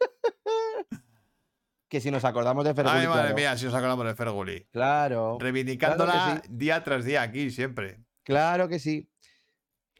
Que 1.93 2.01
si 2.01 2.09
nos 2.09 2.25
acordamos 2.25 2.65
de 2.65 2.73
Fergus. 2.73 2.91
Ay, 2.91 3.07
madre 3.07 3.35
mía, 3.35 3.55
si 3.55 3.67
os 3.67 3.73
acordamos 3.75 4.03
de 4.07 4.15
Ferguli. 4.15 4.65
Claro. 4.71 5.37
Reivindicándola 5.39 6.41
sí. 6.43 6.49
día 6.49 6.83
tras 6.83 7.05
día 7.05 7.21
aquí, 7.21 7.51
siempre. 7.51 7.99
Claro 8.23 8.67
que 8.67 8.79
sí. 8.79 9.11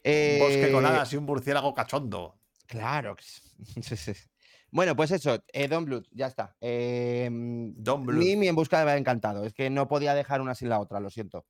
Un 0.06 0.40
bosque 0.40 0.72
con 0.72 0.84
Eh, 0.84 0.88
hadas 0.88 1.14
y 1.14 1.18
un 1.18 1.26
murciélago 1.26 1.74
cachondo. 1.74 2.38
Claro. 2.66 3.16
bueno, 4.72 4.96
pues 4.96 5.12
eso, 5.12 5.42
eh, 5.54 5.68
Don 5.68 5.86
Bluth, 5.86 6.08
ya 6.12 6.28
está. 6.28 6.56
Eh, 6.60 7.30
Don 7.32 8.06
Bluth. 8.06 8.20
Mimi 8.20 8.48
en 8.48 8.56
busca 8.56 8.78
de 8.78 8.84
haber 8.84 8.98
encantado. 8.98 9.46
Es 9.46 9.54
que 9.54 9.70
no 9.70 9.88
podía 9.88 10.14
dejar 10.14 10.42
una 10.42 10.56
sin 10.56 10.70
la 10.70 10.80
otra, 10.80 11.00
lo 11.00 11.10
siento. 11.10 11.46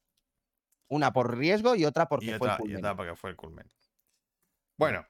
Una 0.88 1.12
por 1.12 1.36
riesgo 1.36 1.76
y 1.76 1.86
otra 1.86 2.08
porque 2.08 2.28
y, 2.28 2.34
fue 2.34 2.48
el 2.48 2.54
otra, 2.54 2.56
y 2.56 2.58
culmen. 2.60 2.78
otra 2.78 2.96
porque 2.96 3.16
fue 3.16 3.30
el 3.32 3.36
culmen. 3.36 3.68
Bueno, 4.78 5.08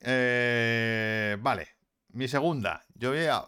eh, 0.00 1.36
vale. 1.40 1.68
Mi 2.12 2.28
segunda. 2.28 2.84
Yo 2.94 3.10
voy 3.10 3.26
a, 3.26 3.46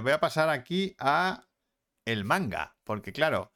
voy 0.00 0.12
a 0.12 0.20
pasar 0.20 0.48
aquí 0.48 0.96
a 0.98 1.46
el 2.06 2.24
manga. 2.24 2.76
Porque, 2.82 3.12
claro, 3.12 3.52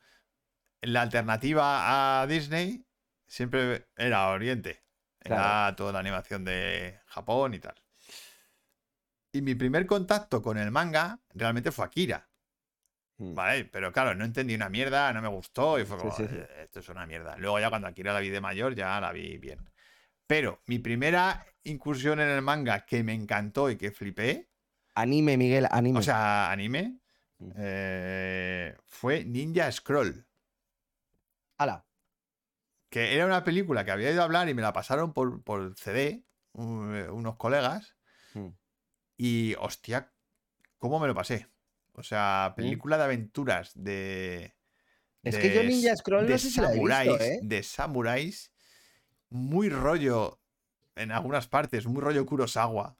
la 0.82 1.00
alternativa 1.02 2.20
a 2.20 2.26
Disney 2.26 2.86
siempre 3.26 3.88
era 3.96 4.28
Oriente. 4.28 4.83
Era 5.24 5.36
Claro. 5.36 5.76
toda 5.76 5.92
la 5.92 5.98
animación 6.00 6.44
de 6.44 7.00
Japón 7.06 7.54
y 7.54 7.58
tal. 7.58 7.74
Y 9.32 9.40
mi 9.42 9.54
primer 9.54 9.86
contacto 9.86 10.40
con 10.42 10.58
el 10.58 10.70
manga 10.70 11.18
realmente 11.32 11.72
fue 11.72 11.86
Akira. 11.86 12.28
Mm. 13.16 13.34
Vale, 13.34 13.64
pero 13.64 13.92
claro, 13.92 14.14
no 14.14 14.24
entendí 14.24 14.54
una 14.54 14.68
mierda, 14.68 15.12
no 15.12 15.22
me 15.22 15.28
gustó 15.28 15.78
y 15.78 15.84
fue 15.84 15.96
como, 15.98 16.14
sí, 16.14 16.26
sí. 16.28 16.34
"Eh, 16.36 16.62
esto 16.64 16.80
es 16.80 16.88
una 16.88 17.06
mierda. 17.06 17.36
Luego 17.38 17.58
ya 17.58 17.70
cuando 17.70 17.88
Akira 17.88 18.12
la 18.12 18.20
vi 18.20 18.28
de 18.28 18.40
mayor, 18.40 18.74
ya 18.74 19.00
la 19.00 19.12
vi 19.12 19.38
bien. 19.38 19.58
Pero 20.26 20.62
mi 20.66 20.78
primera 20.78 21.44
incursión 21.64 22.20
en 22.20 22.28
el 22.28 22.42
manga 22.42 22.84
que 22.84 23.02
me 23.02 23.14
encantó 23.14 23.70
y 23.70 23.76
que 23.76 23.90
flipé 23.90 24.50
Anime, 24.96 25.36
Miguel, 25.36 25.66
anime. 25.70 25.98
O 25.98 26.02
sea, 26.02 26.50
anime. 26.52 27.00
Mm. 27.38 27.50
eh, 27.56 28.76
fue 28.86 29.24
Ninja 29.24 29.70
Scroll. 29.72 30.24
Ala. 31.58 31.84
Que 32.94 33.12
era 33.12 33.26
una 33.26 33.42
película 33.42 33.84
que 33.84 33.90
había 33.90 34.12
ido 34.12 34.20
a 34.20 34.24
hablar 34.24 34.48
y 34.48 34.54
me 34.54 34.62
la 34.62 34.72
pasaron 34.72 35.12
por, 35.12 35.42
por 35.42 35.74
CD, 35.76 36.24
eh, 36.56 37.08
unos 37.10 37.34
colegas. 37.34 37.96
Mm. 38.34 38.50
Y 39.16 39.56
hostia, 39.58 40.12
¿cómo 40.78 41.00
me 41.00 41.08
lo 41.08 41.14
pasé? 41.16 41.48
O 41.94 42.04
sea, 42.04 42.54
película 42.56 42.96
de 42.96 43.02
aventuras 43.02 43.72
de. 43.74 44.54
Es 45.24 45.36
que 45.36 45.52
yo 45.52 45.64
Ninja 45.64 45.96
Scroll 45.96 46.22
no 46.22 46.28
de 46.28 46.38
sé 46.38 46.50
si 46.50 46.60
la 46.60 46.68
he 46.68 46.74
visto, 46.74 46.88
samuráis, 46.88 47.20
¿eh? 47.20 47.40
De 47.42 47.64
samuráis. 47.64 48.52
Muy 49.28 49.70
rollo. 49.70 50.40
En 50.94 51.10
algunas 51.10 51.48
partes, 51.48 51.86
muy 51.86 52.00
rollo 52.00 52.24
Kurosawa. 52.24 52.96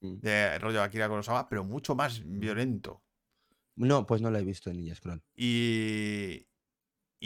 Mm. 0.00 0.16
De 0.18 0.58
rollo 0.58 0.82
Akira 0.82 1.08
Kurosawa, 1.08 1.48
pero 1.48 1.64
mucho 1.64 1.94
más 1.94 2.20
violento. 2.26 3.02
No, 3.76 4.04
pues 4.04 4.20
no 4.20 4.30
la 4.30 4.40
he 4.40 4.44
visto 4.44 4.68
en 4.68 4.76
Ninja 4.76 4.96
Scroll. 4.96 5.22
Y. 5.34 6.46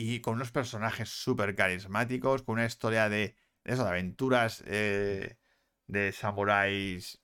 Y 0.00 0.20
con 0.20 0.34
unos 0.34 0.52
personajes 0.52 1.08
súper 1.08 1.56
carismáticos, 1.56 2.42
con 2.42 2.54
una 2.54 2.66
historia 2.66 3.08
de. 3.08 3.34
de 3.64 3.72
eso, 3.72 3.82
de 3.82 3.90
aventuras 3.90 4.62
eh, 4.66 5.36
de 5.88 6.12
samuráis. 6.12 7.20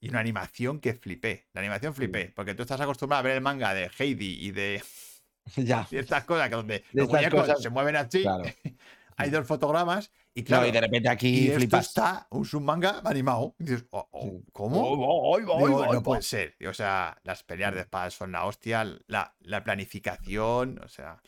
Y 0.00 0.08
una 0.08 0.18
animación 0.18 0.80
que 0.80 0.94
flipé. 0.94 1.46
La 1.52 1.60
animación 1.60 1.94
flipé. 1.94 2.32
Porque 2.34 2.54
tú 2.56 2.62
estás 2.62 2.80
acostumbrado 2.80 3.20
a 3.20 3.22
ver 3.22 3.36
el 3.36 3.40
manga 3.40 3.72
de 3.72 3.88
Heidi 3.98 4.36
y 4.46 4.50
de 4.50 4.82
ya. 5.56 5.84
ciertas 5.88 6.24
cosas 6.24 6.48
que 6.48 6.56
donde 6.56 6.78
De 6.80 6.84
los 6.92 7.04
estas 7.06 7.20
muñecos 7.20 7.40
cosas- 7.42 7.62
se 7.62 7.70
mueven 7.70 7.94
así. 7.94 8.22
Claro. 8.22 8.42
Hay 9.18 9.30
dos 9.30 9.46
fotogramas. 9.46 10.10
Y 10.34 10.42
Claro, 10.42 10.64
claro. 10.64 10.68
y 10.68 10.72
de 10.72 10.80
repente 10.80 11.08
y 11.08 11.12
aquí 11.12 11.46
esto 11.46 11.58
flipas. 11.60 11.86
está 11.86 12.26
un 12.30 12.44
submanga 12.44 13.00
animado. 13.04 13.54
Y 13.60 13.64
dices, 13.64 13.86
oh, 13.90 14.08
oh. 14.10 14.42
¿cómo? 14.52 14.80
Oh, 14.82 14.92
oh, 14.92 15.32
oh, 15.32 15.38
Digo, 15.38 15.54
oh, 15.54 15.92
no 15.92 16.00
oh. 16.00 16.02
puede 16.02 16.20
ser. 16.22 16.56
O 16.68 16.74
sea, 16.74 17.16
las 17.22 17.44
peleas 17.44 17.72
de 17.74 17.80
espadas 17.82 18.12
son 18.12 18.32
la 18.32 18.44
hostia, 18.44 18.84
la, 19.06 19.34
la 19.40 19.62
planificación, 19.64 20.80
o 20.84 20.88
sea, 20.88 21.22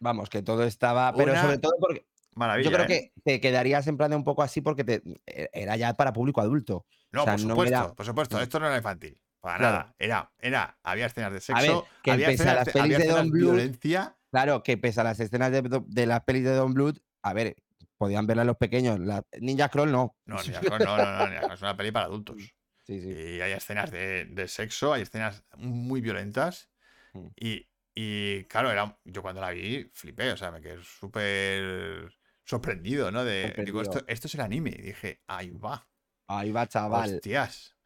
Vamos, 0.00 0.28
que 0.28 0.42
todo 0.42 0.64
estaba. 0.64 1.12
Pero 1.14 1.32
Una 1.32 1.42
sobre 1.42 1.58
todo 1.58 1.72
porque 1.78 2.06
maravilla. 2.34 2.68
yo 2.70 2.74
creo 2.74 2.84
¿eh? 2.86 2.88
que 2.88 3.22
te 3.22 3.40
quedarías 3.40 3.86
en 3.86 3.96
plan 3.96 4.10
de 4.10 4.16
un 4.16 4.24
poco 4.24 4.42
así 4.42 4.60
porque 4.60 4.82
te, 4.84 5.02
e- 5.26 5.50
era 5.52 5.76
ya 5.76 5.94
para 5.94 6.12
público 6.12 6.40
adulto. 6.40 6.86
No, 7.12 7.22
o 7.22 7.24
sea, 7.24 7.34
por 7.36 7.44
no 7.44 7.50
supuesto, 7.50 7.76
era- 7.76 7.94
por 7.94 8.06
supuesto, 8.06 8.40
esto 8.40 8.58
no 8.60 8.66
era 8.66 8.76
infantil. 8.78 9.20
Para 9.40 9.56
Claro. 9.58 9.78
nada. 9.78 9.94
Era, 9.98 10.32
era, 10.38 10.78
había 10.82 11.06
escenas 11.06 11.30
de 11.30 11.34
ver, 11.36 11.42
sexo, 11.42 11.86
que 12.02 12.10
había 12.10 12.30
escenas, 12.30 12.56
las 12.56 12.66
de, 12.66 12.72
pelis 12.72 12.84
había 12.84 12.98
de 12.98 13.04
escenas 13.04 13.22
Don 13.22 13.30
Bluth, 13.30 13.42
violencia. 13.52 14.16
Claro, 14.30 14.62
que 14.62 14.76
pese 14.78 15.00
a 15.00 15.04
las 15.04 15.18
escenas 15.20 15.50
de, 15.50 15.62
de 15.86 16.06
las 16.06 16.20
pelis 16.24 16.44
de 16.44 16.52
Don 16.54 16.74
Blood, 16.74 16.98
a 17.22 17.32
ver, 17.32 17.56
podían 17.96 18.26
verlas 18.26 18.46
los 18.46 18.56
pequeños. 18.58 18.98
La, 19.00 19.24
Ninja 19.40 19.68
Scroll 19.68 19.90
no. 19.92 20.14
No, 20.26 20.36
ni 20.42 20.48
la- 20.52 20.60
no, 20.60 20.78
no, 20.96 21.26
no, 21.48 21.54
es 21.54 21.62
una 21.62 21.76
peli 21.76 21.90
para 21.90 22.06
adultos. 22.06 22.36
Sí, 22.86 23.00
sí. 23.00 23.08
Y 23.08 23.40
hay 23.40 23.52
escenas 23.52 23.90
de, 23.90 24.26
de 24.26 24.46
sexo, 24.48 24.92
hay 24.92 25.02
escenas 25.02 25.42
muy 25.56 26.00
violentas. 26.02 26.68
Mm. 27.14 27.26
Y, 27.36 27.69
y, 28.02 28.44
claro, 28.44 28.70
era, 28.70 28.98
yo 29.04 29.20
cuando 29.20 29.42
la 29.42 29.50
vi 29.50 29.90
flipé, 29.92 30.32
o 30.32 30.36
sea, 30.36 30.50
me 30.50 30.62
quedé 30.62 30.82
súper 30.82 32.10
sorprendido, 32.44 33.10
¿no? 33.10 33.24
De, 33.24 33.52
digo, 33.62 33.82
esto, 33.82 34.02
esto 34.06 34.26
es 34.26 34.34
el 34.36 34.40
anime. 34.40 34.70
Y 34.70 34.82
dije, 34.82 35.20
ahí 35.26 35.50
va. 35.50 35.86
Ahí 36.26 36.50
va, 36.50 36.66
chaval. 36.66 37.16
Hostias. 37.16 37.76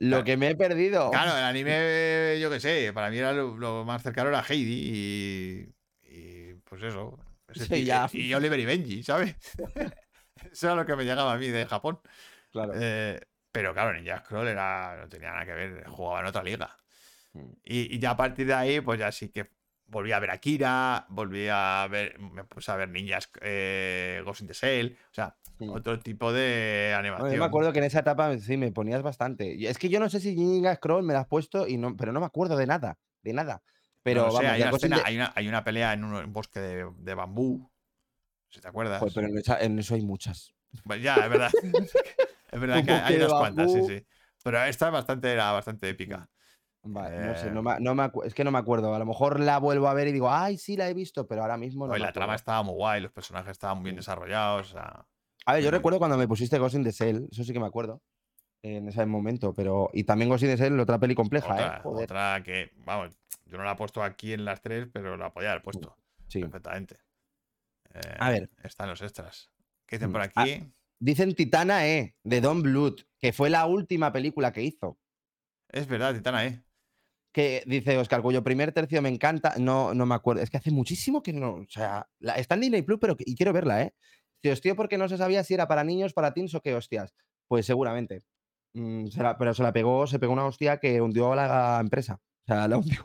Lo 0.00 0.08
claro. 0.08 0.24
que 0.24 0.36
me 0.36 0.50
he 0.50 0.56
perdido. 0.56 1.10
Claro, 1.12 1.36
el 1.36 1.44
anime, 1.44 2.40
yo 2.40 2.50
qué 2.50 2.58
sé, 2.58 2.92
para 2.92 3.08
mí 3.08 3.18
era 3.18 3.32
lo, 3.32 3.56
lo 3.56 3.84
más 3.84 4.02
cercano 4.02 4.30
era 4.30 4.42
Heidi 4.42 4.82
y, 4.84 5.74
y 6.02 6.54
pues 6.64 6.82
eso. 6.82 7.16
Sí, 7.54 7.84
ya. 7.84 8.08
Y 8.12 8.34
Oliver 8.34 8.58
y 8.58 8.66
Benji, 8.66 9.02
¿sabes? 9.04 9.36
eso 10.52 10.66
era 10.66 10.74
lo 10.74 10.84
que 10.84 10.96
me 10.96 11.04
llegaba 11.04 11.32
a 11.32 11.38
mí 11.38 11.46
de 11.48 11.66
Japón. 11.66 12.00
Claro. 12.50 12.72
Eh, 12.74 13.20
pero 13.52 13.72
claro, 13.72 13.92
Ninja 13.92 14.18
Scroll 14.18 14.48
era, 14.48 14.96
no 15.00 15.08
tenía 15.08 15.30
nada 15.30 15.46
que 15.46 15.52
ver, 15.52 15.86
jugaba 15.86 16.20
en 16.20 16.26
otra 16.26 16.42
liga. 16.42 16.76
Mm. 17.36 17.52
Y, 17.64 17.94
y 17.96 17.98
ya 17.98 18.10
a 18.10 18.16
partir 18.16 18.46
de 18.46 18.54
ahí, 18.54 18.80
pues 18.80 18.98
ya 18.98 19.10
sí 19.12 19.28
que 19.28 19.50
volví 19.88 20.12
a 20.12 20.18
ver 20.18 20.30
Akira, 20.30 21.06
volví 21.08 21.46
a 21.50 21.86
ver, 21.90 22.18
me 22.18 22.44
puse 22.44 22.70
a 22.72 22.76
ver 22.76 22.88
Ninjas 22.88 23.30
eh, 23.40 24.20
Ghost 24.24 24.40
in 24.40 24.46
the 24.48 24.54
Shell, 24.54 24.96
o 25.10 25.14
sea, 25.14 25.36
Mm. 25.58 25.70
otro 25.70 25.98
tipo 26.00 26.34
de 26.34 26.94
animación. 26.98 27.32
yo 27.32 27.38
me 27.38 27.46
acuerdo 27.46 27.72
que 27.72 27.78
en 27.78 27.86
esa 27.86 28.00
etapa 28.00 28.36
sí 28.38 28.58
me 28.58 28.72
ponías 28.72 29.00
bastante. 29.02 29.66
Es 29.66 29.78
que 29.78 29.88
yo 29.88 29.98
no 30.00 30.10
sé 30.10 30.20
si 30.20 30.36
Ninja 30.36 30.74
Scroll 30.74 31.02
me 31.02 31.14
la 31.14 31.20
has 31.20 31.26
puesto, 31.28 31.66
y 31.66 31.78
no, 31.78 31.96
pero 31.96 32.12
no 32.12 32.20
me 32.20 32.26
acuerdo 32.26 32.56
de 32.58 32.66
nada. 32.66 32.98
De 33.22 33.32
nada. 33.32 33.62
Pero 34.02 34.26
No 34.26 34.32
vamos, 34.34 34.50
hay, 34.50 34.60
una 34.60 34.70
escena- 34.70 34.96
de- 34.98 35.02
hay, 35.06 35.16
una, 35.16 35.32
hay 35.34 35.48
una 35.48 35.64
pelea 35.64 35.94
en 35.94 36.04
un, 36.04 36.30
bosque 36.32 36.60
de, 36.60 36.90
de 36.98 37.14
bambú, 37.14 37.70
si 38.50 38.60
te 38.60 38.68
acuerdas. 38.68 38.98
Joder, 39.00 39.14
pero 39.14 39.28
en, 39.28 39.38
esa- 39.38 39.58
en 39.60 39.78
eso 39.78 39.94
hay 39.94 40.02
muchas. 40.02 40.54
Pues 40.84 41.02
ya, 41.02 41.14
es 41.24 41.30
verdad. 41.30 41.50
es 42.52 42.60
verdad 42.60 42.84
que 42.84 42.92
hay 42.92 43.16
unas 43.16 43.32
cuantas, 43.32 43.72
sí, 43.72 43.82
sí. 43.82 44.04
Pero 44.44 44.62
esta 44.62 44.86
es 44.88 44.92
bastante, 44.92 45.32
era 45.32 45.52
bastante 45.52 45.88
épica. 45.88 46.28
Vale, 46.88 47.18
no 47.26 47.34
sé, 47.36 47.48
Eh, 47.48 47.50
no 47.50 47.62
me, 47.62 47.80
no 47.80 47.94
me 47.94 48.04
acu- 48.04 48.24
es 48.24 48.32
que 48.34 48.44
no 48.44 48.50
me 48.50 48.58
acuerdo. 48.58 48.94
A 48.94 48.98
lo 48.98 49.06
mejor 49.06 49.40
la 49.40 49.58
vuelvo 49.58 49.88
a 49.88 49.94
ver 49.94 50.08
y 50.08 50.12
digo, 50.12 50.30
ay, 50.30 50.56
sí 50.56 50.76
la 50.76 50.88
he 50.88 50.94
visto, 50.94 51.26
pero 51.26 51.42
ahora 51.42 51.56
mismo 51.56 51.86
no. 51.86 51.92
Oye, 51.92 52.00
me 52.00 52.06
la 52.06 52.12
trama 52.12 52.34
estaba 52.34 52.62
muy 52.62 52.74
guay, 52.74 53.00
los 53.00 53.12
personajes 53.12 53.50
estaban 53.52 53.78
muy 53.78 53.84
bien 53.84 53.96
desarrollados. 53.96 54.68
o 54.68 54.72
sea, 54.72 55.04
A 55.46 55.54
ver, 55.54 55.62
yo 55.64 55.70
recuerdo 55.70 55.98
cuando 55.98 56.16
me 56.16 56.28
pusiste 56.28 56.58
Ghost 56.58 56.76
in 56.76 56.84
the 56.84 56.92
Shell, 56.92 57.28
eso 57.30 57.42
sí 57.44 57.52
que 57.52 57.60
me 57.60 57.66
acuerdo. 57.66 58.02
En 58.62 58.88
ese 58.88 59.04
momento, 59.06 59.52
pero. 59.54 59.90
Y 59.92 60.04
también 60.04 60.28
Ghost 60.28 60.44
in 60.44 60.50
the 60.50 60.56
Shell, 60.56 60.78
otra 60.80 60.98
peli 60.98 61.14
compleja, 61.14 61.52
otra, 61.52 61.76
¿eh? 61.76 61.80
Joder. 61.82 62.04
otra 62.04 62.42
que, 62.44 62.72
vamos, 62.84 63.16
yo 63.46 63.58
no 63.58 63.64
la 63.64 63.72
he 63.72 63.76
puesto 63.76 64.02
aquí 64.02 64.32
en 64.32 64.44
las 64.44 64.60
tres, 64.60 64.88
pero 64.92 65.16
la 65.16 65.32
podía 65.32 65.50
haber 65.50 65.62
puesto 65.62 65.96
Sí. 66.28 66.40
perfectamente. 66.40 66.96
Eh, 67.94 68.16
A 68.18 68.30
ver. 68.30 68.50
Están 68.62 68.88
los 68.88 69.00
extras. 69.02 69.50
¿Qué 69.86 69.96
dicen 69.96 70.10
Mm. 70.10 70.12
por 70.12 70.22
Ah, 70.22 70.24
aquí? 70.42 70.72
Dicen 70.98 71.34
Titana 71.34 71.86
E, 71.86 72.16
de 72.24 72.40
Don 72.40 72.62
Bluth, 72.62 73.02
que 73.20 73.32
fue 73.32 73.50
la 73.50 73.66
última 73.66 74.12
película 74.12 74.52
que 74.52 74.62
hizo. 74.62 74.98
Es 75.68 75.86
verdad, 75.86 76.14
Titana, 76.14 76.44
¿eh? 76.46 76.62
Que 77.36 77.62
dice 77.66 77.98
Oscar, 77.98 78.22
cuyo 78.22 78.42
primer 78.42 78.72
tercio 78.72 79.02
me 79.02 79.10
encanta. 79.10 79.52
No, 79.58 79.92
no 79.92 80.06
me 80.06 80.14
acuerdo. 80.14 80.40
Es 80.42 80.48
que 80.48 80.56
hace 80.56 80.70
muchísimo 80.70 81.22
que 81.22 81.34
no. 81.34 81.56
O 81.56 81.66
sea, 81.68 82.08
la- 82.18 82.36
está 82.36 82.54
en 82.54 82.62
Disney 82.62 82.80
Plus, 82.80 82.98
pero 82.98 83.14
que- 83.14 83.24
y 83.26 83.34
quiero 83.34 83.52
verla, 83.52 83.82
¿eh? 83.82 83.94
Si 84.42 84.48
hostia, 84.48 84.74
porque 84.74 84.96
no 84.96 85.06
se 85.06 85.18
sabía 85.18 85.44
si 85.44 85.52
era 85.52 85.68
para 85.68 85.84
niños, 85.84 86.14
para 86.14 86.32
teens 86.32 86.54
o 86.54 86.62
qué 86.62 86.74
hostias. 86.74 87.12
Pues 87.46 87.66
seguramente. 87.66 88.22
Mm, 88.72 89.08
se 89.08 89.22
la- 89.22 89.36
pero 89.36 89.52
se 89.52 89.62
la 89.62 89.70
pegó, 89.74 90.06
se 90.06 90.18
pegó 90.18 90.32
una 90.32 90.46
hostia 90.46 90.78
que 90.78 90.98
hundió 91.02 91.30
a 91.34 91.36
la 91.36 91.78
empresa. 91.78 92.14
O 92.14 92.46
sea, 92.46 92.66
la 92.68 92.78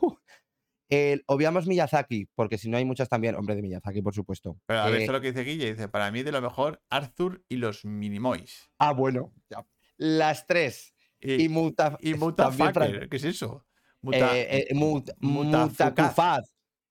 El- 0.88 1.24
obviamos 1.26 1.66
Miyazaki, 1.66 2.30
porque 2.34 2.56
si 2.56 2.70
no 2.70 2.78
hay 2.78 2.86
muchas 2.86 3.10
también. 3.10 3.34
Hombre, 3.34 3.54
de 3.54 3.60
Miyazaki, 3.60 4.00
por 4.00 4.14
supuesto. 4.14 4.56
Pero 4.64 4.80
a 4.80 4.86
ver, 4.86 4.94
Eh, 4.94 4.98
esto 5.00 5.12
es 5.12 5.16
lo 5.16 5.20
que 5.20 5.32
dice 5.32 5.44
Guille. 5.44 5.72
Dice, 5.74 5.88
para 5.88 6.10
mí 6.10 6.22
de 6.22 6.32
lo 6.32 6.40
mejor, 6.40 6.80
Arthur 6.88 7.44
y 7.50 7.56
los 7.56 7.84
Minimoys. 7.84 8.70
ah, 8.78 8.92
bueno. 8.94 9.34
ya. 9.50 9.66
Las 9.98 10.46
tres. 10.46 10.94
Y, 11.20 11.44
Y, 11.44 11.48
Muta, 11.50 11.98
y 12.00 12.14
¿qué 13.08 13.16
es 13.16 13.24
eso? 13.24 13.66
Muta- 14.02 14.36
eh, 14.36 14.66
eh, 14.70 14.74
Mut-. 14.74 15.10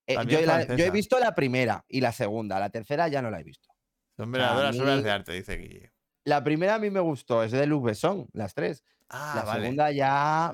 Eh, 0.08 0.16
yo, 0.28 0.42
la- 0.42 0.64
yo 0.76 0.86
he 0.86 0.92
visto 0.92 1.20
la 1.20 1.34
primera 1.36 1.86
y 1.88 2.02
la 2.02 2.12
segunda. 2.12 2.60
La 2.60 2.70
tercera 2.70 3.08
ya 3.08 3.22
no 3.22 3.30
la 3.30 3.40
he 3.40 3.44
visto. 3.44 3.70
Son 4.18 4.32
verdaderas 4.32 4.78
obras 4.80 5.04
de 5.04 5.12
arte, 5.12 5.32
dice 5.34 5.58
Guille. 5.58 5.92
La 6.26 6.44
primera 6.44 6.76
a 6.76 6.80
mí 6.80 6.90
me 6.90 7.00
gustó, 7.00 7.44
es 7.44 7.52
de 7.52 7.66
Luc 7.66 7.86
Besson, 7.86 8.28
las 8.34 8.54
tres. 8.54 8.84
Ah, 9.10 9.34
la 9.38 9.44
vale. 9.44 9.62
segunda 9.62 9.92
ya. 9.92 10.54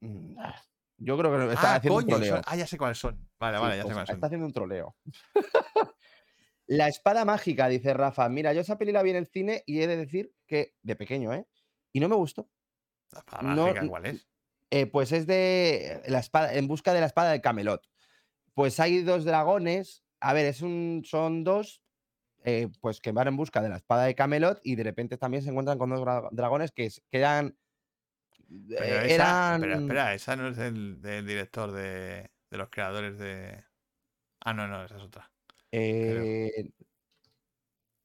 mm, 0.00 0.38
ah, 0.38 0.62
Yo 0.98 1.18
creo 1.18 1.48
que 1.48 1.54
está 1.54 1.72
ah, 1.72 1.76
haciendo 1.76 1.98
un 1.98 2.06
troleo. 2.06 2.34
son- 2.36 2.44
ah, 2.46 2.56
ya 2.56 2.66
sé 2.66 2.78
cuáles 2.78 2.98
son. 2.98 3.28
Vale, 3.38 3.56
Sí, 3.58 3.62
vale, 3.62 3.76
ya 3.76 3.82
pues 3.82 3.90
sé 3.90 3.94
cuáles 3.94 4.10
está 4.10 4.14
son. 4.20 4.24
haciendo 4.24 4.46
un 4.46 4.52
troleo. 4.52 4.96
la 6.66 6.88
espada 6.88 7.24
mágica, 7.24 7.68
dice 7.68 7.92
Rafa. 7.94 8.28
Mira, 8.28 8.52
yo 8.52 8.60
esa 8.60 8.78
peli 8.78 8.92
la 8.92 9.02
vi 9.02 9.10
en 9.10 9.16
el 9.16 9.26
cine 9.26 9.62
y 9.66 9.80
he 9.80 9.86
de 9.86 9.96
decir 9.96 10.32
que 10.46 10.74
de 10.82 10.96
pequeño, 10.96 11.32
¿eh? 11.32 11.46
Y 11.92 12.00
no 12.00 12.08
me 12.08 12.16
gustó. 12.16 12.48
La 13.12 13.18
espada 13.20 13.42
no- 13.42 13.66
mágica, 13.66 13.88
¿cuál 13.88 14.06
es? 14.06 14.26
Eh, 14.74 14.86
pues 14.86 15.12
es 15.12 15.26
de 15.28 16.02
la 16.08 16.18
espada, 16.18 16.52
en 16.54 16.66
busca 16.66 16.92
de 16.92 16.98
la 17.00 17.06
espada 17.06 17.30
de 17.30 17.40
Camelot. 17.40 17.86
Pues 18.54 18.80
hay 18.80 19.02
dos 19.02 19.24
dragones. 19.24 20.02
A 20.20 20.32
ver, 20.32 20.46
es 20.46 20.62
un, 20.62 21.02
son 21.04 21.44
dos, 21.44 21.80
eh, 22.42 22.68
pues 22.80 23.00
que 23.00 23.12
van 23.12 23.28
en 23.28 23.36
busca 23.36 23.62
de 23.62 23.68
la 23.68 23.76
espada 23.76 24.04
de 24.04 24.14
Camelot 24.16 24.60
y 24.64 24.74
de 24.74 24.82
repente 24.82 25.16
también 25.16 25.42
se 25.44 25.50
encuentran 25.50 25.78
con 25.78 25.90
dos 25.90 26.00
dra- 26.00 26.28
dragones 26.32 26.72
que, 26.72 26.86
es- 26.86 27.02
que 27.10 27.18
eran. 27.18 27.56
Pero, 28.68 28.84
eh, 28.84 29.06
esa, 29.06 29.14
eran. 29.14 29.60
pero 29.60 29.74
espera, 29.78 30.14
esa 30.14 30.34
no 30.36 30.48
es 30.48 30.56
del, 30.56 31.00
del 31.00 31.24
director 31.26 31.70
de, 31.70 32.30
de 32.50 32.58
los 32.58 32.68
creadores 32.68 33.16
de. 33.18 33.62
Ah, 34.40 34.54
no, 34.54 34.66
no, 34.66 34.84
esa 34.84 34.96
es 34.96 35.02
otra. 35.02 35.30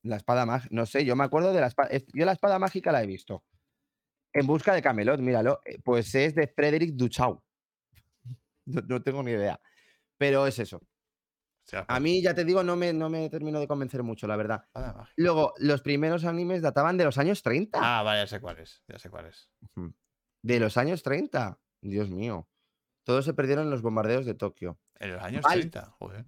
la 0.03 0.15
espada 0.17 0.45
mágica. 0.45 0.69
No 0.73 0.85
sé, 0.85 1.03
yo 1.03 1.15
me 1.15 1.23
acuerdo 1.23 1.51
de 1.51 1.61
la 1.61 1.67
espada. 1.67 1.89
Yo 2.13 2.25
la 2.25 2.31
espada 2.33 2.59
mágica 2.59 2.91
la 2.91 3.01
he 3.03 3.07
visto. 3.07 3.43
En 4.34 4.45
busca 4.47 4.73
de 4.73 4.81
Camelot, 4.81 5.19
míralo. 5.19 5.60
eh, 5.65 5.80
Pues 5.84 6.14
es 6.15 6.35
de 6.35 6.47
Frederick 6.47 6.93
Duchau. 6.95 7.41
No, 8.65 8.81
no 8.88 9.01
tengo 9.01 9.23
ni 9.23 9.31
idea. 9.31 9.60
Pero 10.18 10.45
es 10.45 10.60
eso. 10.60 10.81
A 11.88 11.99
mí, 11.99 12.22
ya 12.22 12.34
te 12.34 12.45
digo, 12.45 12.64
no 12.64 12.76
me, 12.76 12.93
no 12.93 13.10
me 13.10 13.30
termino 13.30 13.60
de 13.60 13.68
convencer 13.68 14.01
mucho, 14.01 14.26
la 14.27 14.35
verdad. 14.35 14.65
Luego, 15.15 15.53
los 15.57 15.81
primeros 15.81 16.26
animes 16.26 16.61
databan 16.64 16.97
de 16.97 17.06
los 17.06 17.18
años 17.19 17.43
30. 17.43 17.80
Ah, 17.81 18.01
vale, 18.01 18.22
ya 18.22 18.27
sé 18.27 18.39
cuál 18.41 18.57
es. 18.57 18.81
Ya 18.88 18.97
sé 18.97 19.10
cuál 19.11 19.27
es. 19.27 19.49
Ujú. 19.76 19.93
De 20.41 20.60
los 20.60 20.77
años 20.77 21.03
30. 21.03 21.60
Dios 21.81 22.10
mío. 22.10 22.47
Todos 23.03 23.26
se 23.26 23.34
perdieron 23.35 23.65
en 23.65 23.72
los 23.72 23.81
bombardeos 23.84 24.26
de 24.26 24.34
Tokio. 24.34 24.80
En 24.99 25.14
los 25.14 25.23
años 25.23 25.43
Vale. 25.43 25.61
30, 25.61 25.91
joder. 25.99 26.26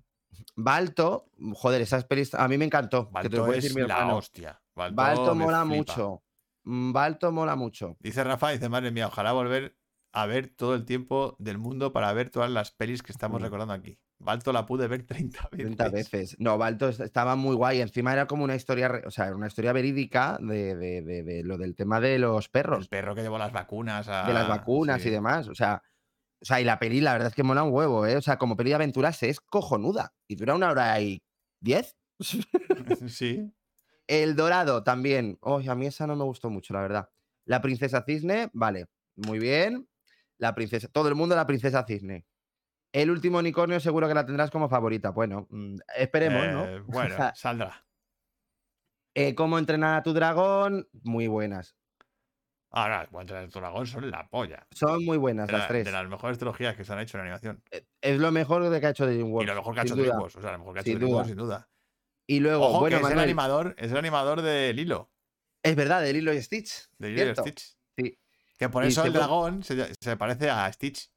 Balto, 0.56 1.30
joder, 1.54 1.82
esas 1.82 2.06
pelis 2.06 2.34
a 2.34 2.48
mí 2.48 2.58
me 2.58 2.66
encantó. 2.66 3.08
que 3.08 3.30
te 3.30 3.36
lo 3.36 3.44
Balto 3.44 3.46
puede 3.46 3.58
es 3.60 3.64
decir 3.64 3.82
mi 3.82 3.88
la 3.88 4.16
hostia. 4.16 4.62
Balto, 4.76 4.96
Balto 4.96 5.36
mola 5.36 5.66
flipa. 5.66 5.76
mucho. 5.76 6.24
Mm, 6.64 6.92
Balto 6.94 7.32
mola 7.32 7.56
mucho. 7.56 7.98
Dice 8.00 8.24
Rafa, 8.24 8.50
dice, 8.52 8.70
madre 8.70 8.92
mía, 8.92 9.08
ojalá 9.08 9.32
volver 9.34 9.78
a 10.14 10.26
ver 10.26 10.50
todo 10.50 10.76
el 10.76 10.84
tiempo 10.86 11.36
del 11.40 11.58
mundo 11.58 11.94
para 11.94 12.12
ver 12.14 12.30
todas 12.30 12.52
las 12.52 12.72
pelis 12.72 13.02
que 13.02 13.12
estamos 13.14 13.40
Mm. 13.40 13.44
recordando 13.44 13.74
aquí. 13.74 13.98
Balto 14.20 14.52
la 14.54 14.66
pude 14.66 14.88
ver 14.88 15.04
30 15.08 15.50
veces. 15.52 15.66
30 15.78 15.90
veces. 15.90 16.36
No, 16.40 16.58
Balto 16.58 16.90
est- 16.90 17.00
estaba 17.00 17.36
muy 17.36 17.56
guay. 17.56 17.82
Encima 17.82 18.14
era 18.14 18.28
como 18.28 18.44
una 18.44 18.56
historia, 18.56 18.92
o 19.06 19.10
sea, 19.12 19.34
una 19.34 19.48
historia 19.48 19.74
verídica 19.74 20.38
de, 20.42 20.76
de- 20.76 21.02
de- 21.02 21.24
de 21.24 21.44
lo 21.44 21.58
del 21.58 21.76
tema 21.76 22.00
de 22.00 22.20
los 22.20 22.46
El 22.46 22.52
perros, 22.52 22.88
perro 22.90 23.16
que 23.16 23.22
llevó 23.22 23.38
las 23.38 23.52
vacunas 23.54 24.08
a... 24.10 24.28
de 24.28 24.34
las 24.34 24.48
vacunas 24.48 25.02
sí. 25.02 25.08
y 25.08 25.12
demás. 25.12 25.48
O 25.48 25.56
sea, 25.56 25.82
o 26.42 26.46
sea, 26.46 26.60
y 26.60 26.64
la 26.66 26.78
peli, 26.80 27.02
la 27.02 27.14
verdad 27.14 27.30
es 27.30 27.36
que 27.36 27.44
mola 27.44 27.64
un 27.64 27.72
huevo, 27.74 28.06
¿eh? 28.06 28.18
O 28.18 28.22
sea, 28.22 28.38
como 28.38 28.56
peli 28.58 28.70
de 28.72 28.76
aventuras 28.76 29.24
es 29.24 29.40
cojonuda. 29.40 30.14
Y 30.28 30.36
dura 30.36 30.56
una 30.56 30.70
hora 30.72 31.00
y 31.00 31.24
diez. 31.62 31.96
sí. 33.08 33.52
El 34.12 34.36
Dorado 34.36 34.84
también. 34.84 35.38
Oh, 35.42 35.62
a 35.66 35.76
mí 35.76 35.86
esa 35.86 36.06
no 36.06 36.18
me 36.18 36.26
gustó 36.26 36.50
mucho, 36.50 36.74
la 36.74 36.82
verdad. 36.82 37.10
La 37.46 37.62
Princesa 37.62 38.04
Cisne, 38.06 38.50
vale, 38.54 38.88
muy 39.16 39.40
bien. 39.40 39.88
La 40.38 40.54
princesa, 40.54 40.88
todo 40.90 41.08
el 41.08 41.16
mundo 41.16 41.34
la 41.36 41.48
Princesa 41.48 41.86
Cisne. 41.88 42.26
El 42.94 43.10
último 43.10 43.38
unicornio 43.38 43.80
seguro 43.80 44.10
que 44.10 44.14
la 44.14 44.26
tendrás 44.26 44.52
como 44.52 44.68
favorita. 44.68 45.12
Bueno, 45.12 45.48
mm, 45.50 45.78
esperemos, 45.96 46.46
¿no? 46.52 46.66
Eh, 46.66 46.80
bueno, 46.88 47.16
saldrá. 47.36 47.86
Eh, 49.16 49.34
¿Cómo 49.36 49.58
entrenar 49.58 50.00
a 50.00 50.04
tu 50.04 50.14
dragón? 50.14 50.90
Muy 51.04 51.28
buenas. 51.28 51.76
Ahora, 52.74 53.06
Contra 53.08 53.44
el 53.44 53.50
Dragón 53.50 53.86
son 53.86 54.10
la 54.12 54.30
polla. 54.30 54.66
Son 54.72 55.04
muy 55.06 55.18
buenas 55.18 55.48
De, 55.48 55.54
las 55.54 55.62
la- 55.64 55.68
tres. 55.68 55.86
de 55.86 55.92
las 55.92 56.08
mejores 56.08 56.38
trilogías 56.38 56.76
que 56.76 56.86
se 56.86 56.94
han 56.94 57.00
hecho 57.00 57.18
en 57.18 57.22
animación. 57.24 57.64
Eh, 57.72 57.86
Es 58.02 58.18
lo 58.20 58.32
mejor 58.32 58.68
de 58.70 58.80
que 58.80 58.88
ha 58.88 58.90
hecho 58.92 59.04
Y 59.10 59.16
DreamWorks. 59.16 59.48
lo 59.48 59.56
mejor 59.56 59.74
que 59.74 59.80
ha 59.80 59.84
hecho. 59.84 59.96
DreamWorks. 59.96 60.36
O 60.38 60.42
sea, 60.42 60.52
lo 60.54 60.60
mejor 60.60 60.74
que 60.74 60.80
ha 60.80 60.82
hecho 60.82 60.92
Sin 60.92 61.00
DreamWorks, 61.00 61.28
duda. 61.28 61.36
sin 61.36 61.38
duda. 61.38 61.70
Y 62.32 62.40
luego, 62.40 62.66
Ojo, 62.68 62.80
bueno, 62.80 62.98
que 63.00 63.04
es 63.08 63.12
el 63.12 63.20
animador, 63.20 63.76
es 63.78 63.92
el 63.92 63.98
animador 63.98 64.42
de 64.42 64.74
Lilo, 64.74 65.12
es 65.64 65.76
verdad, 65.76 66.02
de 66.02 66.14
Lilo 66.14 66.34
y 66.34 66.42
Stitch. 66.42 66.88
de 66.98 67.10
Lilo 67.10 67.32
y. 67.32 67.36
Stitch. 67.36 67.78
Sí. 67.98 68.18
Que 68.58 68.70
por 68.70 68.86
Y 68.86 68.88
eso 68.88 69.04
el 69.04 69.12
dragón 69.12 69.64
se, 69.64 69.94
se 70.00 70.16
parece 70.16 70.50
a 70.50 70.72
Stitch. 70.72 71.12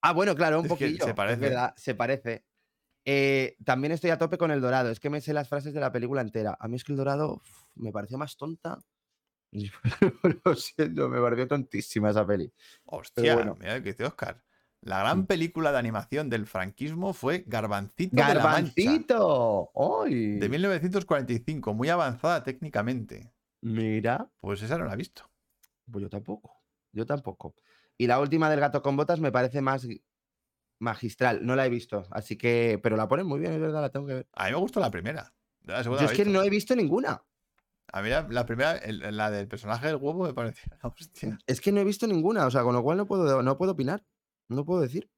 Ah, 0.00 0.12
bueno, 0.14 0.34
claro, 0.34 0.60
un 0.60 0.66
Es 0.66 0.72
que 0.72 0.88
se 0.88 0.96
poquillo. 0.96 1.14
parece. 1.14 1.40
Verdad, 1.40 1.74
se 1.76 1.94
parece. 1.94 2.46
Eh, 3.04 3.56
también 3.66 3.92
estoy 3.92 4.10
a 4.10 4.18
tope 4.18 4.38
con 4.38 4.50
el 4.50 4.62
dorado. 4.62 4.90
Es 4.90 4.98
que 4.98 5.10
me 5.10 5.20
sé 5.20 5.34
las 5.34 5.48
frases 5.48 5.74
de 5.74 5.80
la 5.80 5.92
película 5.92 6.22
entera. 6.22 6.56
A 6.58 6.68
mí 6.68 6.76
es 6.76 6.84
que 6.84 6.92
el 6.92 6.98
dorado 6.98 7.34
uf, 7.34 7.64
me 7.74 7.92
pareció 7.92 8.16
más 8.16 8.36
tonta. 8.38 8.78
Lo 10.44 10.54
siento, 10.54 11.08
me 11.08 11.20
pareció 11.20 11.46
tontísima 11.48 12.10
esa 12.10 12.26
peli. 12.26 12.52
Hostia, 12.84 13.34
bueno. 13.34 13.56
mira 13.60 13.74
que 13.82 13.90
dice 13.90 14.04
Oscar. 14.04 14.42
La 14.82 15.00
gran 15.00 15.26
película 15.26 15.72
de 15.72 15.78
animación 15.78 16.30
del 16.30 16.46
franquismo 16.46 17.12
fue 17.12 17.42
Garbancito 17.46 18.14
de 18.14 18.22
la 18.22 18.34
Mancha, 18.34 18.72
¡Garbancito! 18.82 19.70
¡Ay! 20.04 20.38
de 20.38 20.48
1945, 20.48 21.74
muy 21.74 21.88
avanzada 21.88 22.42
técnicamente. 22.44 23.32
Mira, 23.62 24.30
Pues 24.40 24.62
esa 24.62 24.78
no 24.78 24.84
la 24.84 24.92
he 24.94 24.96
visto. 24.96 25.28
pues 25.90 26.02
yo 26.02 26.08
tampoco. 26.10 26.52
Yo 26.92 27.04
tampoco. 27.04 27.54
Y 27.98 28.06
la 28.06 28.20
última 28.20 28.48
del 28.48 28.60
gato 28.60 28.80
con 28.82 28.96
botas 28.96 29.18
me 29.20 29.32
parece 29.32 29.60
más 29.60 29.86
magistral. 30.78 31.44
No 31.44 31.56
la 31.56 31.66
he 31.66 31.70
visto, 31.70 32.06
así 32.10 32.36
que. 32.36 32.78
Pero 32.82 32.96
la 32.96 33.08
ponen 33.08 33.26
muy 33.26 33.40
bien, 33.40 33.52
es 33.54 33.60
verdad, 33.60 33.80
la 33.80 33.90
tengo 33.90 34.06
que 34.06 34.14
ver. 34.14 34.28
A 34.34 34.44
mí 34.46 34.50
me 34.52 34.58
gustó 34.58 34.80
la 34.80 34.90
primera. 34.90 35.32
La 35.64 35.82
Yo 35.82 35.94
la 35.96 36.04
es 36.04 36.12
que 36.12 36.24
no 36.24 36.42
he 36.42 36.50
visto 36.50 36.76
ninguna. 36.76 37.22
A 37.92 38.02
mí 38.02 38.08
la, 38.10 38.26
la 38.30 38.44
primera, 38.46 38.76
el- 38.76 39.16
la 39.16 39.30
del 39.30 39.48
personaje 39.48 39.86
del 39.86 39.96
huevo 39.96 40.24
me 40.26 40.34
parecía 40.34 40.76
la 40.82 40.88
hostia. 40.88 41.38
Es 41.46 41.60
que 41.60 41.72
no 41.72 41.80
he 41.80 41.84
visto 41.84 42.06
ninguna, 42.06 42.46
o 42.46 42.50
sea, 42.50 42.62
con 42.62 42.74
lo 42.74 42.82
cual 42.82 42.98
no 42.98 43.06
puedo, 43.06 43.42
no 43.42 43.56
puedo 43.56 43.72
opinar. 43.72 44.04
No 44.48 44.64
puedo 44.64 44.80
decir. 44.80 45.10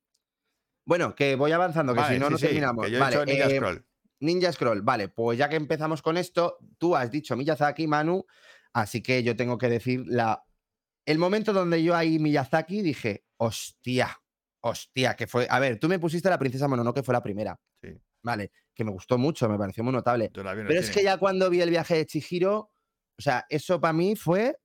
Bueno, 0.87 1.15
que 1.15 1.37
voy 1.37 1.53
avanzando, 1.53 1.93
que 1.95 2.01
Vale, 2.01 2.15
si 2.15 2.21
no, 2.21 2.27
sí, 2.27 2.33
no 2.33 2.39
sí, 2.39 2.47
terminamos. 2.47 2.85
que 2.87 2.91
yo 2.93 2.97
he 2.97 3.01
Vale, 3.01 3.17
hecho 3.17 3.25
Ninja 3.27 3.47
eh, 3.47 3.57
Scroll. 3.57 3.87
Ninja 4.21 4.53
Scroll, 4.53 4.83
vale, 4.83 5.09
pues 5.09 5.39
ya 5.39 5.49
que 5.49 5.57
empezamos 5.57 6.03
con 6.03 6.17
esto, 6.17 6.59
tú 6.79 6.97
has 6.97 7.11
dicho 7.11 7.37
Miyazaki, 7.37 7.87
Manu, 7.87 8.25
así 8.73 9.03
que 9.03 9.23
yo 9.23 9.37
tengo 9.37 9.59
que 9.59 9.69
decir 9.69 10.05
la... 10.07 10.43
El 11.07 11.19
momento 11.19 11.53
donde 11.53 11.83
yo 11.83 11.95
ahí 11.95 12.19
Miyazaki 12.19 12.83
dije, 12.83 13.25
hostia, 13.37 14.19
hostia, 14.61 15.15
que 15.15 15.27
fue... 15.27 15.47
A 15.49 15.59
ver, 15.59 15.79
tú 15.79 15.89
me 15.89 15.99
pusiste 15.99 16.29
la 16.29 16.39
princesa 16.39 16.69
Mononoke, 16.69 17.03
fue 17.03 17.13
la 17.15 17.23
primera. 17.23 17.59
Sí. 17.83 17.91
Vale, 18.23 18.51
que 18.75 18.85
me 18.85 18.91
gustó 18.91 19.19
mucho, 19.19 19.49
me 19.49 19.57
pareció 19.57 19.85
muy 19.85 19.93
notable. 19.93 20.31
Pero 20.33 20.71
es 20.71 20.91
que 20.91 21.03
ya 21.03 21.19
cuando 21.19 21.49
vi 21.49 21.61
el 21.61 21.71
viaje 21.71 21.97
de 21.97 22.07
Chihiro, 22.07 22.73
o 23.19 23.23
sea, 23.23 23.47
eso 23.49 23.81
para 23.81 23.93
mí 23.93 24.17
fue 24.17 24.57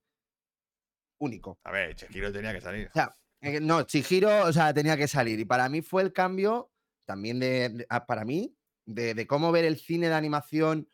único. 1.19 1.59
A 1.63 1.71
ver, 1.71 1.95
Chihiro 1.95 2.31
tenía 2.31 2.53
que 2.53 2.61
salir. 2.61 2.87
O 2.87 2.93
sea, 2.93 3.15
eh, 3.43 3.59
no, 3.61 3.83
Chihiro, 3.83 4.45
o 4.45 4.53
sea, 4.53 4.73
tenía 4.73 4.97
que 4.97 5.07
salir. 5.07 5.39
Y 5.39 5.45
para 5.45 5.69
mí 5.69 5.81
fue 5.81 6.01
el 6.03 6.13
cambio, 6.13 6.71
también 7.05 7.39
de, 7.39 7.85
ah, 7.89 8.05
para 8.05 8.25
mí, 8.25 8.55
de, 8.85 9.27
cómo 9.27 9.51
ver 9.51 9.65
el 9.65 9.77
cine 9.77 10.07
de 10.09 10.15
animación, 10.15 10.89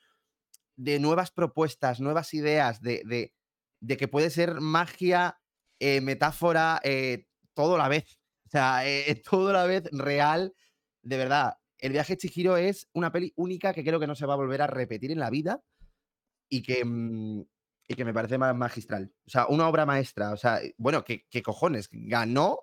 de 0.77 0.99
nuevas 0.99 1.31
propuestas, 1.31 1.99
nuevas 2.01 2.33
ideas, 2.33 2.81
de, 2.81 3.03
de- 3.05 3.97
que 3.97 4.07
puede 4.07 4.29
ser 4.31 4.61
magia, 4.61 5.39
eh, 5.79 6.01
metáfora, 6.01 6.81
eh, 6.83 7.25
todo 7.55 7.77
la 7.77 7.87
vez. 7.89 8.19
O 8.47 8.49
sea, 8.51 8.87
eh, 8.87 9.21
todo 9.29 9.49
a 9.51 9.53
la 9.53 9.65
vez 9.65 9.83
real. 9.91 10.55
De 11.03 11.17
verdad, 11.17 11.55
el 11.79 11.93
viaje 11.93 12.15
de 12.15 12.17
Chihiro 12.17 12.57
es 12.57 12.89
una 12.93 13.11
peli 13.11 13.33
única 13.37 13.73
que 13.73 13.83
creo 13.85 13.99
que 13.99 14.07
no 14.07 14.15
se 14.15 14.25
va 14.25 14.33
a 14.33 14.37
volver 14.37 14.61
a 14.63 14.67
repetir 14.67 15.11
en 15.11 15.19
la 15.19 15.29
vida 15.31 15.61
y 16.49 16.61
que, 16.63 16.83
mm, 16.85 17.43
y 17.89 17.95
que 17.95 18.05
me 18.05 18.13
parece 18.13 18.37
ma- 18.37 18.53
magistral. 18.53 19.11
O 19.25 19.29
sea, 19.29 19.47
una 19.47 19.67
obra 19.67 19.85
maestra. 19.85 20.31
O 20.31 20.37
sea, 20.37 20.59
bueno, 20.77 21.03
¿qué, 21.03 21.25
qué 21.29 21.41
cojones? 21.41 21.89
Ganó, 21.91 22.59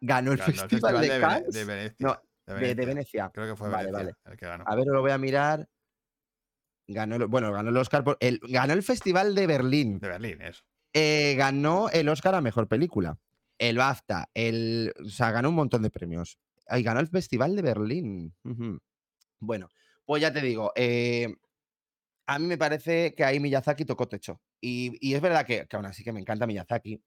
ganó 0.00 0.32
el 0.32 0.38
Ganó 0.38 0.50
el 0.52 0.58
Festival, 0.58 1.00
de, 1.00 1.08
Vene- 1.08 1.20
Cannes 1.20 1.52
de 1.52 1.64
Venecia. 1.64 1.96
No, 1.98 2.22
de 2.46 2.54
de, 2.54 2.74
de 2.76 2.86
Venecia. 2.86 3.30
Creo 3.34 3.46
que 3.48 3.56
fue 3.56 3.68
Vale, 3.68 3.86
Venecia 3.90 4.14
vale. 4.24 4.32
el 4.32 4.36
que 4.38 4.46
ganó. 4.46 4.64
A 4.66 4.74
ver, 4.76 4.86
lo 4.86 5.00
voy 5.02 5.10
a 5.10 5.18
mirar. 5.18 5.68
Ganó, 6.88 7.28
bueno, 7.28 7.52
ganó 7.52 7.70
el 7.70 7.76
Oscar. 7.76 8.04
Por, 8.04 8.16
el, 8.20 8.40
ganó 8.48 8.72
el 8.72 8.82
Festival 8.82 9.34
de 9.34 9.46
Berlín. 9.46 9.98
De 9.98 10.08
Berlín, 10.08 10.40
eso. 10.42 10.62
Eh, 10.92 11.34
ganó 11.36 11.88
el 11.90 12.08
Oscar 12.08 12.34
a 12.34 12.40
Mejor 12.40 12.68
Película. 12.68 13.18
El 13.58 13.78
BAFTA. 13.78 14.28
El, 14.34 14.92
o 15.04 15.08
sea, 15.08 15.30
ganó 15.30 15.48
un 15.48 15.54
montón 15.56 15.82
de 15.82 15.90
premios. 15.90 16.38
Y 16.70 16.82
ganó 16.82 17.00
el 17.00 17.08
Festival 17.08 17.56
de 17.56 17.62
Berlín. 17.62 18.34
Bueno, 19.40 19.68
pues 20.04 20.22
ya 20.22 20.32
te 20.32 20.40
digo. 20.40 20.72
eh, 20.76 21.34
a 22.26 22.38
mí 22.38 22.46
me 22.46 22.58
parece 22.58 23.14
que 23.14 23.24
ahí 23.24 23.40
Miyazaki 23.40 23.84
tocó 23.84 24.08
techo. 24.08 24.40
Y, 24.60 24.96
y 25.00 25.14
es 25.14 25.20
verdad 25.20 25.44
que, 25.46 25.66
que 25.66 25.76
aún 25.76 25.86
así 25.86 26.02
que 26.04 26.12
me 26.12 26.20
encanta 26.20 26.46
Miyazaki. 26.46 27.02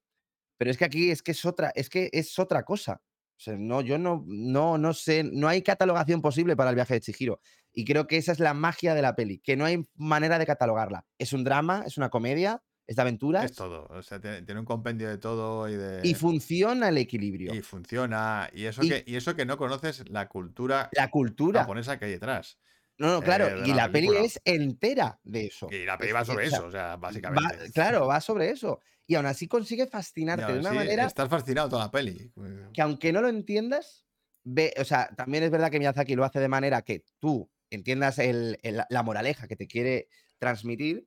Pero 0.58 0.70
es 0.70 0.76
que 0.78 0.84
aquí 0.84 1.10
es 1.10 1.22
que 1.22 1.32
es 1.32 1.44
otra, 1.44 1.70
es 1.74 1.88
que 1.90 2.08
es 2.12 2.38
otra 2.38 2.62
cosa. 2.64 3.00
O 3.38 3.38
sea, 3.38 3.54
no, 3.58 3.82
yo 3.82 3.98
no, 3.98 4.24
no, 4.26 4.78
no 4.78 4.94
sé, 4.94 5.22
no 5.22 5.48
hay 5.48 5.60
catalogación 5.62 6.22
posible 6.22 6.56
para 6.56 6.70
el 6.70 6.76
viaje 6.76 6.94
de 6.94 7.00
Chihiro. 7.02 7.40
Y 7.72 7.84
creo 7.84 8.06
que 8.06 8.16
esa 8.16 8.32
es 8.32 8.40
la 8.40 8.54
magia 8.54 8.94
de 8.94 9.02
la 9.02 9.14
peli, 9.14 9.38
que 9.40 9.56
no 9.56 9.66
hay 9.66 9.84
manera 9.94 10.38
de 10.38 10.46
catalogarla. 10.46 11.04
Es 11.18 11.34
un 11.34 11.44
drama, 11.44 11.84
es 11.86 11.98
una 11.98 12.08
comedia, 12.08 12.62
es 12.86 12.96
de 12.96 13.02
aventuras 13.02 13.44
Es 13.44 13.54
todo. 13.54 13.86
O 13.90 14.02
sea, 14.02 14.18
tiene, 14.20 14.40
tiene 14.42 14.60
un 14.60 14.64
compendio 14.64 15.08
de 15.10 15.18
todo 15.18 15.68
y 15.68 15.74
de. 15.76 16.00
y 16.02 16.14
funciona 16.14 16.88
el 16.88 16.96
equilibrio. 16.96 17.54
y 17.54 17.60
funciona. 17.60 18.48
Y 18.54 18.64
eso, 18.64 18.82
Y- 18.82 18.88
que, 18.88 19.04
y 19.06 19.16
eso 19.16 19.36
que 19.36 19.44
no 19.44 19.58
conoces 19.58 20.08
la 20.08 20.28
cultura 20.28 20.88
la 20.92 21.10
cultura. 21.10 21.60
japonesa 21.60 21.98
que 21.98 22.06
hay 22.06 22.12
detrás. 22.12 22.58
No, 22.98 23.12
no, 23.12 23.22
claro. 23.22 23.48
eh, 23.48 23.62
y 23.66 23.68
la 23.70 23.86
la 23.86 23.92
peli 23.92 24.08
es 24.24 24.40
entera 24.44 25.20
de 25.22 25.46
eso. 25.46 25.68
Y 25.70 25.84
la 25.84 25.98
peli 25.98 26.12
va 26.12 26.24
sobre 26.24 26.46
eso, 26.46 26.66
o 26.66 26.70
sea, 26.70 26.86
va- 26.88 26.96
básicamente. 26.96 27.70
claro, 27.72 28.06
va 28.06 28.20
sobre 28.20 28.50
eso. 28.50 28.80
Y 29.06 29.14
aún 29.14 29.26
así 29.26 29.46
consigue 29.46 29.86
fascinarte 29.86 30.46
de 30.54 30.58
una 30.60 30.72
manera 30.72 31.04
Estás 31.06 31.28
fascinado 31.28 31.68
toda 31.68 31.84
la 31.84 31.90
peli. 31.90 32.32
que 32.72 32.82
aunque 32.82 33.12
no 33.12 33.20
lo 33.22 33.28
entiendas, 33.28 34.04
ve, 34.44 34.72
o 34.78 34.84
sea, 34.84 35.08
también 35.16 35.44
es 35.44 35.50
verdad 35.50 35.70
que 35.70 35.78
Miyazaki 35.78 36.14
lo 36.16 36.24
hace 36.24 36.40
de 36.40 36.48
manera 36.48 36.82
que 36.82 37.04
tú 37.20 37.50
entiendas 37.70 38.18
el- 38.18 38.58
el- 38.62 38.82
la 38.88 39.02
moraleja 39.02 39.46
que 39.46 39.56
te 39.56 39.66
quiere 39.66 40.08
transmitir, 40.38 41.06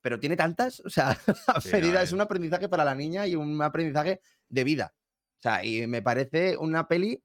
pero 0.00 0.18
tiene 0.20 0.36
tantas, 0.36 0.80
o 0.80 0.90
sea, 0.90 1.16
Sí, 1.62 1.70
no, 1.80 2.00
es- 2.00 2.12
un 2.12 2.20
aprendizaje 2.20 2.68
para 2.68 2.84
la 2.84 2.94
niña 2.94 3.26
y 3.26 3.34
un 3.34 3.60
aprendizaje 3.62 4.20
de 4.48 4.64
vida. 4.64 4.94
O 5.38 5.42
sea, 5.42 5.64
y 5.64 5.86
me 5.86 6.02
parece 6.02 6.56
una 6.56 6.86
peli 6.86 7.22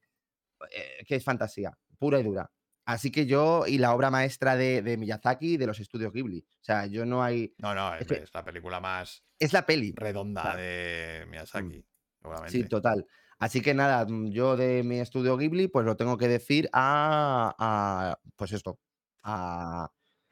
eh, 0.74 1.04
que 1.06 1.16
es 1.16 1.24
fantasía, 1.24 1.76
pura 1.98 2.18
y 2.18 2.22
dura. 2.22 2.50
Así 2.86 3.10
que 3.10 3.26
yo, 3.26 3.66
y 3.66 3.78
la 3.78 3.92
obra 3.94 4.10
maestra 4.10 4.56
de, 4.56 4.80
de 4.80 4.96
Miyazaki 4.96 5.54
y 5.54 5.56
de 5.56 5.66
los 5.66 5.80
estudios 5.80 6.12
Ghibli. 6.12 6.38
O 6.38 6.64
sea, 6.64 6.86
yo 6.86 7.04
no 7.04 7.22
hay. 7.22 7.52
No, 7.58 7.74
no, 7.74 7.94
es, 7.96 8.06
la 8.32 8.44
película 8.44 8.78
más 8.80 9.24
Es 9.40 9.52
la 9.52 9.66
peli. 9.66 9.92
redonda 9.96 10.42
Claro. 10.42 10.60
de 10.60 11.26
Miyazaki, 11.28 11.84
seguramente. 12.22 12.52
Sí, 12.52 12.64
total. 12.64 13.04
Así 13.38 13.60
que 13.60 13.74
nada, 13.74 14.06
mm, 14.06 14.30
yo 14.30 14.56
de 14.56 14.82
mi 14.84 15.00
estudio 15.00 15.36
Ghibli, 15.36 15.66
pues 15.68 15.84
lo 15.84 15.96
tengo 15.96 16.16
que 16.16 16.28
decir 16.28 16.70
a, 16.72 17.54
a, 17.58 18.18
pues 18.36 18.52
esto, 18.52 18.78
a, 19.24 19.90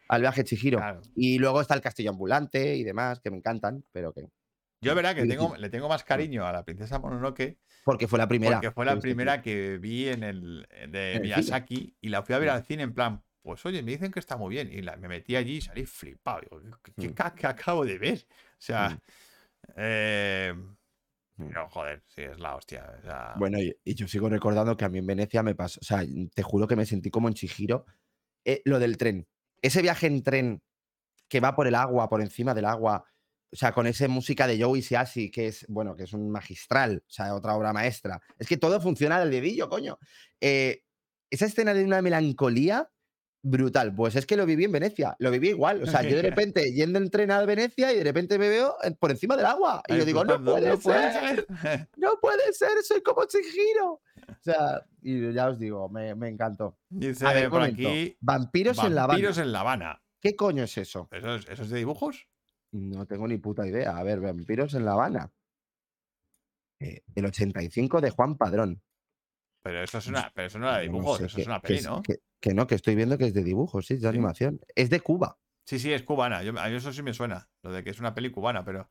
al 0.08 0.20
viaje 0.20 0.44
Chihiro. 0.44 0.78
Claro. 0.78 1.02
Y 1.16 1.38
luego 1.38 1.60
está 1.60 1.74
el 1.74 1.80
castillo 1.80 2.10
ambulante 2.10 2.76
y 2.76 2.84
demás, 2.84 3.18
que 3.20 3.30
me 3.32 3.36
encantan, 3.36 3.84
pero 3.90 4.12
que. 4.12 4.28
Yo 4.80 4.92
es 4.92 4.96
verdad 4.96 5.14
que 5.14 5.24
tengo, 5.26 5.56
le 5.56 5.70
tengo 5.70 5.88
más 5.88 6.04
cariño 6.04 6.46
a 6.46 6.52
la 6.52 6.64
princesa 6.64 6.98
Mononoke 6.98 7.58
Porque 7.84 8.06
fue 8.08 8.18
la 8.18 8.28
primera. 8.28 8.56
porque 8.56 8.70
fue 8.70 8.84
la 8.84 8.98
primera 8.98 9.40
que 9.40 9.78
vi 9.78 10.08
en 10.08 10.22
el 10.22 10.66
de 10.70 10.76
En 10.80 10.88
el 10.88 10.88
cine. 10.90 11.20
Miyazaki 11.22 11.96
y 12.00 12.08
la 12.08 12.22
fui 12.22 12.34
a 12.34 12.38
ver 12.38 12.50
al 12.50 12.64
cine 12.64 12.82
en 12.82 12.92
plan, 12.92 13.22
pues 13.42 13.64
oye, 13.66 13.82
me 13.82 13.92
dicen 13.92 14.10
que 14.12 14.20
está 14.20 14.36
muy 14.36 14.50
bien. 14.54 14.70
Y 14.72 14.82
la- 14.82 14.96
me 14.96 15.08
metí 15.08 15.36
allí 15.36 15.56
y 15.56 15.60
salí 15.60 15.86
flipado. 15.86 16.42
Digo, 16.62 16.78
¿qué, 16.82 17.08
Mm. 17.08 17.46
acabo 17.46 17.84
de 17.84 17.98
ver? 17.98 18.26
O 18.28 18.56
sea, 18.58 18.90
Mm. 18.90 19.00
eh, 19.76 20.54
Mm. 21.36 21.52
joder, 21.70 22.02
sí, 22.06 22.22
es 22.22 22.38
la 22.38 22.54
hostia. 22.54 22.94
o 22.98 23.02
sea, 23.02 23.34
Bueno, 23.36 23.58
y, 23.60 23.74
y 23.84 23.94
yo 23.94 24.06
sigo 24.06 24.28
recordando 24.28 24.76
que 24.76 24.84
a 24.84 24.88
mí 24.88 24.98
en 24.98 25.06
Venecia 25.06 25.42
me 25.42 25.54
pasó, 25.54 25.80
o 25.80 25.84
sea, 25.84 26.02
te 26.34 26.42
juro 26.42 26.66
que 26.68 26.76
me 26.76 26.86
sentí 26.86 27.10
como 27.10 27.28
en 27.28 27.34
Chihiro. 27.34 27.86
Eh, 28.44 28.60
lo 28.66 28.78
del 28.78 28.98
tren. 28.98 29.26
Ese 29.62 29.80
viaje 29.82 30.06
en 30.06 30.22
tren 30.22 30.62
que 31.28 31.40
va 31.40 31.56
por 31.56 31.66
el 31.66 31.74
agua, 31.74 32.08
por 32.10 32.20
encima 32.20 32.52
del 32.54 32.66
agua, 32.66 33.04
O 33.54 33.56
sea, 33.56 33.70
con 33.70 33.86
esa 33.86 34.08
música 34.08 34.48
de 34.48 34.60
Joey 34.60 34.82
Siassi, 34.82 35.30
que 35.30 35.46
es, 35.46 35.64
bueno, 35.68 35.94
que 35.94 36.02
es 36.02 36.12
un 36.12 36.28
magistral, 36.28 37.04
o 37.06 37.10
sea, 37.10 37.32
otra 37.36 37.54
obra 37.54 37.72
maestra. 37.72 38.20
Es 38.36 38.48
que 38.48 38.56
todo 38.56 38.80
funciona 38.80 39.20
del 39.20 39.30
dedillo, 39.30 39.68
coño. 39.68 39.96
Eh, 40.40 40.82
esa 41.30 41.46
escena 41.46 41.72
de 41.72 41.84
una 41.84 42.02
melancolía 42.02 42.90
brutal. 43.44 43.94
Pues 43.94 44.16
es 44.16 44.26
que 44.26 44.36
lo 44.36 44.44
viví 44.44 44.64
en 44.64 44.72
Venecia, 44.72 45.14
lo 45.20 45.30
viví 45.30 45.50
igual. 45.50 45.84
O 45.84 45.86
sea, 45.86 46.02
yo 46.02 46.16
de 46.16 46.22
repente 46.30 46.72
yendo 46.72 46.98
en 46.98 47.10
tren 47.10 47.30
a 47.30 47.44
Venecia 47.44 47.92
y 47.92 47.98
de 47.98 48.02
repente 48.02 48.40
me 48.40 48.48
veo 48.48 48.74
por 48.98 49.12
encima 49.12 49.36
del 49.36 49.46
agua. 49.46 49.82
Y 49.86 49.98
yo 49.98 50.04
digo, 50.04 50.24
no 50.24 50.42
puede 50.42 50.76
ser, 50.78 51.46
no 51.96 52.18
puede 52.20 52.52
ser, 52.52 52.82
soy 52.82 53.02
como 53.02 53.24
Chihiro. 53.26 54.00
O 54.28 54.42
sea, 54.42 54.84
y 55.00 55.32
ya 55.32 55.48
os 55.48 55.60
digo, 55.60 55.88
me, 55.88 56.16
me 56.16 56.28
encantó. 56.28 56.76
Dice 56.88 57.24
A 57.24 57.32
ver, 57.32 57.50
por 57.50 57.60
momento. 57.60 57.88
aquí. 57.88 58.16
Vampiros, 58.20 58.78
en 58.78 58.96
La 58.96 59.04
Habana. 59.04 59.14
Vampiros 59.14 59.38
en 59.38 59.52
La 59.52 59.60
Habana. 59.60 60.02
¿Qué 60.20 60.34
coño 60.34 60.64
es 60.64 60.76
eso? 60.78 61.08
¿Eso 61.12 61.36
es, 61.36 61.46
¿Eso 61.48 61.62
es 61.62 61.70
de 61.70 61.78
dibujos? 61.78 62.26
No 62.74 63.06
tengo 63.06 63.28
ni 63.28 63.38
puta 63.38 63.66
idea. 63.66 63.96
A 63.96 64.02
ver, 64.02 64.20
Vampiros 64.20 64.74
en 64.74 64.84
La 64.84 64.92
Habana. 64.92 65.30
Eh, 66.80 67.02
el 67.14 67.24
85 67.26 68.00
de 68.00 68.10
Juan 68.10 68.36
Padrón. 68.36 68.82
Pero 69.62 69.82
eso, 69.82 69.98
es 69.98 70.08
una, 70.08 70.30
pero 70.34 70.48
eso 70.48 70.58
no 70.58 70.68
era 70.68 70.78
de 70.78 70.88
no 70.88 71.16
sé, 71.16 71.24
eso 71.26 71.36
que- 71.36 71.40
es 71.42 71.46
una 71.46 71.60
que 71.60 71.66
peli, 71.68 71.78
es- 71.78 71.86
¿no? 71.86 72.02
Que, 72.02 72.18
que 72.40 72.52
no, 72.52 72.66
que 72.66 72.74
estoy 72.74 72.96
viendo 72.96 73.16
que 73.16 73.26
es 73.26 73.32
de 73.34 73.44
dibujos, 73.44 73.86
sí, 73.86 73.94
es 73.94 74.00
de 74.00 74.06
Sí. 74.06 74.08
animación. 74.08 74.60
Es 74.74 74.90
de 74.90 75.00
Cuba. 75.00 75.38
Sí, 75.64 75.78
sí, 75.78 75.92
es 75.92 76.02
cubana. 76.02 76.42
Yo, 76.42 76.50
a 76.58 76.68
mí 76.68 76.74
eso 76.74 76.92
sí 76.92 77.02
me 77.02 77.14
suena. 77.14 77.48
Lo 77.62 77.72
de 77.72 77.82
que 77.82 77.90
es 77.90 77.98
una 78.00 78.12
peli 78.14 78.30
cubana, 78.30 78.64
pero. 78.64 78.90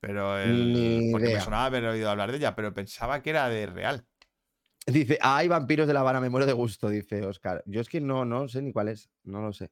Pero 0.00 0.36
el, 0.36 1.10
porque 1.12 1.32
me 1.34 1.40
sonaba 1.40 1.66
haber 1.66 1.84
oído 1.84 2.10
hablar 2.10 2.32
de 2.32 2.38
ella, 2.38 2.56
pero 2.56 2.74
pensaba 2.74 3.22
que 3.22 3.30
era 3.30 3.48
de 3.48 3.66
real. 3.66 4.04
Dice, 4.84 5.16
hay 5.20 5.46
vampiros 5.46 5.86
de 5.86 5.94
La 5.94 6.00
Habana, 6.00 6.20
me 6.20 6.28
muero 6.28 6.44
de 6.44 6.52
gusto, 6.54 6.88
dice 6.88 7.24
Oscar. 7.24 7.62
Yo 7.66 7.80
es 7.80 7.88
que 7.88 8.00
no, 8.00 8.24
no 8.24 8.48
sé 8.48 8.62
ni 8.62 8.72
cuál 8.72 8.88
es, 8.88 9.10
no 9.22 9.40
lo 9.42 9.52
sé. 9.52 9.70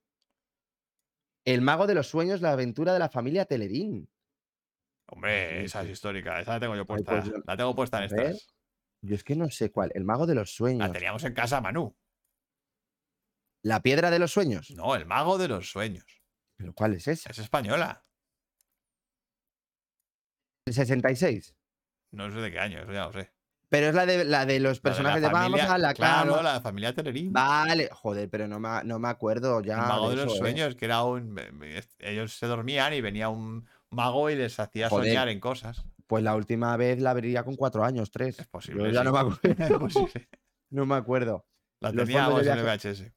El 1.44 1.62
mago 1.62 1.86
de 1.86 1.94
los 1.94 2.08
sueños, 2.08 2.40
la 2.40 2.52
aventura 2.52 2.92
de 2.92 2.98
la 2.98 3.08
familia 3.08 3.44
Telerín. 3.46 4.08
Hombre, 5.08 5.64
esa 5.64 5.82
es 5.82 5.90
histórica. 5.90 6.40
Esa 6.40 6.52
la 6.54 6.60
tengo 6.60 6.74
yo 6.76 6.82
Ay, 6.82 6.86
puesta. 6.86 7.10
pues 7.12 7.24
yo- 7.24 7.42
La 7.46 7.56
tengo 7.56 7.74
puesta 7.74 7.98
en 7.98 8.04
estas. 8.04 8.54
Yo 9.02 9.14
es 9.14 9.24
que 9.24 9.34
no 9.34 9.48
sé 9.50 9.70
cuál. 9.72 9.90
El 9.94 10.04
mago 10.04 10.26
de 10.26 10.34
los 10.34 10.54
sueños. 10.54 10.86
La 10.86 10.92
teníamos 10.92 11.24
en 11.24 11.34
casa, 11.34 11.60
Manu. 11.60 11.96
La 13.62 13.80
piedra 13.82 14.10
de 14.10 14.18
los 14.18 14.32
sueños. 14.32 14.70
No, 14.72 14.94
el 14.94 15.06
mago 15.06 15.38
de 15.38 15.48
los 15.48 15.70
sueños. 15.70 16.22
¿Pero 16.56 16.74
cuál 16.74 16.94
es 16.94 17.08
esa? 17.08 17.30
Es 17.30 17.38
española. 17.38 18.04
El 20.66 20.74
66. 20.74 21.56
No 22.12 22.30
sé 22.30 22.38
de 22.38 22.50
qué 22.50 22.58
año, 22.58 22.80
eso 22.82 22.92
ya 22.92 23.06
lo 23.06 23.12
sé. 23.12 23.32
Pero 23.70 23.86
es 23.88 23.94
la 23.94 24.04
de, 24.04 24.24
la 24.24 24.44
de 24.46 24.58
los 24.60 24.64
La 24.64 24.72
de 24.72 24.74
la 24.76 24.82
personajes 24.82 25.22
de, 25.22 25.28
vamos 25.28 25.60
familia- 25.60 25.72
a 25.74 25.78
la 25.78 25.94
Claro, 25.94 26.30
cama. 26.34 26.42
la 26.42 26.60
familia 26.60 26.92
Telerín. 26.94 27.32
Vale, 27.32 27.88
joder, 27.92 28.28
pero 28.28 28.48
no 28.48 28.58
me, 28.60 28.82
no 28.84 28.98
me 28.98 29.08
acuerdo 29.08 29.62
ya. 29.62 29.74
el 29.74 29.80
mago 29.88 30.10
de, 30.10 30.16
los 30.16 30.24
eso, 30.26 30.34
¿eh? 30.34 30.38
sueños, 30.38 30.74
que 30.74 30.84
era 30.86 31.04
un. 31.04 31.38
Ellos 32.00 32.36
se 32.36 32.46
dormían 32.46 32.92
y 32.94 33.00
venía 33.00 33.28
un 33.28 33.66
mago 33.90 34.28
y 34.28 34.34
les 34.34 34.58
hacía 34.58 34.88
Joder. 34.88 35.06
soñar 35.08 35.28
en 35.28 35.38
cosas. 35.40 35.84
Pues 36.08 36.24
la 36.24 36.34
última 36.34 36.76
vez 36.76 37.00
la 37.00 37.14
vería 37.14 37.44
con 37.44 37.54
cuatro 37.54 37.84
años, 37.84 38.10
tres. 38.10 38.40
Es 38.40 38.48
posible. 38.48 38.82
Yo 38.84 38.90
ya 38.90 39.00
sí. 39.00 39.04
no 39.06 39.12
me 39.12 39.18
acuerdo. 39.20 39.88
Sí, 39.90 40.06
sí. 40.12 40.26
no 40.70 40.84
me 40.84 40.96
acuerdo. 40.96 41.46
La 41.78 41.92
Los 41.92 42.06
teníamos 42.06 42.40
en 42.46 42.56
viaje- 42.64 42.88
VHS. 42.90 43.12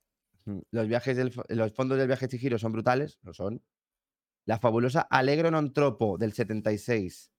Los, 0.69 0.87
viajes 0.87 1.17
del, 1.17 1.33
los 1.49 1.73
fondos 1.73 1.97
del 1.97 2.05
viaje 2.07 2.27
Chihiro 2.27 2.59
son 2.59 2.71
brutales, 2.73 3.17
lo 3.23 3.33
son. 3.33 3.63
La 4.45 4.59
fabulosa 4.59 5.01
Alegro 5.09 5.49
non 5.49 5.73
tropo 5.73 6.19
del 6.21 6.33
76. 6.37 7.32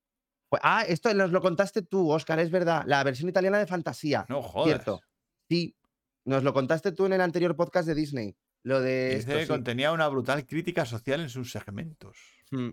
Ah, 0.62 0.84
esto 0.86 1.12
nos 1.14 1.30
lo 1.30 1.40
contaste 1.40 1.82
tú, 1.82 2.10
Oscar, 2.10 2.38
es 2.38 2.50
verdad. 2.50 2.84
La 2.86 3.02
versión 3.04 3.28
italiana 3.28 3.58
de 3.58 3.66
fantasía. 3.66 4.26
No 4.28 4.42
jodas. 4.42 4.68
Cierto. 4.68 5.00
Sí, 5.48 5.76
nos 6.24 6.42
lo 6.42 6.52
contaste 6.52 6.92
tú 6.92 7.06
en 7.06 7.14
el 7.14 7.20
anterior 7.20 7.56
podcast 7.56 7.86
de 7.86 7.94
Disney. 7.94 8.36
Lo 8.62 8.80
de. 8.80 9.16
Dice 9.16 9.18
esto, 9.18 9.32
que 9.32 9.42
sí. 9.42 9.48
contenía 9.48 9.92
una 9.92 10.08
brutal 10.08 10.46
crítica 10.46 10.86
social 10.86 11.20
en 11.20 11.28
sus 11.28 11.52
segmentos. 11.52 12.16
Mm. 12.50 12.70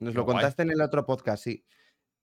Nos 0.00 0.12
Qué 0.12 0.18
lo 0.18 0.24
guay. 0.24 0.36
contaste 0.36 0.62
en 0.62 0.70
el 0.70 0.80
otro 0.80 1.04
podcast, 1.04 1.42
sí. 1.42 1.64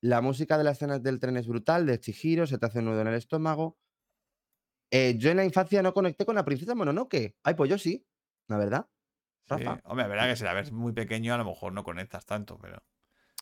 La 0.02 0.22
música 0.22 0.57
de 0.57 0.64
las 0.64 0.77
escenas 0.77 1.02
del 1.03 1.19
tren 1.19 1.36
es 1.36 1.48
brutal, 1.48 1.86
de 1.86 1.99
Chihiro, 1.99 2.48
se 2.48 2.57
te 2.57 2.65
hace 2.65 2.80
un 2.80 2.86
nudo 2.86 3.02
en 3.02 3.07
el 3.07 3.15
estómago. 3.15 3.77
Eh, 4.91 5.15
yo 5.18 5.32
en 5.32 5.38
la 5.38 5.45
infancia 5.45 5.82
no 5.82 5.94
conecté 5.94 6.26
con 6.26 6.36
la 6.36 6.45
princesa 6.45 6.76
Mononoke. 6.76 7.36
Ay, 7.44 7.56
pues 7.56 7.69
yo 7.69 7.77
sí, 7.77 8.06
la 8.48 8.57
verdad. 8.57 8.88
Sí. 9.48 9.64
Rafa. 9.64 9.82
Hombre, 9.84 10.03
la 10.03 10.07
verdad 10.10 10.30
que 10.30 10.36
si 10.36 10.44
la 10.44 10.53
ves 10.53 10.72
muy 10.72 10.94
pequeño, 10.94 11.34
a 11.34 11.38
lo 11.38 11.45
mejor 11.45 11.73
no 11.73 11.84
conectas 11.84 12.26
tanto, 12.26 12.57
pero. 12.60 12.82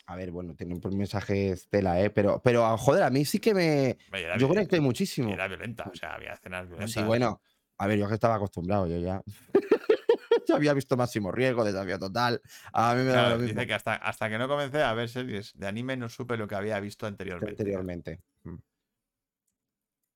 A 0.05 0.15
ver, 0.15 0.31
bueno, 0.31 0.53
tiene 0.55 0.75
un 0.75 0.97
mensaje 0.97 1.51
estela, 1.51 2.01
¿eh? 2.01 2.09
Pero, 2.09 2.41
pero 2.43 2.77
joder, 2.77 3.03
a 3.03 3.09
mí 3.09 3.23
sí 3.25 3.39
que 3.39 3.53
me. 3.53 3.97
Era 4.11 4.37
Yo 4.37 4.47
conecté 4.47 4.81
muchísimo. 4.81 5.31
Era 5.31 5.47
violenta, 5.47 5.89
o 5.91 5.95
sea, 5.95 6.15
había 6.15 6.33
escenas 6.33 6.67
violentas. 6.67 6.91
sí, 6.91 7.01
bueno. 7.01 7.41
A 7.77 7.87
ver, 7.87 7.97
yo 7.97 8.07
que 8.07 8.13
estaba 8.13 8.35
acostumbrado, 8.35 8.87
yo 8.87 8.97
ya. 8.99 9.21
ya 10.47 10.55
había 10.55 10.73
visto 10.73 10.95
Máximo 10.95 11.31
Riesgo, 11.31 11.63
Desafío 11.63 11.99
Total. 11.99 12.41
A 12.71 12.95
mí 12.95 13.03
me 13.03 13.09
da 13.09 13.29
lo 13.29 13.37
mismo 13.37 13.53
dice 13.53 13.67
que 13.67 13.73
hasta, 13.73 13.95
hasta 13.95 14.29
que 14.29 14.37
no 14.37 14.47
comencé 14.47 14.83
a 14.83 14.93
ver 14.93 15.09
series 15.09 15.53
de 15.55 15.67
anime 15.67 15.97
no 15.97 16.09
supe 16.09 16.37
lo 16.37 16.47
que 16.47 16.55
había 16.55 16.79
visto 16.79 17.07
anteriormente. 17.07 17.61
anteriormente. 17.61 18.21
Mm. 18.43 18.55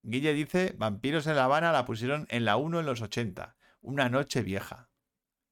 Guille 0.03 0.33
dice, 0.33 0.75
Vampiros 0.77 1.27
en 1.27 1.35
La 1.35 1.45
Habana 1.45 1.71
la 1.71 1.85
pusieron 1.85 2.27
en 2.29 2.45
la 2.45 2.57
1 2.57 2.79
en 2.79 2.85
los 2.85 3.01
80, 3.01 3.55
una 3.81 4.09
noche 4.09 4.41
vieja. 4.41 4.89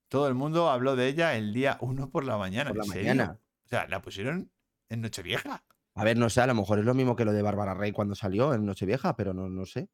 Todo 0.08 0.28
el 0.28 0.36
mundo 0.36 0.70
habló 0.70 0.96
de 0.96 1.08
ella 1.08 1.36
el 1.36 1.54
día 1.54 1.78
1 1.82 2.10
por 2.10 2.24
la 2.24 2.38
mañana. 2.38 2.70
Por 2.70 2.78
la 2.78 2.86
mañana. 2.86 3.40
O 3.66 3.68
sea, 3.68 3.88
la 3.88 4.02
pusieron 4.02 4.52
en 4.90 5.02
Nochevieja. 5.02 5.64
A 5.96 6.04
ver, 6.04 6.18
no 6.18 6.30
sé, 6.30 6.42
a 6.42 6.48
lo 6.48 6.56
mejor 6.56 6.80
es 6.80 6.86
lo 6.86 6.94
mismo 6.94 7.16
que 7.16 7.26
lo 7.26 7.34
de 7.34 7.42
Bárbara 7.42 7.74
Rey 7.74 7.92
cuando 7.92 8.16
salió 8.16 8.54
en 8.54 8.66
Nochevieja, 8.66 9.16
pero 9.16 9.34
no, 9.34 9.50
no 9.50 9.66
sé. 9.66 9.90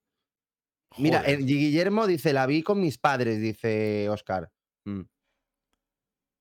Mira, 0.97 1.19
Joder. 1.19 1.39
eh, 1.39 1.43
Guillermo 1.43 2.07
dice, 2.07 2.33
la 2.33 2.45
vi 2.45 2.63
con 2.63 2.81
mis 2.81 2.97
padres, 2.97 3.39
dice 3.39 4.09
Oscar. 4.09 4.51
Mm. 4.85 5.01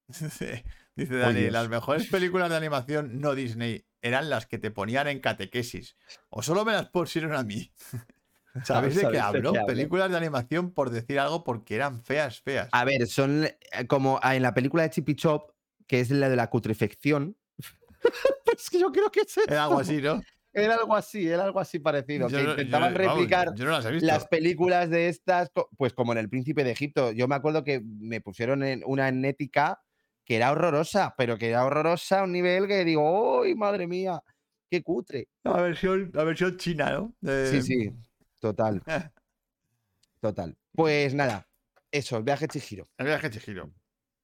Dice, 0.96 1.16
Dani, 1.16 1.50
las 1.50 1.68
mejores 1.68 2.08
películas 2.08 2.50
de 2.50 2.56
animación 2.56 3.20
no 3.20 3.34
Disney 3.34 3.86
eran 4.02 4.28
las 4.28 4.46
que 4.46 4.58
te 4.58 4.70
ponían 4.70 5.06
en 5.08 5.20
catequesis. 5.20 5.96
O 6.28 6.42
solo 6.42 6.64
me 6.64 6.72
las 6.72 6.90
pusieron 6.90 7.34
a 7.34 7.42
mí. 7.42 7.72
¿Sabéis 8.64 8.96
de 8.96 9.08
qué 9.08 9.18
hablo? 9.20 9.52
Películas 9.66 10.10
de 10.10 10.16
animación 10.16 10.72
por 10.72 10.90
decir 10.90 11.20
algo 11.20 11.44
porque 11.44 11.76
eran 11.76 12.02
feas, 12.02 12.40
feas. 12.40 12.68
A 12.72 12.84
ver, 12.84 13.06
son 13.06 13.44
eh, 13.44 13.54
como 13.86 14.18
ah, 14.22 14.34
en 14.34 14.42
la 14.42 14.52
película 14.52 14.82
de 14.82 14.90
Chippy 14.90 15.14
Chop, 15.14 15.52
que 15.90 15.98
es 15.98 16.08
la 16.12 16.28
de 16.28 16.36
la 16.36 16.48
cutrefección. 16.48 17.36
pues 18.44 18.70
que 18.70 18.78
yo 18.78 18.92
creo 18.92 19.10
que 19.10 19.22
es 19.22 19.36
Era 19.38 19.64
algo 19.64 19.80
esto. 19.80 19.92
así, 19.92 20.00
¿no? 20.00 20.22
Era 20.52 20.76
algo 20.76 20.94
así, 20.94 21.26
era 21.26 21.42
algo 21.42 21.58
así 21.58 21.80
parecido. 21.80 22.28
Yo 22.28 22.36
que 22.38 22.42
no- 22.44 22.48
yo 22.50 22.50
intentaban 22.52 22.94
vamos, 22.94 23.14
replicar 23.16 23.54
yo 23.56 23.64
no 23.64 23.80
las 24.00 24.28
películas 24.28 24.88
de 24.88 25.08
estas, 25.08 25.50
pues 25.76 25.92
como 25.92 26.12
en 26.12 26.18
El 26.18 26.28
Príncipe 26.28 26.62
de 26.62 26.70
Egipto. 26.70 27.10
Yo 27.10 27.26
me 27.26 27.34
acuerdo 27.34 27.64
que 27.64 27.80
me 27.84 28.20
pusieron 28.20 28.62
en 28.62 28.84
una 28.86 29.08
en 29.08 29.24
Ética 29.24 29.82
que 30.24 30.36
era 30.36 30.52
horrorosa, 30.52 31.12
pero 31.18 31.36
que 31.36 31.48
era 31.48 31.64
horrorosa 31.64 32.20
a 32.20 32.22
un 32.22 32.30
nivel 32.30 32.68
que 32.68 32.84
digo, 32.84 33.42
¡ay, 33.42 33.56
madre 33.56 33.88
mía! 33.88 34.22
¡Qué 34.70 34.84
cutre! 34.84 35.28
La 35.42 35.60
versión, 35.60 36.12
la 36.14 36.22
versión 36.22 36.56
china, 36.56 36.92
¿no? 36.92 37.16
De- 37.20 37.50
Sí, 37.50 37.62
sí, 37.62 37.90
total, 38.38 38.80
total. 40.20 40.56
Pues 40.72 41.14
nada, 41.14 41.48
eso, 41.90 42.16
el 42.16 42.22
viaje 42.22 42.46
Chihiro. 42.46 42.84
El 42.96 43.06
viaje 43.06 43.28
Chihiro. 43.30 43.72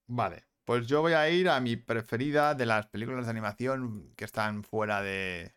Vale. 0.07 0.45
Pues 0.67 0.89
yo 0.89 1.01
voy 1.01 1.13
a 1.13 1.31
ir 1.31 1.49
a 1.49 1.61
mi 1.61 1.77
preferida 1.77 2.55
de 2.57 2.67
las 2.67 2.89
películas 2.89 3.25
de 3.27 3.31
animación 3.31 4.13
que 4.17 4.25
están 4.25 4.65
fuera 4.65 5.01
de 5.01 5.55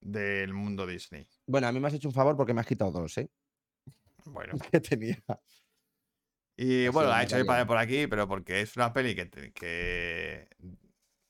del 0.00 0.52
mundo 0.54 0.86
Disney. 0.86 1.26
Bueno, 1.48 1.66
a 1.66 1.72
mí 1.72 1.80
me 1.80 1.88
has 1.88 1.94
hecho 1.94 2.08
un 2.08 2.14
favor 2.14 2.36
porque 2.36 2.54
me 2.54 2.60
has 2.60 2.66
quitado 2.66 2.92
dos, 2.92 3.18
¿eh? 3.18 3.28
Bueno. 4.26 4.54
Que 4.70 4.80
tenía. 4.80 5.18
Y 6.56 6.86
Ha 6.86 6.90
bueno, 6.92 7.08
la 7.08 7.16
he 7.16 7.16
una 7.16 7.24
hecho 7.24 7.36
mi 7.38 7.44
padre 7.44 7.66
por 7.66 7.78
aquí, 7.78 8.06
pero 8.06 8.28
porque 8.28 8.60
es 8.60 8.76
una 8.76 8.92
peli 8.92 9.16
que, 9.16 9.26
te- 9.26 9.52
que 9.52 10.48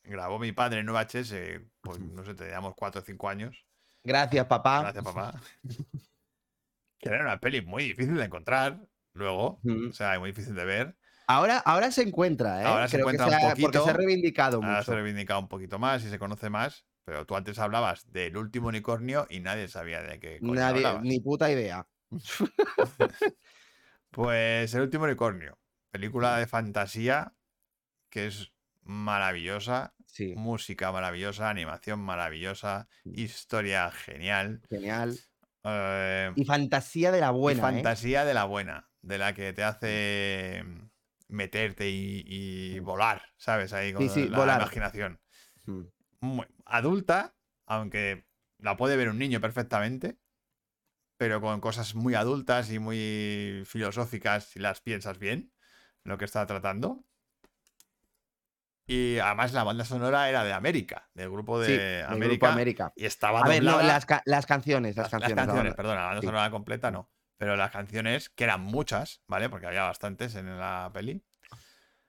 grabó 0.02 0.38
mi 0.38 0.52
padre 0.52 0.80
en 0.80 0.86
VHS, 0.90 1.60
pues 1.80 1.98
no 2.00 2.22
sé, 2.22 2.34
teníamos 2.34 2.74
4 2.76 3.00
o 3.00 3.04
5 3.04 3.30
años. 3.30 3.64
Gracias, 4.02 4.44
papá. 4.46 4.82
Gracias, 4.82 5.04
papá. 5.04 5.40
que 6.98 7.08
era 7.08 7.22
una 7.22 7.40
peli 7.40 7.62
muy 7.62 7.84
difícil 7.84 8.14
de 8.16 8.24
encontrar 8.24 8.86
luego, 9.14 9.60
o 9.64 9.92
sea, 9.92 10.18
muy 10.18 10.30
difícil 10.30 10.54
de 10.54 10.64
ver. 10.64 10.96
Ahora, 11.26 11.58
ahora 11.58 11.90
se 11.90 12.02
encuentra, 12.02 12.62
¿eh? 12.62 12.66
Ahora 12.66 12.88
se 12.88 12.98
encuentra 12.98 13.26
que 13.26 13.30
un 13.30 13.36
ha- 13.36 13.40
Porque 13.40 13.62
poquito. 13.62 13.84
se 13.84 13.90
ha 13.90 13.92
reivindicado 13.94 14.56
Ahora 14.62 14.82
se 14.82 14.92
ha 14.92 14.94
reivindicado 14.96 15.40
un 15.40 15.48
poquito 15.48 15.78
más 15.78 16.04
y 16.04 16.10
se 16.10 16.18
conoce 16.18 16.50
más, 16.50 16.86
pero 17.04 17.26
tú 17.26 17.36
antes 17.36 17.58
hablabas 17.58 18.10
del 18.12 18.36
último 18.36 18.68
unicornio 18.68 19.26
y 19.30 19.40
nadie 19.40 19.68
sabía 19.68 20.02
de 20.02 20.20
qué 20.20 20.40
coño 20.40 20.54
Nadie, 20.54 20.78
hablabas. 20.86 21.02
ni 21.04 21.20
puta 21.20 21.50
idea. 21.50 21.88
Pues 24.10 24.72
El 24.74 24.82
último 24.82 25.04
unicornio, 25.04 25.58
película 25.90 26.38
de 26.38 26.46
fantasía 26.46 27.34
que 28.10 28.26
es 28.28 28.52
maravillosa, 28.82 29.94
Sí, 30.06 30.34
música 30.36 30.92
maravillosa, 30.92 31.50
animación 31.50 32.00
maravillosa, 32.00 32.88
historia 33.04 33.90
genial. 33.90 34.62
genial. 34.70 35.18
eh, 35.64 36.32
Y 36.36 36.44
fantasía 36.44 37.10
de 37.10 37.20
la 37.20 37.28
y 37.28 37.32
buena, 37.32 37.62
¿eh? 37.62 37.62
fantasía 37.62 38.24
de 38.24 38.34
la 38.34 38.44
buena, 38.44 38.90
de 39.02 39.18
la 39.18 39.34
que 39.34 39.52
te 39.52 39.64
hace 39.64 40.64
meterte 41.28 41.88
y, 41.90 42.22
y 42.26 42.78
volar, 42.80 43.22
¿sabes? 43.36 43.72
Ahí 43.72 43.92
con 43.92 44.08
sí, 44.08 44.28
la 44.28 44.38
volar. 44.38 44.60
imaginación. 44.60 45.20
Mm. 45.64 45.82
Muy- 46.20 46.46
adulta, 46.66 47.34
aunque 47.66 48.26
la 48.58 48.76
puede 48.76 48.96
ver 48.96 49.08
un 49.08 49.18
niño 49.18 49.40
perfectamente, 49.40 50.18
pero 51.16 51.40
con 51.40 51.60
cosas 51.60 51.94
muy 51.94 52.14
adultas 52.14 52.70
y 52.70 52.78
muy 52.78 53.62
filosóficas 53.66 54.44
si 54.44 54.58
las 54.58 54.80
piensas 54.80 55.18
bien, 55.18 55.52
lo 56.02 56.18
que 56.18 56.24
está 56.24 56.44
tratando. 56.46 57.04
Y 58.86 59.18
además 59.18 59.52
la 59.54 59.64
banda 59.64 59.84
sonora 59.86 60.28
era 60.28 60.44
de 60.44 60.52
América, 60.52 61.08
del 61.14 61.30
grupo 61.30 61.58
de 61.58 61.66
Sí, 61.66 61.72
del 62.18 62.28
Grupo 62.28 62.46
América. 62.46 62.92
Y 62.94 63.06
estaba 63.06 63.40
A 63.40 63.48
ver, 63.48 63.62
no, 63.62 63.72
doblada- 63.72 63.86
las, 63.94 64.04
ca- 64.06 64.22
las 64.26 64.44
canciones, 64.44 64.94
las, 64.96 65.08
canciones. 65.08 65.36
canciones, 65.36 65.74
perdona, 65.74 66.00
la 66.02 66.06
banda 66.06 66.20
sí. 66.20 66.26
sonora 66.26 66.50
completa 66.50 66.90
no. 66.90 67.10
Pero 67.36 67.56
las 67.56 67.70
canciones, 67.70 68.28
que 68.30 68.44
eran 68.44 68.60
muchas, 68.62 69.22
¿vale? 69.26 69.48
Porque 69.48 69.66
había 69.66 69.82
bastantes 69.82 70.34
en 70.36 70.58
la 70.58 70.90
peli. 70.92 71.22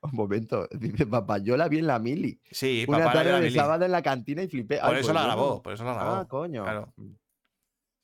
Un 0.02 0.12
momento, 0.14 0.68
dice 0.72 1.08
papá, 1.08 1.40
yo 1.40 1.58
la 1.58 1.68
vi 1.68 1.80
en 1.80 1.88
la 1.88 1.98
mili. 2.00 2.40
Sí, 2.52 2.86
Una 2.88 3.00
papá 3.00 3.14
tarde 3.14 3.30
era 3.30 3.40
de 3.40 3.46
Mili. 3.48 3.56
sábado 3.60 3.86
en 3.86 3.92
la 3.92 4.02
cantina 4.04 4.44
y 4.44 4.48
flipé. 4.48 4.78
Por 4.78 4.90
Ay, 4.94 5.00
eso 5.00 5.08
pues 5.08 5.16
la 5.16 5.24
grabó, 5.24 5.62
por 5.64 5.74
eso 5.74 5.84
la 5.84 5.94
grabó. 5.96 6.16
Ah, 6.16 6.28
coño. 6.28 6.64
Claro. 6.64 6.94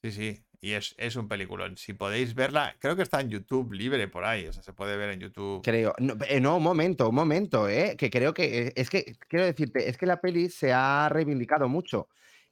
Sí, 0.04 0.12
sí. 0.12 0.44
Y 0.64 0.74
es, 0.74 0.94
es 0.98 1.16
un 1.16 1.28
peliculón. 1.28 1.76
Si 1.78 1.94
podéis 1.94 2.36
verla, 2.36 2.76
creo 2.80 2.96
que 2.96 3.02
está 3.02 3.20
en 3.22 3.30
YouTube 3.30 3.74
libre 3.74 4.08
por 4.08 4.26
ahí. 4.26 4.48
O 4.48 4.54
sea, 4.54 4.62
se 4.62 4.74
puede 4.74 4.96
ver 4.98 5.10
en 5.12 5.20
YouTube. 5.20 5.64
Creo. 5.64 5.94
No, 6.00 6.16
eh, 6.28 6.40
no, 6.40 6.58
un 6.58 6.64
momento, 6.64 7.10
un 7.10 7.16
momento, 7.16 7.68
¿eh? 7.68 7.96
Que 7.98 8.10
creo 8.12 8.34
que. 8.34 8.68
eh, 8.68 8.74
Es 8.76 8.90
que, 8.90 9.16
quiero 9.28 9.46
decirte, 9.46 9.90
es 9.90 9.98
que 9.98 10.06
la 10.06 10.22
peli 10.22 10.50
se 10.50 10.72
ha 10.74 11.08
reivindicado 11.10 11.68
mucho. 11.68 12.10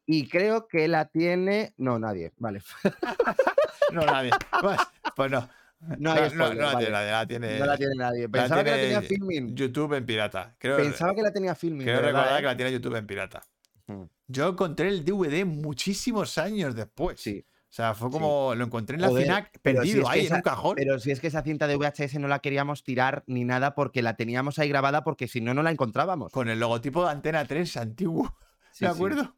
Y 0.07 0.27
creo 0.27 0.67
que 0.67 0.87
la 0.87 1.05
tiene. 1.05 1.73
No, 1.77 1.99
nadie. 1.99 2.33
Vale. 2.37 2.61
No, 3.91 4.01
nadie. 4.05 4.31
Pues, 4.61 4.77
pues 5.15 5.31
no. 5.31 5.49
No 5.97 6.11
hay 6.11 6.21
no, 6.23 6.29
spoiler, 6.29 6.55
no 6.57 6.61
la 6.61 6.73
vale. 6.73 6.77
tiene 6.85 6.91
nadie, 6.91 7.11
la 7.11 7.27
tiene, 7.27 7.59
No 7.59 7.65
la 7.65 7.77
tiene 7.77 7.95
nadie. 7.95 8.21
la 8.23 8.29
Pensaba 8.29 8.63
que 8.65 8.71
la 8.71 8.77
tenía 8.77 9.01
filming. 9.01 9.55
YouTube 9.55 9.93
en 9.93 10.05
pirata. 10.05 10.55
Creo, 10.57 10.75
Pensaba 10.77 11.15
que 11.15 11.21
la 11.21 11.31
tenía 11.31 11.55
filming. 11.55 11.85
creo 11.85 12.01
de 12.01 12.07
recordar 12.07 12.33
¿eh? 12.33 12.41
que 12.41 12.45
la 12.47 12.55
tiene 12.57 12.71
YouTube 12.73 12.95
en 12.95 13.07
pirata. 13.07 13.41
Mm. 13.87 14.03
Yo 14.27 14.49
encontré 14.49 14.89
el 14.89 15.05
DVD 15.05 15.45
muchísimos 15.45 16.37
años 16.37 16.75
después. 16.75 17.19
Sí. 17.21 17.45
O 17.47 17.71
sea, 17.71 17.93
fue 17.93 18.09
como 18.09 18.55
lo 18.55 18.65
encontré 18.65 18.95
en 18.95 19.01
la 19.03 19.07
Joder, 19.09 19.27
si 19.53 19.59
perdido 19.59 20.09
ahí 20.09 20.21
en 20.21 20.25
esa- 20.25 20.35
un 20.37 20.41
cajón. 20.41 20.75
Pero 20.75 20.99
si 20.99 21.11
es 21.11 21.19
que 21.19 21.27
esa 21.27 21.43
cinta 21.43 21.65
de 21.67 21.77
VHS 21.77 22.15
no 22.19 22.27
la 22.27 22.39
queríamos 22.39 22.83
tirar 22.83 23.23
ni 23.27 23.45
nada 23.45 23.73
porque 23.75 24.01
la 24.01 24.15
teníamos 24.15 24.57
ahí 24.59 24.67
grabada 24.69 25.03
porque 25.03 25.27
si 25.27 25.39
no, 25.39 25.53
no 25.53 25.61
la 25.63 25.71
encontrábamos. 25.71 26.31
Con 26.33 26.49
el 26.49 26.59
logotipo 26.59 27.05
de 27.05 27.11
Antena 27.11 27.45
3 27.45 27.77
antiguo. 27.77 28.35
Sí, 28.71 28.85
¿Me 28.85 28.91
sí. 28.91 28.95
acuerdo? 28.95 29.35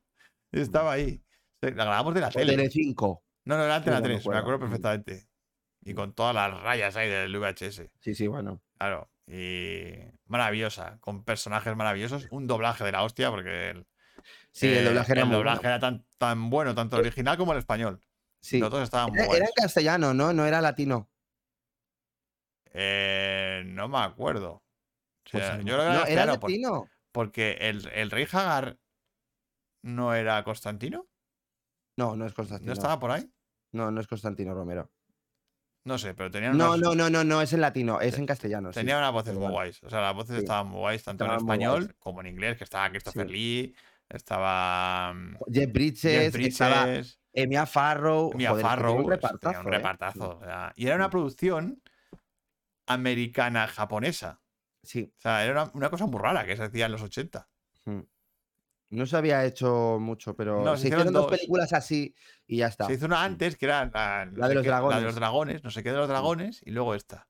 Estaba 0.51 0.91
ahí. 0.91 1.23
La 1.61 1.69
grabamos 1.71 2.13
de 2.13 2.19
la 2.21 2.29
tele. 2.31 2.57
Tele5. 2.57 3.21
No, 3.45 3.57
no, 3.57 3.63
era 3.63 3.75
Antena 3.77 3.97
no 3.97 4.01
me 4.03 4.07
3, 4.15 4.27
me 4.27 4.37
acuerdo. 4.37 4.59
perfectamente. 4.59 5.27
Y 5.83 5.93
con 5.95 6.13
todas 6.13 6.35
las 6.35 6.61
rayas 6.61 6.95
ahí 6.95 7.09
del 7.09 7.35
VHS. 7.35 7.89
Sí, 7.99 8.13
sí, 8.15 8.27
bueno. 8.27 8.61
Claro. 8.77 9.09
Y 9.27 9.93
maravillosa, 10.25 10.97
con 10.99 11.23
personajes 11.23 11.75
maravillosos. 11.75 12.27
Un 12.31 12.45
doblaje 12.47 12.83
de 12.83 12.91
la 12.91 13.03
hostia, 13.03 13.29
porque 13.31 13.69
el, 13.71 13.87
Sí, 14.51 14.67
el 14.67 14.77
eh, 14.79 14.83
doblaje 14.83 15.11
era 15.13 15.21
el 15.21 15.27
muy 15.27 15.37
doblaje 15.37 15.57
bueno. 15.59 15.69
era 15.69 15.79
tan, 15.79 16.05
tan 16.17 16.49
bueno, 16.49 16.75
tanto 16.75 16.97
el 16.97 17.01
original 17.01 17.37
como 17.37 17.53
el 17.53 17.59
español. 17.59 17.99
Sí. 18.41 18.59
Los 18.59 18.69
dos 18.69 18.83
estaban 18.83 19.07
muy 19.09 19.15
Era, 19.17 19.23
era 19.25 19.29
buenos. 19.31 19.49
en 19.49 19.63
castellano, 19.63 20.13
¿no? 20.13 20.33
No 20.33 20.45
era 20.45 20.61
latino. 20.61 21.09
Eh, 22.73 23.63
no 23.65 23.87
me 23.87 23.99
acuerdo. 23.99 24.51
O 24.53 24.63
Pues 25.31 25.43
sea, 25.43 25.57
yo 25.57 25.63
mejor- 25.63 25.79
creo 25.79 25.91
que 25.91 25.97
no, 25.99 26.05
era 26.05 26.23
era 26.23 26.39
por- 26.39 26.49
latino. 26.49 26.89
porque 27.11 27.51
el, 27.61 27.87
el 27.93 28.11
rey 28.11 28.27
Hagar 28.31 28.77
no 29.83 30.13
era 30.13 30.43
Constantino. 30.43 31.07
No, 32.01 32.15
no 32.15 32.25
es 32.25 32.33
Constantino. 32.33 32.67
¿No 32.69 32.73
estaba 32.73 32.99
por 32.99 33.11
ahí? 33.11 33.31
No, 33.73 33.91
no 33.91 34.01
es 34.01 34.07
Constantino 34.07 34.53
Romero. 34.55 34.89
No 35.83 35.97
sé, 35.97 36.13
pero 36.13 36.29
tenían 36.31 36.57
No, 36.57 36.69
unas, 36.73 36.79
no, 36.79 36.95
no, 36.95 37.09
no, 37.09 37.23
no, 37.23 37.41
es 37.41 37.53
en 37.53 37.61
latino, 37.61 38.01
es 38.01 38.17
en 38.17 38.25
castellano. 38.25 38.71
sí. 38.73 38.79
tenía 38.79 38.97
unas 38.97 39.11
voces 39.11 39.35
muy 39.35 39.49
guays. 39.49 39.81
O 39.83 39.89
sea, 39.89 40.01
las 40.01 40.13
voces 40.15 40.35
Sí. 40.37 40.41
estaban 40.43 40.67
muy 40.67 40.79
guays, 40.79 41.03
tanto 41.03 41.23
en 41.25 41.31
Estaban 41.31 41.45
español 41.47 41.95
como 41.99 42.21
en 42.21 42.27
inglés, 42.27 42.57
que 42.57 42.63
estaba 42.63 42.89
Christopher 42.89 43.27
Sí. 43.27 43.33
Lee, 43.33 43.75
estaba 44.09 45.13
mm, 45.13 45.37
Jeff 45.51 45.71
Bridges, 45.71 46.33
Jeff 46.33 46.35
estaba 46.35 46.83
Bridges, 46.85 47.19
Emia 47.33 47.65
Farrow. 47.65 48.33
Mia 48.35 48.49
joder, 48.49 48.63
tenía 48.63 48.75
Farrow. 48.77 48.93
un 48.95 48.99
es- 49.13 49.19
tenía 49.19 49.29
repartazo. 49.29 49.59
un 49.61 49.67
¿eh? 49.67 49.77
repartazo, 49.77 50.39
sea, 50.43 50.73
y 50.75 50.85
era 50.87 50.95
una 50.95 51.09
producción 51.09 51.81
americana-japonesa. 52.87 54.41
Sí. 54.83 55.13
O 55.17 55.21
sea, 55.21 55.43
era 55.45 55.51
una, 55.63 55.71
una 55.73 55.89
cosa 55.89 56.05
muy 56.07 56.19
rara 56.19 56.45
que 56.45 56.55
se 56.57 56.63
hacía 56.63 56.85
en 56.87 56.91
los 56.91 57.01
80. 57.01 57.47
Mm. 58.91 58.95
No 58.97 59.05
se 59.05 59.17
había 59.17 59.43
hecho 59.45 59.97
mucho, 59.99 60.35
pero 60.35 60.63
No, 60.63 60.75
se 60.75 60.83
se 60.83 60.87
hicieron 60.87 61.07
hicieron 61.07 61.13
dos 61.13 61.23
dos. 61.23 61.31
películas 61.31 61.73
así 61.73 62.13
y 62.45 62.57
ya 62.57 62.67
está. 62.67 62.85
Se 62.85 62.93
hizo 62.93 63.05
una 63.07 63.23
antes 63.23 63.55
que 63.57 63.65
era 63.65 63.85
la, 63.85 64.25
de 64.25 64.31
los 64.31 64.63
qué- 64.63 64.69
la 64.69 64.79
de 64.79 64.81
dragones. 64.81 65.03
los 65.03 65.15
dragones, 65.15 65.63
no 65.63 65.71
sé 65.71 65.81
qué 65.83 65.91
de 65.91 65.97
los 65.97 66.07
dragones, 66.09 66.61
y 66.65 66.71
luego 66.71 66.93
esta. 66.93 67.27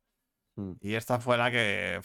Mm, 0.55 0.73
Y 0.81 0.95
esta 0.95 1.19
fue 1.19 1.37
la 1.37 1.49
que 1.51 1.99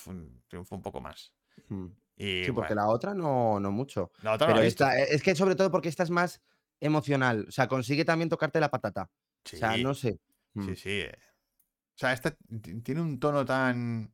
triunfó 0.46 0.76
un 0.76 0.82
poco 0.82 1.00
más. 1.00 1.32
mm. 1.68 1.86
Y 2.18 2.44
Sí, 2.44 2.52
porque 2.52 2.74
la 2.74 2.88
otra 2.88 3.12
no, 3.12 3.60
no 3.60 3.70
mucho. 3.70 4.10
la 4.22 4.32
otra 4.32 4.46
Pero 4.46 4.60
esta, 4.62 4.96
es 4.98 5.22
que 5.22 5.34
sobre 5.34 5.54
todo 5.54 5.70
porque 5.70 5.90
esta 5.90 6.02
es 6.02 6.08
más 6.10 6.40
emocional. 6.80 7.44
O 7.48 7.50
sea, 7.52 7.68
consigue 7.68 8.04
también 8.06 8.30
tocarte 8.30 8.58
la 8.60 8.70
patata. 8.70 9.10
Sí, 9.44 9.56
O 9.56 9.58
sea, 9.58 9.76
no 9.76 9.92
sé. 9.92 10.18
mm, 10.54 10.64
sí, 10.66 10.76
sí. 10.76 10.90
eh. 11.00 11.14
O 11.94 11.98
sea, 11.98 12.12
esta 12.14 12.34
tiene 12.82 13.00
un 13.02 13.18
tono 13.20 13.44
tan 13.44 14.12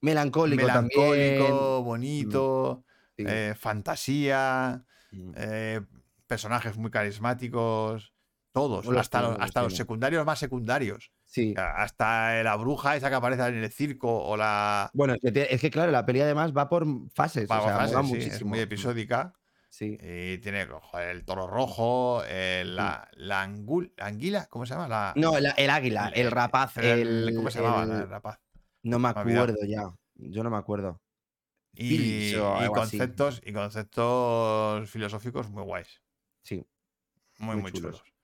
Melancólico, 0.00 0.62
melancólico, 0.62 1.82
bonito. 1.84 2.84
Sí, 3.20 3.26
eh, 3.28 3.54
fantasía, 3.58 4.84
mm. 5.12 5.32
eh, 5.36 5.80
personajes 6.26 6.76
muy 6.76 6.90
carismáticos, 6.90 8.12
todos, 8.52 8.86
hasta, 8.96 9.22
los, 9.22 9.36
hasta 9.38 9.70
secundarios 9.70 10.24
más 10.26 10.38
secundarios. 10.38 11.12
Sí. 11.24 11.54
Hasta 11.56 12.42
la 12.42 12.56
bruja 12.56 12.96
esa 12.96 13.08
que 13.08 13.14
aparece 13.14 13.46
en 13.46 13.62
el 13.62 13.70
circo 13.70 14.24
o 14.24 14.36
la... 14.36 14.90
Bueno, 14.92 15.14
es 15.14 15.20
que, 15.20 15.32
tie- 15.32 15.46
es 15.48 15.60
que, 15.60 15.70
claro, 15.70 15.92
la 15.92 16.04
peli 16.04 16.20
además 16.20 16.52
va 16.56 16.68
por 16.68 16.84
fases. 17.14 17.48
Va, 17.48 17.60
o 17.60 17.88
sea, 17.88 18.02
sí, 18.02 18.16
es 18.16 18.44
muy 18.44 18.58
episódica. 18.58 19.32
Sí. 19.68 19.96
Y 20.02 20.38
tiene 20.38 20.66
joder, 20.66 21.10
el 21.10 21.24
toro 21.24 21.46
rojo, 21.46 22.24
eh, 22.26 22.64
la, 22.66 23.08
la, 23.12 23.46
angul- 23.46 23.92
la 23.96 24.06
anguila, 24.06 24.46
¿cómo 24.50 24.66
se 24.66 24.74
llama? 24.74 24.88
La, 24.88 25.12
No, 25.14 25.36
el, 25.36 25.46
el 25.56 25.70
águila, 25.70 26.10
el, 26.12 26.32
rapaz, 26.32 26.76
el, 26.78 27.32
¿Cómo 27.36 27.50
se 27.52 27.60
llamaba? 27.62 27.84
el- 27.84 27.90
el 28.02 28.08
rapaz. 28.08 28.40
No 28.82 28.98
me 28.98 29.10
acuerdo 29.10 29.58
ya. 29.68 29.84
Yo 30.16 30.42
no 30.42 30.50
me 30.50 30.56
acuerdo. 30.56 31.00
Y, 31.72 32.34
así. 32.34 32.68
conceptos, 32.68 33.40
y 33.44 33.52
conceptos 33.52 34.90
filosóficos 34.90 35.50
muy 35.50 35.62
guays. 35.62 36.02
Sí. 36.42 36.66
Muy, 37.38 37.54
Muy 37.54 37.62
muy, 37.62 37.72
chulos. 37.72 37.98
chulos. 37.98 38.14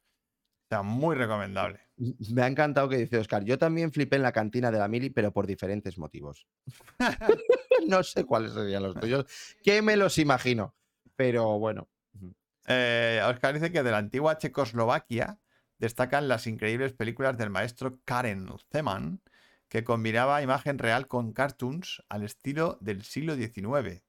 O 0.66 0.68
sea, 0.68 0.82
muy 0.82 1.14
recomendable. 1.14 1.80
Me 1.96 2.42
ha 2.42 2.48
encantado 2.48 2.88
que 2.88 2.96
dice 2.96 3.18
Oscar. 3.18 3.44
Yo 3.44 3.56
también 3.56 3.92
flipé 3.92 4.16
en 4.16 4.22
la 4.22 4.32
cantina 4.32 4.70
de 4.70 4.78
la 4.78 4.88
Mili, 4.88 5.10
pero 5.10 5.32
por 5.32 5.46
diferentes 5.46 5.96
motivos. 5.96 6.46
no 7.86 8.02
sé 8.02 8.24
cuáles 8.24 8.52
serían 8.52 8.82
los 8.82 8.94
tuyos, 8.98 9.26
que 9.62 9.80
me 9.80 9.96
los 9.96 10.18
imagino. 10.18 10.74
Pero 11.14 11.58
bueno. 11.58 11.88
Eh, 12.66 13.22
Oscar 13.24 13.54
dice 13.54 13.70
que 13.70 13.84
de 13.84 13.90
la 13.92 13.98
antigua 13.98 14.38
Checoslovaquia 14.38 15.38
destacan 15.78 16.26
las 16.26 16.48
increíbles 16.48 16.92
películas 16.92 17.38
del 17.38 17.50
maestro 17.50 18.00
Karen 18.04 18.48
Zeman, 18.72 19.22
que 19.68 19.84
combinaba 19.84 20.42
imagen 20.42 20.78
real 20.78 21.06
con 21.08 21.32
cartoons 21.32 22.02
al 22.08 22.22
estilo 22.24 22.78
del 22.80 23.02
siglo 23.02 23.34
XIX. 23.34 24.02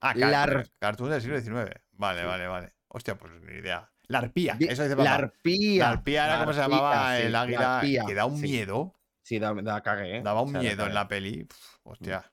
Ah, 0.00 0.14
car- 0.14 0.68
cartoons 0.78 1.12
del 1.12 1.20
siglo 1.22 1.40
XIX. 1.40 1.80
Vale, 1.92 2.20
Sí. 2.20 2.26
vale, 2.26 2.46
vale. 2.46 2.74
Hostia, 2.88 3.16
pues 3.16 3.32
ni 3.42 3.52
idea. 3.58 3.88
La 4.08 4.18
arpía, 4.18 4.56
eso 4.58 4.82
dice 4.82 4.96
la 4.96 5.04
papá. 5.04 5.14
arpía. 5.14 5.84
La 5.84 5.90
arpía 5.92 6.24
era 6.24 6.34
la 6.34 6.40
como 6.40 6.52
se 6.52 6.60
llamaba 6.60 7.16
sí, 7.16 7.22
el 7.22 7.32
la 7.32 7.42
águila, 7.42 8.04
que 8.06 8.14
da 8.14 8.26
un 8.26 8.36
sí. 8.36 8.42
miedo. 8.42 8.94
Sí, 9.22 9.38
da, 9.38 9.54
da 9.54 9.80
cague, 9.82 10.18
¿eh? 10.18 10.22
Daba 10.22 10.40
O 10.40 10.44
un 10.44 10.50
sea, 10.52 10.60
miedo 10.60 10.86
en 10.86 10.94
la 10.94 11.06
peli. 11.06 11.44
Pf, 11.44 11.78
hostia, 11.84 12.32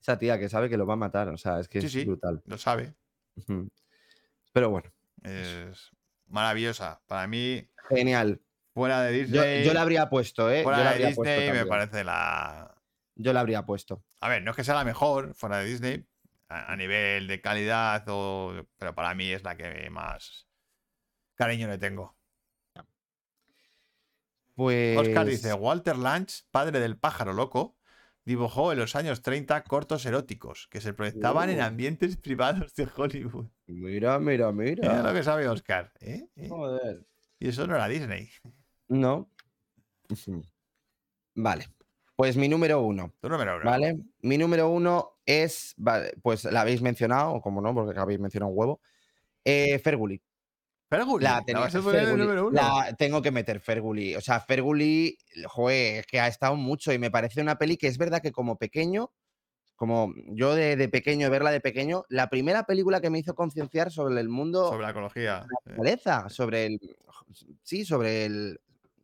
Esa 0.00 0.18
tía 0.18 0.38
que 0.38 0.48
sabe 0.48 0.70
que 0.70 0.78
lo 0.78 0.86
va 0.86 0.94
a 0.94 0.96
matar. 0.96 1.28
O 1.28 1.36
sea, 1.36 1.60
es 1.60 1.68
que 1.68 1.80
es 1.80 1.92
sí. 1.92 2.04
brutal. 2.06 2.42
lo 2.46 2.56
sabe. 2.56 2.94
Pero 4.52 4.70
bueno, 4.70 4.90
Es 5.22 5.90
maravillosa. 6.26 7.02
Para 7.06 7.26
mí, 7.26 7.68
genial. 7.90 8.40
Fuera 8.72 9.02
de 9.02 9.12
Yo, 9.18 9.24
Disney. 9.42 9.64
yo 9.64 9.74
la 9.74 9.82
habría 9.82 10.08
puesto, 10.08 10.50
¿eh? 10.50 10.58
Yo 10.58 10.64
fuera 10.64 10.92
de 10.92 11.14
puesto 11.14 11.22
Disney 11.22 11.52
me 11.52 11.66
parece 11.66 12.04
la. 12.04 12.74
Yo 13.16 13.32
la 13.32 13.40
habría 13.40 13.64
puesto. 13.66 14.02
A 14.20 14.28
ver, 14.28 14.42
no 14.42 14.50
es 14.52 14.56
que 14.56 14.64
sea 14.64 14.74
la 14.74 14.84
mejor 14.84 15.34
fuera 15.34 15.58
de 15.58 15.64
Disney 15.66 16.06
a, 16.48 16.72
a 16.72 16.76
nivel 16.76 17.26
de 17.26 17.40
calidad, 17.40 18.04
o... 18.08 18.66
pero 18.78 18.94
para 18.94 19.14
mí 19.14 19.30
es 19.30 19.42
la 19.44 19.56
que 19.56 19.88
más 19.90 20.46
cariño 21.34 21.68
le 21.68 21.78
tengo. 21.78 22.16
Pues. 24.54 24.98
Oscar 24.98 25.26
dice: 25.26 25.52
Walter 25.54 25.96
Lange, 25.96 26.42
padre 26.50 26.80
del 26.80 26.98
pájaro 26.98 27.32
loco, 27.32 27.76
dibujó 28.24 28.72
en 28.72 28.78
los 28.78 28.94
años 28.96 29.22
30 29.22 29.62
cortos 29.64 30.04
eróticos 30.06 30.68
que 30.70 30.80
se 30.80 30.92
proyectaban 30.92 31.50
en 31.50 31.60
Oh. 31.60 31.64
ambientes 31.64 32.16
privados 32.16 32.74
de 32.74 32.88
Hollywood. 32.94 33.46
Mira, 33.66 34.18
mira, 34.18 34.52
Mira 34.52 34.96
lo 34.96 35.02
mira. 35.02 35.12
que 35.14 35.22
sabe 35.22 35.48
Oscar. 35.48 35.92
¿eh? 36.00 36.28
¿eh? 36.36 36.48
Joder. 36.48 37.06
Y 37.38 37.48
eso 37.48 37.66
no 37.66 37.74
era 37.74 37.88
Disney. 37.88 38.30
No. 38.90 39.28
Vale. 41.34 41.66
Pues 42.16 42.36
mi 42.36 42.48
número 42.48 42.82
uno. 42.82 43.14
Tu 43.20 43.28
número 43.28 43.56
uno. 43.56 43.64
¿Vale? 43.64 43.98
Mi 44.20 44.36
número 44.36 44.68
uno 44.68 45.12
es. 45.24 45.74
vale, 45.78 46.12
pues 46.22 46.44
la 46.44 46.60
habéis 46.62 46.82
mencionado, 46.82 47.40
como 47.40 47.60
no, 47.62 47.72
porque 47.74 47.98
habéis 47.98 48.20
mencionado 48.20 48.52
un 48.52 48.58
huevo. 48.58 48.80
Eh, 49.44 49.78
Ferguli. 49.78 50.20
Ferguli, 50.90 51.24
La, 51.24 51.36
la 51.36 51.42
tenía- 51.44 51.60
vas 51.62 51.74
a 51.74 51.80
poner 51.80 51.94
en 51.94 52.00
el 52.00 52.06
Ferguli. 52.08 52.22
número 52.26 52.48
uno. 52.48 52.60
La 52.60 52.94
tengo 52.96 53.22
que 53.22 53.30
meter 53.30 53.60
Ferguli. 53.60 54.16
O 54.16 54.20
sea, 54.20 54.40
Ferguli, 54.40 55.16
joder, 55.46 56.00
es 56.00 56.06
que 56.06 56.20
ha 56.20 56.26
estado 56.26 56.56
mucho 56.56 56.92
y 56.92 56.98
me 56.98 57.10
parece 57.10 57.40
una 57.40 57.56
peli 57.56 57.76
que 57.76 57.86
es 57.86 57.96
verdad 57.96 58.20
que 58.20 58.32
como 58.32 58.58
pequeño, 58.58 59.12
como 59.76 60.12
yo 60.26 60.54
de, 60.54 60.76
de 60.76 60.88
pequeño, 60.90 61.30
verla 61.30 61.52
de 61.52 61.60
pequeño, 61.60 62.04
la 62.10 62.28
primera 62.28 62.64
película 62.64 63.00
que 63.00 63.08
me 63.08 63.20
hizo 63.20 63.34
concienciar 63.34 63.90
sobre 63.90 64.20
el 64.20 64.28
mundo 64.28 64.68
Sobre 64.68 64.82
la 64.82 64.90
ecología. 64.90 65.46
eh. 65.46 65.56
naturaleza, 65.70 66.28
sobre 66.28 66.66
el. 66.66 66.80
Sí, 67.62 67.84
sobre 67.86 68.26
el. 68.26 68.60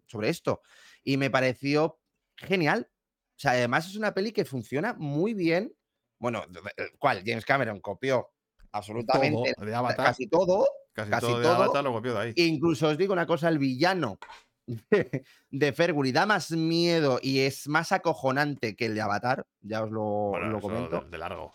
Sobre 0.07 0.29
esto. 0.31 0.63
Y 1.03 1.17
me 1.17 1.31
pareció 1.31 1.99
genial. 2.37 2.89
O 2.91 3.39
sea, 3.39 3.53
además 3.53 3.87
es 3.87 3.97
una 3.97 4.15
peli 4.15 4.33
que 4.33 4.45
funciona 4.45 4.95
muy 4.95 5.35
bien 5.35 5.75
Bueno, 6.19 6.45
el 6.77 6.91
cual 6.99 7.23
James 7.27 7.45
Cameron 7.45 7.81
copió 7.81 8.31
absolutamente 8.73 9.53
Todo, 9.55 9.67
de 9.67 9.75
Avatar, 9.75 10.07
casi 10.07 10.27
todo. 10.29 10.67
casi, 10.93 11.11
casi 11.11 11.27
todo 11.27 11.39
de 11.39 11.45
todo. 11.45 11.55
Avatar 11.55 11.85
lo 11.85 11.93
copió 11.93 12.15
de 12.15 12.21
ahí. 12.21 12.33
Incluso 12.37 12.89
os 12.89 12.97
digo 12.99 13.13
una 13.13 13.27
cosa, 13.27 13.49
el 13.49 13.59
villano 13.59 14.19
de, 14.67 15.25
de 15.51 15.73
Ferguri 15.73 16.13
da 16.13 16.27
más 16.27 16.51
miedo 16.51 17.19
y 17.23 17.41
es 17.41 17.69
más 17.69 17.93
acojonante 17.93 18.75
que 18.75 18.87
el 18.87 18.95
de 18.95 19.01
Avatar, 19.03 19.47
ya 19.61 19.83
os 19.85 19.91
lo, 19.91 20.03
Bueno, 20.31 20.49
lo 20.49 20.61
comento. 20.61 21.01
De, 21.03 21.11
de 21.11 21.19
largo. 21.19 21.55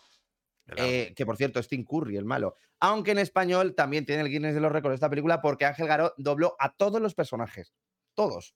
de 0.66 0.74
largo. 0.76 0.90
Eh, 0.92 1.12
que 1.14 1.26
por 1.26 1.36
cierto 1.36 1.58
es 1.60 1.68
Tim 1.68 1.84
Curry, 1.84 2.16
el 2.16 2.24
malo. 2.24 2.54
Aunque 2.80 3.10
en 3.12 3.18
español 3.18 3.74
también 3.74 4.06
tiene 4.06 4.22
el 4.22 4.28
Guinness 4.28 4.54
de 4.54 4.60
los 4.60 4.72
récords 4.72 4.94
esta 4.94 5.10
película 5.10 5.40
porque 5.40 5.66
Ángel 5.66 5.86
Garó 5.86 6.14
dobló 6.16 6.56
a 6.58 6.72
todos 6.74 7.00
los 7.00 7.14
personajes. 7.14 7.74
Todos. 8.14 8.54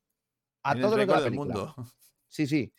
A 0.63 0.73
el 0.73 0.81
todos 0.81 0.97
los 0.97 1.01
de 1.01 1.07
la 1.07 1.13
récord 1.19 1.25
del 1.25 1.33
película. 1.39 1.75
mundo. 1.77 1.93
Sí, 2.29 2.47
sí. 2.47 2.73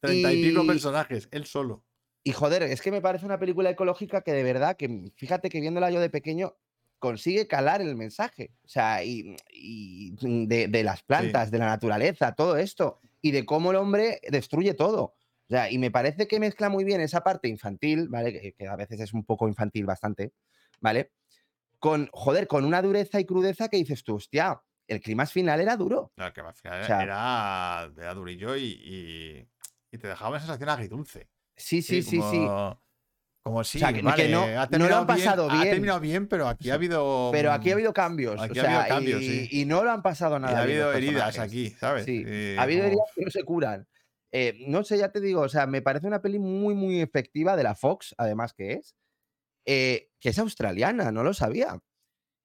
Treinta 0.00 0.32
y 0.32 0.42
pico 0.48 0.62
Y- 0.62 0.66
personajes, 0.66 1.28
él 1.32 1.46
solo. 1.46 1.84
Y 2.22 2.32
joder, 2.32 2.62
es 2.64 2.82
que 2.82 2.90
me 2.90 3.00
parece 3.00 3.24
una 3.24 3.38
película 3.38 3.70
ecológica 3.70 4.22
que 4.22 4.32
de 4.32 4.42
verdad, 4.42 4.76
que 4.76 5.12
fíjate 5.16 5.48
que 5.48 5.60
viéndola 5.60 5.90
yo 5.90 6.00
de 6.00 6.10
pequeño, 6.10 6.56
consigue 6.98 7.46
calar 7.46 7.80
el 7.82 7.94
mensaje. 7.94 8.52
O 8.64 8.68
sea, 8.68 9.04
y, 9.04 9.36
y 9.52 10.12
de, 10.46 10.66
de 10.68 10.82
las 10.82 11.02
plantas, 11.02 11.50
de 11.50 11.58
la 11.58 11.66
naturaleza, 11.66 12.34
todo 12.34 12.56
esto. 12.56 13.00
Y 13.22 13.30
de 13.30 13.44
cómo 13.46 13.70
el 13.70 13.76
hombre 13.76 14.20
destruye 14.28 14.74
todo. 14.74 15.02
O 15.48 15.48
sea, 15.48 15.70
y 15.70 15.78
me 15.78 15.92
parece 15.92 16.26
que 16.26 16.40
mezcla 16.40 16.68
muy 16.68 16.82
bien 16.84 17.00
esa 17.00 17.20
parte 17.22 17.46
infantil, 17.48 18.08
¿vale? 18.08 18.32
Que, 18.32 18.52
que 18.54 18.66
a 18.66 18.74
veces 18.76 19.00
es 19.00 19.12
un 19.12 19.24
poco 19.24 19.46
infantil 19.46 19.84
bastante, 19.86 20.32
¿vale? 20.80 21.12
Con, 21.78 22.08
joder, 22.12 22.48
con 22.48 22.64
una 22.64 22.82
dureza 22.82 23.20
y 23.20 23.24
crudeza 23.24 23.68
que 23.68 23.76
dices 23.76 24.02
tú, 24.02 24.16
hostia, 24.16 24.60
el 24.88 25.00
clima 25.00 25.26
final 25.26 25.60
era 25.60 25.76
duro. 25.76 26.12
Que 26.16 26.22
al 26.22 26.32
final 26.54 26.82
O 26.82 26.84
sea- 26.86 27.02
era, 27.02 27.90
era 27.96 28.14
durillo 28.14 28.56
y, 28.56 28.64
y, 28.64 29.48
y 29.92 29.98
te 29.98 30.08
dejaba 30.08 30.30
una 30.30 30.38
sensación 30.40 30.68
agridulce. 30.68 31.28
Sí, 31.56 31.82
sí, 31.82 32.02
sí, 32.02 32.16
sí. 32.16 32.20
como, 32.20 32.82
Como 33.42 33.64
si, 33.64 33.78
sea, 33.78 33.92
que 33.92 34.02
no- 34.02 34.10
ha 34.10 34.66
no 34.78 34.88
lo 34.88 34.96
han 34.96 35.06
pasado 35.06 35.48
Ha 35.50 35.54
bien. 35.54 35.70
terminado 35.70 36.00
bien, 36.00 36.26
pero 36.28 36.48
aquí 36.48 36.70
ha 36.70 36.74
habido. 36.74 37.30
Pero 37.32 37.52
aquí 37.52 37.70
ha 37.70 37.74
habido 37.74 37.92
cambios. 37.92 38.40
aquí 38.40 38.58
o 38.58 38.62
ha 38.62 38.66
habido 38.66 38.88
cambios, 38.88 39.22
y, 39.22 39.46
sí. 39.46 39.60
y 39.60 39.64
no 39.64 39.82
lo 39.84 39.90
han 39.92 40.02
pasado 40.02 40.36
y 40.36 40.40
nada. 40.40 40.58
ha 40.58 40.62
habido 40.62 40.92
heridas 40.92 41.38
aquí, 41.38 41.70
¿sabes? 41.70 42.04
Sí, 42.04 42.24
ha 42.58 42.62
habido 42.62 42.80
como- 42.82 42.88
heridas 42.88 43.06
que 43.14 43.24
no 43.24 43.30
se 43.30 43.42
curan. 43.44 43.88
Eh, 44.32 44.64
no 44.66 44.82
sé, 44.84 44.98
ya 44.98 45.10
te 45.12 45.20
digo, 45.20 45.40
o 45.42 45.48
sea, 45.48 45.66
me 45.66 45.80
parece 45.80 46.06
una 46.08 46.20
peli 46.20 46.38
muy, 46.38 46.74
muy 46.74 47.00
efectiva 47.00 47.56
de 47.56 47.62
la 47.62 47.74
Fox, 47.74 48.14
además 48.18 48.52
que 48.52 48.72
es, 48.74 48.96
eh, 49.64 50.10
que 50.20 50.28
es 50.30 50.38
australiana, 50.38 51.10
no 51.12 51.22
lo 51.22 51.32
sabía. 51.32 51.78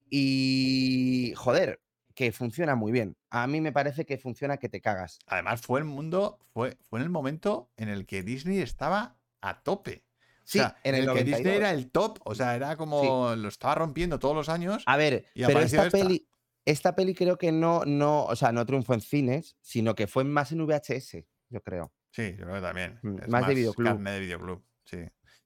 Y, 0.09 1.33
joder, 1.35 1.81
que 2.21 2.31
funciona 2.31 2.75
muy 2.75 2.91
bien. 2.91 3.17
A 3.31 3.47
mí 3.47 3.61
me 3.61 3.71
parece 3.71 4.05
que 4.05 4.19
funciona 4.19 4.57
que 4.57 4.69
te 4.69 4.79
cagas. 4.79 5.17
Además, 5.25 5.59
fue 5.61 5.79
el 5.79 5.85
mundo, 5.85 6.37
fue, 6.53 6.77
fue 6.87 6.99
en 6.99 7.03
el 7.03 7.09
momento 7.09 7.71
en 7.77 7.89
el 7.89 8.05
que 8.05 8.21
Disney 8.21 8.59
estaba 8.59 9.17
a 9.41 9.63
tope. 9.63 10.03
O 10.05 10.41
Sí, 10.43 10.59
sea, 10.59 10.77
en 10.83 10.93
el 10.93 11.05
que 11.07 11.23
Disney 11.23 11.43
92. 11.43 11.55
era 11.57 11.71
el 11.71 11.89
top, 11.89 12.19
o 12.23 12.35
sea, 12.35 12.55
era 12.55 12.75
como 12.75 13.35
lo 13.35 13.47
estaba 13.47 13.73
rompiendo 13.73 14.19
todos 14.19 14.35
los 14.35 14.49
años. 14.49 14.83
A 14.85 14.97
ver, 14.97 15.25
pero 15.33 15.61
esta 15.61 15.87
esta. 15.87 15.97
peli, 15.97 16.27
esta 16.63 16.95
peli 16.95 17.15
creo 17.15 17.39
que 17.39 17.51
no, 17.51 17.85
no, 17.85 18.25
o 18.25 18.35
sea, 18.35 18.51
no 18.51 18.67
triunfó 18.67 18.93
en 18.93 19.01
cines, 19.01 19.55
sino 19.61 19.95
que 19.95 20.05
fue 20.05 20.23
más 20.23 20.51
en 20.51 20.63
VHS, 20.67 21.23
yo 21.49 21.63
creo. 21.63 21.91
Sí, 22.11 22.35
yo 22.37 22.43
creo 22.43 22.55
que 22.55 22.61
también. 22.61 22.99
Mm, 23.01 23.31
más 23.31 23.47
de 23.47 23.55
videoclub. 23.55 23.87
Carne 23.93 24.11
de 24.11 24.19
videoclub, 24.19 24.63
sí. 24.83 24.97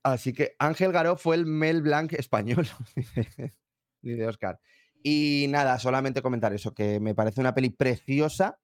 Así 0.03 0.33
que 0.33 0.57
Ángel 0.59 0.91
Garó 0.91 1.15
fue 1.15 1.37
el 1.37 1.45
Mel 1.45 1.81
Blanc 1.81 2.11
español, 2.13 2.67
dice 4.01 4.27
Oscar. 4.27 4.59
Y 5.07 5.45
nada, 5.49 5.77
solamente 5.77 6.23
comentar 6.23 6.51
eso, 6.51 6.73
que 6.73 6.99
me 6.99 7.13
parece 7.13 7.39
una 7.39 7.53
peli 7.53 7.69
preciosa, 7.69 8.59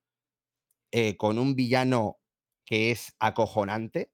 eh, 0.91 1.15
con 1.15 1.37
un 1.37 1.55
villano 1.55 2.17
que 2.65 2.89
es 2.89 3.13
acojonante, 3.19 4.11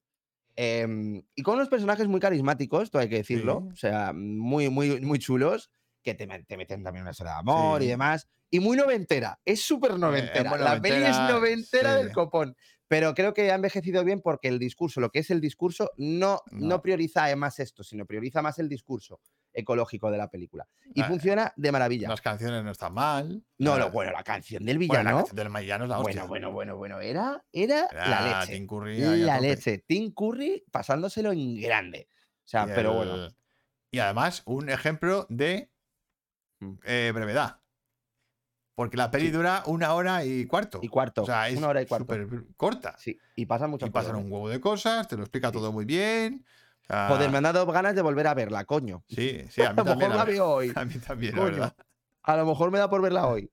em, 0.57 1.23
y 1.35 1.41
con 1.41 1.55
unos 1.55 1.69
personajes 1.69 2.05
muy 2.09 2.19
carismáticos, 2.19 2.83
esto 2.83 2.99
hay 2.99 3.07
que 3.07 3.15
decirlo, 3.15 3.61
Sí. 3.69 3.73
o 3.73 3.75
sea, 3.77 4.11
muy, 4.13 4.69
muy, 4.69 4.99
muy 4.99 5.19
chulos, 5.19 5.71
que 6.03 6.15
te, 6.15 6.27
te 6.27 6.57
meten 6.57 6.83
también 6.83 7.03
una 7.03 7.11
historia 7.11 7.33
de 7.35 7.39
amor 7.39 7.81
y 7.81 7.85
Sí. 7.85 7.91
demás, 7.91 8.27
y 8.49 8.59
muy 8.59 8.75
noventera, 8.75 9.39
es 9.45 9.61
súper 9.63 9.97
noventera, 9.97 10.49
muy 10.49 10.59
la 10.59 10.81
peli 10.81 11.03
es 11.05 11.17
noventera, 11.17 11.31
noventera 11.31 11.95
del 11.95 12.07
sí. 12.07 12.13
copón. 12.13 12.57
Pero 12.89 13.13
creo 13.13 13.33
que 13.33 13.51
ha 13.51 13.55
envejecido 13.55 14.03
bien 14.03 14.21
porque 14.21 14.49
el 14.49 14.59
discurso, 14.59 14.99
lo 14.99 15.11
que 15.11 15.19
es 15.19 15.29
el 15.31 15.39
discurso, 15.39 15.91
no, 15.97 16.41
no. 16.51 16.67
No. 16.67 16.81
prioriza 16.81 17.33
más 17.37 17.59
esto, 17.59 17.83
sino 17.83 18.05
prioriza 18.05 18.41
más 18.41 18.59
el 18.59 18.67
discurso 18.69 19.21
ecológico 19.57 20.09
de 20.11 20.17
la 20.17 20.29
película. 20.29 20.67
Y 20.93 21.01
Ah, 21.01 21.07
funciona 21.07 21.53
de 21.55 21.71
maravilla. 21.71 22.07
Las 22.07 22.21
canciones 22.21 22.63
no 22.63 22.71
están 22.71 22.93
mal. 22.93 23.43
No, 23.57 23.77
lo, 23.77 23.91
bueno, 23.91 24.11
la 24.11 24.23
canción 24.23 24.63
del 24.65 24.77
bueno, 24.77 24.93
la 24.93 24.99
villano. 25.01 25.17
canción 25.17 25.35
del 25.35 25.49
villano 25.61 25.83
es 25.85 25.89
la 25.89 25.99
hostia. 25.99 26.23
Bueno, 26.25 26.51
bueno, 26.51 26.75
bueno, 26.75 26.97
bueno. 26.97 26.99
Era, 27.01 27.43
era, 27.51 27.87
la 27.93 28.39
leche. 28.41 28.53
Tim 28.53 28.67
Curry 28.67 28.99
La 29.21 29.39
leche. 29.39 29.79
Tim 29.79 30.11
Curry 30.13 30.63
pasándoselo 30.71 31.31
en 31.31 31.59
grande. 31.59 32.07
O 32.45 32.47
sea, 32.47 32.63
Y 32.65 32.71
pero 32.75 32.93
bueno. 32.93 33.27
Y 33.91 33.99
además, 33.99 34.43
un 34.45 34.69
ejemplo 34.69 35.25
de 35.29 35.69
Mm. 36.59 36.73
eh, 36.85 37.11
brevedad. 37.13 37.59
Porque 38.75 38.95
la 38.97 39.09
peli 39.09 39.27
Sí. 39.27 39.31
dura 39.31 39.63
una 39.65 39.93
hora 39.93 40.23
y 40.23 40.45
cuarto. 40.45 40.79
Y 40.83 40.87
cuarto. 40.87 41.23
O 41.23 41.25
sea, 41.25 41.49
es 41.49 41.57
una 41.57 41.67
hora 41.69 41.81
y 41.81 41.85
cuarto. 41.87 42.13
súper 42.13 42.43
corta. 42.55 42.95
Sí, 42.99 43.19
y 43.35 43.45
pasan 43.47 43.71
muchas 43.71 43.89
y 43.89 43.91
pasan 43.91 44.15
un 44.17 44.31
huevo 44.31 44.49
de 44.49 44.59
cosas, 44.61 45.07
te 45.07 45.15
lo 45.17 45.23
explica 45.23 45.51
todo 45.51 45.71
muy 45.71 45.85
bien. 45.85 46.45
Joder, 46.89 47.29
me 47.29 47.37
han 47.37 47.43
dado 47.43 47.65
ganas 47.67 47.95
de 47.95 48.01
volver 48.01 48.27
a 48.27 48.33
verla, 48.33 48.65
coño. 48.65 49.03
Sí, 49.07 49.41
sí, 49.49 49.61
a 49.61 49.73
mí 49.73 49.79
a 49.79 49.83
lo 49.83 49.83
también. 49.83 49.97
mejor 49.97 50.15
la 50.15 50.25
veo 50.25 50.49
hoy. 50.49 50.71
A 50.75 50.85
mí 50.85 50.95
también, 50.99 51.35
la 51.35 51.41
Coño. 51.41 51.51
verdad. 51.53 51.75
A 52.23 52.37
lo 52.37 52.45
mejor 52.45 52.71
me 52.71 52.79
da 52.79 52.89
por 52.89 53.01
verla 53.01 53.27
hoy. 53.27 53.51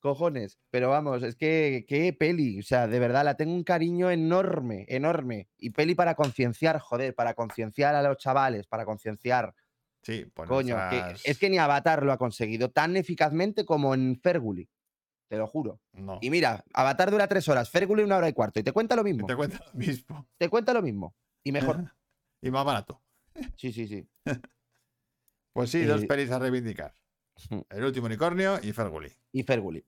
Cojones. 0.00 0.58
Pero 0.70 0.90
vamos, 0.90 1.22
es 1.22 1.34
que 1.36 1.84
qué 1.88 2.12
peli. 2.12 2.60
O 2.60 2.62
sea, 2.62 2.86
de 2.86 2.98
verdad, 2.98 3.24
la 3.24 3.36
tengo 3.36 3.52
un 3.54 3.64
cariño 3.64 4.10
enorme, 4.10 4.84
enorme. 4.88 5.48
Y 5.58 5.70
peli 5.70 5.94
para 5.94 6.14
concienciar, 6.14 6.78
joder, 6.78 7.14
para 7.14 7.34
concienciar 7.34 7.94
a 7.94 8.02
los 8.02 8.18
chavales, 8.18 8.66
para 8.66 8.84
concienciar. 8.84 9.54
Sí, 10.02 10.26
pues 10.32 10.48
Coño, 10.48 10.76
que 10.90 11.02
es 11.24 11.38
que 11.38 11.50
ni 11.50 11.58
Avatar 11.58 12.04
lo 12.04 12.12
ha 12.12 12.18
conseguido 12.18 12.70
tan 12.70 12.96
eficazmente 12.96 13.64
como 13.64 13.94
en 13.94 14.20
Ferguli. 14.22 14.68
Te 15.28 15.36
lo 15.36 15.48
juro. 15.48 15.80
No. 15.92 16.18
Y 16.20 16.30
mira, 16.30 16.64
Avatar 16.72 17.10
dura 17.10 17.26
tres 17.26 17.48
horas, 17.48 17.68
Ferguli 17.70 18.04
una 18.04 18.18
hora 18.18 18.28
y 18.28 18.32
cuarto. 18.32 18.60
Y 18.60 18.62
te 18.62 18.70
cuenta 18.70 18.94
lo 18.94 19.02
mismo. 19.02 19.26
te 19.26 19.34
cuento 19.34 19.58
lo 19.64 19.72
mismo. 19.78 20.28
Te 20.38 20.48
cuenta 20.48 20.72
lo 20.72 20.82
mismo. 20.82 21.16
Y 21.42 21.50
mejor. 21.52 21.92
y 22.42 22.50
más 22.50 22.64
barato. 22.64 23.02
Sí, 23.56 23.72
sí, 23.72 23.86
sí. 23.86 24.08
Pues 25.52 25.70
sí, 25.70 25.84
dos 25.84 26.02
Eh, 26.02 26.06
pelis 26.06 26.30
a 26.30 26.38
reivindicar. 26.38 26.94
Hmm. 27.48 27.60
El 27.70 27.84
último 27.84 28.06
unicornio 28.06 28.58
y 28.62 28.72
Ferguli. 28.72 29.10
Y 29.32 29.42
Ferguli. 29.42 29.86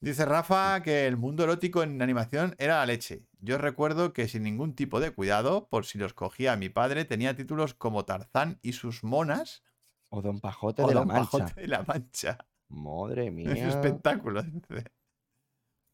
Dice 0.00 0.24
Rafa 0.24 0.80
que 0.82 1.06
el 1.06 1.16
mundo 1.16 1.42
erótico 1.44 1.82
en 1.82 2.00
animación 2.00 2.54
era 2.58 2.76
la 2.78 2.86
leche. 2.86 3.26
Yo 3.40 3.58
recuerdo 3.58 4.12
que 4.12 4.28
sin 4.28 4.44
ningún 4.44 4.74
tipo 4.74 5.00
de 5.00 5.10
cuidado, 5.10 5.68
por 5.68 5.84
si 5.86 5.98
los 5.98 6.14
cogía 6.14 6.56
mi 6.56 6.68
padre, 6.68 7.04
tenía 7.04 7.34
títulos 7.36 7.74
como 7.74 8.04
Tarzán 8.04 8.58
y 8.62 8.72
sus 8.72 9.02
monas 9.04 9.62
O 10.08 10.22
Don 10.22 10.40
Pajote 10.40 10.82
o 10.82 10.86
de 10.86 10.94
la 10.94 11.00
Don 11.00 11.08
Mancha. 11.08 11.46
Pajote 11.46 11.60
de 11.60 11.66
la 11.68 11.82
Mancha. 11.82 12.38
Madre 12.68 13.26
Es 13.28 13.32
mía. 13.32 13.52
un 13.64 13.68
espectáculo. 13.70 14.42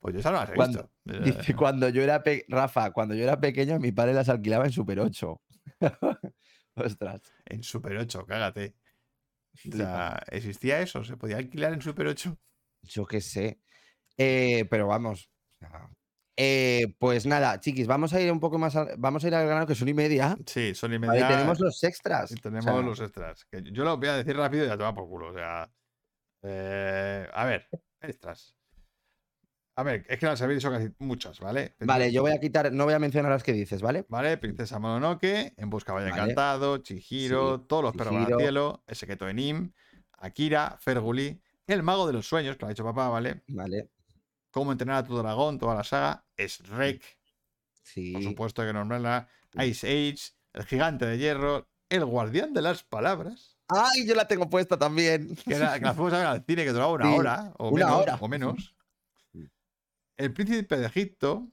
Pues 0.06 0.14
yo 0.14 0.20
esa 0.20 0.30
no 0.30 0.38
las 0.38 0.50
he 0.50 0.54
Cuando-. 0.54 0.88
Dice, 1.04 1.56
cuando 1.56 1.88
yo 1.88 2.00
era 2.00 2.22
Rafa, 2.46 2.92
cuando 2.92 3.16
yo 3.16 3.24
era 3.24 3.40
pequeño, 3.40 3.80
mi 3.80 3.90
padre 3.90 4.14
las 4.14 4.28
alquilaba 4.28 4.64
en 4.64 4.70
Super 4.70 5.00
8. 5.00 5.42
Ostras. 6.76 7.22
En 7.44 7.64
Super 7.64 7.96
8, 7.96 8.24
cágate. 8.24 8.76
O 9.72 9.76
sea, 9.76 10.22
¿existía 10.30 10.80
eso? 10.80 11.02
¿Se 11.02 11.16
podía 11.16 11.38
alquilar 11.38 11.72
en 11.72 11.82
Super 11.82 12.06
8? 12.06 12.38
Yo 12.82 13.04
qué 13.04 13.20
sé. 13.20 13.58
Eh, 14.16 14.64
pero 14.70 14.86
vamos. 14.86 15.28
eh, 16.36 16.94
pues 17.00 17.26
nada, 17.26 17.58
chiquis, 17.58 17.88
vamos 17.88 18.12
a 18.12 18.20
ir 18.20 18.30
un 18.30 18.38
poco 18.38 18.58
más. 18.58 18.76
vamos 18.98 19.24
a 19.24 19.26
ir 19.26 19.34
al 19.34 19.48
grano 19.48 19.66
que 19.66 19.74
son 19.74 19.88
y 19.88 19.94
media. 19.94 20.36
Sí, 20.46 20.72
son 20.72 20.92
y 20.92 20.98
Vale, 20.98 21.20
media. 21.20 21.26
tenemos 21.26 21.58
los 21.58 21.82
extras. 21.82 22.30
o 22.30 22.36
tenemos 22.36 22.64
sea, 22.64 22.80
los 22.80 23.00
extras. 23.00 23.44
Que 23.46 23.60
yo 23.72 23.82
lo 23.82 23.96
voy 23.96 24.06
a 24.06 24.18
decir 24.18 24.36
rápido 24.36 24.66
y 24.66 24.68
ya 24.68 24.78
toma 24.78 24.94
por 24.94 25.08
culo. 25.08 25.30
O 25.30 25.34
sea. 25.34 25.68
eh, 26.44 27.28
a 27.32 27.44
ver, 27.44 27.68
extras. 28.02 28.54
A 29.78 29.82
ver, 29.82 30.06
es 30.08 30.18
que 30.18 30.24
las 30.24 30.40
habéis 30.40 30.60
dicho 30.60 30.70
casi 30.70 30.88
muchas, 31.00 31.38
¿vale? 31.38 31.74
Vale, 31.80 32.10
yo 32.10 32.22
voy 32.22 32.32
a 32.32 32.40
quitar, 32.40 32.72
no 32.72 32.84
voy 32.84 32.94
a 32.94 32.98
mencionar 32.98 33.30
las 33.30 33.42
que 33.42 33.52
dices, 33.52 33.82
¿vale? 33.82 34.06
Vale, 34.08 34.38
Princesa 34.38 34.78
Mononoke, 34.78 35.52
En 35.58 35.68
Busca 35.68 35.92
Valle 35.92 36.08
Vale. 36.10 36.22
Encantado, 36.22 36.78
Chihiro, 36.78 37.58
Sí, 37.58 37.64
Todos 37.68 37.82
los 37.82 37.92
perros 37.94 38.14
Chihiro. 38.14 38.38
cielo, 38.38 38.84
El 38.86 38.96
secreto 38.96 39.26
de 39.26 39.34
Nim, 39.34 39.72
Akira, 40.12 40.78
Ferguli, 40.80 41.38
El 41.66 41.82
mago 41.82 42.06
de 42.06 42.14
los 42.14 42.26
sueños, 42.26 42.56
que 42.56 42.62
lo 42.62 42.66
ha 42.68 42.70
dicho 42.70 42.84
papá, 42.84 43.10
¿vale? 43.10 43.42
Vale. 43.48 43.90
Cómo 44.50 44.72
entrenar 44.72 44.96
a 44.96 45.04
tu 45.04 45.14
dragón, 45.18 45.58
toda 45.58 45.74
la 45.74 45.84
saga, 45.84 46.24
Shrek, 46.38 47.02
Sí. 47.82 48.12
por 48.14 48.22
supuesto 48.22 48.62
que 48.64 48.72
nombrarla, 48.72 49.28
Ice 49.62 49.86
Age, 49.86 50.32
El 50.54 50.64
gigante 50.64 51.04
de 51.04 51.18
hierro, 51.18 51.68
El 51.90 52.06
guardián 52.06 52.54
de 52.54 52.62
las 52.62 52.82
palabras, 52.82 53.58
¡Ay, 53.68 54.06
yo 54.06 54.14
la 54.14 54.26
tengo 54.26 54.48
puesta 54.48 54.78
también! 54.78 55.36
que, 55.44 55.54
era- 55.54 55.78
que 55.78 55.84
la 55.84 55.92
fuimos 55.92 56.12
a 56.14 56.18
ver 56.18 56.26
al 56.28 56.44
cine, 56.46 56.64
que 56.64 56.70
duraba 56.72 56.92
una 56.92 57.10
Sí, 57.10 57.18
hora, 57.18 57.52
o 57.58 57.68
una 57.70 57.86
menos, 57.86 58.00
hora. 58.02 58.16
o 58.20 58.28
menos. 58.28 58.75
El 60.16 60.32
príncipe 60.32 60.76
de 60.76 60.86
Egipto, 60.86 61.48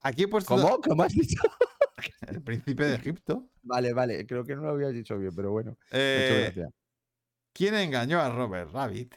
aquí 0.00 0.24
he 0.24 0.28
puesto 0.28 0.54
¿Cómo? 0.54 0.80
¿Cómo 0.80 1.02
has 1.02 1.12
dicho? 1.12 1.40
El 2.28 2.42
príncipe 2.42 2.84
de 2.84 2.94
Egipto. 2.96 3.48
Vale, 3.62 3.92
vale, 3.92 4.26
creo 4.26 4.44
que 4.44 4.54
no 4.54 4.62
lo 4.62 4.70
habías 4.70 4.92
dicho 4.92 5.18
bien, 5.18 5.34
pero 5.34 5.50
bueno. 5.50 5.70
muchas 5.72 5.88
Eh, 5.92 6.40
gracias. 6.44 6.70
¿Quién 7.52 7.74
engañó 7.74 8.20
a 8.20 8.30
Robert 8.30 8.70
Rabbit? 8.72 9.14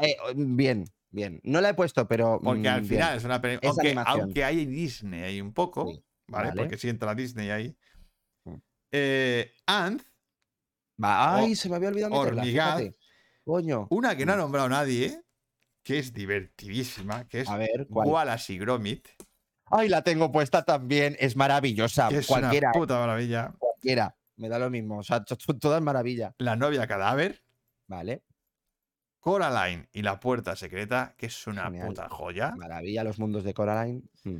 Eh, 0.00 0.16
bien, 0.36 0.84
bien. 1.10 1.40
No 1.44 1.60
la 1.60 1.70
he 1.70 1.74
puesto, 1.74 2.06
pero. 2.06 2.38
Porque 2.42 2.68
al 2.68 2.82
mm, 2.82 2.88
bien. 2.88 2.98
final 2.98 3.16
es 3.16 3.24
una 3.24 3.40
película. 3.40 4.02
Aunque, 4.06 4.44
hay 4.44 4.66
Disney 4.66 5.22
ahí 5.22 5.40
un 5.40 5.52
poco, 5.54 5.86
Sí, 5.90 6.04
¿vale? 6.28 6.48
vale. 6.50 6.60
Porque 6.62 6.76
sí 6.76 6.88
entra 6.88 7.14
Disney 7.14 7.50
ahí. 7.50 7.76
Mm. 8.44 8.54
Eh, 8.92 9.52
Ant, 9.66 10.02
Ay, 11.02 11.52
O- 11.52 11.56
se 11.56 11.68
me 11.70 11.76
había 11.76 11.88
olvidado. 11.88 12.14
Hormigaz. 12.14 12.82
Coño. 13.44 13.88
una 13.90 14.14
que 14.16 14.26
no 14.26 14.34
ha 14.34 14.36
nombrado 14.36 14.68
nadie, 14.68 15.22
que 15.82 15.98
es 15.98 16.12
divertidísima, 16.12 17.26
que 17.28 17.40
es 17.40 17.48
A 17.48 17.56
ver, 17.56 17.86
¿cuál? 17.90 18.08
Wallace 18.08 18.52
y 18.54 18.58
Gromit, 18.58 19.08
Ay, 19.72 19.88
la 19.88 20.02
tengo 20.02 20.32
puesta 20.32 20.64
también. 20.64 21.16
Es 21.20 21.36
maravillosa. 21.36 22.08
es 22.08 22.26
cualquiera, 22.26 22.70
una 22.70 22.80
puta 22.80 22.98
maravilla. 22.98 23.52
cualquiera. 23.58 24.16
Me 24.36 24.48
da 24.48 24.58
lo 24.58 24.68
mismo. 24.68 24.98
O 24.98 25.02
sea, 25.04 25.22
to- 25.24 25.36
to- 25.36 25.58
todas 25.58 25.80
maravilla. 25.80 26.34
La 26.38 26.56
novia 26.56 26.86
cadáver, 26.88 27.40
Vale. 27.86 28.22
Coraline 29.20 29.88
y 29.92 30.02
la 30.02 30.18
puerta 30.18 30.56
secreta, 30.56 31.14
que 31.16 31.26
es 31.26 31.46
una 31.46 31.64
Genial. 31.64 31.86
puta 31.88 32.08
joya. 32.08 32.52
Maravilla 32.56 33.04
los 33.04 33.18
mundos 33.18 33.44
de 33.44 33.54
Coraline. 33.54 34.02
Mm. 34.24 34.36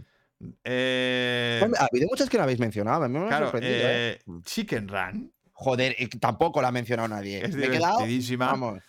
Eh, 0.65 1.61
Ha 1.79 1.85
habido 1.93 2.09
muchas 2.09 2.29
que 2.31 2.37
no 2.39 2.43
habéis 2.45 2.59
mencionado. 2.59 3.05
A 3.05 3.09
mí 3.09 3.19
me 3.19 3.29
claro, 3.29 3.51
sorprendido. 3.51 3.89
¿eh? 3.89 4.13
eh, 4.13 4.21
Chicken 4.45 4.89
Run 4.89 5.33
Joder, 5.53 5.95
eh, 5.99 6.09
tampoco 6.19 6.63
la 6.63 6.69
ha 6.69 6.73
mencionado 6.73 7.09
nadie. 7.09 7.45
es 7.45 7.55
Me 7.55 7.67
he 7.67 7.71
quedado. 7.71 7.99
divertidísima. 7.99 8.47
Vamos. 8.47 8.81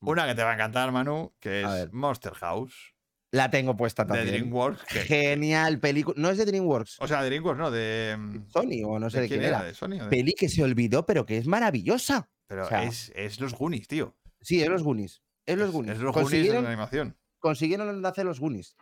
Una 0.00 0.26
que 0.26 0.34
te 0.34 0.42
va 0.44 0.50
a 0.50 0.54
encantar, 0.54 0.92
Manu, 0.92 1.32
que 1.40 1.64
A 1.64 1.74
es 1.78 1.84
ver. 1.86 1.92
Monster 1.92 2.32
House 2.34 2.94
La 3.30 3.50
tengo 3.50 3.76
puesta 3.76 4.04
de 4.04 4.08
también. 4.14 4.28
DreamWorks. 4.28 4.84
que- 4.84 5.00
Genial 5.00 5.80
película. 5.80 6.14
No 6.18 6.30
es 6.30 6.38
de 6.38 6.44
DreamWorks. 6.46 6.96
o 7.00 7.08
sea, 7.08 7.22
de 7.22 7.28
DreamWorks, 7.30 7.58
no, 7.58 7.70
de. 7.70 8.16
mm, 8.18 8.50
Sony 8.50 8.84
o 8.86 8.98
no 8.98 9.10
sé 9.10 9.20
de, 9.22 9.28
quién 9.28 9.42
era. 9.42 9.62
¿De 9.64 9.74
Sony? 9.74 9.90
de- 9.98 10.04
Peli 10.08 10.32
que 10.34 10.48
se 10.48 10.62
olvidó, 10.62 11.04
pero 11.04 11.26
que 11.26 11.36
es 11.38 11.46
maravillosa. 11.46 12.28
Pero 12.46 12.64
o 12.64 12.68
sea- 12.68 12.84
es, 12.84 13.12
es 13.14 13.40
los 13.40 13.54
Goonies, 13.54 13.88
tío. 13.88 14.16
Sí, 14.40 14.62
es 14.62 14.68
los 14.68 14.82
Goonies. 14.82 15.22
Es 15.44 15.56
los 15.58 15.68
Es- 15.68 15.72
Goonies. 15.74 15.94
Es 15.96 16.00
los 16.00 16.14
Goonies 16.14 16.30
de 16.30 16.36
consiguieron, 16.36 16.62
la 16.64 16.70
animación. 16.70 17.16
consiguieron 17.38 18.06
hacer 18.06 18.24
los 18.24 18.40
Goonies. 18.40 18.76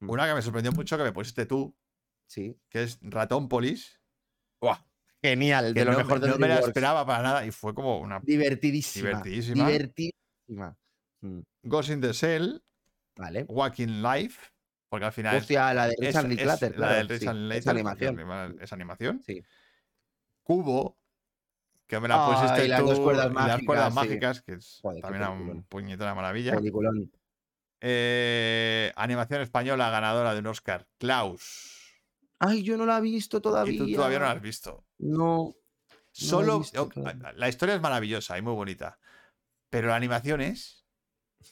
Mm. 0.00 0.10
Una 0.10 0.28
que 0.28 0.34
me 0.34 0.42
sorprendió 0.42 0.70
mucho 0.72 0.96
que 0.96 1.02
me 1.02 1.12
pusiste 1.12 1.44
tú, 1.44 1.74
Sí. 2.28 2.56
que 2.70 2.84
es 2.84 2.98
Ratón 3.02 3.48
Polis. 3.48 3.97
Genial, 5.22 5.74
Que 5.74 5.80
de 5.80 5.84
lo 5.86 5.92
no, 5.92 5.98
mejor 5.98 6.20
me, 6.20 6.26
de 6.26 6.32
no 6.32 6.38
me 6.38 6.48
la 6.48 6.58
esperaba 6.60 7.04
para 7.04 7.22
nada 7.22 7.46
y 7.46 7.50
fue 7.50 7.74
como 7.74 7.98
una 7.98 8.20
Divertidísima. 8.20 9.08
Divertidísima. 9.08 9.66
Divertidísima. 9.68 10.76
Mm, 11.20 11.40
Ghost 11.64 11.90
in 11.90 12.00
the 12.00 12.12
Shell, 12.12 12.62
Vale. 13.16 13.44
Walking 13.48 14.00
Life, 14.02 14.40
porque 14.88 15.06
al 15.06 15.12
final 15.12 15.34
es- 15.36 15.42
Hostia, 15.42 15.74
la 15.74 15.88
de 15.88 15.96
Richard 15.98 16.30
es 16.30 16.76
la 16.76 16.92
del 16.94 17.08
sí, 17.08 17.14
Richard 17.26 17.52
es 17.52 17.66
animación. 17.66 18.58
Es 18.60 18.72
animación. 18.72 19.20
Sí. 19.26 19.42
Cubo, 20.44 20.96
que 21.88 21.98
me 22.00 22.06
la 22.08 22.24
Ay, 22.26 22.34
pusiste 22.34 22.68
las 22.68 22.80
tú, 22.80 22.86
dos 22.86 23.00
cuerdas 23.00 23.30
y 23.30 23.34
las 23.34 23.62
cuerdas 23.62 23.92
mágicas, 23.94 24.36
sí. 24.36 24.42
mágicas, 24.42 24.42
que 24.42 24.52
es 24.52 24.78
Joder, 24.82 25.02
también 25.02 25.24
una 25.28 25.62
puñetera 25.62 26.14
maravilla. 26.14 26.54
Peliculón. 26.54 27.10
Eh, 27.80 28.92
animación 28.96 29.40
española 29.42 29.90
ganadora 29.90 30.32
de 30.34 30.40
un 30.40 30.46
Oscar, 30.46 30.86
Klaus. 30.98 32.02
Ay, 32.38 32.62
yo 32.62 32.76
no 32.76 32.86
la 32.86 32.98
he 32.98 33.00
visto 33.00 33.40
todavía. 33.42 33.74
Y 33.74 33.78
tú 33.78 33.92
todavía 33.96 34.20
no 34.20 34.24
la 34.26 34.32
has 34.32 34.40
visto. 34.40 34.84
No. 34.98 35.54
Solo 36.12 36.58
visto, 36.60 36.82
oh, 36.82 36.88
claro. 36.88 37.18
la 37.36 37.48
historia 37.48 37.74
es 37.76 37.80
maravillosa 37.80 38.36
y 38.38 38.42
muy 38.42 38.54
bonita, 38.54 38.98
pero 39.70 39.88
la 39.88 39.96
animación 39.96 40.40
es, 40.40 40.84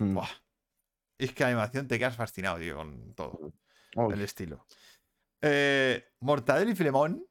Mm. 0.01 0.15
buah, 0.15 0.29
es 1.19 1.33
que 1.33 1.45
la 1.45 1.51
animación 1.51 1.87
te 1.87 1.99
quedas 1.99 2.17
fascinado, 2.17 2.59
tío, 2.59 2.75
con 2.77 3.15
todo 3.15 3.53
Uy, 3.95 4.13
el 4.15 4.21
estilo. 4.23 4.67
Eh, 5.41 6.05
Mortadelo 6.21 6.71
y 6.71 6.75
Filemón, 6.75 7.25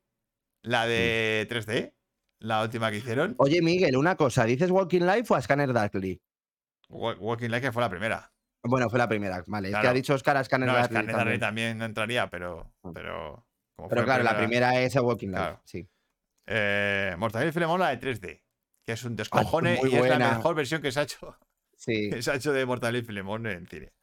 la 0.61 0.85
de 0.87 1.45
3D, 1.49 1.93
la 2.39 2.61
última 2.63 2.89
que 2.91 2.97
hicieron. 2.97 3.35
Oye, 3.39 3.61
Miguel, 3.61 3.97
una 3.97 4.15
cosa. 4.15 4.45
¿Dices 4.45 4.71
Walking 4.71 5.01
Life 5.01 5.33
o 5.33 5.35
a 5.35 5.41
Scanner 5.41 5.73
Darkly? 5.73 6.21
Wa- 6.89 7.15
Walking 7.19 7.49
Like 7.49 7.67
que 7.67 7.71
fue 7.73 7.81
la 7.81 7.89
primera. 7.89 8.31
Bueno, 8.63 8.89
fue 8.89 8.97
la 8.99 9.07
primera. 9.09 9.43
Vale, 9.47 9.67
es 9.67 9.73
que 9.75 9.79
Claro. 9.81 9.89
ha 9.89 9.93
dicho 9.93 10.13
Oscar 10.13 10.37
a 10.37 10.43
Scanner 10.43 10.67
No, 10.69 10.73
Darkly 10.75 10.93
que 10.93 10.99
Anne 10.99 11.11
Darley 11.13 11.39
también. 11.39 11.39
también 11.41 11.77
no 11.79 11.85
entraría, 11.85 12.29
pero. 12.29 12.73
Pero, 12.93 13.45
como 13.75 13.89
Pero 13.89 14.05
claro, 14.05 14.23
la 14.23 14.37
primera 14.37 14.79
es 14.79 14.95
a 14.95 15.01
Walking 15.01 15.27
Life. 15.27 15.37
Claro. 15.39 15.61
Sí. 15.65 15.87
Eh, 16.47 17.15
Mortadelo 17.17 17.49
y 17.49 17.53
Filemón, 17.53 17.79
la 17.79 17.95
de 17.95 17.99
3D, 17.99 18.41
que 18.83 18.91
es 18.91 19.03
un 19.03 19.15
descojone 19.15 19.77
muy 19.81 19.91
y 19.91 19.95
es 19.95 20.07
la 20.07 20.17
mejor 20.35 20.55
versión 20.55 20.81
que 20.81 20.91
se 20.91 20.99
ha 20.99 21.03
hecho, 21.03 21.37
Sí, 21.77 22.09
que 22.11 22.21
se 22.21 22.31
ha 22.31 22.35
hecho 22.35 22.53
de 22.53 22.65
Mortadelo 22.65 22.99
y 22.99 23.03
Filemón 23.03 23.45
en 23.47 23.67
cine. 23.67 23.93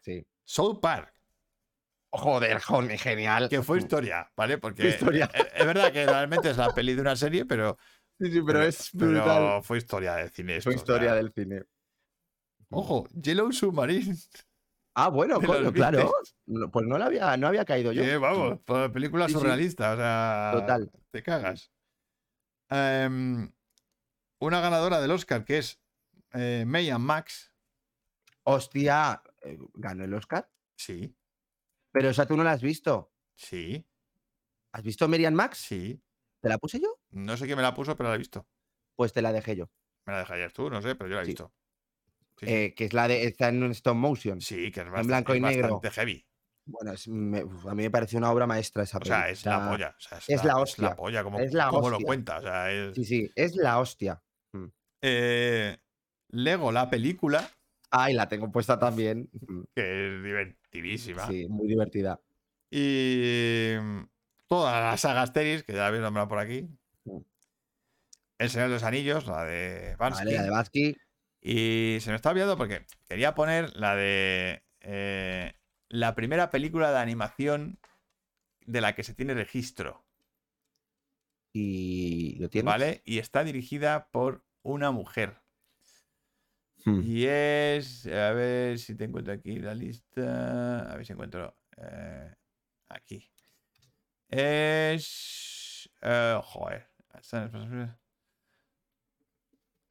sí. 0.00 0.26
South 0.44 0.80
Park, 0.80 1.14
Joder, 2.14 2.60
joder, 2.60 2.98
genial. 2.98 3.48
que 3.48 3.62
fue 3.62 3.78
historia, 3.78 4.30
¿vale? 4.36 4.58
Porque 4.58 4.88
historia. 4.88 5.30
Es, 5.32 5.46
es 5.54 5.66
verdad 5.66 5.90
que 5.92 6.04
realmente 6.04 6.50
es 6.50 6.58
la 6.58 6.74
peli 6.74 6.94
de 6.94 7.00
una 7.00 7.16
serie, 7.16 7.46
pero, 7.46 7.78
Sí, 8.20 8.30
sí, 8.30 8.42
pero, 8.46 8.62
es 8.62 8.90
pero 8.96 9.10
brutal. 9.12 9.62
fue 9.62 9.78
historia 9.78 10.14
de 10.16 10.28
cine. 10.28 10.60
Fue 10.60 10.72
o 10.72 10.76
historia 10.76 11.08
sea, 11.10 11.14
del 11.14 11.32
cine. 11.32 11.62
Ojo, 12.70 13.08
Yellow 13.14 13.50
Submarine. 13.52 14.14
Ah, 14.94 15.08
bueno, 15.08 15.40
claro. 15.72 16.12
Pues 16.70 16.86
no 16.86 16.98
la 16.98 17.06
había, 17.06 17.36
no 17.36 17.46
había 17.48 17.64
caído 17.64 17.92
yo. 17.92 18.20
Vamos, 18.20 18.60
pues, 18.64 18.90
película 18.90 19.28
surrealista, 19.28 19.92
o 19.92 19.96
sea. 19.96 20.50
Total. 20.52 20.90
Te 21.10 21.22
cagas. 21.22 21.70
Em, 22.72 23.52
una 24.40 24.60
ganadora 24.60 25.00
del 25.00 25.10
Oscar 25.10 25.44
que 25.44 25.58
es 25.58 25.80
eh, 26.32 26.64
Max. 26.66 27.52
Hostia, 28.44 29.22
eh, 29.42 29.58
ganó 29.74 30.04
el 30.04 30.14
Oscar. 30.14 30.50
Sí, 30.76 31.14
Pero 31.92 32.08
esa 32.10 32.26
tú 32.26 32.36
no 32.36 32.42
la 32.44 32.52
has 32.52 32.62
visto. 32.62 33.12
sí, 33.34 33.86
¿Has 34.72 34.82
visto 34.82 35.06
Merian 35.06 35.34
Max? 35.34 35.58
sí. 35.58 36.02
¿Te 36.40 36.48
la 36.48 36.58
puse 36.58 36.80
yo? 36.80 36.98
No 37.10 37.36
sé 37.36 37.44
quién 37.44 37.56
me 37.56 37.62
la 37.62 37.74
puso, 37.74 37.94
pero 37.96 38.08
la 38.08 38.16
he 38.16 38.18
visto. 38.18 38.48
Pues 38.96 39.12
te 39.12 39.22
la 39.22 39.32
dejé 39.32 39.54
yo. 39.54 39.70
Me 40.06 40.14
la 40.14 40.20
dejarías 40.20 40.52
tú, 40.52 40.70
no 40.70 40.80
sé, 40.82 40.94
pero 40.96 41.08
yo 41.10 41.16
la 41.16 41.22
he 41.22 41.24
Sí. 41.26 41.30
visto. 41.32 41.52
Sí, 42.40 42.46
sí. 42.46 42.52
Eh, 42.52 42.74
que 42.74 42.86
es 42.86 42.92
la 42.94 43.06
de. 43.06 43.24
Está 43.24 43.48
en 43.50 43.62
un 43.62 43.70
stop 43.70 43.94
motion. 43.94 44.40
Sí, 44.40 44.72
que 44.72 44.80
es 44.80 44.86
bastante, 44.86 45.06
blanco 45.08 45.34
y 45.34 45.36
es 45.36 45.42
negro. 45.42 45.62
bastante 45.74 45.90
heavy. 45.90 46.26
Bueno, 46.64 46.92
es- 46.92 47.08
me- 47.08 47.42
uf, 47.44 47.66
a 47.66 47.74
mí 47.74 47.82
me 47.82 47.90
pareció 47.90 48.18
una 48.18 48.30
obra 48.30 48.46
maestra 48.46 48.82
esa 48.84 48.98
O 48.98 49.04
sea, 49.04 49.28
es 49.28 49.44
la 49.44 49.68
polla. 49.68 49.94
o 49.96 50.00
sea, 50.00 50.18
es 50.18 50.44
la 50.44 50.56
hostia. 50.58 50.84
Es 50.86 50.90
la 50.90 50.96
polla, 50.96 51.24
como, 51.24 51.38
Es 51.40 51.52
la 51.52 51.68
como 51.68 51.90
lo 51.90 51.98
cuenta. 52.00 52.38
O 52.38 52.42
sea, 52.42 52.70
es, 52.72 52.94
Sí, 52.94 53.04
sí, 53.04 53.30
es 53.34 53.56
la 53.56 53.78
hostia. 53.80 54.22
eh, 55.02 55.76
Lego, 56.28 56.70
la 56.72 56.88
película, 56.88 57.48
Ay, 57.94 58.14
la 58.14 58.26
tengo 58.28 58.50
puesta 58.50 58.78
también. 58.78 59.28
Mm, 59.46 59.62
que 59.74 60.16
es 60.16 60.22
divertidísima. 60.24 61.26
Sí, 61.26 61.46
muy 61.48 61.68
divertida. 61.68 62.18
Y 62.70 63.74
mm, 63.78 64.00
toda 64.46 64.80
la 64.80 64.96
saga 64.96 65.20
Asterix, 65.22 65.62
que 65.62 65.72
ya 65.74 65.80
la 65.80 65.86
habéis 65.88 66.02
nombrado 66.02 66.26
por 66.28 66.38
aquí. 66.38 66.68
Mm. 67.04 67.18
El 68.38 68.50
Señor 68.50 68.68
de 68.68 68.74
los 68.74 68.82
Anillos, 68.82 69.26
la 69.26 69.44
de 69.44 69.94
Bansky. 69.96 70.24
Vale, 70.24 70.48
la 70.50 70.62
de. 70.64 70.96
Y 71.42 71.98
se 72.00 72.10
me 72.10 72.16
está 72.16 72.30
olvidando 72.30 72.56
porque 72.56 72.86
quería 73.06 73.34
poner 73.34 73.76
la 73.76 73.94
de 73.94 74.62
eh, 74.80 75.52
la 75.92 76.14
primera 76.14 76.48
película 76.48 76.90
de 76.90 76.98
animación 76.98 77.78
de 78.64 78.80
la 78.80 78.94
que 78.94 79.04
se 79.04 79.12
tiene 79.12 79.34
registro, 79.34 80.06
Y 81.52 82.36
lo 82.40 82.48
tienes. 82.48 82.64
¿vale? 82.64 83.02
Y 83.04 83.18
está 83.18 83.44
dirigida 83.44 84.08
por 84.10 84.42
una 84.62 84.90
mujer. 84.90 85.42
Mm. 86.86 87.02
Y 87.04 87.26
es, 87.26 88.06
a 88.06 88.32
ver 88.32 88.78
si 88.78 88.94
te 88.94 89.04
encuentro 89.04 89.34
aquí 89.34 89.58
la 89.58 89.74
lista, 89.74 90.90
a 90.90 90.96
ver 90.96 91.04
si 91.04 91.12
encuentro 91.12 91.58
eh, 91.76 92.34
aquí. 92.88 93.30
Es, 94.30 95.90
eh, 96.00 96.40
joder, 96.42 96.88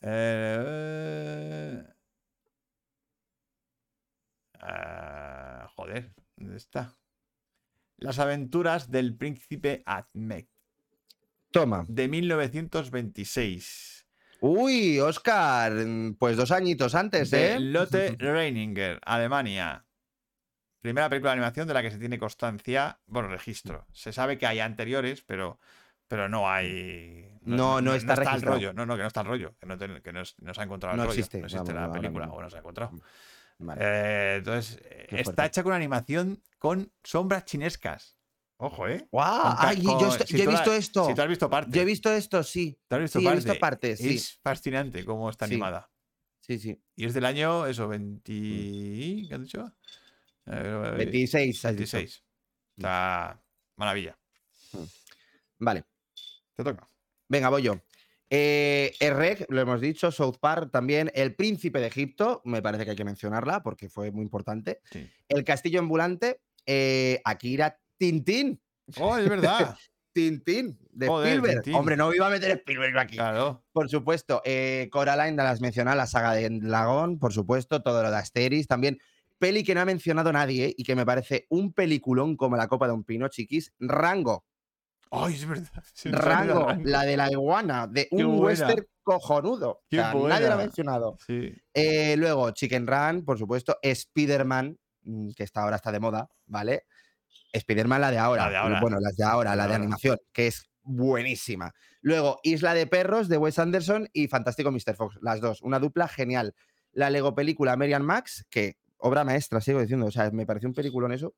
Eh, 0.02 1.84
ah, 4.62 5.68
joder, 5.76 6.14
¿dónde 6.36 6.58
está? 6.58 6.98
Las 7.98 8.20
aventuras 8.20 8.90
del 8.90 9.16
príncipe 9.16 9.84
Ahmed, 9.86 10.46
Toma. 11.52 11.86
de 11.88 12.08
1926, 12.08 14.08
Uy, 14.44 15.00
Oscar. 15.00 15.72
mm, 15.74 16.16
Pues 16.16 16.36
dos 16.36 16.52
añitos 16.52 16.96
antes, 16.96 17.30
de 17.30 17.54
¿eh? 17.56 17.60
Lotte 17.60 18.16
Reininger, 18.18 19.00
Alemania. 19.06 19.86
Primera 20.82 21.10
película 21.10 21.30
de 21.32 21.38
animación 21.38 21.68
de 21.68 21.76
la 21.76 21.84
que 21.84 21.92
se 21.92 22.00
tiene 22.00 22.18
constancia, 22.18 23.00
bueno, 23.06 23.28
registro. 23.28 23.86
Se 23.94 24.12
sabe 24.12 24.40
que 24.40 24.48
hay 24.48 24.60
anteriores, 24.60 25.22
pero, 25.22 25.60
pero 26.08 26.28
no 26.28 26.50
hay. 26.50 27.38
No, 27.42 27.82
no 27.82 27.94
está 27.94 28.14
el 28.14 28.18
registrado. 28.20 28.56
rollo. 28.56 28.74
No, 28.74 28.88
no, 28.88 28.96
que 28.96 29.02
no 29.04 29.08
está 29.08 29.22
el 29.22 29.28
rollo. 29.28 29.56
Que 29.60 29.68
no, 29.68 29.78
te- 29.78 30.02
que 30.02 30.12
no, 30.12 30.24
no 30.40 30.54
se 30.56 30.62
ha 30.62 30.64
encontrado 30.64 30.96
el 30.96 30.98
No 30.98 31.04
rollo. 31.06 31.20
existe, 31.20 31.38
No 31.40 31.46
existe 31.46 31.72
vamos, 31.74 31.90
la 31.94 32.02
película, 32.02 32.32
o 32.32 32.42
no 32.42 32.50
se 32.50 32.56
ha 32.56 32.60
encontrado. 32.60 32.94
Vale. 33.64 33.82
Eh, 33.84 34.36
entonces, 34.38 34.78
Qué 35.08 35.16
está 35.18 35.24
fuerte. 35.34 35.46
hecha 35.46 35.64
con 35.64 35.74
animación 35.74 36.42
con 36.58 36.92
sombras 37.04 37.46
chinescas. 37.46 38.18
Ojo, 38.58 38.88
¿eh? 38.88 39.08
¡Guau! 39.12 39.56
Ay, 39.58 39.82
yo, 39.82 39.98
con- 39.98 40.08
esto- 40.10 40.26
si 40.28 40.38
yo 40.38 40.44
he 40.44 40.46
la- 40.46 40.52
visto 40.52 40.74
esto. 40.74 41.08
Si 41.08 41.16
tú 41.16 41.22
has 41.22 41.28
visto 41.28 41.50
parte. 41.50 41.72
Yo 41.76 41.82
he 41.82 41.86
visto 41.86 42.12
esto, 42.12 42.44
sí. 42.44 42.80
¿Tú 42.88 42.96
has 42.96 43.02
visto 43.02 43.20
sí, 43.20 43.26
he 43.26 43.28
parte? 43.30 43.44
visto 43.46 43.60
partes, 43.60 44.00
sí. 44.00 44.16
Es 44.16 44.40
fascinante 44.44 45.04
cómo 45.06 45.30
está 45.30 45.48
Sí. 45.48 45.54
animada. 45.54 45.90
Sí, 46.40 46.60
sí. 46.60 46.80
Y 46.96 47.06
es 47.06 47.14
del 47.14 47.26
año, 47.26 47.66
eso, 47.68 47.88
20. 47.88 48.32
¿Qué 48.32 49.30
has 49.32 49.42
dicho? 49.42 49.72
Eh, 50.48 50.94
26, 50.98 51.66
has 51.66 51.76
dicho. 51.76 51.98
26. 51.98 52.24
Está 52.78 53.42
maravilla. 53.78 54.18
Vale. 55.60 55.86
Te 56.56 56.64
toca. 56.64 56.88
Venga, 57.28 57.50
voy 57.50 57.62
yo. 57.64 57.80
Eh, 58.34 58.94
REC, 59.02 59.46
lo 59.50 59.60
hemos 59.60 59.82
dicho, 59.82 60.10
South 60.10 60.38
Park 60.40 60.72
también. 60.72 61.12
El 61.14 61.36
Príncipe 61.36 61.82
de 61.82 61.88
Egipto, 61.88 62.42
me 62.46 62.62
parece 62.62 62.86
que 62.86 62.92
hay 62.92 62.96
que 62.96 63.04
mencionarla 63.04 63.62
porque 63.62 63.90
fue 63.90 64.10
muy 64.10 64.24
importante. 64.24 64.80
Sí. 64.90 65.06
El 65.28 65.44
Castillo 65.44 65.80
Ambulante, 65.80 66.40
eh, 66.66 67.20
Akira 67.26 67.78
Tintín. 67.98 68.62
Oh, 68.98 69.18
es 69.18 69.28
verdad. 69.28 69.76
Tintín, 70.14 70.80
de 70.92 71.08
Joder, 71.08 71.28
Spielberg. 71.28 71.64
Tintín. 71.64 71.76
Hombre, 71.76 71.98
no 71.98 72.14
iba 72.14 72.28
a 72.28 72.30
meter 72.30 72.52
Spielberg 72.52 72.98
aquí. 72.98 73.18
Claro. 73.18 73.66
Por 73.74 73.90
supuesto, 73.90 74.42
eh, 74.46 74.88
Coraline, 74.92 75.36
las 75.36 75.60
mencionadas, 75.60 75.98
la 75.98 76.08
saga 76.08 76.34
de 76.34 76.50
Dragón, 76.50 77.20
por 77.20 77.34
supuesto, 77.34 77.82
todo 77.82 78.02
lo 78.02 78.12
de 78.12 78.18
Asteris 78.18 78.66
también. 78.66 78.98
Peli 79.40 79.64
que 79.64 79.76
no 79.76 79.82
ha 79.82 79.86
mencionado 79.86 80.32
nadie 80.32 80.74
y 80.78 80.84
que 80.84 80.96
me 80.96 81.06
parece 81.06 81.48
un 81.50 81.74
peliculón 81.74 82.38
como 82.38 82.56
la 82.56 82.68
copa 82.68 82.88
de 82.88 82.94
un 82.94 83.04
pino, 83.04 83.28
chiquis. 83.28 83.74
Rango. 83.80 84.46
Ay, 85.12 85.34
es 85.36 85.46
verdad. 85.46 85.70
Rango, 86.06 86.68
Rango. 86.68 86.84
la 86.86 87.04
de 87.04 87.18
la 87.18 87.32
iguana, 87.32 87.88
de 87.88 88.08
Qué 88.10 88.16
un 88.24 88.38
buena. 88.38 88.46
western 88.68 88.86
cojonudo. 89.04 89.82
Qué 89.90 90.00
O 90.00 90.04
sea, 90.04 90.14
nadie 90.28 90.48
lo 90.48 90.54
ha 90.54 90.58
mencionado. 90.58 91.18
Sí. 91.28 91.54
Eh, 91.74 92.16
luego, 92.18 92.52
Chicken 92.52 92.88
Run, 92.88 93.26
por 93.26 93.38
supuesto. 93.38 93.78
Spider-Man, 93.82 94.78
mm, 95.04 95.32
que 95.36 95.44
está 95.44 95.64
ahora 95.64 95.76
está 95.76 95.92
de 95.92 96.00
moda, 96.00 96.30
¿vale? 96.46 96.84
Spider-Man, 97.54 98.00
la 98.02 98.12
de 98.12 98.18
ahora. 98.20 98.46
La 98.46 98.50
de 98.52 98.58
ahora. 98.58 98.82
Bueno, 98.82 98.98
las 99.02 99.16
de 99.18 99.24
ahora, 99.26 99.50
La 99.52 99.56
la 99.58 99.64
de 99.64 99.68
de 99.70 99.74
ahora. 99.74 99.84
animación, 99.84 100.18
que 100.32 100.48
es 100.48 100.70
buenísima. 100.84 101.74
Luego, 102.02 102.40
Isla 102.44 102.74
de 102.74 102.88
Perros, 102.88 103.28
de 103.28 103.38
Wes 103.38 103.60
Anderson 103.60 104.08
y 104.14 104.28
Fantástico 104.28 104.72
Mr. 104.72 104.96
Fox, 104.96 105.18
las 105.22 105.42
dos. 105.42 105.62
Una 105.62 105.80
dupla 105.80 106.08
genial. 106.08 106.56
La 106.94 107.10
Lego 107.10 107.36
película 107.36 107.76
Marian 107.76 108.04
Max, 108.06 108.46
que 108.50 108.78
obra 108.98 109.24
maestra, 109.24 109.62
sigo 109.62 109.82
diciendo. 109.82 110.06
O 110.08 110.12
sea, 110.12 110.32
me 110.32 110.46
pareció 110.46 110.70
un 110.70 110.74
peliculón 110.76 111.12
eso. 111.12 111.36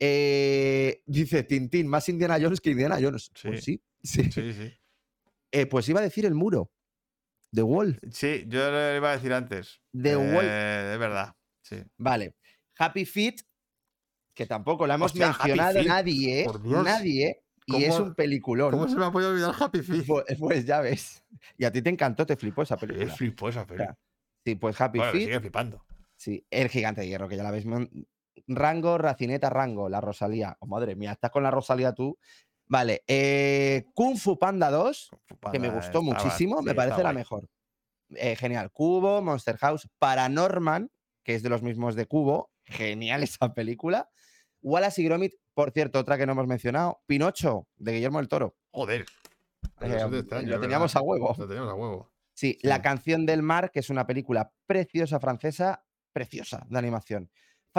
Eh, 0.00 1.02
dice 1.06 1.42
Tintín, 1.42 1.88
más 1.88 2.08
Indiana 2.08 2.38
Jones 2.40 2.60
que 2.60 2.70
Indiana 2.70 2.98
Jones. 3.00 3.30
Pues 3.42 3.64
sí, 3.64 3.82
sí. 4.02 4.30
Sí, 4.30 4.52
sí. 4.52 4.72
Eh, 5.50 5.66
pues 5.66 5.88
iba 5.88 6.00
a 6.00 6.02
decir 6.02 6.24
el 6.26 6.34
muro. 6.34 6.70
The 7.52 7.62
Wall. 7.62 7.98
Sí, 8.12 8.44
yo 8.46 8.70
lo 8.70 8.96
iba 8.96 9.10
a 9.10 9.16
decir 9.16 9.32
antes. 9.32 9.80
The 9.92 10.12
Eh, 10.12 10.16
Wolf. 10.16 10.42
Es 10.44 10.98
verdad. 10.98 11.34
Sí. 11.62 11.76
Vale. 11.96 12.34
Happy 12.78 13.04
Feet, 13.06 13.36
que 14.34 14.46
tampoco 14.46 14.86
la 14.86 14.94
hemos 14.94 15.12
Hostia, 15.12 15.28
mencionado 15.28 15.82
nadie, 15.82 16.44
por 16.44 16.62
Dios. 16.62 16.84
Nadie. 16.84 17.42
Y 17.66 17.84
es 17.84 17.94
¿Cómo- 17.94 18.06
un 18.06 18.14
peliculón. 18.14 18.70
¿Cómo 18.70 18.88
se 18.88 18.96
me 18.96 19.04
ha 19.04 19.10
podido 19.10 19.30
olvidar 19.30 19.54
Happy 19.58 19.82
Feet? 19.82 20.04
Pues, 20.06 20.24
pues 20.38 20.64
ya 20.64 20.80
ves. 20.80 21.22
Y 21.58 21.64
a 21.64 21.72
ti 21.72 21.82
te 21.82 21.90
encantó, 21.90 22.24
te 22.24 22.36
flipó 22.36 22.62
esa 22.62 22.76
Me 22.76 22.86
película. 22.86 23.14
flipó 23.14 23.48
esa 23.48 23.66
peli. 23.66 23.78
sea, 23.84 23.98
Sí, 24.44 24.54
pues 24.54 24.80
Happy 24.80 24.98
Bueno, 24.98 25.12
me 25.12 25.18
Feet. 25.18 25.26
sigue 25.28 25.40
flipando. 25.40 25.84
Sí, 26.16 26.46
el 26.50 26.68
gigante 26.68 27.00
de 27.02 27.08
hierro, 27.08 27.28
que 27.28 27.36
ya 27.36 27.42
la 27.42 27.50
veis. 27.50 27.66
Rango, 28.48 28.98
Racineta, 28.98 29.50
Rango, 29.50 29.88
la 29.88 30.00
Rosalía. 30.00 30.56
Oh, 30.60 30.66
madre 30.66 30.96
mía, 30.96 31.12
estás 31.12 31.30
con 31.30 31.42
la 31.42 31.50
Rosalía 31.50 31.92
tú. 31.92 32.18
Vale. 32.66 33.02
eh, 33.06 33.86
Kung 33.94 34.16
Fu 34.18 34.38
Panda 34.38 34.70
2, 34.70 35.10
que 35.52 35.58
me 35.58 35.70
gustó 35.70 36.02
muchísimo, 36.02 36.58
sí, 36.58 36.64
me 36.64 36.74
parece 36.74 36.98
la 36.98 37.12
guay. 37.12 37.14
mejor. 37.16 37.48
Eh, 38.10 38.36
genial. 38.36 38.70
Cubo, 38.72 39.20
Monster 39.22 39.56
House, 39.58 39.88
Paranorman, 39.98 40.90
que 41.22 41.34
es 41.34 41.42
de 41.42 41.48
los 41.50 41.62
mismos 41.62 41.94
de 41.94 42.06
Cubo. 42.06 42.50
Genial 42.64 43.22
esa 43.22 43.52
película. 43.54 44.08
Wallace 44.60 45.00
y 45.02 45.04
Gromit, 45.04 45.34
por 45.54 45.70
cierto, 45.72 45.98
otra 45.98 46.18
que 46.18 46.26
no 46.26 46.32
hemos 46.32 46.46
mencionado. 46.46 47.00
Pinocho, 47.06 47.66
de 47.76 47.92
Guillermo 47.92 48.18
del 48.18 48.28
Toro. 48.28 48.56
Joder. 48.70 49.06
Eh, 49.80 49.96
este 50.12 50.42
lo 50.46 50.60
teníamos 50.60 50.92
verdad. 50.92 50.96
a 50.96 51.02
huevo. 51.02 51.34
Lo 51.38 51.46
teníamos 51.48 51.70
a 51.70 51.74
huevo. 51.74 52.12
Sí, 52.34 52.52
Sí. 52.52 52.58
La 52.68 52.82
canción 52.82 53.26
del 53.26 53.42
mar, 53.42 53.70
que 53.72 53.80
es 53.80 53.90
una 53.90 54.06
película 54.06 54.52
preciosa 54.66 55.18
francesa, 55.20 55.84
preciosa 56.12 56.64
de 56.68 56.78
animación. 56.78 57.30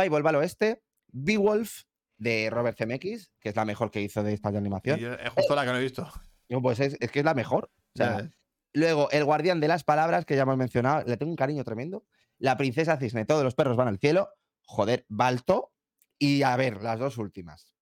Five 0.01 0.17
al 0.30 0.35
oeste, 0.35 0.81
Beowulf 1.11 1.84
de 2.17 2.49
Robert 2.51 2.77
Zemeckis, 2.77 3.31
que 3.39 3.49
es 3.49 3.55
la 3.55 3.65
mejor 3.65 3.91
que 3.91 4.01
hizo 4.01 4.23
de 4.23 4.34
esta 4.34 4.51
Y 4.51 4.57
animación. 4.57 4.99
yo- 4.99 5.13
es 5.13 5.30
justo 5.30 5.55
la 5.55 5.63
que 5.65 5.71
no 5.71 5.77
he 5.77 5.81
visto. 5.81 6.09
No, 6.49 6.61
Pues 6.61 6.80
es, 6.80 6.97
es 6.99 7.11
que 7.11 7.19
es 7.19 7.26
la 7.26 7.34
mejor. 7.34 7.71
O 7.95 7.97
sea. 7.97 8.30
Luego, 8.73 9.09
El 9.11 9.26
guardián 9.26 9.59
de 9.59 9.67
las 9.67 9.84
palabras, 9.84 10.26
que 10.26 10.35
ya 10.35 10.43
hemos 10.43 10.57
mencionado, 10.57 11.03
le 11.07 11.17
tengo 11.17 11.31
un 11.31 11.35
cariño 11.35 11.63
tremendo. 11.63 12.05
La 12.38 12.55
princesa 12.55 12.97
cisne, 12.97 13.26
todos 13.26 13.43
los 13.43 13.55
perros 13.55 13.76
van 13.77 13.88
al 13.88 13.97
cielo. 13.99 14.30
Joder, 14.61 15.05
Balto. 15.09 15.71
Y 16.19 16.43
a 16.43 16.55
ver, 16.55 16.84
las 16.84 16.99
dos 16.99 17.17
últimas. 17.17 17.73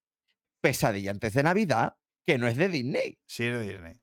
Pesadilla 0.62 1.12
antes 1.12 1.34
de 1.34 1.44
Navidad, 1.44 1.96
que 2.26 2.38
no 2.38 2.48
es 2.48 2.56
de 2.58 2.70
Disney. 2.70 3.20
Sí, 3.26 3.46
es 3.46 3.54
de 3.60 3.68
Disney. 3.74 4.00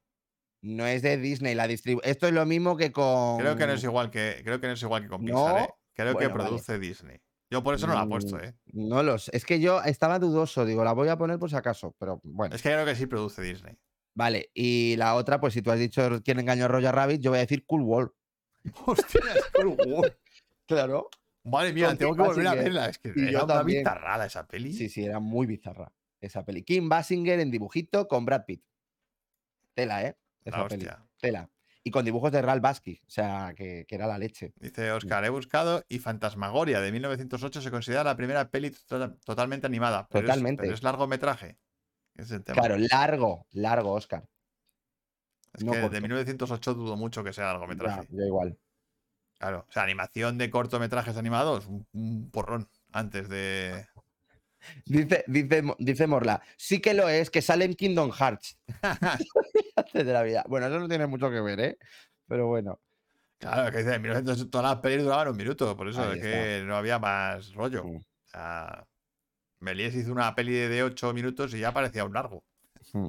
No 0.62 0.86
es 0.86 1.02
de 1.02 1.16
Disney. 1.18 1.54
La 1.54 1.66
distribu 1.66 2.00
Esto 2.04 2.26
es 2.26 2.32
lo 2.34 2.44
mismo 2.46 2.76
que 2.76 2.90
con. 2.92 3.38
Creo 3.38 3.56
que 3.56 3.66
no 3.66 3.72
es 3.74 3.84
igual 3.84 4.10
que, 4.10 4.40
creo 4.44 4.60
que 4.60 4.66
no 4.66 4.72
es 4.74 4.82
igual 4.82 5.02
que 5.02 5.08
con 5.08 5.24
No, 5.24 5.46
Pixar, 5.46 5.62
¿eh? 5.62 5.68
Creo 5.94 6.16
que 6.16 6.26
vale. 6.28 6.34
produce 6.44 6.78
Disney. 6.78 7.20
Yo 7.50 7.62
por 7.62 7.74
eso 7.74 7.86
no 7.86 7.94
la 7.94 8.02
he 8.04 8.06
puesto, 8.06 8.36
Mm, 8.36 8.40
¿eh? 8.44 8.54
No 8.72 9.02
los. 9.02 9.28
Es 9.28 9.44
que 9.44 9.60
yo 9.60 9.82
estaba 9.82 10.18
dudoso, 10.18 10.64
digo, 10.64 10.82
la 10.84 10.92
voy 10.92 11.08
a 11.08 11.16
poner 11.16 11.38
por 11.38 11.50
si 11.50 11.56
acaso, 11.56 11.94
pero 11.98 12.20
bueno. 12.24 12.54
Es 12.54 12.62
que 12.62 12.70
creo 12.70 12.84
que 12.84 12.96
sí 12.96 13.06
produce 13.06 13.42
Disney. 13.42 13.76
Vale, 14.16 14.50
y 14.54 14.96
la 14.96 15.14
otra, 15.14 15.40
pues 15.40 15.54
si 15.54 15.62
tú 15.62 15.70
has 15.70 15.78
dicho 15.78 16.20
quién 16.24 16.38
engañó 16.40 16.64
a 16.64 16.68
Roger 16.68 16.94
Rabbit, 16.94 17.20
yo 17.20 17.30
voy 17.30 17.38
a 17.38 17.42
decir 17.42 17.64
Cool 17.66 17.82
World. 17.82 18.10
Hostia, 18.86 19.20
es 19.34 19.44
Cool 19.52 19.76
World. 19.86 20.16
Claro. 20.66 21.10
Madre 21.42 21.74
mía, 21.74 21.88
Con 21.88 21.98
tengo 21.98 22.16
que 22.16 22.22
volver 22.22 22.46
a 22.46 22.54
verla. 22.54 22.88
Es 22.88 22.98
que 22.98 23.12
Y 23.14 23.28
era 23.28 23.44
una 23.44 23.54
también. 23.56 23.80
bizarrada 23.80 24.24
esa 24.24 24.46
peli. 24.46 24.72
Sí, 24.72 24.88
sí, 24.88 25.04
era 25.04 25.20
muy 25.20 25.46
bizarra 25.46 25.92
esa 26.22 26.42
peli. 26.42 26.62
Kim 26.64 26.88
Basinger 26.88 27.38
en 27.38 27.50
dibujito 27.50 28.08
con 28.08 28.24
Brad 28.24 28.46
Pitt. 28.46 28.64
Tela, 29.74 30.02
¿eh? 30.06 30.16
Esa 30.42 30.58
La 30.62 30.68
peli. 30.68 30.86
Tela. 31.20 31.50
Y 31.86 31.90
con 31.90 32.04
dibujos 32.04 32.32
de 32.32 32.40
Ralph 32.40 32.62
Basky, 32.62 32.98
o 33.06 33.10
sea, 33.10 33.52
que, 33.54 33.84
que 33.86 33.94
era 33.94 34.06
la 34.06 34.16
leche. 34.16 34.54
Dice 34.56 34.90
Oscar, 34.90 35.22
he 35.24 35.28
buscado 35.28 35.84
y 35.88 35.98
Fantasmagoria 35.98 36.80
de 36.80 36.90
1908 36.90 37.60
se 37.60 37.70
considera 37.70 38.02
la 38.02 38.16
primera 38.16 38.48
peli 38.50 38.70
to- 38.86 39.14
totalmente 39.18 39.66
animada. 39.66 40.08
Pero 40.10 40.20
es- 40.26 40.30
Totalmente. 40.30 40.62
pero 40.62 40.74
es 40.74 40.82
largometraje. 40.82 41.58
Es 42.14 42.30
el 42.30 42.42
tema. 42.42 42.58
Claro, 42.62 42.78
largo, 42.78 43.46
largo, 43.52 43.92
Oscar. 43.92 44.24
es 45.52 45.62
no 45.62 45.72
que 45.72 45.80
corto. 45.82 45.94
de 45.94 46.00
1908 46.00 46.72
dudo 46.74 46.96
mucho 46.96 47.22
que 47.22 47.32
sea 47.34 47.46
largometraje. 47.52 48.06
yo 48.10 48.24
igual. 48.24 48.58
Claro. 49.38 49.66
O 49.68 49.72
sea, 49.72 49.82
animación 49.82 50.38
de 50.38 50.48
cortometrajes 50.48 51.16
animados, 51.18 51.66
un, 51.66 51.86
un 51.92 52.30
porrón 52.30 52.66
antes 52.92 53.28
de. 53.28 53.86
Dice, 54.86 55.22
dice, 55.26 55.62
dice 55.78 56.06
Morla, 56.06 56.40
sí 56.56 56.80
que 56.80 56.94
lo 56.94 57.10
es, 57.10 57.28
que 57.28 57.42
sale 57.42 57.66
en 57.66 57.74
Kingdom 57.74 58.10
Hearts. 58.10 58.58
De 59.94 60.12
la 60.12 60.22
vida. 60.22 60.44
Bueno, 60.48 60.66
eso 60.66 60.78
no 60.78 60.88
tiene 60.88 61.06
mucho 61.06 61.30
que 61.30 61.40
ver, 61.40 61.60
¿eh? 61.60 61.78
Pero 62.26 62.46
bueno. 62.48 62.80
Claro, 63.38 63.70
que 63.70 63.78
dice, 63.78 63.94
en 63.94 64.02
1908 64.02 64.50
todas 64.50 64.70
las 64.70 64.80
pelis 64.80 65.04
duraban 65.04 65.28
un 65.28 65.36
minuto, 65.36 65.76
por 65.76 65.88
eso 65.88 66.02
Ahí 66.02 66.18
es 66.18 66.22
que 66.22 66.62
no 66.66 66.76
había 66.76 66.98
más 66.98 67.52
rollo. 67.54 67.84
Mm. 67.84 67.96
O 67.96 68.02
sea, 68.26 68.86
Méliès 69.60 69.94
hizo 69.94 70.12
una 70.12 70.34
peli 70.34 70.52
de 70.52 70.82
8 70.82 71.12
minutos 71.12 71.54
y 71.54 71.60
ya 71.60 71.72
parecía 71.72 72.04
un 72.04 72.12
largo. 72.12 72.42
Mm. 72.92 73.08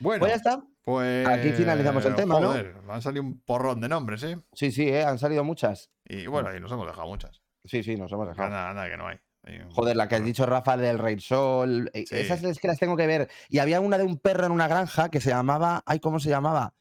Bueno, 0.00 0.20
Pues 0.20 0.32
ya 0.32 0.36
está. 0.36 0.62
pues. 0.84 1.26
aquí 1.28 1.52
finalizamos 1.52 2.04
el 2.04 2.14
tema, 2.16 2.40
¿no? 2.40 2.48
joder, 2.48 2.82
¿no? 2.82 2.92
Han 2.92 3.02
salido 3.02 3.22
un 3.22 3.40
porrón 3.40 3.80
de 3.80 3.88
nombres, 3.88 4.22
¿eh? 4.24 4.36
Sí, 4.52 4.72
sí, 4.72 4.88
¿eh? 4.88 5.04
han 5.04 5.18
salido 5.18 5.44
muchas. 5.44 5.90
Y 6.04 6.26
bueno, 6.26 6.54
y 6.54 6.60
nos 6.60 6.72
hemos 6.72 6.86
dejado 6.86 7.06
muchas. 7.06 7.40
Sí, 7.64 7.82
sí, 7.82 7.96
nos 7.96 8.10
hemos 8.10 8.28
dejado. 8.28 8.46
Anda, 8.46 8.70
anda, 8.70 8.90
que 8.90 8.96
no 8.96 9.06
hay. 9.06 9.18
Un 9.44 9.70
Joder, 9.70 9.96
la 9.96 10.08
que 10.08 10.14
has 10.14 10.24
dicho 10.24 10.46
Rafa 10.46 10.76
del 10.76 10.98
Rey 10.98 11.18
Sol. 11.18 11.90
Sí. 11.94 12.04
Esas 12.10 12.42
es 12.44 12.58
que 12.60 12.68
las 12.68 12.78
tengo 12.78 12.96
que 12.96 13.06
ver. 13.08 13.28
Y 13.48 13.58
había 13.58 13.80
una 13.80 13.98
de 13.98 14.04
un 14.04 14.18
perro 14.18 14.46
en 14.46 14.52
una 14.52 14.68
granja 14.68 15.08
que 15.10 15.20
se 15.20 15.30
llamaba. 15.30 15.82
Ay, 15.84 15.98
¿cómo 15.98 16.20
se 16.20 16.30
llamaba? 16.30 16.74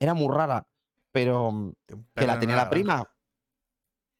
Era 0.00 0.14
muy 0.14 0.34
rara. 0.34 0.66
Pero 1.12 1.52
mm, 1.52 1.72
que 2.16 2.26
la 2.26 2.34
en 2.34 2.40
tenía 2.40 2.56
la 2.56 2.70
prima. 2.70 3.08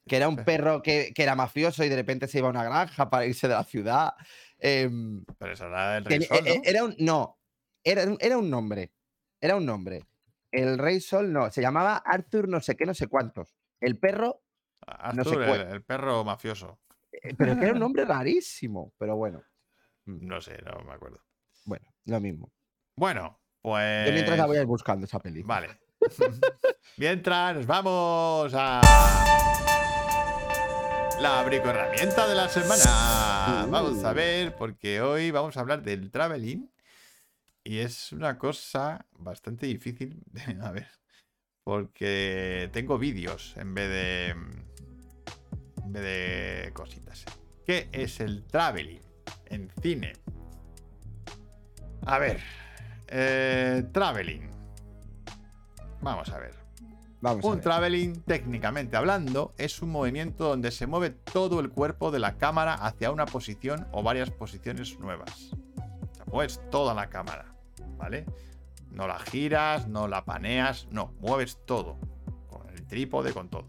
Que 0.07 0.17
era 0.17 0.29
un 0.29 0.37
Pe- 0.37 0.45
perro 0.45 0.81
que, 0.81 1.13
que 1.15 1.23
era 1.23 1.35
mafioso 1.35 1.85
y 1.85 1.89
de 1.89 1.97
repente 1.97 2.29
se 2.29 2.39
iba 2.39 2.47
a 2.47 2.51
una 2.51 2.65
granja 2.65 3.11
para 3.11 3.27
irse 3.27 3.49
de 3.49 3.55
la 3.55 3.65
ciudad. 3.65 4.15
Em, 4.59 5.25
Pero 5.39 5.53
esa 5.53 5.67
era 5.67 5.97
el 5.99 6.05
Teni- 6.05 6.29
Rey 6.29 6.39
Sol, 6.39 6.47
e- 6.47 6.51
e- 6.53 6.57
¿no? 6.57 6.63
Era 6.65 6.85
un. 6.85 6.97
No. 6.99 7.39
Era, 7.85 8.05
era 8.21 8.39
un 8.39 8.49
nombre. 8.49 8.93
Era 9.41 9.57
un 9.57 9.67
nombre. 9.67 10.05
El 10.51 10.79
Rey 10.79 11.01
Sol 11.01 11.33
no. 11.33 11.51
Se 11.51 11.61
llamaba 11.61 11.97
Arthur 11.97 12.49
no 12.49 12.61
sé 12.61 12.77
qué, 12.77 12.87
no 12.87 12.95
sé 12.95 13.09
cuántos. 13.09 13.55
El 13.81 13.99
perro. 13.99 14.41
no 15.15 15.25
sé 15.25 15.31
Arthur, 15.31 15.43
el, 15.43 15.61
el 15.73 15.83
perro 15.83 16.25
mafioso. 16.25 16.79
Eh, 17.23 17.35
Pero 17.37 17.57
que 17.59 17.65
era 17.65 17.73
un 17.75 17.79
nombre 17.81 18.05
rarísimo. 18.05 18.93
Pero 18.99 19.17
bueno. 19.17 19.43
No 20.07 20.41
sé, 20.41 20.61
no 20.63 20.81
me 20.85 20.93
acuerdo. 20.95 21.23
Bueno, 21.65 21.87
lo 22.07 22.21
mismo. 22.21 22.53
Bueno, 22.97 23.41
pues. 23.61 24.07
Yo 24.07 24.13
mientras 24.13 24.39
la 24.39 24.47
voy 24.47 24.57
a 24.57 24.61
ir 24.63 24.67
buscando 24.67 25.05
esa 25.07 25.19
peli. 25.21 25.43
Vale. 25.43 25.69
Mientras 26.97 27.55
nos 27.57 27.67
vamos 27.67 28.53
a 28.55 28.81
la 31.21 31.43
bricoherramienta 31.45 32.27
de 32.29 32.35
la 32.35 32.49
semana. 32.49 33.67
Vamos 33.69 34.03
a 34.05 34.13
Uh. 34.13 34.15
ver, 34.15 34.55
porque 34.57 35.01
hoy 35.01 35.31
vamos 35.31 35.57
a 35.57 35.61
hablar 35.61 35.83
del 35.83 36.11
traveling 36.11 36.71
y 37.65 37.79
es 37.79 38.13
una 38.13 38.39
cosa 38.39 39.07
bastante 39.13 39.67
difícil. 39.67 40.23
de- 40.27 40.59
A 40.63 40.71
ver, 40.73 40.89
porque 41.65 42.71
tengo 42.73 42.99
vídeos 42.99 43.57
en 43.57 43.75
vez 43.75 43.89
de 43.91 44.35
en 45.89 45.93
vez 45.95 46.03
de 46.03 46.73
cositas. 46.75 47.25
¿Qué 47.65 47.89
es 47.93 48.21
el 48.21 48.45
traveling 48.45 49.01
en 49.47 49.71
cine? 49.81 50.13
A 52.05 52.19
ver, 52.19 52.41
eh, 53.07 53.85
traveling. 53.93 54.51
Vamos 56.03 56.29
a 56.29 56.39
ver. 56.39 56.55
Vamos 57.21 57.45
a 57.45 57.49
Un 57.49 57.55
ver. 57.55 57.63
traveling, 57.65 58.21
técnicamente 58.23 58.97
hablando, 58.97 59.55
es 59.59 59.81
un 59.83 59.91
movimiento 59.91 60.45
donde 60.45 60.71
se 60.71 60.87
mueve 60.87 61.11
todo 61.11 61.59
el 61.61 61.71
cuerpo 61.71 62.11
de 62.11 62.19
la 62.21 62.37
cámara 62.37 62.75
hacia 62.75 63.11
una 63.11 63.27
posición 63.27 63.89
o 63.91 64.03
varias 64.03 64.31
posiciones 64.31 64.99
nuevas. 65.01 65.51
Mueves 66.27 66.61
toda 66.71 66.93
la 66.95 67.09
cámara, 67.09 67.55
¿vale? 67.97 68.27
No 68.93 69.07
la 69.09 69.19
giras, 69.19 69.89
no 69.89 70.07
la 70.07 70.25
paneas, 70.27 70.87
no, 70.91 71.15
mueves 71.21 71.59
todo. 71.65 71.97
Con 72.49 72.69
el 72.69 72.87
trípode, 72.87 73.33
con 73.33 73.49
todo. 73.49 73.67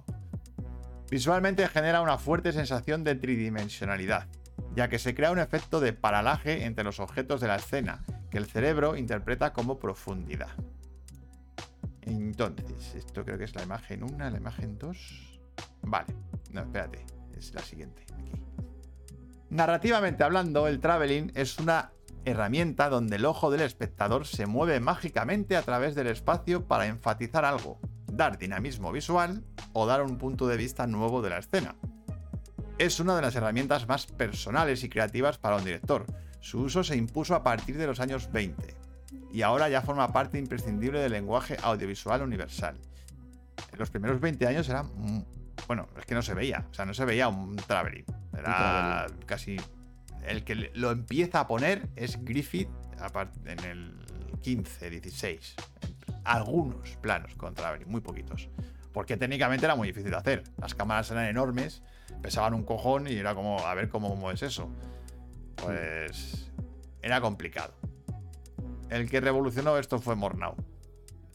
Visualmente 1.09 1.67
genera 1.67 2.01
una 2.01 2.17
fuerte 2.17 2.51
sensación 2.51 3.03
de 3.03 3.15
tridimensionalidad, 3.15 4.27
ya 4.75 4.89
que 4.89 4.99
se 4.99 5.15
crea 5.15 5.31
un 5.31 5.39
efecto 5.39 5.79
de 5.79 5.93
paralaje 5.93 6.65
entre 6.65 6.83
los 6.83 6.99
objetos 6.99 7.41
de 7.41 7.47
la 7.47 7.55
escena, 7.55 8.03
que 8.29 8.37
el 8.37 8.45
cerebro 8.45 8.95
interpreta 8.95 9.51
como 9.51 9.79
profundidad. 9.79 10.51
Entonces, 12.01 12.95
esto 12.95 13.25
creo 13.25 13.37
que 13.37 13.45
es 13.45 13.55
la 13.55 13.63
imagen 13.63 14.03
1, 14.03 14.29
la 14.29 14.37
imagen 14.37 14.77
2. 14.77 15.39
Vale, 15.81 16.15
no, 16.51 16.61
espérate, 16.61 17.05
es 17.37 17.53
la 17.53 17.61
siguiente. 17.61 18.05
Aquí. 18.13 18.31
Narrativamente 19.49 20.23
hablando, 20.23 20.67
el 20.67 20.79
traveling 20.79 21.31
es 21.33 21.57
una 21.57 21.91
herramienta 22.25 22.89
donde 22.89 23.15
el 23.15 23.25
ojo 23.25 23.49
del 23.49 23.61
espectador 23.61 24.27
se 24.27 24.45
mueve 24.45 24.79
mágicamente 24.79 25.55
a 25.55 25.63
través 25.63 25.95
del 25.95 26.07
espacio 26.07 26.67
para 26.67 26.85
enfatizar 26.85 27.45
algo, 27.45 27.79
dar 28.19 28.37
dinamismo 28.37 28.91
visual 28.91 29.45
o 29.71 29.85
dar 29.85 30.03
un 30.03 30.17
punto 30.17 30.45
de 30.45 30.57
vista 30.57 30.85
nuevo 30.85 31.21
de 31.21 31.29
la 31.29 31.37
escena. 31.37 31.75
Es 32.77 32.99
una 32.99 33.15
de 33.15 33.21
las 33.21 33.33
herramientas 33.35 33.87
más 33.87 34.07
personales 34.07 34.83
y 34.83 34.89
creativas 34.89 35.37
para 35.37 35.55
un 35.55 35.63
director. 35.63 36.05
Su 36.41 36.59
uso 36.59 36.83
se 36.83 36.97
impuso 36.97 37.33
a 37.33 37.43
partir 37.43 37.77
de 37.77 37.87
los 37.87 38.01
años 38.01 38.29
20 38.33 38.75
y 39.31 39.41
ahora 39.41 39.69
ya 39.69 39.81
forma 39.81 40.11
parte 40.11 40.37
imprescindible 40.37 40.99
del 40.99 41.13
lenguaje 41.13 41.55
audiovisual 41.63 42.21
universal. 42.21 42.77
En 43.71 43.79
los 43.79 43.89
primeros 43.89 44.19
20 44.19 44.45
años 44.47 44.67
era... 44.67 44.83
Bueno, 45.67 45.87
es 45.97 46.05
que 46.05 46.15
no 46.15 46.21
se 46.21 46.33
veía, 46.33 46.67
o 46.69 46.73
sea, 46.73 46.85
no 46.85 46.93
se 46.93 47.05
veía 47.05 47.29
un 47.29 47.55
traveling. 47.55 48.05
Era 48.37 49.07
casi... 49.25 49.55
El 50.25 50.43
que 50.43 50.71
lo 50.73 50.91
empieza 50.91 51.39
a 51.39 51.47
poner 51.47 51.87
es 51.95 52.21
Griffith 52.25 52.69
en 53.45 53.59
el 53.63 53.93
15, 54.41 54.89
16. 54.89 55.55
Algunos 56.23 56.97
planos 56.97 57.35
con 57.35 57.53
traveling, 57.53 57.87
muy 57.89 58.01
poquitos. 58.01 58.49
Porque 58.93 59.17
técnicamente 59.17 59.65
era 59.65 59.75
muy 59.75 59.87
difícil 59.87 60.11
de 60.11 60.17
hacer. 60.17 60.43
Las 60.57 60.75
cámaras 60.75 61.09
eran 61.11 61.25
enormes, 61.25 61.83
pesaban 62.21 62.53
un 62.53 62.63
cojón 62.63 63.07
y 63.07 63.13
era 63.13 63.35
como, 63.35 63.59
a 63.59 63.73
ver 63.73 63.89
cómo 63.89 64.15
mueves 64.15 64.43
eso. 64.43 64.69
Pues 65.55 66.51
era 67.01 67.21
complicado. 67.21 67.73
El 68.89 69.09
que 69.09 69.21
revolucionó 69.21 69.77
esto 69.77 69.99
fue 69.99 70.15
Mornau. 70.15 70.55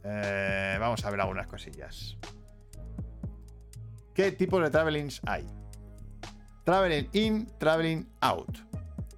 Eh, 0.02 0.76
vamos 0.78 1.04
a 1.04 1.10
ver 1.10 1.20
algunas 1.20 1.46
cosillas. 1.46 2.18
¿Qué 4.12 4.32
tipos 4.32 4.62
de 4.62 4.70
travelings 4.70 5.20
hay? 5.26 5.46
Traveling 6.64 7.08
in, 7.12 7.46
traveling 7.58 8.08
out. 8.20 8.58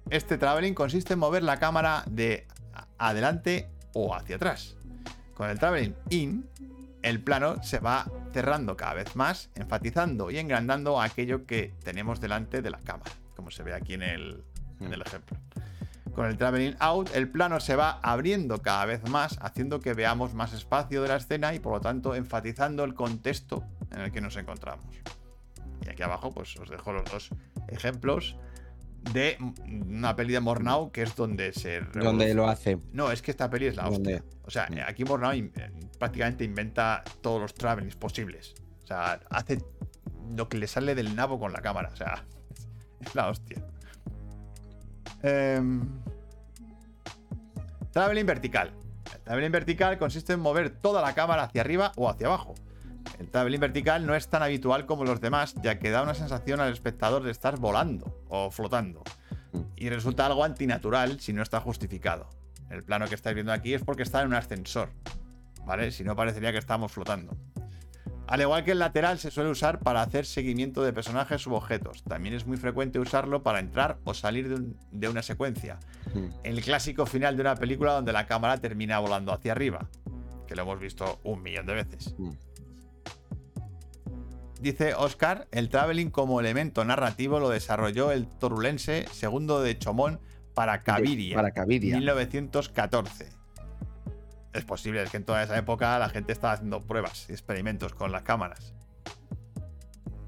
Este 0.09 0.37
traveling 0.37 0.73
consiste 0.73 1.13
en 1.13 1.19
mover 1.19 1.43
la 1.43 1.57
cámara 1.57 2.03
de 2.07 2.47
adelante 2.97 3.69
o 3.93 4.15
hacia 4.15 4.37
atrás. 4.37 4.77
Con 5.37 5.51
el 5.51 5.59
traveling 5.59 5.93
in, 6.09 6.49
el 7.03 7.21
plano 7.21 7.61
se 7.61 7.77
va 7.77 8.09
cerrando 8.33 8.75
cada 8.75 8.95
vez 8.95 9.15
más, 9.15 9.51
enfatizando 9.53 10.31
y 10.31 10.39
engrandando 10.39 10.99
aquello 10.99 11.45
que 11.45 11.75
tenemos 11.83 12.19
delante 12.19 12.63
de 12.63 12.71
la 12.71 12.79
cámara, 12.79 13.11
como 13.35 13.51
se 13.51 13.61
ve 13.61 13.75
aquí 13.75 13.93
en 13.93 14.01
el, 14.01 14.43
en 14.79 14.91
el 14.91 14.99
ejemplo. 14.99 15.37
Con 16.15 16.25
el 16.25 16.39
traveling 16.39 16.75
out, 16.79 17.11
el 17.13 17.29
plano 17.29 17.59
se 17.59 17.75
va 17.75 17.99
abriendo 18.01 18.63
cada 18.63 18.85
vez 18.85 19.07
más, 19.11 19.37
haciendo 19.39 19.79
que 19.79 19.93
veamos 19.93 20.33
más 20.33 20.53
espacio 20.53 21.03
de 21.03 21.09
la 21.09 21.17
escena 21.17 21.53
y 21.53 21.59
por 21.59 21.73
lo 21.73 21.81
tanto 21.81 22.15
enfatizando 22.15 22.83
el 22.83 22.95
contexto 22.95 23.63
en 23.91 24.01
el 24.01 24.11
que 24.11 24.21
nos 24.21 24.37
encontramos. 24.37 24.87
Y 25.85 25.89
aquí 25.91 26.01
abajo, 26.01 26.31
pues 26.31 26.57
os 26.57 26.67
dejo 26.67 26.93
los 26.93 27.05
dos 27.11 27.29
ejemplos 27.67 28.37
de 29.13 29.37
una 29.87 30.15
peli 30.15 30.33
de 30.33 30.39
Mornau 30.39 30.91
que 30.91 31.03
es 31.03 31.15
donde 31.15 31.53
se. 31.53 31.81
Donde 31.93 32.33
lo 32.33 32.47
hace. 32.47 32.77
No, 32.93 33.11
es 33.11 33.21
que 33.21 33.31
esta 33.31 33.49
peli 33.49 33.67
es 33.67 33.75
la 33.75 33.87
hostia. 33.89 34.23
O 34.43 34.51
sea, 34.51 34.67
aquí 34.87 35.03
Mornau 35.05 35.33
in- 35.33 35.51
eh, 35.55 35.69
prácticamente 35.99 36.43
inventa 36.43 37.03
todos 37.21 37.41
los 37.41 37.53
travelings 37.53 37.95
posibles. 37.95 38.53
O 38.83 38.87
sea, 38.87 39.19
hace 39.29 39.59
lo 40.35 40.47
que 40.49 40.57
le 40.57 40.67
sale 40.67 40.95
del 40.95 41.15
nabo 41.15 41.39
con 41.39 41.51
la 41.53 41.61
cámara. 41.61 41.89
O 41.93 41.95
sea, 41.95 42.25
es 43.01 43.15
la 43.15 43.29
hostia. 43.29 43.63
Em, 45.23 45.81
traveling 47.91 48.25
vertical. 48.25 48.71
El 49.13 49.21
traveling 49.21 49.51
vertical 49.51 49.97
consiste 49.97 50.33
en 50.33 50.39
mover 50.39 50.69
toda 50.69 51.01
la 51.01 51.13
cámara 51.13 51.43
hacia 51.43 51.61
arriba 51.61 51.91
o 51.95 52.09
hacia 52.09 52.27
abajo. 52.27 52.55
El 53.19 53.29
traveling 53.29 53.59
vertical 53.59 54.05
no 54.05 54.15
es 54.15 54.27
tan 54.29 54.43
habitual 54.43 54.85
como 54.85 55.03
los 55.03 55.19
demás, 55.21 55.55
ya 55.63 55.79
que 55.79 55.89
da 55.89 56.03
una 56.03 56.13
sensación 56.13 56.59
al 56.59 56.71
espectador 56.71 57.23
de 57.23 57.31
estar 57.31 57.57
volando 57.57 58.21
o 58.29 58.51
flotando. 58.51 59.03
Y 59.75 59.89
resulta 59.89 60.25
algo 60.25 60.43
antinatural 60.43 61.19
si 61.19 61.33
no 61.33 61.41
está 61.41 61.59
justificado. 61.59 62.29
El 62.69 62.83
plano 62.83 63.07
que 63.07 63.15
estáis 63.15 63.33
viendo 63.33 63.53
aquí 63.53 63.73
es 63.73 63.83
porque 63.83 64.03
está 64.03 64.21
en 64.21 64.27
un 64.27 64.33
ascensor. 64.35 64.89
¿Vale? 65.65 65.91
Si 65.91 66.03
no, 66.03 66.15
parecería 66.15 66.51
que 66.51 66.57
estamos 66.59 66.91
flotando. 66.91 67.35
Al 68.27 68.41
igual 68.41 68.63
que 68.65 68.71
el 68.73 68.79
lateral 68.79 69.19
se 69.19 69.31
suele 69.31 69.49
usar 69.49 69.79
para 69.79 70.01
hacer 70.01 70.25
seguimiento 70.25 70.83
de 70.83 70.91
personajes 70.91 71.47
u 71.47 71.53
objetos. 71.55 72.03
También 72.03 72.35
es 72.35 72.45
muy 72.45 72.57
frecuente 72.57 72.99
usarlo 72.99 73.41
para 73.41 73.59
entrar 73.59 73.99
o 74.03 74.13
salir 74.13 74.49
de, 74.49 74.55
un- 74.55 74.77
de 74.91 75.07
una 75.07 75.21
secuencia. 75.21 75.79
Mm. 76.13 76.27
El 76.43 76.61
clásico 76.61 77.05
final 77.05 77.35
de 77.37 77.41
una 77.41 77.55
película 77.55 77.93
donde 77.93 78.11
la 78.11 78.27
cámara 78.27 78.57
termina 78.57 78.99
volando 78.99 79.31
hacia 79.33 79.53
arriba. 79.53 79.87
Que 80.45 80.55
lo 80.55 80.63
hemos 80.63 80.79
visto 80.79 81.19
un 81.23 81.41
millón 81.41 81.65
de 81.65 81.73
veces. 81.73 82.15
Dice 84.59 84.93
Oscar, 84.95 85.47
el 85.51 85.69
traveling 85.69 86.09
como 86.09 86.39
elemento 86.39 86.83
narrativo 86.83 87.39
lo 87.39 87.49
desarrolló 87.49 88.11
el 88.11 88.27
torulense 88.27 89.05
segundo 89.11 89.61
de 89.61 89.77
Chomón 89.77 90.19
para 90.53 90.83
Caviria. 90.83 91.35
Para 91.35 91.51
Caviria. 91.51 91.95
1914. 91.97 93.29
Es 94.53 94.65
posible, 94.65 95.03
es 95.03 95.11
que 95.11 95.17
en 95.17 95.25
toda 95.25 95.43
esa 95.43 95.57
época 95.57 95.99
la 95.99 96.09
gente 96.09 96.31
estaba 96.33 96.53
haciendo 96.53 96.83
pruebas 96.83 97.27
y 97.29 97.33
experimentos 97.33 97.93
con 97.93 98.11
las 98.11 98.23
cámaras. 98.23 98.73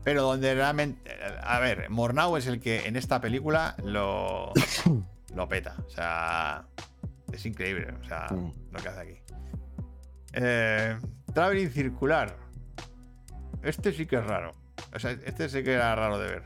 Pero 0.04 0.22
donde 0.22 0.54
realmente. 0.54 1.12
A 1.44 1.60
ver, 1.60 1.90
Mornau 1.90 2.38
es 2.38 2.46
el 2.48 2.60
que 2.60 2.88
en 2.88 2.96
esta 2.96 3.20
película 3.22 3.76
lo. 3.84 4.54
lo 5.36 5.50
peta. 5.50 5.76
O 5.86 5.90
sea. 5.90 6.66
Es 7.34 7.46
increíble. 7.46 7.94
O 8.00 8.04
sea, 8.04 8.28
Mm. 8.32 8.54
lo 8.72 8.80
que 8.80 8.90
hace 8.90 9.00
aquí. 9.02 9.22
Eh, 10.34 10.98
traveling 11.34 11.70
circular. 11.70 12.36
Este 13.64 13.92
sí 13.92 14.06
que 14.06 14.18
es 14.18 14.26
raro. 14.26 14.56
O 14.94 15.00
sea, 15.00 15.12
este 15.12 15.50
sí 15.50 15.64
que 15.64 15.74
era 15.74 15.96
raro 15.96 16.18
de 16.18 16.28
ver. 16.28 16.44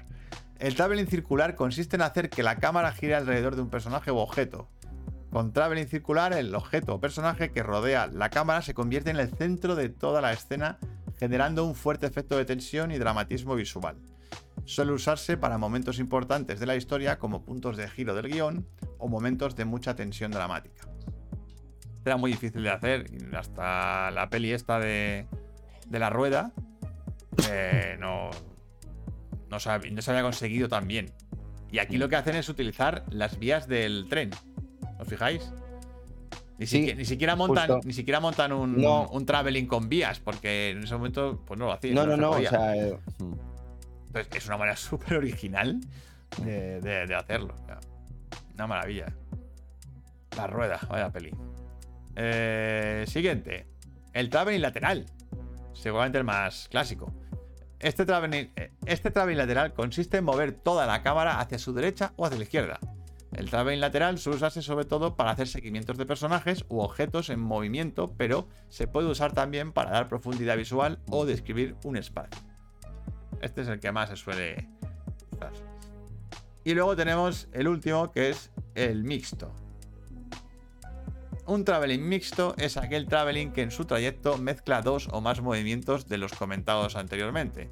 El 0.59 0.75
traveling 0.75 1.07
circular 1.07 1.55
consiste 1.55 1.95
en 1.95 2.01
hacer 2.01 2.29
que 2.29 2.43
la 2.43 2.55
cámara 2.57 2.91
gire 2.91 3.15
alrededor 3.15 3.55
de 3.55 3.61
un 3.61 3.69
personaje 3.69 4.11
u 4.11 4.17
objeto. 4.17 4.69
Con 5.31 5.51
traveling 5.51 5.87
circular, 5.87 6.33
el 6.33 6.53
objeto 6.55 6.95
o 6.95 7.01
personaje 7.01 7.51
que 7.51 7.63
rodea 7.63 8.07
la 8.07 8.29
cámara 8.29 8.61
se 8.61 8.73
convierte 8.73 9.09
en 9.09 9.17
el 9.17 9.29
centro 9.29 9.75
de 9.75 9.89
toda 9.89 10.21
la 10.21 10.31
escena, 10.31 10.77
generando 11.17 11.65
un 11.65 11.75
fuerte 11.75 12.05
efecto 12.05 12.37
de 12.37 12.45
tensión 12.45 12.91
y 12.91 12.97
dramatismo 12.97 13.55
visual. 13.55 13.97
Suele 14.65 14.93
usarse 14.93 15.35
para 15.37 15.57
momentos 15.57 15.99
importantes 15.99 16.59
de 16.59 16.65
la 16.65 16.75
historia 16.75 17.19
como 17.19 17.43
puntos 17.43 17.77
de 17.77 17.89
giro 17.89 18.15
del 18.15 18.31
guion 18.31 18.67
o 18.99 19.07
momentos 19.07 19.55
de 19.55 19.65
mucha 19.65 19.95
tensión 19.95 20.31
dramática. 20.31 20.87
Era 22.05 22.17
muy 22.17 22.31
difícil 22.31 22.63
de 22.63 22.69
hacer, 22.69 23.05
hasta 23.35 24.11
la 24.11 24.29
peli 24.29 24.51
esta 24.51 24.79
de 24.79 25.27
la 25.89 26.09
rueda 26.09 26.53
eh, 27.49 27.97
no, 27.99 28.29
no, 29.49 29.59
se, 29.59 29.91
no 29.91 30.01
se 30.01 30.11
había 30.11 30.23
conseguido 30.23 30.67
tan 30.67 30.87
bien. 30.87 31.11
Y 31.71 31.79
aquí 31.79 31.97
lo 31.97 32.07
que 32.09 32.15
hacen 32.15 32.35
es 32.35 32.49
utilizar 32.49 33.03
las 33.09 33.39
vías 33.39 33.67
del 33.67 34.05
tren. 34.09 34.29
¿Os 34.99 35.07
fijáis? 35.07 35.51
Ni, 36.59 36.67
Sí, 36.67 36.85
siqui- 36.85 36.95
ni 36.95 37.05
siquiera 37.05 37.35
montan, 37.35 37.67
justo. 37.67 37.87
ni 37.87 37.93
siquiera 37.93 38.19
montan 38.19 38.53
un, 38.53 38.77
No. 38.79 39.07
un 39.09 39.25
traveling 39.25 39.65
con 39.65 39.89
vías, 39.89 40.19
porque 40.19 40.69
en 40.69 40.83
ese 40.83 40.93
momento 40.95 41.41
pues 41.45 41.59
no 41.59 41.65
lo 41.65 41.71
hacían. 41.73 41.95
No, 41.95 42.05
no, 42.05 42.15
no. 42.15 42.29
O 42.29 42.33
podía. 42.33 42.49
sea, 42.51 42.75
eh. 42.75 42.97
Entonces, 44.07 44.27
es 44.35 44.45
una 44.47 44.57
manera 44.57 44.77
súper 44.77 45.17
original 45.17 45.79
de, 46.43 46.79
de- 46.79 47.07
de 47.07 47.15
hacerlo. 47.15 47.55
Una 48.53 48.67
maravilla. 48.67 49.07
La 50.37 50.45
rueda, 50.47 50.79
vaya 50.89 51.09
peli. 51.11 51.31
Eh, 52.15 53.03
siguiente. 53.07 53.65
El 54.13 54.29
traveling 54.29 54.61
lateral. 54.61 55.05
Seguramente 55.73 56.19
el 56.19 56.23
más 56.23 56.67
clásico. 56.69 57.11
Este 57.83 58.05
eh, 58.07 58.71
este 58.85 59.11
traveling 59.11 59.37
lateral 59.37 59.73
consiste 59.73 60.15
en 60.15 60.23
mover 60.23 60.53
toda 60.53 60.87
la 60.87 61.03
cámara 61.03 61.41
hacia 61.41 61.59
su 61.59 61.73
derecha 61.73 62.13
o 62.15 62.25
hacia 62.25 62.37
la 62.37 62.45
izquierda. 62.45 62.79
El 63.33 63.49
traveling 63.49 63.81
lateral 63.81 64.17
suele 64.19 64.37
usarse 64.37 64.61
sobre 64.61 64.85
todo 64.85 65.17
para 65.17 65.31
hacer 65.31 65.49
seguimientos 65.49 65.97
de 65.97 66.05
personajes 66.05 66.63
u 66.69 66.79
objetos 66.79 67.29
en 67.29 67.41
movimiento, 67.41 68.13
pero 68.15 68.47
se 68.69 68.87
puede 68.87 69.09
usar 69.09 69.33
también 69.33 69.73
para 69.73 69.91
dar 69.91 70.07
profundidad 70.07 70.55
visual 70.55 70.99
o 71.09 71.25
describir 71.25 71.75
un 71.83 71.97
espacio. 71.97 72.41
Este 73.41 73.63
es 73.63 73.67
el 73.67 73.81
que 73.81 73.91
más 73.91 74.07
se 74.07 74.15
suele 74.15 74.69
usar. 75.33 75.51
Y 76.63 76.75
luego 76.75 76.95
tenemos 76.95 77.49
el 77.51 77.67
último 77.67 78.13
que 78.13 78.29
es 78.29 78.49
el 78.75 79.03
mixto. 79.03 79.53
Un 81.45 81.65
traveling 81.65 82.07
mixto 82.07 82.55
es 82.57 82.77
aquel 82.77 83.05
traveling 83.05 83.51
que 83.51 83.63
en 83.63 83.71
su 83.71 83.83
trayecto 83.83 84.37
mezcla 84.37 84.81
dos 84.81 85.09
o 85.11 85.19
más 85.19 85.41
movimientos 85.41 86.07
de 86.07 86.17
los 86.17 86.31
comentados 86.31 86.95
anteriormente. 86.95 87.69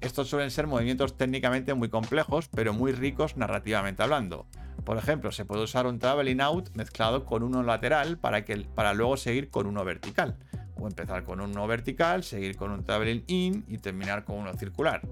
Estos 0.00 0.28
suelen 0.28 0.50
ser 0.50 0.66
movimientos 0.66 1.16
técnicamente 1.16 1.74
muy 1.74 1.88
complejos, 1.88 2.48
pero 2.48 2.72
muy 2.72 2.90
ricos 2.90 3.36
narrativamente 3.36 4.02
hablando. 4.02 4.46
Por 4.84 4.98
ejemplo, 4.98 5.30
se 5.30 5.44
puede 5.44 5.62
usar 5.62 5.86
un 5.86 6.00
traveling 6.00 6.40
out 6.40 6.70
mezclado 6.74 7.24
con 7.24 7.44
uno 7.44 7.62
lateral 7.62 8.18
para, 8.18 8.44
que, 8.44 8.56
para 8.74 8.94
luego 8.94 9.16
seguir 9.16 9.48
con 9.48 9.68
uno 9.68 9.84
vertical. 9.84 10.36
O 10.76 10.88
empezar 10.88 11.22
con 11.22 11.40
uno 11.40 11.68
vertical, 11.68 12.24
seguir 12.24 12.56
con 12.56 12.72
un 12.72 12.82
traveling 12.82 13.22
in 13.28 13.64
y 13.68 13.78
terminar 13.78 14.24
con 14.24 14.38
uno 14.38 14.52
circular. 14.54 15.02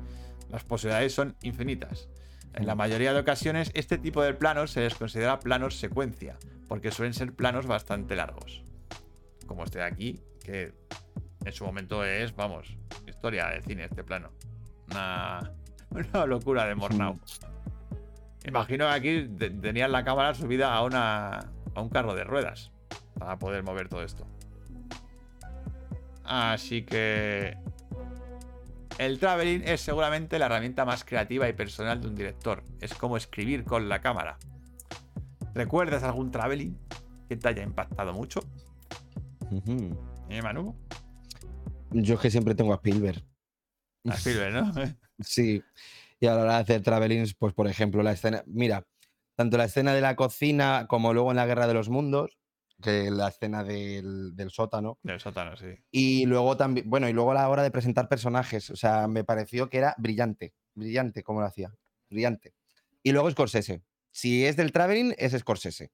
Las 0.51 0.65
posibilidades 0.65 1.15
son 1.15 1.37
infinitas. 1.43 2.09
En 2.53 2.67
la 2.67 2.75
mayoría 2.75 3.15
de 3.15 3.21
ocasiones, 3.21 3.71
este 3.75 3.97
tipo 3.97 4.23
de 4.23 4.35
planos 4.35 4.73
se 4.73 4.81
les 4.81 4.95
considera 4.97 5.39
planos 5.39 5.79
secuencia, 5.79 6.37
porque 6.73 6.91
suelen 6.91 7.13
ser 7.13 7.35
planos 7.35 7.67
bastante 7.67 8.17
largos. 8.17 8.65
Como 9.47 9.63
este 9.63 9.81
de 9.81 9.85
aquí, 9.85 10.19
que 10.43 10.73
en 11.45 11.53
su 11.53 11.67
momento 11.67 12.03
es, 12.03 12.35
vamos, 12.35 12.79
historia 13.07 13.49
de 13.49 13.61
cine 13.61 13.85
este 13.85 14.03
plano. 14.03 14.31
Una, 14.91 15.53
una 15.91 16.25
locura 16.25 16.65
de 16.65 16.75
Mornau. 16.75 17.21
Imagino 18.47 18.87
que 18.87 18.91
aquí 18.91 19.29
te- 19.39 19.51
tenían 19.51 19.93
la 19.93 20.03
cámara 20.03 20.33
subida 20.33 20.73
a, 20.75 20.83
una, 20.83 21.41
a 21.75 21.81
un 21.83 21.91
carro 21.91 22.15
de 22.15 22.25
ruedas 22.25 22.73
para 23.19 23.39
poder 23.39 23.63
mover 23.65 23.91
todo 23.91 24.03
esto. 24.03 24.27
Así 26.25 26.85
que 26.87 27.55
el 28.97 29.19
traveling 29.19 29.61
es 29.67 29.83
seguramente 29.83 30.39
la 30.39 30.47
herramienta 30.47 30.87
más 30.87 31.05
creativa 31.05 31.47
y 31.51 31.53
personal 31.53 32.01
de 32.01 32.09
un 32.09 32.15
director. 32.15 32.65
Es 32.81 32.95
como 32.95 33.19
escribir 33.19 33.65
con 33.65 33.91
la 33.91 34.01
cámara. 34.01 34.39
¿Recuerdas 35.55 36.03
algún 36.03 36.31
traveling 36.31 36.79
que 37.29 37.37
te 37.37 37.49
haya 37.49 37.63
impactado 37.63 38.13
mucho? 38.13 38.41
¿Eh, 40.29 40.43
Manu? 40.43 40.75
Yo 41.91 42.15
es 42.15 42.21
que 42.21 42.31
siempre 42.31 42.55
tengo 42.55 42.73
a 42.73 42.77
Spielberg. 42.77 43.23
A 44.09 44.15
Spielberg, 44.15 44.55
¿no? 44.55 44.73
Sí. 45.21 45.63
Y 46.19 46.27
a 46.27 46.35
la 46.35 46.43
hora 46.43 46.55
de 46.55 46.61
hacer 46.63 46.83
travelings, 46.83 47.35
pues 47.35 47.53
por 47.53 47.69
ejemplo, 47.69 48.03
la 48.03 48.13
escena. 48.13 48.43
Mira, 48.47 48.87
tanto 49.37 49.57
la 49.57 49.65
escena 49.65 49.93
de 49.93 50.01
la 50.01 50.17
cocina 50.17 50.87
como 50.89 51.13
luego 51.13 51.31
en 51.31 51.37
la 51.37 51.47
Guerra 51.47 51.67
de 51.67 51.75
los 51.75 51.91
Mundos, 51.91 52.39
que 52.81 53.11
la 53.11 53.29
escena 53.29 53.63
del, 53.63 54.35
del 54.35 54.51
sótano. 54.51 54.99
Del 55.03 55.21
sótano, 55.21 55.57
sí. 55.57 55.75
Y 55.91 56.27
luego 56.27 56.57
también, 56.57 56.89
bueno, 56.89 57.09
y 57.09 57.13
luego 57.13 57.33
a 57.33 57.35
la 57.35 57.49
hora 57.49 57.63
de 57.63 57.71
presentar 57.71 58.09
personajes. 58.09 58.71
O 58.71 58.77
sea, 58.77 59.07
me 59.07 59.23
pareció 59.23 59.69
que 59.69 59.79
era 59.79 59.95
brillante. 59.99 60.55
Brillante, 60.75 61.23
como 61.23 61.41
lo 61.41 61.47
hacía. 61.47 61.73
Brillante. 62.09 62.55
Y 63.03 63.13
luego 63.13 63.31
Scorsese. 63.31 63.83
Si 64.13 64.47
es 64.47 64.57
del 64.57 64.71
traveling, 64.73 65.15
es 65.19 65.33
Scorsese. 65.33 65.91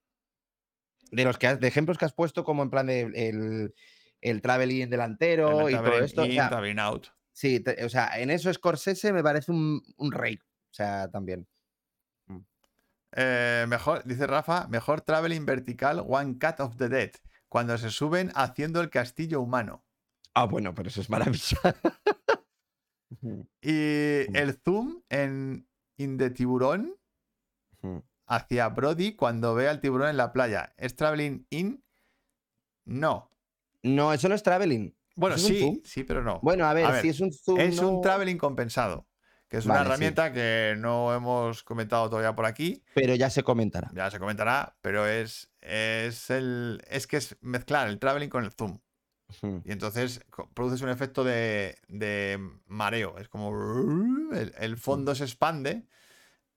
De 1.11 1.25
los 1.25 1.39
que 1.39 1.47
has- 1.47 1.61
de 1.61 1.69
ejemplos 1.69 1.97
que 1.97 2.05
has 2.05 2.13
puesto, 2.13 2.45
como 2.45 2.63
en 2.63 2.71
plan 2.71 2.87
de 2.87 3.01
el, 3.15 3.75
el 4.21 4.43
traveling 4.43 4.91
delantero 4.91 5.69
El 5.69 5.75
y 5.75 5.79
todo 5.79 5.99
esto. 6.05 6.23
o 6.23 6.27
in, 6.27 6.33
sea, 6.33 6.49
traveling 6.51 6.79
out. 6.81 7.07
Sí, 7.33 7.61
te- 7.61 7.83
o 7.85 7.89
sea, 7.89 8.19
en 8.21 8.31
eso 8.31 8.53
Scorsese 8.53 9.13
me 9.13 9.23
parece 9.23 9.53
un, 9.53 9.81
un 9.97 10.13
rey. 10.13 10.37
O 10.37 10.75
sea, 10.75 11.09
también. 11.11 11.47
Eh, 13.13 13.65
mejor, 13.69 14.05
dice 14.05 14.27
Rafa, 14.27 14.67
mejor 14.69 15.01
traveling 15.01 15.47
vertical 15.47 16.05
One 16.07 16.35
Cut 16.39 16.61
of 16.61 16.77
the 16.77 16.91
Dead. 16.91 17.13
Cuando 17.49 17.79
se 17.79 17.89
suben 17.91 18.31
haciendo 18.35 18.83
el 18.83 18.91
castillo 18.91 19.41
humano. 19.41 19.83
Ah, 20.35 20.45
bueno, 20.45 20.75
pero 20.75 20.89
eso 20.91 21.01
es 21.01 21.09
maravilloso. 21.09 21.57
Y 23.63 24.37
el 24.37 24.61
zoom 24.63 25.03
en 25.09 25.67
In 25.97 26.19
the 26.19 26.29
Tiburón 26.31 26.95
hacia 28.29 28.69
Brody 28.69 29.17
cuando 29.17 29.55
ve 29.55 29.69
al 29.69 29.81
tiburón 29.81 30.11
en 30.11 30.17
la 30.17 30.33
playa. 30.33 30.75
¿Es 30.77 30.95
traveling 30.95 31.47
in? 31.51 31.83
No. 32.85 33.31
no, 33.83 34.13
eso 34.13 34.29
no 34.29 34.35
es 34.35 34.43
traveling. 34.43 34.95
Bueno, 35.17 35.35
¿Eso 35.37 35.49
es 35.53 35.63
un 35.63 35.75
sí, 35.75 35.83
sí, 35.85 36.05
pero 36.05 36.23
no. 36.23 36.39
Bueno, 36.43 36.67
a 36.67 36.75
ver, 36.75 36.85
A 36.87 36.93
ver, 36.93 37.03
si 37.03 37.09
es 37.09 37.21
un 37.21 37.33
zoom. 37.33 37.59
Es 37.59 37.81
un 37.81 38.01
traveling 38.01 38.39
compensado, 38.39 39.09
que 39.49 39.57
es 39.57 39.65
una 39.67 39.77
sí. 39.77 39.81
herramienta 39.81 40.33
que 40.33 40.77
no 40.79 41.13
hemos 41.13 41.65
comentado 41.65 42.09
todavía 42.09 42.37
por 42.37 42.47
aquí. 42.47 42.85
Pero 42.95 43.15
ya 43.17 43.29
se 43.29 43.43
comentará. 43.43 43.91
Ya 43.95 44.11
se 44.11 44.21
comentará, 44.21 44.77
pero 44.81 45.07
es, 45.07 45.51
es 45.61 46.31
el 46.31 46.83
es 46.89 47.07
que 47.09 47.17
es 47.17 47.37
mezclar 47.41 47.89
el 47.89 47.99
traveling 47.99 48.29
con 48.29 48.45
el 48.45 48.53
zoom. 48.53 48.79
Y 49.65 49.73
entonces 49.73 50.25
produces 50.55 50.81
un 50.81 50.89
efecto 50.89 51.23
de, 51.25 51.77
de 51.89 52.39
mareo. 52.67 53.19
Es 53.19 53.29
como 53.29 54.31
el, 54.33 54.55
el 54.59 54.77
fondo 54.79 55.15
se 55.15 55.25
expande 55.25 55.87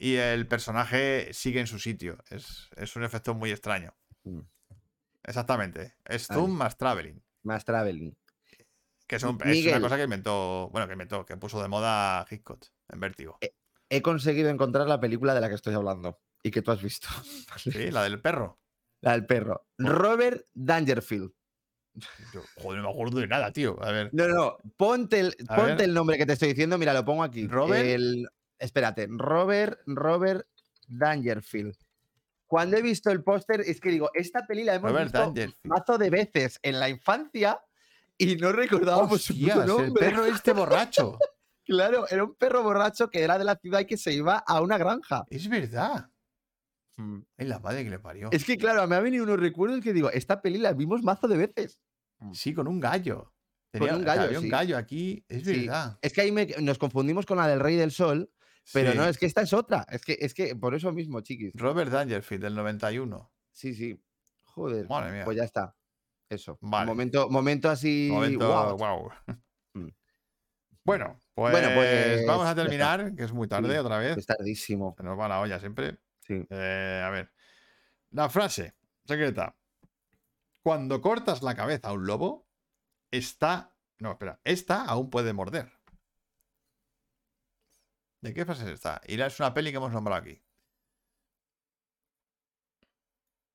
y 0.02 0.16
el 0.16 0.48
personaje 0.48 1.32
sigue 1.32 1.60
en 1.60 1.68
su 1.68 1.78
sitio. 1.78 2.18
Es, 2.32 2.70
es 2.76 2.96
un 2.96 3.04
efecto 3.04 3.36
muy 3.36 3.52
extraño. 3.52 3.94
Mm. 4.24 4.40
Exactamente. 5.24 5.94
Es 6.06 6.26
zoom 6.26 6.50
más 6.50 6.76
traveling. 6.76 7.22
Más 7.44 7.64
traveling. 7.64 8.18
Que 9.06 9.18
es, 9.18 9.24
una 9.24 9.80
cosa 9.80 9.98
que 9.98 10.04
inventó, 10.04 10.70
bueno, 10.72 10.88
que 10.88 10.94
inventó, 10.94 11.24
que 11.24 11.38
puso 11.38 11.62
de 11.62 11.68
moda 11.68 12.26
Hitchcock 12.32 12.66
en 12.90 13.00
Vértigo. 13.00 13.38
He 13.90 14.02
conseguido 14.02 14.50
encontrar 14.50 14.88
la 14.88 15.00
película 15.00 15.36
de 15.36 15.42
la 15.42 15.50
que 15.50 15.56
estoy 15.56 15.76
hablando 15.76 16.20
y 16.42 16.50
que 16.50 16.64
tú 16.64 16.72
has 16.72 16.82
visto. 16.82 17.08
Sí, 17.58 17.92
la 17.92 18.04
del 18.04 18.20
perro. 18.22 18.60
La 19.02 19.12
del 19.12 19.28
perro. 19.28 19.68
Robert 19.78 20.48
Dangerfield. 20.56 21.32
Yo, 22.34 22.42
joder, 22.56 22.82
no 22.82 22.88
me 22.88 22.94
acuerdo 22.94 23.20
de 23.20 23.28
nada, 23.28 23.52
tío. 23.52 23.78
A 23.84 23.92
ver. 23.92 24.10
No, 24.14 24.28
no. 24.28 24.58
Ponte 24.78 25.20
el, 25.20 25.36
ponte 25.56 25.84
el 25.84 25.94
nombre 25.94 26.18
que 26.18 26.26
te 26.26 26.34
estoy 26.34 26.50
diciendo. 26.50 26.80
Mira, 26.80 26.94
lo 26.94 27.06
pongo 27.06 27.22
aquí. 27.22 27.46
¿Robert? 27.46 27.86
El- 27.86 28.28
espérate. 28.62 29.08
Robert, 29.10 29.80
Robert 29.86 30.48
Dangerfield. 30.88 31.76
Cuando 32.48 32.78
he 32.78 32.82
visto 32.82 33.12
el 33.12 33.24
póster, 33.24 33.62
es 33.62 33.80
que 33.80 33.90
digo, 33.90 34.10
esta 34.14 34.46
peli 34.46 34.64
la 34.64 34.76
hemos 34.76 34.92
Robert 34.92 35.12
visto 35.14 35.56
mazo 35.64 35.98
de 35.98 36.10
veces 36.10 36.60
en 36.64 36.80
la 36.80 36.90
infancia 36.90 37.60
y 38.18 38.36
no 38.36 38.52
recordábamos 38.52 39.22
su 39.22 39.34
Hostias, 39.34 39.58
el 39.58 39.68
nombre. 39.68 39.94
perro 40.06 40.26
este 40.26 40.54
borracho. 40.54 41.18
Claro, 41.64 42.06
era 42.10 42.24
un 42.24 42.34
perro 42.36 42.64
borracho 42.64 43.10
que 43.10 43.22
era 43.22 43.38
de 43.38 43.46
la 43.46 43.56
ciudad 43.56 43.80
y 43.82 43.86
que 43.86 43.96
se 43.96 44.12
iba 44.12 44.38
a 44.40 44.60
una 44.62 44.78
granja. 44.80 45.24
Es 45.30 45.48
verdad. 45.48 46.10
Es 47.38 47.48
la 47.48 47.60
madre 47.60 47.84
que 47.84 47.90
le 47.92 48.00
parió. 48.00 48.30
Es 48.32 48.44
que, 48.44 48.58
claro, 48.58 48.86
me 48.88 48.96
ha 48.96 49.00
venido 49.00 49.24
unos 49.24 49.40
recuerdos 49.40 49.80
que 49.80 49.94
digo, 49.94 50.10
esta 50.12 50.42
peli 50.42 50.58
la 50.58 50.74
vimos 50.74 51.02
mazo 51.04 51.28
de 51.28 51.38
veces. 51.38 51.80
Sí, 52.34 52.54
con 52.54 52.68
un 52.68 52.80
gallo. 52.80 53.32
Con 53.72 53.90
un 53.90 54.04
gallo, 54.04 54.24
había 54.24 54.40
un 54.40 54.50
gallo 54.50 54.76
aquí. 54.78 55.24
Es 55.30 55.44
Sí. 55.46 55.66
verdad. 55.68 55.98
Es 56.02 56.12
que 56.14 56.22
ahí 56.22 56.32
me- 56.32 56.48
nos 56.60 56.78
confundimos 56.78 57.26
con 57.26 57.38
la 57.38 57.48
del 57.48 57.60
Rey 57.60 57.76
del 57.78 57.92
Sol, 57.92 58.30
pero 58.74 58.92
Sí. 58.92 58.98
no, 58.98 59.06
es 59.06 59.18
que 59.18 59.26
esta 59.26 59.42
es 59.42 59.54
otra. 59.54 59.86
Es 59.90 60.04
que, 60.04 60.18
es 60.20 60.34
que 60.34 60.56
por 60.56 60.76
eso 60.76 60.92
mismo, 60.92 61.22
chiquis. 61.22 61.52
Robert 61.56 61.92
Dangerfield, 61.92 62.44
del 62.44 62.56
91. 62.56 63.32
Sí, 63.52 63.74
sí. 63.74 64.02
Joder. 64.44 64.88
Madre 64.90 65.12
mía. 65.12 65.26
Pues 65.26 65.38
ya 65.38 65.44
está. 65.44 65.76
Eso. 66.30 66.58
Vale. 66.62 66.86
Momento, 66.86 67.30
momento 67.30 67.70
así. 67.70 68.10
Momento, 68.12 68.48
guau. 68.48 68.78
guau. 68.78 69.10
Mm. 69.74 69.88
Bueno, 70.84 71.22
pues, 71.34 71.52
Bueno, 71.52 71.70
pues, 71.76 72.26
vamos 72.26 72.46
a 72.46 72.50
está. 72.52 72.64
terminar, 72.64 73.16
que 73.16 73.24
es 73.24 73.32
muy 73.34 73.48
tarde 73.48 73.72
Sí, 73.72 73.78
otra 73.78 73.98
vez. 73.98 74.18
Es 74.18 74.26
tardísimo. 74.26 74.96
Se 74.98 75.04
nos 75.04 75.18
va 75.20 75.28
la 75.28 75.40
olla 75.42 75.60
siempre. 75.60 75.98
Sí. 76.20 76.46
Eh, 76.50 77.04
a 77.06 77.10
ver. 77.10 77.32
La 78.12 78.30
frase 78.30 78.74
secreta. 79.06 79.56
Cuando 80.64 81.02
cortas 81.02 81.42
la 81.42 81.56
cabeza 81.56 81.90
a 81.90 81.94
un 81.94 82.06
lobo, 82.06 82.48
está. 83.10 83.74
No, 84.00 84.12
espera. 84.12 84.40
Esta 84.44 84.84
aún 84.86 85.10
puede 85.10 85.34
morder. 85.34 85.72
¿De 88.22 88.34
qué 88.34 88.46
frase 88.46 88.64
es 88.66 88.72
esta? 88.72 89.02
Y 89.08 89.20
es 89.20 89.40
una 89.40 89.54
peli 89.54 89.72
que 89.72 89.78
hemos 89.78 89.92
nombrado 89.92 90.22
aquí. 90.22 90.42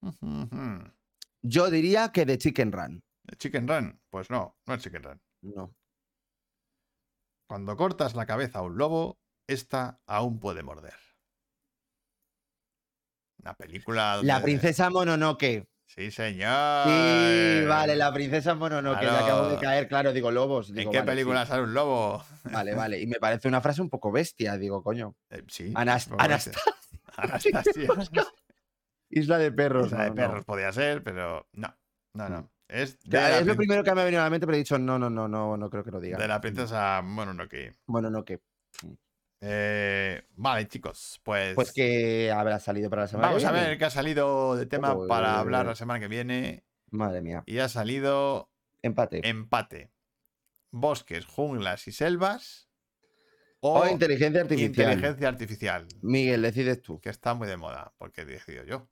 Yo 1.42 1.70
diría 1.70 2.10
que 2.12 2.26
de 2.26 2.38
Chicken 2.38 2.72
Run. 2.72 3.02
Chicken 3.38 3.68
Run. 3.68 4.00
Pues 4.10 4.30
no, 4.30 4.58
no 4.66 4.74
es 4.74 4.82
Chicken 4.82 5.02
Run. 5.04 5.22
No. 5.42 5.74
Cuando 7.48 7.76
cortas 7.76 8.16
la 8.16 8.26
cabeza 8.26 8.58
a 8.58 8.62
un 8.62 8.76
lobo, 8.76 9.20
esta 9.46 10.00
aún 10.06 10.40
puede 10.40 10.64
morder. 10.64 10.96
Una 13.38 13.54
película. 13.54 14.20
La 14.24 14.42
princesa 14.42 14.90
Mononoke. 14.90 15.68
Sí, 15.86 16.10
señor. 16.10 16.84
Sí, 16.86 17.64
vale, 17.66 17.96
la 17.96 18.12
princesa 18.12 18.54
Mononoke. 18.54 19.02
Le 19.02 19.08
acabo 19.08 19.42
de 19.44 19.48
Claro. 19.56 19.60
caer, 19.60 19.88
claro, 19.88 20.12
digo 20.12 20.30
lobos. 20.30 20.68
¿En 20.70 20.76
qué 20.76 20.84
vale, 20.86 21.00
sí. 21.00 21.06
película 21.06 21.46
sale 21.46 21.62
un 21.62 21.72
lobo? 21.74 22.24
Vale, 22.44 22.74
vale. 22.74 23.00
Y 23.00 23.06
me 23.06 23.16
parece 23.16 23.48
una 23.48 23.60
frase 23.60 23.80
un 23.82 23.88
poco 23.88 24.10
bestia, 24.12 24.56
digo, 24.58 24.82
coño. 24.82 25.14
Eh, 25.30 25.42
sí. 25.48 25.72
Anas- 25.74 26.08
por 26.08 26.20
favor, 26.20 26.40
sí. 26.40 26.50
Anastasia. 27.16 27.88
Isla 29.10 29.38
de 29.38 29.52
perros. 29.52 29.86
Isla 29.86 30.04
de 30.04 30.10
no. 30.10 30.14
perros 30.16 30.44
podía 30.44 30.72
ser, 30.72 31.02
pero 31.02 31.46
no. 31.52 31.74
No, 32.14 32.28
no. 32.28 32.50
Es 32.68 32.96
Claro, 33.08 33.34
la, 33.34 33.38
es 33.40 33.46
lo 33.46 33.54
primero 33.56 33.84
que 33.84 33.94
me 33.94 34.00
ha 34.00 34.04
venido 34.04 34.20
a 34.22 34.24
la 34.24 34.30
mente, 34.30 34.44
pero 34.44 34.56
he 34.56 34.58
dicho, 34.58 34.76
no, 34.78 34.98
no, 34.98 35.08
no, 35.08 35.28
no, 35.28 35.56
no 35.56 35.70
creo 35.70 35.84
que 35.84 35.92
lo 35.92 36.00
diga. 36.00 36.18
de 36.18 36.26
la 36.26 36.40
princesa 36.40 37.00
Mononoke. 37.02 37.76
Bueno, 37.86 38.10
no, 38.10 38.24
que. 38.24 38.40
Eh, 39.48 40.22
vale, 40.34 40.66
chicos, 40.66 41.20
pues, 41.22 41.54
Pues 41.54 41.72
que 41.72 42.32
habrá 42.32 42.58
salido 42.58 42.90
para 42.90 43.02
la 43.02 43.08
semana 43.08 43.28
vamos 43.28 43.42
que 43.42 43.48
a 43.48 43.52
viene. 43.52 43.68
ver 43.68 43.78
qué 43.78 43.84
ha 43.84 43.90
salido 43.90 44.56
de 44.56 44.66
tema 44.66 44.96
para 45.06 45.38
hablar 45.38 45.66
la 45.66 45.76
semana 45.76 46.00
que 46.00 46.08
viene. 46.08 46.64
Madre 46.90 47.20
mía. 47.22 47.44
Y 47.46 47.58
ha 47.58 47.68
salido 47.68 48.50
Empate. 48.82 49.20
empate. 49.28 49.92
Bosques, 50.72 51.24
junglas 51.26 51.86
y 51.86 51.92
selvas. 51.92 52.68
O, 53.60 53.80
O 53.80 53.88
inteligencia 53.88 54.40
artificial. 54.42 54.68
inteligencia 54.70 55.28
artificial. 55.28 55.86
Miguel, 56.02 56.42
decides 56.42 56.82
tú. 56.82 57.00
Que 57.00 57.10
está 57.10 57.34
muy 57.34 57.46
de 57.46 57.56
moda, 57.56 57.94
porque 57.98 58.22
he 58.22 58.24
decidido 58.24 58.64
yo. 58.64 58.88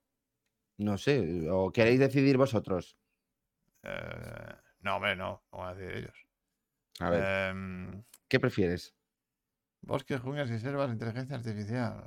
No 0.79 0.99
sé, 0.99 1.49
o 1.51 1.73
queréis 1.73 1.99
decidir 2.01 2.37
vosotros. 2.37 2.97
Eh, 3.83 4.55
no, 4.81 4.97
hombre, 4.97 5.17
no. 5.17 5.45
Van 5.53 5.69
a 5.69 5.75
decir 5.75 5.97
ellos. 5.97 6.27
A 7.01 7.11
ver, 7.11 7.51
Em, 7.51 8.05
¿qué 8.29 8.39
prefieres? 8.41 8.95
Bosques, 9.87 10.21
junglas 10.21 10.51
y 10.51 10.59
selvas, 10.59 10.91
inteligencia 10.91 11.37
artificial. 11.37 12.05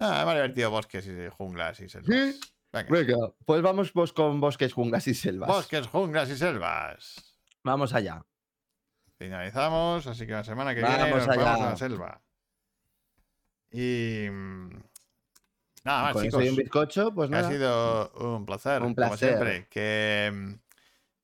Ah, 0.00 0.24
me 0.24 0.32
ha 0.32 0.34
divertido 0.34 0.70
bosques 0.70 1.06
y 1.06 1.28
junglas 1.30 1.78
y 1.80 1.88
selvas. 1.88 2.08
¿Sí? 2.34 2.40
Venga. 2.72 2.88
Venga, 2.90 3.16
pues 3.44 3.62
vamos 3.62 3.92
vos 3.92 4.12
con 4.12 4.40
bosques, 4.40 4.72
junglas 4.72 5.06
y 5.06 5.14
selvas. 5.14 5.48
Bosques, 5.48 5.86
junglas 5.86 6.28
y 6.30 6.36
selvas. 6.36 7.38
Vamos 7.62 7.92
allá. 7.94 8.24
Finalizamos, 9.16 10.06
así 10.08 10.26
que 10.26 10.32
la 10.32 10.42
semana 10.42 10.74
que 10.74 10.80
Vamos 10.80 10.96
viene 10.98 11.10
nos 11.12 11.28
allá. 11.28 11.42
vamos 11.44 11.60
a 11.60 11.70
la 11.70 11.76
selva. 11.76 12.22
Y. 13.70 14.26
mm, 14.30 14.70
Nada 15.84 16.02
más, 16.04 16.12
Con 16.14 16.22
chicos. 16.24 16.40
eso 16.40 16.46
y 16.46 16.48
un 16.50 16.56
bizcocho, 16.56 17.14
pues 17.14 17.28
que 17.28 17.36
ha 17.36 17.42
nada. 17.42 17.52
sido 17.52 18.10
un 18.36 18.46
placer, 18.46 18.80
Un 18.82 18.94
como 18.94 19.08
placer. 19.08 19.28
siempre. 19.28 19.68
Que 19.68 20.30
mm, 20.34 20.54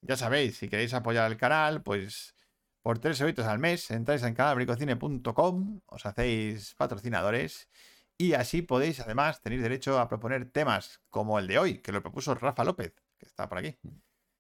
ya 0.02 0.16
sabéis, 0.16 0.59
si 0.59 0.69
queréis 0.69 0.93
apoyar 0.94 1.31
el 1.32 1.39
canal, 1.39 1.82
pues 1.82 2.35
por 2.82 2.98
tres 2.98 3.20
euritos 3.20 3.47
al 3.47 3.59
mes 3.59 3.90
entráis 3.90 4.23
en 4.23 4.35
canalbricocine.com, 4.35 5.81
os 5.86 6.07
hacéis 6.07 6.74
patrocinadores 6.77 7.69
y 8.16 8.35
así 8.35 8.62
podéis 8.62 9.01
además 9.01 9.40
tener 9.43 9.61
derecho 9.62 9.98
a 9.98 10.09
proponer 10.09 10.51
temas 10.51 11.01
como 11.11 11.39
el 11.39 11.47
de 11.47 11.59
hoy, 11.59 11.78
que 11.78 11.93
lo 11.93 12.02
propuso 12.02 12.35
Rafa 12.35 12.65
López, 12.65 12.94
que 13.19 13.27
está 13.27 13.48
por 13.48 13.59
aquí 13.59 13.78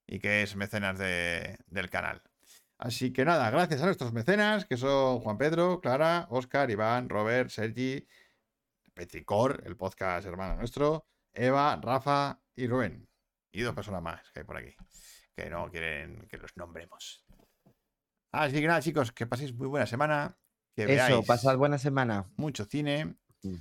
y 0.06 0.18
que 0.18 0.42
es 0.42 0.56
mecenas 0.56 0.98
de- 0.98 1.58
del 1.66 1.88
canal. 1.90 2.22
Así 2.78 3.12
que 3.12 3.24
nada, 3.26 3.50
gracias 3.50 3.82
a 3.82 3.86
nuestros 3.86 4.12
mecenas, 4.12 4.64
que 4.64 4.76
son 4.78 5.20
Juan 5.20 5.36
Pedro, 5.38 5.80
Clara, 5.82 6.26
Oscar, 6.30 6.70
Iván, 6.70 7.08
Robert, 7.10 7.50
Sergi, 7.50 8.06
Petricor, 8.94 9.62
el 9.66 9.76
podcast 9.76 10.26
hermano 10.26 10.56
nuestro, 10.56 11.06
Eva, 11.32 11.78
Rafa 11.80 12.40
y 12.54 12.66
Rubén. 12.66 13.06
Y 13.52 13.60
dos 13.62 13.74
personas 13.74 14.02
más 14.02 14.30
que 14.32 14.40
hay 14.40 14.44
por 14.46 14.56
aquí, 14.56 14.74
que 15.36 15.50
no 15.50 15.70
quieren 15.70 16.26
que 16.28 16.38
los 16.38 16.56
nombremos. 16.56 17.24
Así 18.32 18.60
que 18.60 18.66
nada, 18.66 18.80
chicos, 18.80 19.12
que 19.12 19.26
paséis 19.26 19.52
muy 19.54 19.66
buena 19.66 19.86
semana, 19.86 20.38
que 20.74 20.82
Eso, 20.84 20.92
veáis 20.92 21.26
pasad 21.26 21.56
buena 21.56 21.78
semana. 21.78 22.30
mucho 22.36 22.64
cine 22.64 23.16
Mm. 23.42 23.54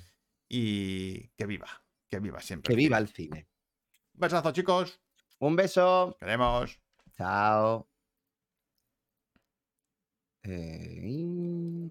y 0.49 1.27
que 1.29 1.45
viva, 1.45 1.67
que 2.09 2.19
viva 2.19 2.39
siempre. 2.41 2.71
Que 2.73 2.77
viva 2.77 2.97
el 2.97 3.07
cine. 3.07 3.47
Un 4.13 4.19
besazo, 4.19 4.51
chicos. 4.51 4.99
Un 5.39 5.55
beso. 5.55 6.15
Queremos. 6.19 6.79
Chao. 7.17 7.89
Eh, 10.43 11.89